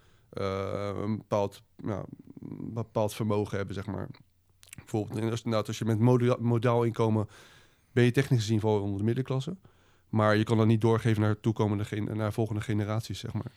een 1.05 1.17
bepaald, 1.17 1.63
nou, 1.77 2.05
een 2.41 2.73
bepaald 2.75 3.15
vermogen 3.15 3.57
hebben. 3.57 3.75
Zeg 3.75 3.87
maar. 3.87 4.09
Bijvoorbeeld, 4.77 5.21
en 5.21 5.31
als, 5.31 5.43
inderdaad, 5.43 5.69
als 5.69 5.79
je 5.79 5.85
met 5.85 5.99
moda- 5.99 6.37
modaal 6.41 6.83
inkomen 6.85 7.29
ben 7.93 8.05
je 8.05 8.11
technisch 8.11 8.39
gezien 8.41 8.61
je 8.61 8.67
onder 8.67 8.99
de 8.99 9.05
middenklasse. 9.05 9.57
Maar 10.09 10.37
je 10.37 10.45
kan 10.45 10.57
dat 10.57 10.67
niet 10.67 10.81
doorgeven 10.81 11.23
naar, 11.23 11.41
toekomende 11.41 11.85
gen- 11.85 12.17
naar 12.17 12.33
volgende 12.33 12.61
generaties, 12.61 13.19
zeg 13.19 13.33
maar. 13.33 13.53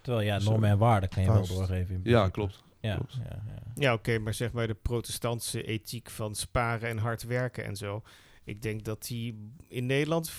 Terwijl 0.00 0.26
ja, 0.26 0.38
Zo. 0.38 0.50
normen 0.50 0.70
en 0.70 0.78
waarden 0.78 1.08
kan 1.08 1.22
je 1.22 1.32
wel 1.32 1.46
doorgeven. 1.46 1.94
in 1.94 2.00
Ja, 2.04 2.28
klopt. 2.28 2.62
Ja, 2.80 2.94
klopt. 2.94 3.14
ja, 3.14 3.42
ja. 3.46 3.62
Ja, 3.74 3.92
oké, 3.92 4.18
maar 4.18 4.34
zeg 4.34 4.52
maar 4.52 4.66
de 4.66 4.74
protestantse 4.74 5.62
ethiek 5.62 6.10
van 6.10 6.34
sparen 6.34 6.88
en 6.88 6.98
hard 6.98 7.22
werken 7.22 7.64
en 7.64 7.76
zo. 7.76 8.02
Ik 8.44 8.62
denk 8.62 8.84
dat 8.84 9.06
die 9.06 9.52
in 9.68 9.86
Nederland 9.86 10.30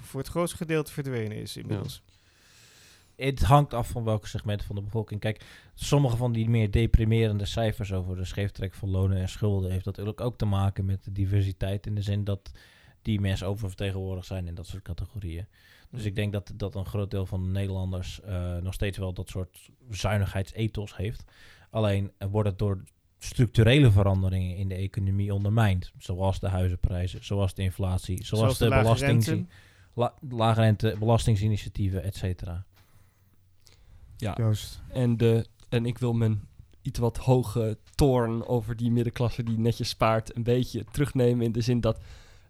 voor 0.00 0.20
het 0.20 0.28
grootste 0.28 0.56
gedeelte 0.56 0.92
verdwenen 0.92 1.36
is 1.36 1.56
inmiddels. 1.56 2.02
Het 3.16 3.42
hangt 3.42 3.74
af 3.74 3.88
van 3.88 4.04
welke 4.04 4.28
segment 4.28 4.64
van 4.64 4.76
de 4.76 4.82
bevolking. 4.82 5.20
Kijk, 5.20 5.44
sommige 5.74 6.16
van 6.16 6.32
die 6.32 6.48
meer 6.48 6.70
deprimerende 6.70 7.44
cijfers 7.44 7.92
over 7.92 8.16
de 8.16 8.24
scheeftrek 8.24 8.74
van 8.74 8.90
lonen 8.90 9.16
en 9.16 9.28
schulden 9.28 9.70
heeft 9.70 9.84
natuurlijk 9.84 10.20
ook 10.20 10.38
te 10.38 10.44
maken 10.44 10.84
met 10.84 11.04
de 11.04 11.12
diversiteit. 11.12 11.86
In 11.86 11.94
de 11.94 12.02
zin 12.02 12.24
dat 12.24 12.52
die 13.02 13.20
mensen 13.20 13.46
oververtegenwoordigd 13.46 14.26
zijn 14.26 14.46
in 14.46 14.54
dat 14.54 14.66
soort 14.66 14.82
categorieën. 14.82 15.46
Dus 15.90 16.04
ik 16.04 16.14
denk 16.14 16.32
dat, 16.32 16.52
dat 16.54 16.74
een 16.74 16.86
groot 16.86 17.10
deel 17.10 17.26
van 17.26 17.42
de 17.42 17.50
Nederlanders 17.50 18.20
eh, 18.20 18.56
nog 18.56 18.74
steeds 18.74 18.98
wel 18.98 19.12
dat 19.12 19.28
soort 19.28 19.70
zuinigheidsethos 19.90 20.96
heeft. 20.96 21.24
Alleen 21.70 22.12
wordt 22.30 22.48
het 22.48 22.58
door 22.58 22.84
structurele 23.18 23.90
veranderingen 23.90 24.56
in 24.56 24.68
de 24.68 24.74
economie 24.74 25.34
ondermijnt. 25.34 25.92
Zoals 25.98 26.40
de 26.40 26.48
huizenprijzen, 26.48 27.24
zoals 27.24 27.54
de 27.54 27.62
inflatie, 27.62 28.24
zoals, 28.24 28.58
Zoals 28.58 28.58
de 28.58 29.34
de, 29.34 29.44
la, 29.94 30.14
lage 30.28 30.60
rente, 30.60 30.96
belastingsinitiatieven, 30.98 32.02
et 32.02 32.16
cetera. 32.16 32.64
Ja, 34.16 34.34
Joost. 34.38 34.82
en, 34.88 35.16
de, 35.16 35.46
en 35.68 35.86
ik 35.86 35.98
wil 35.98 36.12
mijn 36.12 36.48
iets 36.82 36.98
wat 36.98 37.16
hoge 37.16 37.78
toorn 37.94 38.46
over 38.46 38.76
die 38.76 38.90
middenklasse 38.90 39.42
die 39.42 39.58
netjes 39.58 39.88
spaart 39.88 40.36
een 40.36 40.42
beetje 40.42 40.84
terugnemen 40.92 41.44
in 41.44 41.52
de 41.52 41.60
zin 41.60 41.80
dat 41.80 41.98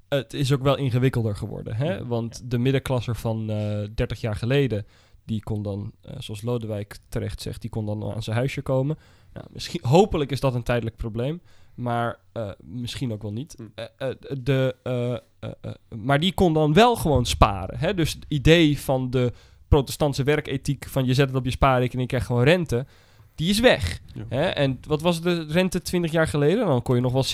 het 0.09 0.33
is 0.35 0.53
ook 0.53 0.63
wel 0.63 0.77
ingewikkelder 0.77 1.37
geworden. 1.37 1.75
Hè? 1.77 2.07
Want 2.07 2.51
de 2.51 2.59
middenklasser 2.59 3.17
van 3.17 3.51
eh 3.51 3.89
30 3.95 4.21
jaar 4.21 4.37
geleden, 4.37 4.87
die 5.25 5.43
kon 5.43 5.63
dan, 5.63 5.93
eh, 6.01 6.15
zoals 6.19 6.43
Lodewijk 6.43 6.99
terecht 7.09 7.41
zegt, 7.43 7.61
die 7.61 7.71
kon 7.71 7.87
dan 7.87 8.13
aan 8.13 8.23
zijn 8.23 8.37
huisje 8.37 8.63
komen. 8.63 8.99
Nou, 9.33 9.47
misschien, 9.53 9.81
hopelijk 9.85 10.31
is 10.31 10.41
dat 10.41 10.55
een 10.55 10.63
tijdelijk 10.63 10.97
probleem, 10.97 11.41
maar 11.75 12.19
eh, 12.33 12.51
misschien 12.61 13.13
ook 13.13 13.23
wel 13.23 13.33
niet. 13.33 13.55
Hm. 13.57 13.63
Eh, 13.75 14.11
eh, 14.11 14.17
de, 14.41 14.77
eh, 14.83 15.13
eh, 15.13 15.19
eh, 15.61 15.71
maar 15.97 16.21
die 16.21 16.33
kon 16.35 16.53
dan 16.53 16.73
wel 16.73 16.97
gewoon 16.97 17.27
sparen. 17.27 17.79
Hè? 17.79 17.95
Dus 17.95 18.13
het 18.13 18.25
idee 18.29 18.79
van 18.79 19.11
de 19.11 19.33
protestantse 19.69 20.23
werkethiek 20.23 20.87
van 20.89 21.05
je 21.05 21.15
zet 21.15 21.29
het 21.29 21.37
op 21.37 21.45
je 21.45 21.51
spaarrekening 21.51 21.95
en 21.95 22.01
je 22.01 22.07
krijgt 22.07 22.27
gewoon 22.27 22.43
rente, 22.43 22.87
die 23.35 23.51
is 23.51 23.61
weg. 23.61 24.01
Ja. 24.15 24.25
Hè? 24.29 24.45
En 24.45 24.79
wat 24.87 25.03
was 25.03 25.21
de 25.21 25.47
rente 25.49 25.83
20 25.83 26.13
jaar 26.13 26.29
geleden? 26.29 26.67
Dan 26.67 26.83
kon 26.83 26.95
je 26.95 27.01
nog 27.01 27.13
wel 27.13 27.25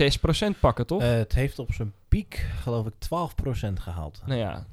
6% 0.55 0.59
pakken, 0.61 0.87
toch? 0.87 1.03
Eh, 1.03 1.11
het 1.11 1.33
heeft 1.33 1.59
op 1.59 1.73
zijn 1.73 1.93
piek, 2.09 2.47
geloof 2.61 2.87
ik, 2.87 2.93
12% 2.93 3.73
gehaald. 3.81 4.23
nou 4.27 4.39
ja, 4.39 4.67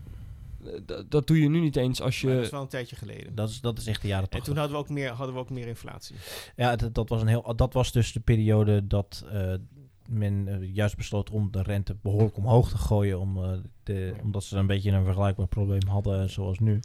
eh, 0.65 0.97
dat 1.09 1.27
doe 1.27 1.41
je 1.41 1.49
nu 1.49 1.59
niet 1.59 1.75
eens 1.75 2.01
als 2.01 2.21
Maar 2.21 2.33
dat 2.33 2.41
is 2.41 2.49
je... 2.49 2.53
wel 2.55 2.61
een 2.61 2.69
tijdje 2.69 2.95
geleden. 2.95 3.35
Dat 3.35 3.49
is, 3.49 3.61
dat 3.61 3.77
is 3.77 3.87
echt 3.87 4.01
de 4.01 4.07
jaren 4.07 4.23
En 4.23 4.29
80. 4.29 4.53
toen 4.53 4.57
hadden 4.61 4.77
we 4.77 4.83
ook 4.83 4.89
meer, 4.89 5.09
hadden 5.09 5.35
we 5.35 5.41
ook 5.41 5.49
meer 5.49 5.67
inflatie. 5.67 6.15
Ja, 6.55 6.75
dat, 6.75 6.93
dat, 6.93 7.09
was 7.09 7.21
een 7.21 7.27
heel, 7.27 7.55
dat 7.55 7.73
was 7.73 7.91
dus 7.91 8.11
de 8.11 8.19
periode 8.19 8.87
dat 8.87 9.25
eh, 9.31 9.53
men 10.09 10.69
juist 10.73 10.97
besloot 10.97 11.29
om 11.29 11.51
de 11.51 11.61
rente 11.61 11.95
behoorlijk 12.01 12.37
omhoog 12.37 12.69
te 12.69 12.77
gooien. 12.77 13.19
Om, 13.19 13.43
eh, 13.43 13.51
de, 13.83 14.13
omdat 14.23 14.43
ze 14.43 14.57
een 14.57 14.67
beetje 14.67 14.91
een 14.91 15.03
vergelijkbaar 15.03 15.47
probleem 15.47 15.87
hadden 15.87 16.29
zoals 16.29 16.59
nu. 16.59 16.79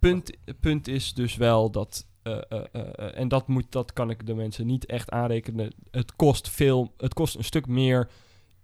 Punt, 0.00 0.30
punt 0.60 0.88
is 0.88 1.14
dus 1.14 1.36
wel 1.36 1.70
dat... 1.70 2.06
eh, 2.22 2.38
eh, 2.48 2.64
eh, 2.72 3.18
en 3.18 3.28
dat, 3.28 3.48
moet, 3.48 3.64
dat 3.72 3.92
kan 3.92 4.10
ik 4.10 4.26
de 4.26 4.34
mensen 4.34 4.66
niet 4.66 4.86
echt 4.86 5.10
aanrekenen. 5.10 5.72
Het 5.90 6.16
kost 6.16 6.48
veel... 6.48 6.92
Het 6.96 7.14
kost 7.14 7.36
een 7.36 7.44
stuk 7.44 7.66
meer 7.66 8.08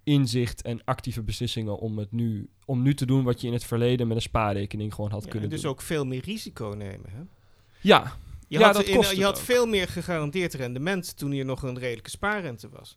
inzicht 0.05 0.63
en 0.63 0.85
actieve 0.85 1.23
beslissingen 1.23 1.79
om 1.79 1.99
het 1.99 2.13
nu, 2.13 2.49
om 2.65 2.83
nu 2.83 2.95
te 2.95 3.07
doen 3.07 3.25
wat 3.25 3.41
je 3.41 3.47
in 3.47 3.53
het 3.53 3.65
verleden 3.65 4.07
met 4.07 4.17
een 4.17 4.23
spaarrekening 4.23 4.95
gewoon 4.95 5.11
had 5.11 5.25
Ja, 5.25 5.31
kunnen 5.31 5.49
en 5.49 5.55
dus 5.55 5.63
doen. 5.63 5.71
ook 5.71 5.83
veel 5.83 6.05
meer 6.07 6.23
risico 6.25 6.75
nemen. 6.77 7.11
Hè? 7.11 7.21
Ja, 7.81 8.17
Je 8.49 8.59
Ja, 8.59 8.65
had, 8.65 8.75
dat 8.75 8.85
in- 8.85 8.97
kost 8.97 9.13
je 9.13 9.25
had 9.25 9.37
ook. 9.39 9.45
veel 9.45 9.67
meer 9.67 9.89
gegarandeerd 9.89 10.55
rendement 10.55 11.17
toen 11.17 11.31
hier 11.31 11.45
nog 11.45 11.63
een 11.63 11.79
redelijke 11.79 12.11
spaarrente 12.11 12.69
was. 12.69 12.97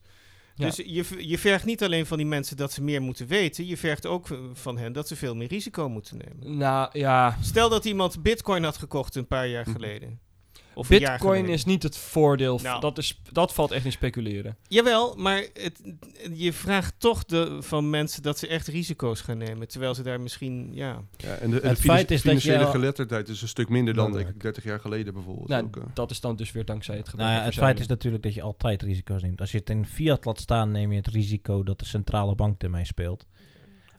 Ja. 0.59 0.65
Dus 0.65 0.75
je, 0.75 1.27
je 1.27 1.37
vergt 1.37 1.65
niet 1.65 1.83
alleen 1.83 2.05
van 2.05 2.17
die 2.17 2.25
mensen 2.25 2.57
dat 2.57 2.71
ze 2.71 2.83
meer 2.83 3.01
moeten 3.01 3.27
weten, 3.27 3.65
je 3.65 3.77
vergt 3.77 4.05
ook 4.05 4.29
eh, 4.29 4.37
van 4.53 4.77
hen 4.77 4.93
dat 4.93 5.07
ze 5.07 5.15
veel 5.15 5.35
meer 5.35 5.47
risico 5.47 5.89
moeten 5.89 6.17
nemen. 6.17 6.57
nou 6.57 6.89
ja, 6.99 7.37
Stel 7.41 7.69
dat 7.69 7.85
iemand 7.85 8.23
bitcoin 8.23 8.63
had 8.63 8.77
gekocht 8.77 9.15
een 9.15 9.27
paar 9.27 9.47
jaar 9.47 9.65
geleden. 9.65 10.19
Of 10.79 10.87
Bitcoin 10.87 11.45
is 11.45 11.65
niet 11.65 11.83
het 11.83 11.97
voordeel. 11.97 12.59
Nou. 12.63 12.81
Dat, 12.81 12.97
is, 12.97 13.21
dat 13.31 13.53
valt 13.53 13.71
echt 13.71 13.85
in 13.85 13.91
speculeren. 13.91 14.57
Jawel, 14.67 15.15
maar 15.17 15.45
het, 15.53 15.81
je 16.33 16.53
vraagt 16.53 16.93
toch 16.97 17.25
de, 17.25 17.57
van 17.59 17.89
mensen 17.89 18.21
dat 18.21 18.39
ze 18.39 18.47
echt 18.47 18.67
risico's 18.67 19.21
gaan 19.21 19.37
nemen. 19.37 19.67
Terwijl 19.67 19.95
ze 19.95 20.03
daar 20.03 20.21
misschien, 20.21 20.69
ja... 20.73 21.01
Ja, 21.17 21.35
en 21.35 21.49
de, 21.49 21.61
en 21.61 21.69
Het 21.69 21.79
feit 21.79 22.11
is 22.11 22.21
dat 22.21 22.33
je 22.33 22.39
financiële 22.39 22.65
al- 22.65 22.71
geletterdheid 22.71 23.29
is 23.29 23.41
een 23.41 23.47
stuk 23.47 23.69
minder 23.69 23.93
dan 23.93 24.03
denk 24.03 24.15
Belangrijk. 24.15 24.35
ik 24.35 24.53
30 24.53 24.63
jaar 24.63 24.79
geleden 24.79 25.13
bijvoorbeeld. 25.13 25.47
Nou, 25.47 25.63
ook, 25.63 25.77
eh. 25.77 25.83
dat 25.93 26.11
is 26.11 26.19
dan 26.19 26.35
dus 26.35 26.51
weer 26.51 26.65
dankzij 26.65 26.97
het 26.97 27.09
gebruik 27.09 27.31
Nou 27.31 27.45
het 27.45 27.53
feit 27.53 27.79
is 27.79 27.87
natuurlijk 27.87 28.23
dat 28.23 28.33
je 28.33 28.41
altijd 28.41 28.81
risico's 28.81 29.21
neemt. 29.21 29.41
Als 29.41 29.51
je 29.51 29.57
het 29.57 29.69
in 29.69 29.85
fiat 29.85 30.25
laat 30.25 30.39
staan, 30.39 30.71
neem 30.71 30.91
je 30.91 30.97
het 30.97 31.07
risico 31.07 31.63
dat 31.63 31.79
de 31.79 31.85
centrale 31.85 32.35
bank 32.35 32.63
ermee 32.63 32.85
speelt. 32.85 33.25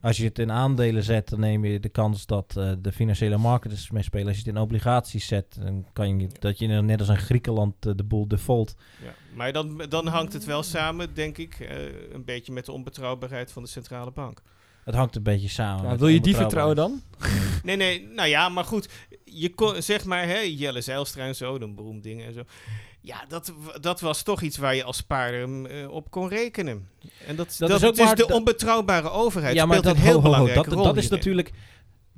Als 0.00 0.16
je 0.16 0.24
het 0.24 0.38
in 0.38 0.52
aandelen 0.52 1.02
zet, 1.02 1.28
dan 1.28 1.40
neem 1.40 1.64
je 1.64 1.80
de 1.80 1.88
kans 1.88 2.26
dat 2.26 2.54
eh, 2.56 2.72
de 2.78 2.92
financiële 2.92 3.36
markten 3.36 3.78
mee 3.92 4.02
spelen. 4.02 4.26
Als 4.26 4.36
je 4.36 4.42
het 4.42 4.54
in 4.54 4.62
obligaties 4.62 5.26
zet, 5.26 5.56
dan 5.58 5.86
kan 5.92 6.20
je 6.20 6.28
dat 6.38 6.58
je 6.58 6.66
net 6.66 7.00
als 7.00 7.08
in 7.08 7.16
Griekenland 7.16 7.86
eh, 7.86 7.92
de 7.96 8.04
boel 8.04 8.28
default. 8.28 8.74
ja. 9.02 9.14
Maar 9.34 9.52
dan, 9.52 9.84
dan 9.88 10.06
hangt 10.06 10.32
het 10.32 10.44
wel 10.44 10.62
samen, 10.62 11.14
denk 11.14 11.38
ik, 11.38 11.54
eh, 11.60 12.12
een 12.12 12.24
beetje 12.24 12.52
met 12.52 12.64
de 12.64 12.72
onbetrouwbaarheid 12.72 13.52
van 13.52 13.62
de 13.62 13.68
centrale 13.68 14.10
bank. 14.10 14.42
Het 14.84 14.94
hangt 14.94 15.16
een 15.16 15.22
beetje 15.22 15.48
samen. 15.48 15.90
Ja, 15.90 15.96
wil 15.96 16.08
je 16.08 16.20
die 16.20 16.36
vertrouwen 16.36 16.76
dan? 16.76 17.00
Nee, 17.62 17.76
nee, 17.76 18.06
nou 18.06 18.28
ja, 18.28 18.48
maar 18.48 18.64
goed. 18.64 18.88
Je 19.24 19.54
kon, 19.54 19.82
zeg 19.82 20.04
maar, 20.04 20.26
hè, 20.26 20.38
Jelle 20.38 20.80
Zijlstra 20.80 21.26
en 21.26 21.34
zo, 21.34 21.54
een 21.54 21.74
beroemd 21.74 22.02
ding 22.02 22.22
en 22.22 22.32
zo. 22.32 22.42
Ja, 23.00 23.24
dat, 23.28 23.52
dat 23.80 24.00
was 24.00 24.22
toch 24.22 24.42
iets 24.42 24.56
waar 24.56 24.74
je 24.74 24.84
als 24.84 24.96
spaarder 24.96 25.48
mm, 25.48 25.66
eh, 25.66 25.90
op 25.90 26.10
kon 26.10 26.28
rekenen. 26.28 26.88
En 27.26 27.36
dat, 27.36 27.56
Dat 27.58 27.68
dat, 27.68 27.82
is 27.82 27.88
ook 27.88 27.96
dus 27.96 28.04
maar 28.04 28.16
de 28.16 28.32
onbetrouwbare 28.32 29.10
overheid 29.10 29.54
ja, 29.54 29.66
maar 29.66 29.78
speelt 29.78 29.96
dat, 29.96 30.04
een 30.04 30.10
heel 30.10 30.20
ho, 30.20 30.20
ho, 30.20 30.26
ho, 30.26 30.30
belangrijke 30.30 30.68
dat, 30.68 30.78
rol 30.78 30.84
dat 30.84 30.96
is 30.96 31.02
hierin. 31.02 31.18
natuurlijk... 31.18 31.52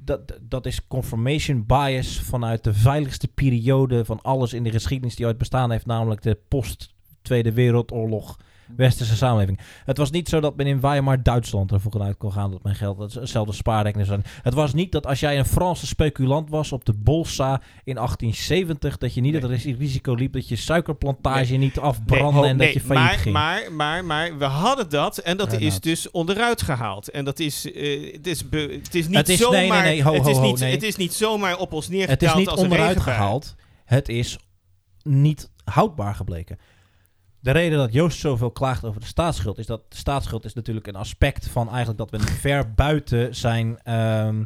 Dat, 0.04 0.38
dat 0.40 0.66
is 0.66 0.86
confirmation 0.86 1.66
bias 1.66 2.20
vanuit 2.20 2.64
de 2.64 2.74
veiligste 2.74 3.28
periode 3.28 4.04
van 4.04 4.22
alles 4.22 4.52
in 4.52 4.62
de 4.62 4.70
geschiedenis 4.70 5.16
die 5.16 5.26
ooit 5.26 5.38
bestaan 5.38 5.70
heeft, 5.70 5.86
namelijk 5.86 6.22
de 6.22 6.38
post-Tweede 6.48 7.52
Wereldoorlog 7.52 8.36
westerse 8.76 9.16
samenleving. 9.16 9.58
Het 9.84 9.96
was 9.96 10.10
niet 10.10 10.28
zo 10.28 10.40
dat 10.40 10.56
men 10.56 10.66
in 10.66 10.80
Weimar 10.80 11.22
Duitsland 11.22 11.72
ervoor 11.72 12.02
uit 12.02 12.16
kon 12.16 12.32
gaan 12.32 12.50
dat 12.50 12.62
men 12.62 12.74
geld, 12.74 12.98
dat 12.98 13.12
hetzelfde 13.12 13.52
spaarrekening 13.52 14.08
zou 14.08 14.20
zijn. 14.22 14.34
Het 14.42 14.54
was 14.54 14.74
niet 14.74 14.92
dat 14.92 15.06
als 15.06 15.20
jij 15.20 15.38
een 15.38 15.44
Franse 15.44 15.86
speculant 15.86 16.50
was 16.50 16.72
op 16.72 16.84
de 16.84 16.92
Bolsa 16.92 17.60
in 17.84 17.94
1870, 17.94 18.98
dat 18.98 19.14
je 19.14 19.20
niet 19.20 19.34
het 19.34 19.44
ris- 19.44 19.64
risico 19.64 20.14
liep 20.14 20.32
dat 20.32 20.48
je 20.48 20.56
suikerplantage 20.56 21.50
Nee. 21.50 21.58
niet 21.58 21.78
afbrandde 21.78 22.40
ho, 22.40 22.44
en 22.46 22.56
dat 22.58 22.72
je 22.72 22.80
failliet 22.80 23.08
maar, 23.08 23.18
ging. 23.18 23.34
Maar, 23.34 23.72
maar, 23.72 24.04
maar 24.04 24.38
we 24.38 24.44
hadden 24.44 24.90
dat 24.90 25.18
en 25.18 25.36
dat 25.36 25.52
is 25.52 25.74
het- 25.74 25.82
dus 25.82 26.10
onderuit 26.10 26.62
gehaald. 26.62 27.10
En 27.10 27.24
dat 27.24 27.38
is, 27.38 27.72
eh, 27.72 28.12
het 28.12 28.26
is, 28.26 28.48
be- 28.48 28.78
het 28.82 28.94
is 28.94 29.06
niet 29.08 29.16
Het 29.16 29.28
is- 29.28 29.38
zomaar, 29.38 29.82
nee, 29.82 30.02
ho, 30.02 30.12
het, 30.14 30.26
is 30.26 30.36
ho, 30.36 30.42
niet, 30.42 30.60
het 30.60 30.82
is 30.82 30.96
niet 30.96 31.12
zomaar 31.14 31.56
op 31.58 31.72
ons 31.72 31.84
Het 31.84 31.94
neergedaald 31.94 32.38
is 32.40 32.46
niet 32.46 32.56
onderuit 32.56 33.00
gehaald. 33.00 33.54
Het 33.84 34.08
is 34.08 34.38
niet 35.02 35.50
houdbaar 35.64 36.14
gebleken. 36.14 36.58
De 37.42 37.50
reden 37.50 37.78
dat 37.78 37.92
Joost 37.92 38.18
zoveel 38.18 38.50
klaagt 38.50 38.84
over 38.84 39.00
de 39.00 39.06
staatsschuld... 39.06 39.58
is 39.58 39.66
dat 39.66 39.90
de 39.90 39.96
staatsschuld 39.96 40.44
is 40.44 40.54
natuurlijk 40.54 40.86
een 40.86 40.96
aspect 40.96 41.48
van 41.48 41.68
eigenlijk... 41.68 41.98
dat 41.98 42.10
we 42.10 42.26
ver 42.46 42.74
buiten 42.74 43.34
zijn... 43.34 43.78
ehm, 43.82 44.44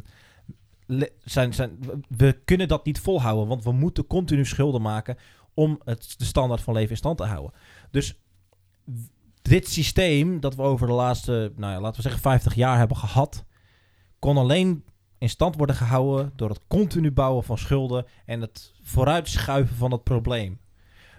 zijn, 1.23 1.53
zijn 1.53 1.79
we- 2.09 2.41
kunnen 2.45 2.67
dat 2.67 2.85
niet 2.85 2.99
volhouden, 2.99 3.47
want 3.47 3.63
we 3.63 3.71
moeten 3.71 4.07
continu 4.07 4.45
schulden 4.45 4.81
maken... 4.81 5.17
om 5.53 5.81
het, 5.83 6.13
de 6.17 6.25
standaard 6.25 6.61
van 6.61 6.73
leven 6.73 6.89
in 6.89 6.97
stand 6.97 7.17
te 7.17 7.23
houden. 7.23 7.51
Dus 7.91 8.19
dit 9.41 9.67
systeem 9.67 10.39
dat 10.39 10.55
we 10.55 10.61
over 10.61 10.87
de 10.87 10.93
laatste, 10.93 11.53
nou 11.55 11.73
ja, 11.73 11.79
laten 11.79 11.95
we 11.95 12.01
zeggen 12.01 12.21
50 12.21 12.55
jaar 12.55 12.77
hebben 12.77 12.97
gehad... 12.97 13.45
kon 14.19 14.37
alleen 14.37 14.83
in 15.17 15.29
stand 15.29 15.55
worden 15.55 15.75
gehouden 15.75 16.31
door 16.35 16.49
het 16.49 16.61
continu 16.67 17.11
bouwen 17.11 17.43
van 17.43 17.57
schulden 17.57 18.05
en 18.25 18.41
het 18.41 18.73
vooruitschuiven 18.81 19.75
van 19.75 19.91
het 19.91 20.03
probleem. 20.03 20.59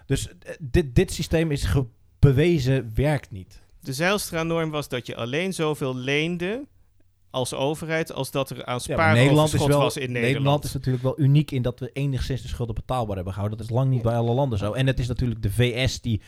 Dus 0.09 0.27
eh, 0.27 0.53
dit, 0.59 0.95
dit 0.95 1.11
systeem 1.11 1.51
is 1.51 1.73
bewezen 2.19 2.91
werkt 2.95 3.31
niet. 3.31 3.61
De 3.79 3.93
Zijlstra-norm 3.93 4.69
was 4.69 4.87
dat 4.87 5.05
je 5.05 5.15
alleen 5.15 5.53
zoveel 5.53 5.95
leende 5.95 6.67
als 7.29 7.53
overheid 7.53 8.13
als 8.13 8.31
dat 8.31 8.49
er 8.49 8.65
aan 8.65 8.73
Ja, 8.73 8.79
spaaroverschot 8.79 9.67
wel 9.67 9.79
was 9.79 9.97
in 9.97 10.01
Nederland. 10.01 10.33
Nederland 10.33 10.63
is 10.63 10.73
natuurlijk 10.73 11.03
wel 11.03 11.19
uniek 11.19 11.51
in 11.51 11.61
dat 11.61 11.79
we 11.79 11.89
enigszins 11.93 12.41
de 12.41 12.47
schulden 12.47 12.75
betaalbaar 12.75 13.15
hebben 13.15 13.33
gehouden. 13.33 13.59
Dat 13.59 13.69
is 13.69 13.75
lang 13.75 13.89
niet 13.89 14.01
bij 14.01 14.15
alle 14.15 14.33
landen 14.33 14.57
zo. 14.59 14.73
En 14.73 14.87
het 14.87 14.99
is 14.99 15.07
natuurlijk 15.07 15.41
de 15.41 15.51
VS 15.51 16.01
die, 16.01 16.21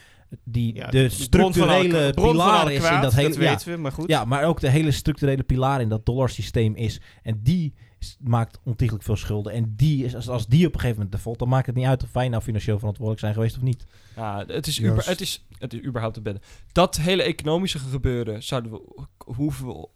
die 0.44 0.76
Ja, 0.76 0.90
de 0.90 1.10
structurele 1.10 2.14
pilaar 2.14 2.72
is 2.72 2.80
kwaad, 2.80 2.94
in 2.94 3.02
dat 3.02 3.14
hele. 3.14 3.34
ja, 3.34 3.50
weten 3.50 3.72
we, 3.72 3.78
maar 3.78 3.92
goed. 3.92 4.08
Ja, 4.08 4.26
maar 4.26 4.44
ook 4.44 4.60
de 4.60 4.70
hele 4.70 4.92
structurele 4.92 5.44
pilaar 5.44 5.82
in 5.82 5.90
dat 5.90 6.06
dollarsysteem 6.06 6.76
is. 6.76 7.02
En 7.24 7.40
die 7.44 7.74
maakt 8.20 8.60
ontiegelijk 8.64 9.06
veel 9.06 9.16
schulden. 9.16 9.54
En 9.54 9.74
die 9.76 10.06
is, 10.06 10.16
als, 10.16 10.30
als 10.30 10.48
die 10.48 10.68
op 10.68 10.74
een 10.74 10.80
gegeven 10.80 10.96
moment 11.02 11.16
default, 11.16 11.40
dan 11.40 11.50
maakt 11.50 11.66
het 11.66 11.76
niet 11.76 11.86
uit 11.86 12.04
of 12.04 12.12
wij 12.14 12.30
nou 12.30 12.44
financieel 12.44 12.78
verantwoordelijk 12.78 13.24
zijn 13.24 13.34
geweest 13.34 13.56
of 13.56 13.62
niet. 13.62 13.86
Ja, 14.16 14.44
het 14.48 14.68
is, 14.68 14.80
uber, 14.80 15.06
het, 15.08 15.22
is, 15.22 15.46
het 15.58 15.74
is 15.74 15.84
überhaupt 15.84 16.16
te 16.16 16.22
bedden. 16.22 16.42
Dat 16.72 16.98
hele 16.98 17.24
economische 17.24 17.80
gebeuren 17.80 18.44
zouden 18.44 18.72
we, 18.72 18.82
hoeven 19.26 19.68
we, 19.68 19.88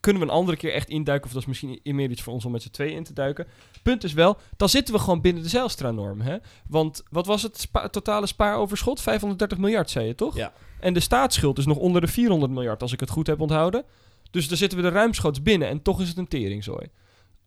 kunnen 0.00 0.22
we 0.22 0.28
een 0.28 0.34
andere 0.34 0.56
keer 0.56 0.72
echt 0.72 0.88
induiken. 0.88 1.26
Of 1.26 1.32
dat 1.32 1.42
is 1.42 1.48
misschien 1.48 1.80
meer 1.82 2.10
iets 2.10 2.22
voor 2.22 2.32
ons 2.32 2.44
om 2.44 2.52
met 2.52 2.62
z'n 2.62 2.70
tweeën 2.70 2.96
in 2.96 3.04
te 3.04 3.12
duiken. 3.12 3.46
Punt 3.82 4.04
is 4.04 4.12
wel, 4.12 4.36
dan 4.56 4.68
zitten 4.68 4.94
we 4.94 5.00
gewoon 5.00 5.20
binnen 5.20 5.42
de 5.42 5.48
Zijlstra-norm. 5.48 6.20
Hè? 6.20 6.36
Want 6.68 7.02
wat 7.10 7.26
was 7.26 7.42
het 7.42 7.60
spa- 7.60 7.88
totale 7.88 8.26
spaaroverschot? 8.26 9.00
530 9.00 9.58
miljard, 9.58 9.90
zei 9.90 10.06
je 10.06 10.14
toch? 10.14 10.36
Ja. 10.36 10.52
En 10.80 10.94
de 10.94 11.00
staatsschuld 11.00 11.58
is 11.58 11.66
nog 11.66 11.76
onder 11.76 12.00
de 12.00 12.06
400 12.06 12.52
miljard, 12.52 12.82
als 12.82 12.92
ik 12.92 13.00
het 13.00 13.10
goed 13.10 13.26
heb 13.26 13.40
onthouden. 13.40 13.84
Dus 14.30 14.48
daar 14.48 14.58
zitten 14.58 14.78
we 14.78 14.84
er 14.84 14.92
ruimschoots 14.92 15.42
binnen. 15.42 15.68
En 15.68 15.82
toch 15.82 16.00
is 16.00 16.08
het 16.08 16.16
een 16.16 16.28
teringzooi. 16.28 16.86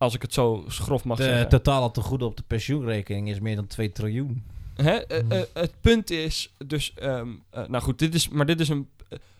Als 0.02 0.15
ik 0.15 0.22
het 0.22 0.34
zo 0.34 0.64
schrof 0.68 1.03
mag 1.03 1.18
De 1.18 1.23
zeggen. 1.23 1.49
totale 1.49 1.91
tegoeden 1.91 2.28
op 2.28 2.38
de 2.38 2.44
pensioenrekening 2.48 3.30
is 3.30 3.40
meer 3.40 3.56
dan 3.56 3.68
2 3.68 3.91
triljoen. 3.91 4.44
Hè? 4.76 4.91
eh, 4.91 5.40
eh, 5.40 5.48
het 5.53 5.73
punt 5.82 6.10
is 6.10 6.53
dus, 6.65 6.94
ehm, 6.94 7.30
eh, 7.49 7.68
nou 7.68 7.84
goed, 7.84 7.99
dit 7.99 8.14
is, 8.14 8.30
maar 8.30 8.45
dit 8.45 8.60
is 8.60 8.69
een. 8.69 8.90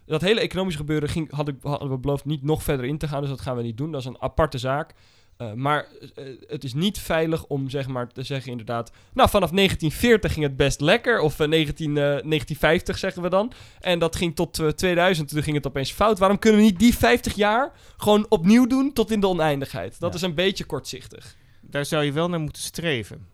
dat 0.06 0.22
hele 0.22 0.40
economische 0.40 0.80
gebeuren 0.80 1.10
ging, 1.10 1.32
had 1.32 1.48
ik, 1.48 1.56
hadden 1.62 1.90
we 1.90 1.98
beloofd 1.98 2.26
niet 2.26 2.44
nog 2.44 2.64
verder 2.64 2.86
in 2.86 2.98
te 2.98 3.08
gaan, 3.08 3.22
dus 3.22 3.30
dat 3.30 3.42
gaan 3.42 3.56
we 3.56 3.62
niet 3.62 3.78
doen. 3.78 3.92
Dat 3.92 4.02
is 4.02 4.08
een 4.08 4.22
aparte 4.22 4.58
zaak. 4.58 4.94
Eh, 5.42 5.54
maar 5.54 5.88
eh, 6.16 6.26
het 6.48 6.64
is 6.64 6.74
niet 6.74 7.00
veilig 7.00 7.46
om 7.46 7.70
zeg 7.70 7.88
maar 7.88 8.08
te 8.12 8.24
zeggen 8.24 8.52
inderdaad... 8.52 8.92
Nou, 9.14 9.30
vanaf 9.30 9.50
1940 9.50 10.34
ging 10.34 10.46
het 10.46 10.56
best 10.58 10.82
lekker. 10.82 11.20
Of 11.20 11.40
eh, 11.40 11.48
19, 11.48 11.90
eh, 11.90 11.94
1950 11.96 12.98
zeggen 12.98 13.22
we 13.22 13.30
dan. 13.30 13.52
En 13.80 14.00
dat 14.00 14.16
ging 14.16 14.36
tot 14.36 14.60
eh, 14.60 14.68
2000. 14.68 15.28
Toen 15.30 15.44
ging 15.44 15.56
het 15.56 15.68
opeens 15.68 15.92
fout. 15.92 16.20
Waarom 16.20 16.40
kunnen 16.40 16.60
we 16.60 16.66
niet 16.66 16.80
die 16.80 16.98
50 16.98 17.34
jaar 17.36 17.72
gewoon 17.98 18.26
opnieuw 18.30 18.68
doen 18.68 18.94
tot 18.94 19.12
in 19.12 19.20
de 19.20 19.28
oneindigheid? 19.28 20.00
Dat 20.00 20.10
Ja. 20.10 20.16
is 20.16 20.22
een 20.22 20.36
beetje 20.36 20.64
kortzichtig. 20.64 21.36
Daar 21.62 21.86
zou 21.86 22.04
je 22.04 22.12
wel 22.12 22.30
naar 22.30 22.40
moeten 22.40 22.62
streven. 22.62 23.28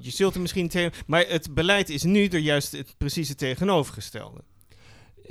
Je 0.00 0.10
zult 0.10 0.34
er 0.34 0.40
misschien 0.40 0.68
tegen... 0.68 0.92
Maar 1.06 1.24
het 1.28 1.54
beleid 1.54 1.88
is 1.88 2.02
nu 2.02 2.26
er 2.26 2.38
juist 2.38 2.72
het 2.72 2.94
precieze 2.98 3.34
tegenovergestelde. 3.34 4.40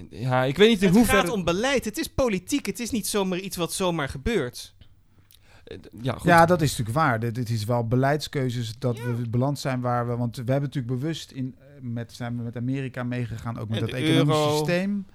Ja, 0.10 0.44
ik 0.44 0.58
weet 0.58 0.70
niet 0.70 0.82
in 0.82 0.88
Het 0.88 0.96
hoeverre... 0.96 1.22
gaat 1.22 1.30
om 1.30 1.44
beleid. 1.44 1.86
Het 1.86 1.98
is 1.98 2.08
politiek. 2.08 2.66
Het 2.66 2.80
is 2.80 2.92
niet 2.92 3.08
zomaar 3.08 3.40
iets 3.40 3.58
wat 3.58 3.74
zomaar 3.74 4.10
gebeurt. 4.10 4.74
Eh, 5.72 6.02
Ja, 6.02 6.14
goed. 6.14 6.24
Ja, 6.24 6.46
dat 6.46 6.62
is 6.62 6.70
natuurlijk 6.70 6.98
waar. 6.98 7.20
Dit, 7.20 7.36
dit 7.36 7.50
is 7.50 7.64
wel 7.66 7.88
beleidskeuzes 7.88 8.74
dat 8.80 8.98
we 8.98 9.30
beland 9.30 9.60
zijn 9.60 9.82
waar 9.82 10.08
we... 10.08 10.16
Want 10.16 10.36
we 10.36 10.52
hebben 10.52 10.70
natuurlijk 10.70 11.00
bewust 11.00 11.32
in, 11.32 11.56
eh, 11.60 11.66
met, 11.82 12.14
zijn 12.14 12.38
we 12.38 12.44
met 12.44 12.56
Amerika 12.56 13.04
meegegaan, 13.04 13.58
ook 13.60 13.70
met 13.70 13.80
En 13.80 13.86
dat 13.86 13.96
de 13.96 14.02
economisch 14.02 14.36
euro. 14.36 14.56
systeem. 14.58 15.06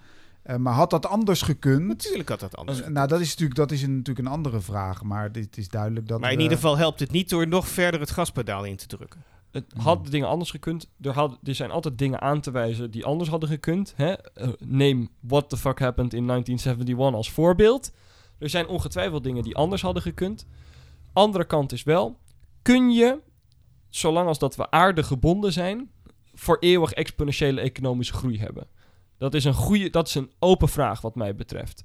Eh, 0.42 0.56
maar 0.56 0.72
had 0.72 0.90
dat 0.90 1.06
anders 1.06 1.42
gekund? 1.42 1.86
Natuurlijk 1.86 2.28
had 2.28 2.40
dat 2.40 2.56
anders. 2.56 2.82
Nou, 2.88 3.08
dat 3.08 3.20
is 3.20 3.28
natuurlijk, 3.28 3.56
dat 3.58 3.70
is 3.70 3.82
een, 3.82 3.96
natuurlijk 3.96 4.26
een 4.26 4.32
andere 4.32 4.60
vraag. 4.60 5.02
Maar 5.02 5.32
dit 5.32 5.56
is 5.56 5.68
duidelijk 5.68 6.08
dat 6.08 6.20
maar 6.20 6.30
in 6.30 6.36
we- 6.36 6.42
ieder 6.42 6.58
geval 6.58 6.76
helpt 6.76 7.00
het 7.00 7.10
niet 7.10 7.28
door 7.30 7.48
nog 7.48 7.68
verder 7.68 8.00
het 8.00 8.10
gaspedaal 8.10 8.64
in 8.64 8.76
te 8.76 8.86
drukken. 8.86 9.22
Het 9.50 9.64
Hmm. 9.72 9.82
had 9.82 10.06
dingen 10.10 10.28
anders 10.28 10.50
gekund. 10.50 10.88
Er, 11.00 11.12
had, 11.12 11.38
er 11.42 11.54
zijn 11.54 11.70
altijd 11.70 11.98
dingen 11.98 12.20
aan 12.20 12.40
te 12.40 12.50
wijzen 12.50 12.90
die 12.90 13.04
anders 13.04 13.28
hadden 13.30 13.48
gekund. 13.48 13.92
Hè? 13.96 14.14
Neem 14.64 15.08
What 15.20 15.48
the 15.50 15.56
Fuck 15.56 15.78
Happened 15.78 16.14
in 16.14 16.26
1971 16.26 17.14
als 17.14 17.30
voorbeeld. 17.30 17.92
Er 18.38 18.48
zijn 18.50 18.66
ongetwijfeld 18.66 19.24
dingen 19.24 19.42
die 19.42 19.56
anders 19.56 19.82
hadden 19.82 20.02
gekund. 20.02 20.46
Andere 21.12 21.44
kant 21.44 21.72
is 21.72 21.82
wel, 21.82 22.18
kun 22.62 22.90
je, 22.90 23.18
zolang 23.90 24.28
als 24.28 24.38
dat 24.38 24.56
we 24.56 24.70
aardegebonden 24.70 25.52
zijn, 25.52 25.90
voor 26.34 26.56
eeuwig 26.60 26.92
exponentiële 26.92 27.60
economische 27.60 28.12
groei 28.14 28.38
hebben? 28.38 28.66
Dat 29.18 29.34
is 29.34 29.44
een, 29.44 29.54
goede, 29.54 29.90
dat 29.90 30.08
is 30.08 30.14
een 30.14 30.30
open 30.38 30.68
vraag 30.68 31.00
wat 31.00 31.14
mij 31.14 31.34
betreft. 31.34 31.84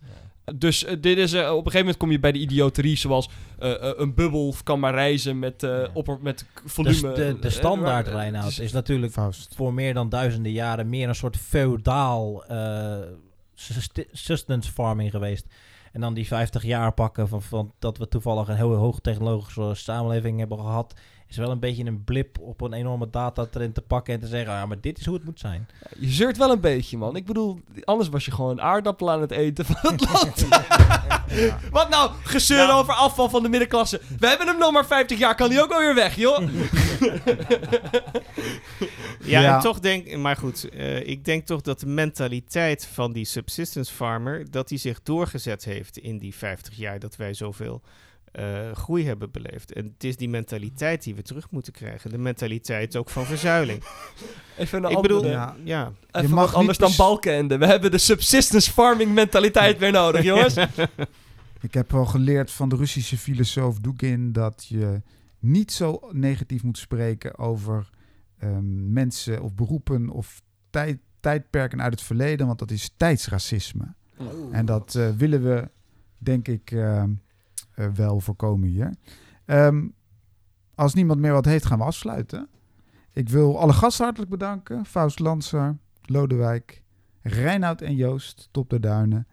Dus 0.55 0.83
eh, 0.83 0.95
dit 1.01 1.17
is, 1.17 1.33
eh, 1.33 1.41
op 1.41 1.47
een 1.49 1.55
gegeven 1.57 1.79
moment 1.79 1.97
kom 1.97 2.11
je 2.11 2.19
bij 2.19 2.31
de 2.31 2.39
idioterie 2.39 2.95
zoals 2.95 3.29
eh, 3.59 3.73
een 3.79 4.13
bubbel 4.13 4.55
kan 4.63 4.79
maar 4.79 4.93
reizen 4.93 5.39
met, 5.39 5.63
eh, 5.63 5.69
Ja. 5.69 5.87
opper, 5.93 6.17
met 6.21 6.45
Dus 6.63 6.71
volume. 6.73 7.13
de, 7.13 7.37
de 7.39 7.49
standaard, 7.49 8.07
Reinoud, 8.07 8.43
het 8.43 8.51
is- 8.51 8.59
is 8.59 8.71
natuurlijk 8.71 9.13
voor 9.55 9.73
meer 9.73 9.93
dan 9.93 10.09
duizenden 10.09 10.51
jaren 10.51 10.89
meer 10.89 11.07
een 11.07 11.15
soort 11.15 11.37
feodaal 11.37 12.45
eh, 12.45 12.97
suste- 13.55 14.07
sustenance 14.11 14.71
farming 14.71 15.11
geweest. 15.11 15.45
En 15.91 16.01
dan 16.01 16.13
die 16.13 16.27
50 16.27 16.63
jaar 16.63 16.93
pakken 16.93 17.27
van, 17.27 17.41
van 17.41 17.73
dat 17.79 17.97
we 17.97 18.07
toevallig 18.07 18.47
een 18.47 18.55
heel 18.55 18.73
hoog 18.73 18.99
technologische 18.99 19.71
samenleving 19.73 20.39
hebben 20.39 20.59
gehad, 20.59 20.93
is 21.31 21.37
wel 21.37 21.51
een 21.51 21.59
beetje 21.59 21.85
een 21.85 22.03
blip 22.03 22.39
op 22.39 22.61
een 22.61 22.73
enorme 22.73 23.09
datatrend 23.09 23.73
te 23.75 23.81
pakken 23.81 24.13
en 24.13 24.19
te 24.19 24.27
zeggen, 24.27 24.53
ja, 24.53 24.65
maar 24.65 24.81
dit 24.81 24.99
is 24.99 25.05
hoe 25.05 25.15
het 25.15 25.23
moet 25.25 25.39
zijn. 25.39 25.67
Je 25.99 26.09
zeurt 26.09 26.37
wel 26.37 26.51
een 26.51 26.59
beetje, 26.59 26.97
man. 26.97 27.15
Ik 27.15 27.25
bedoel, 27.25 27.59
anders 27.83 28.09
was 28.09 28.25
je 28.25 28.31
gewoon 28.31 28.61
aardappelen 28.61 29.13
aan 29.13 29.21
het 29.21 29.31
eten 29.31 29.65
van 29.65 29.91
het 29.91 30.01
land. 30.11 30.45
Wat 31.71 31.89
nou? 31.89 32.11
Gezeur 32.23 32.67
Nou. 32.67 32.81
over 32.81 32.93
afval 32.93 33.29
van 33.29 33.43
de 33.43 33.49
middenklasse. 33.49 34.01
We 34.19 34.27
hebben 34.27 34.47
hem 34.47 34.57
nog 34.57 34.71
maar 34.71 34.85
50 34.85 35.17
jaar, 35.19 35.35
kan 35.35 35.49
hij 35.51 35.61
ook 35.61 35.71
alweer 35.71 35.95
weg, 35.95 36.15
joh? 36.15 36.39
Ja, 39.19 39.41
Ja. 39.41 39.55
en 39.55 39.61
toch 39.61 39.79
denk 39.79 40.15
maar 40.17 40.35
goed, 40.35 40.69
eh, 40.69 41.07
ik 41.07 41.25
denk 41.25 41.45
toch 41.45 41.61
dat 41.61 41.79
de 41.79 41.85
mentaliteit 41.85 42.85
van 42.93 43.13
die 43.13 43.25
subsistence 43.25 43.93
farmer, 43.93 44.51
dat 44.51 44.67
die 44.67 44.77
zich 44.77 45.01
doorgezet 45.03 45.63
heeft 45.63 45.97
in 45.97 46.17
die 46.17 46.35
50 46.35 46.75
jaar 46.75 46.99
dat 46.99 47.15
wij 47.15 47.33
zoveel 47.33 47.81
eh, 48.31 48.71
groei 48.71 49.05
hebben 49.05 49.31
beleefd. 49.31 49.73
En 49.73 49.85
het 49.85 50.03
is 50.03 50.17
die 50.17 50.29
mentaliteit 50.29 51.03
die 51.03 51.15
we 51.15 51.21
terug 51.21 51.51
moeten 51.51 51.73
krijgen. 51.73 52.09
De 52.09 52.17
mentaliteit 52.17 52.95
ook 52.95 53.09
van 53.09 53.25
verzuiling. 53.25 53.83
Even 54.57 54.83
een 54.83 54.89
ik 54.89 54.95
andere, 54.95 55.15
bedoel, 55.15 55.31
Ja. 55.31 55.55
ja. 55.63 55.91
even 56.11 56.27
Je 56.27 56.33
mag 56.35 56.53
anders 56.53 56.77
dan 56.77 56.87
pers- 56.87 56.97
Balkenende. 56.99 57.57
We 57.57 57.65
hebben 57.65 57.91
de 57.91 57.97
subsistence 57.97 58.71
farming 58.71 59.13
mentaliteit 59.13 59.77
weer 59.77 59.91
nodig, 59.91 60.23
jongens. 60.31 60.55
Ik 61.61 61.73
heb 61.73 61.91
wel 61.91 62.05
geleerd 62.05 62.51
van 62.51 62.69
de 62.69 62.75
Russische 62.75 63.17
filosoof 63.17 63.79
Dugin 63.79 64.31
dat 64.31 64.65
je 64.67 65.01
niet 65.39 65.71
zo 65.71 65.99
negatief 66.11 66.63
moet 66.63 66.77
spreken 66.77 67.37
over 67.37 67.89
ehm, 68.39 68.93
mensen 68.93 69.41
of 69.41 69.53
beroepen 69.55 70.09
of 70.09 70.41
tijd, 70.69 70.97
tijdperken 71.19 71.81
uit 71.81 71.91
het 71.93 72.01
verleden, 72.03 72.47
want 72.47 72.59
dat 72.59 72.71
is 72.71 72.93
tijdsracisme. 72.97 73.93
En 74.51 74.65
dat 74.65 74.95
eh, 74.95 75.09
willen 75.09 75.43
we, 75.43 75.69
denk 76.17 76.47
ik, 76.47 76.71
eh, 76.71 76.97
eh, 76.97 77.09
wel 77.93 78.19
voorkomen 78.19 78.69
hier. 78.69 78.93
Ehm, 79.45 79.87
als 80.75 80.93
niemand 80.93 81.19
meer 81.19 81.31
wat 81.31 81.45
heeft, 81.45 81.65
gaan 81.65 81.77
we 81.77 81.83
afsluiten. 81.83 82.49
Ik 83.13 83.29
wil 83.29 83.59
alle 83.59 83.73
gasten 83.73 84.03
hartelijk 84.03 84.31
bedanken. 84.31 84.85
Faust 84.85 85.19
Lanser, 85.19 85.77
Lodewijk, 86.01 86.83
Reinoud 87.21 87.81
en 87.81 87.95
Joost, 87.95 88.47
Top 88.51 88.69
de 88.69 88.79
Duinen. 88.79 89.27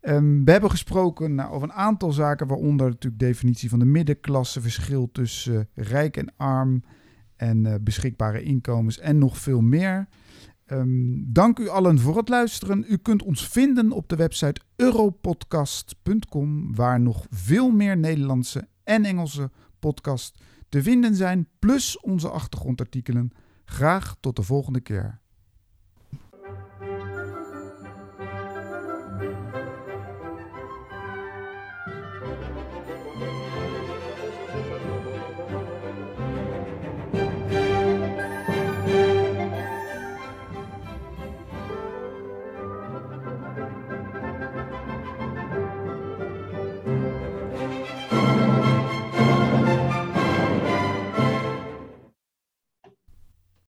Ehm, 0.00 0.44
we 0.44 0.50
hebben 0.50 0.70
gesproken 0.70 1.34
nou, 1.34 1.52
over 1.52 1.68
een 1.68 1.74
aantal 1.74 2.12
zaken, 2.12 2.46
waaronder 2.46 2.86
natuurlijk 2.86 3.22
definitie 3.22 3.68
van 3.68 3.78
de 3.78 3.84
middenklasse, 3.84 4.60
verschil 4.60 5.10
tussen 5.12 5.68
eh, 5.74 5.84
rijk 5.84 6.16
en 6.16 6.32
arm 6.36 6.84
en 7.36 7.66
eh, 7.66 7.74
beschikbare 7.80 8.42
inkomens 8.42 8.98
en 8.98 9.18
nog 9.18 9.38
veel 9.38 9.60
meer. 9.60 10.08
Ehm, 10.72 11.32
dank 11.32 11.58
u 11.58 11.68
allen 11.68 11.98
voor 11.98 12.16
het 12.16 12.28
luisteren. 12.28 12.84
U 12.88 12.96
kunt 12.96 13.22
ons 13.22 13.48
vinden 13.48 13.92
op 13.92 14.08
de 14.08 14.16
website 14.16 14.60
europodcast.com, 14.76 16.74
waar 16.74 17.00
nog 17.00 17.26
veel 17.30 17.70
meer 17.70 17.96
Nederlandse 17.96 18.68
en 18.84 19.04
Engelse 19.04 19.50
podcasts 19.78 20.40
te 20.68 20.82
vinden 20.82 21.14
zijn, 21.14 21.48
plus 21.58 22.00
onze 22.00 22.28
achtergrondartikelen. 22.28 23.30
Graag 23.64 24.16
tot 24.20 24.36
de 24.36 24.42
volgende 24.42 24.80
keer. 24.80 25.21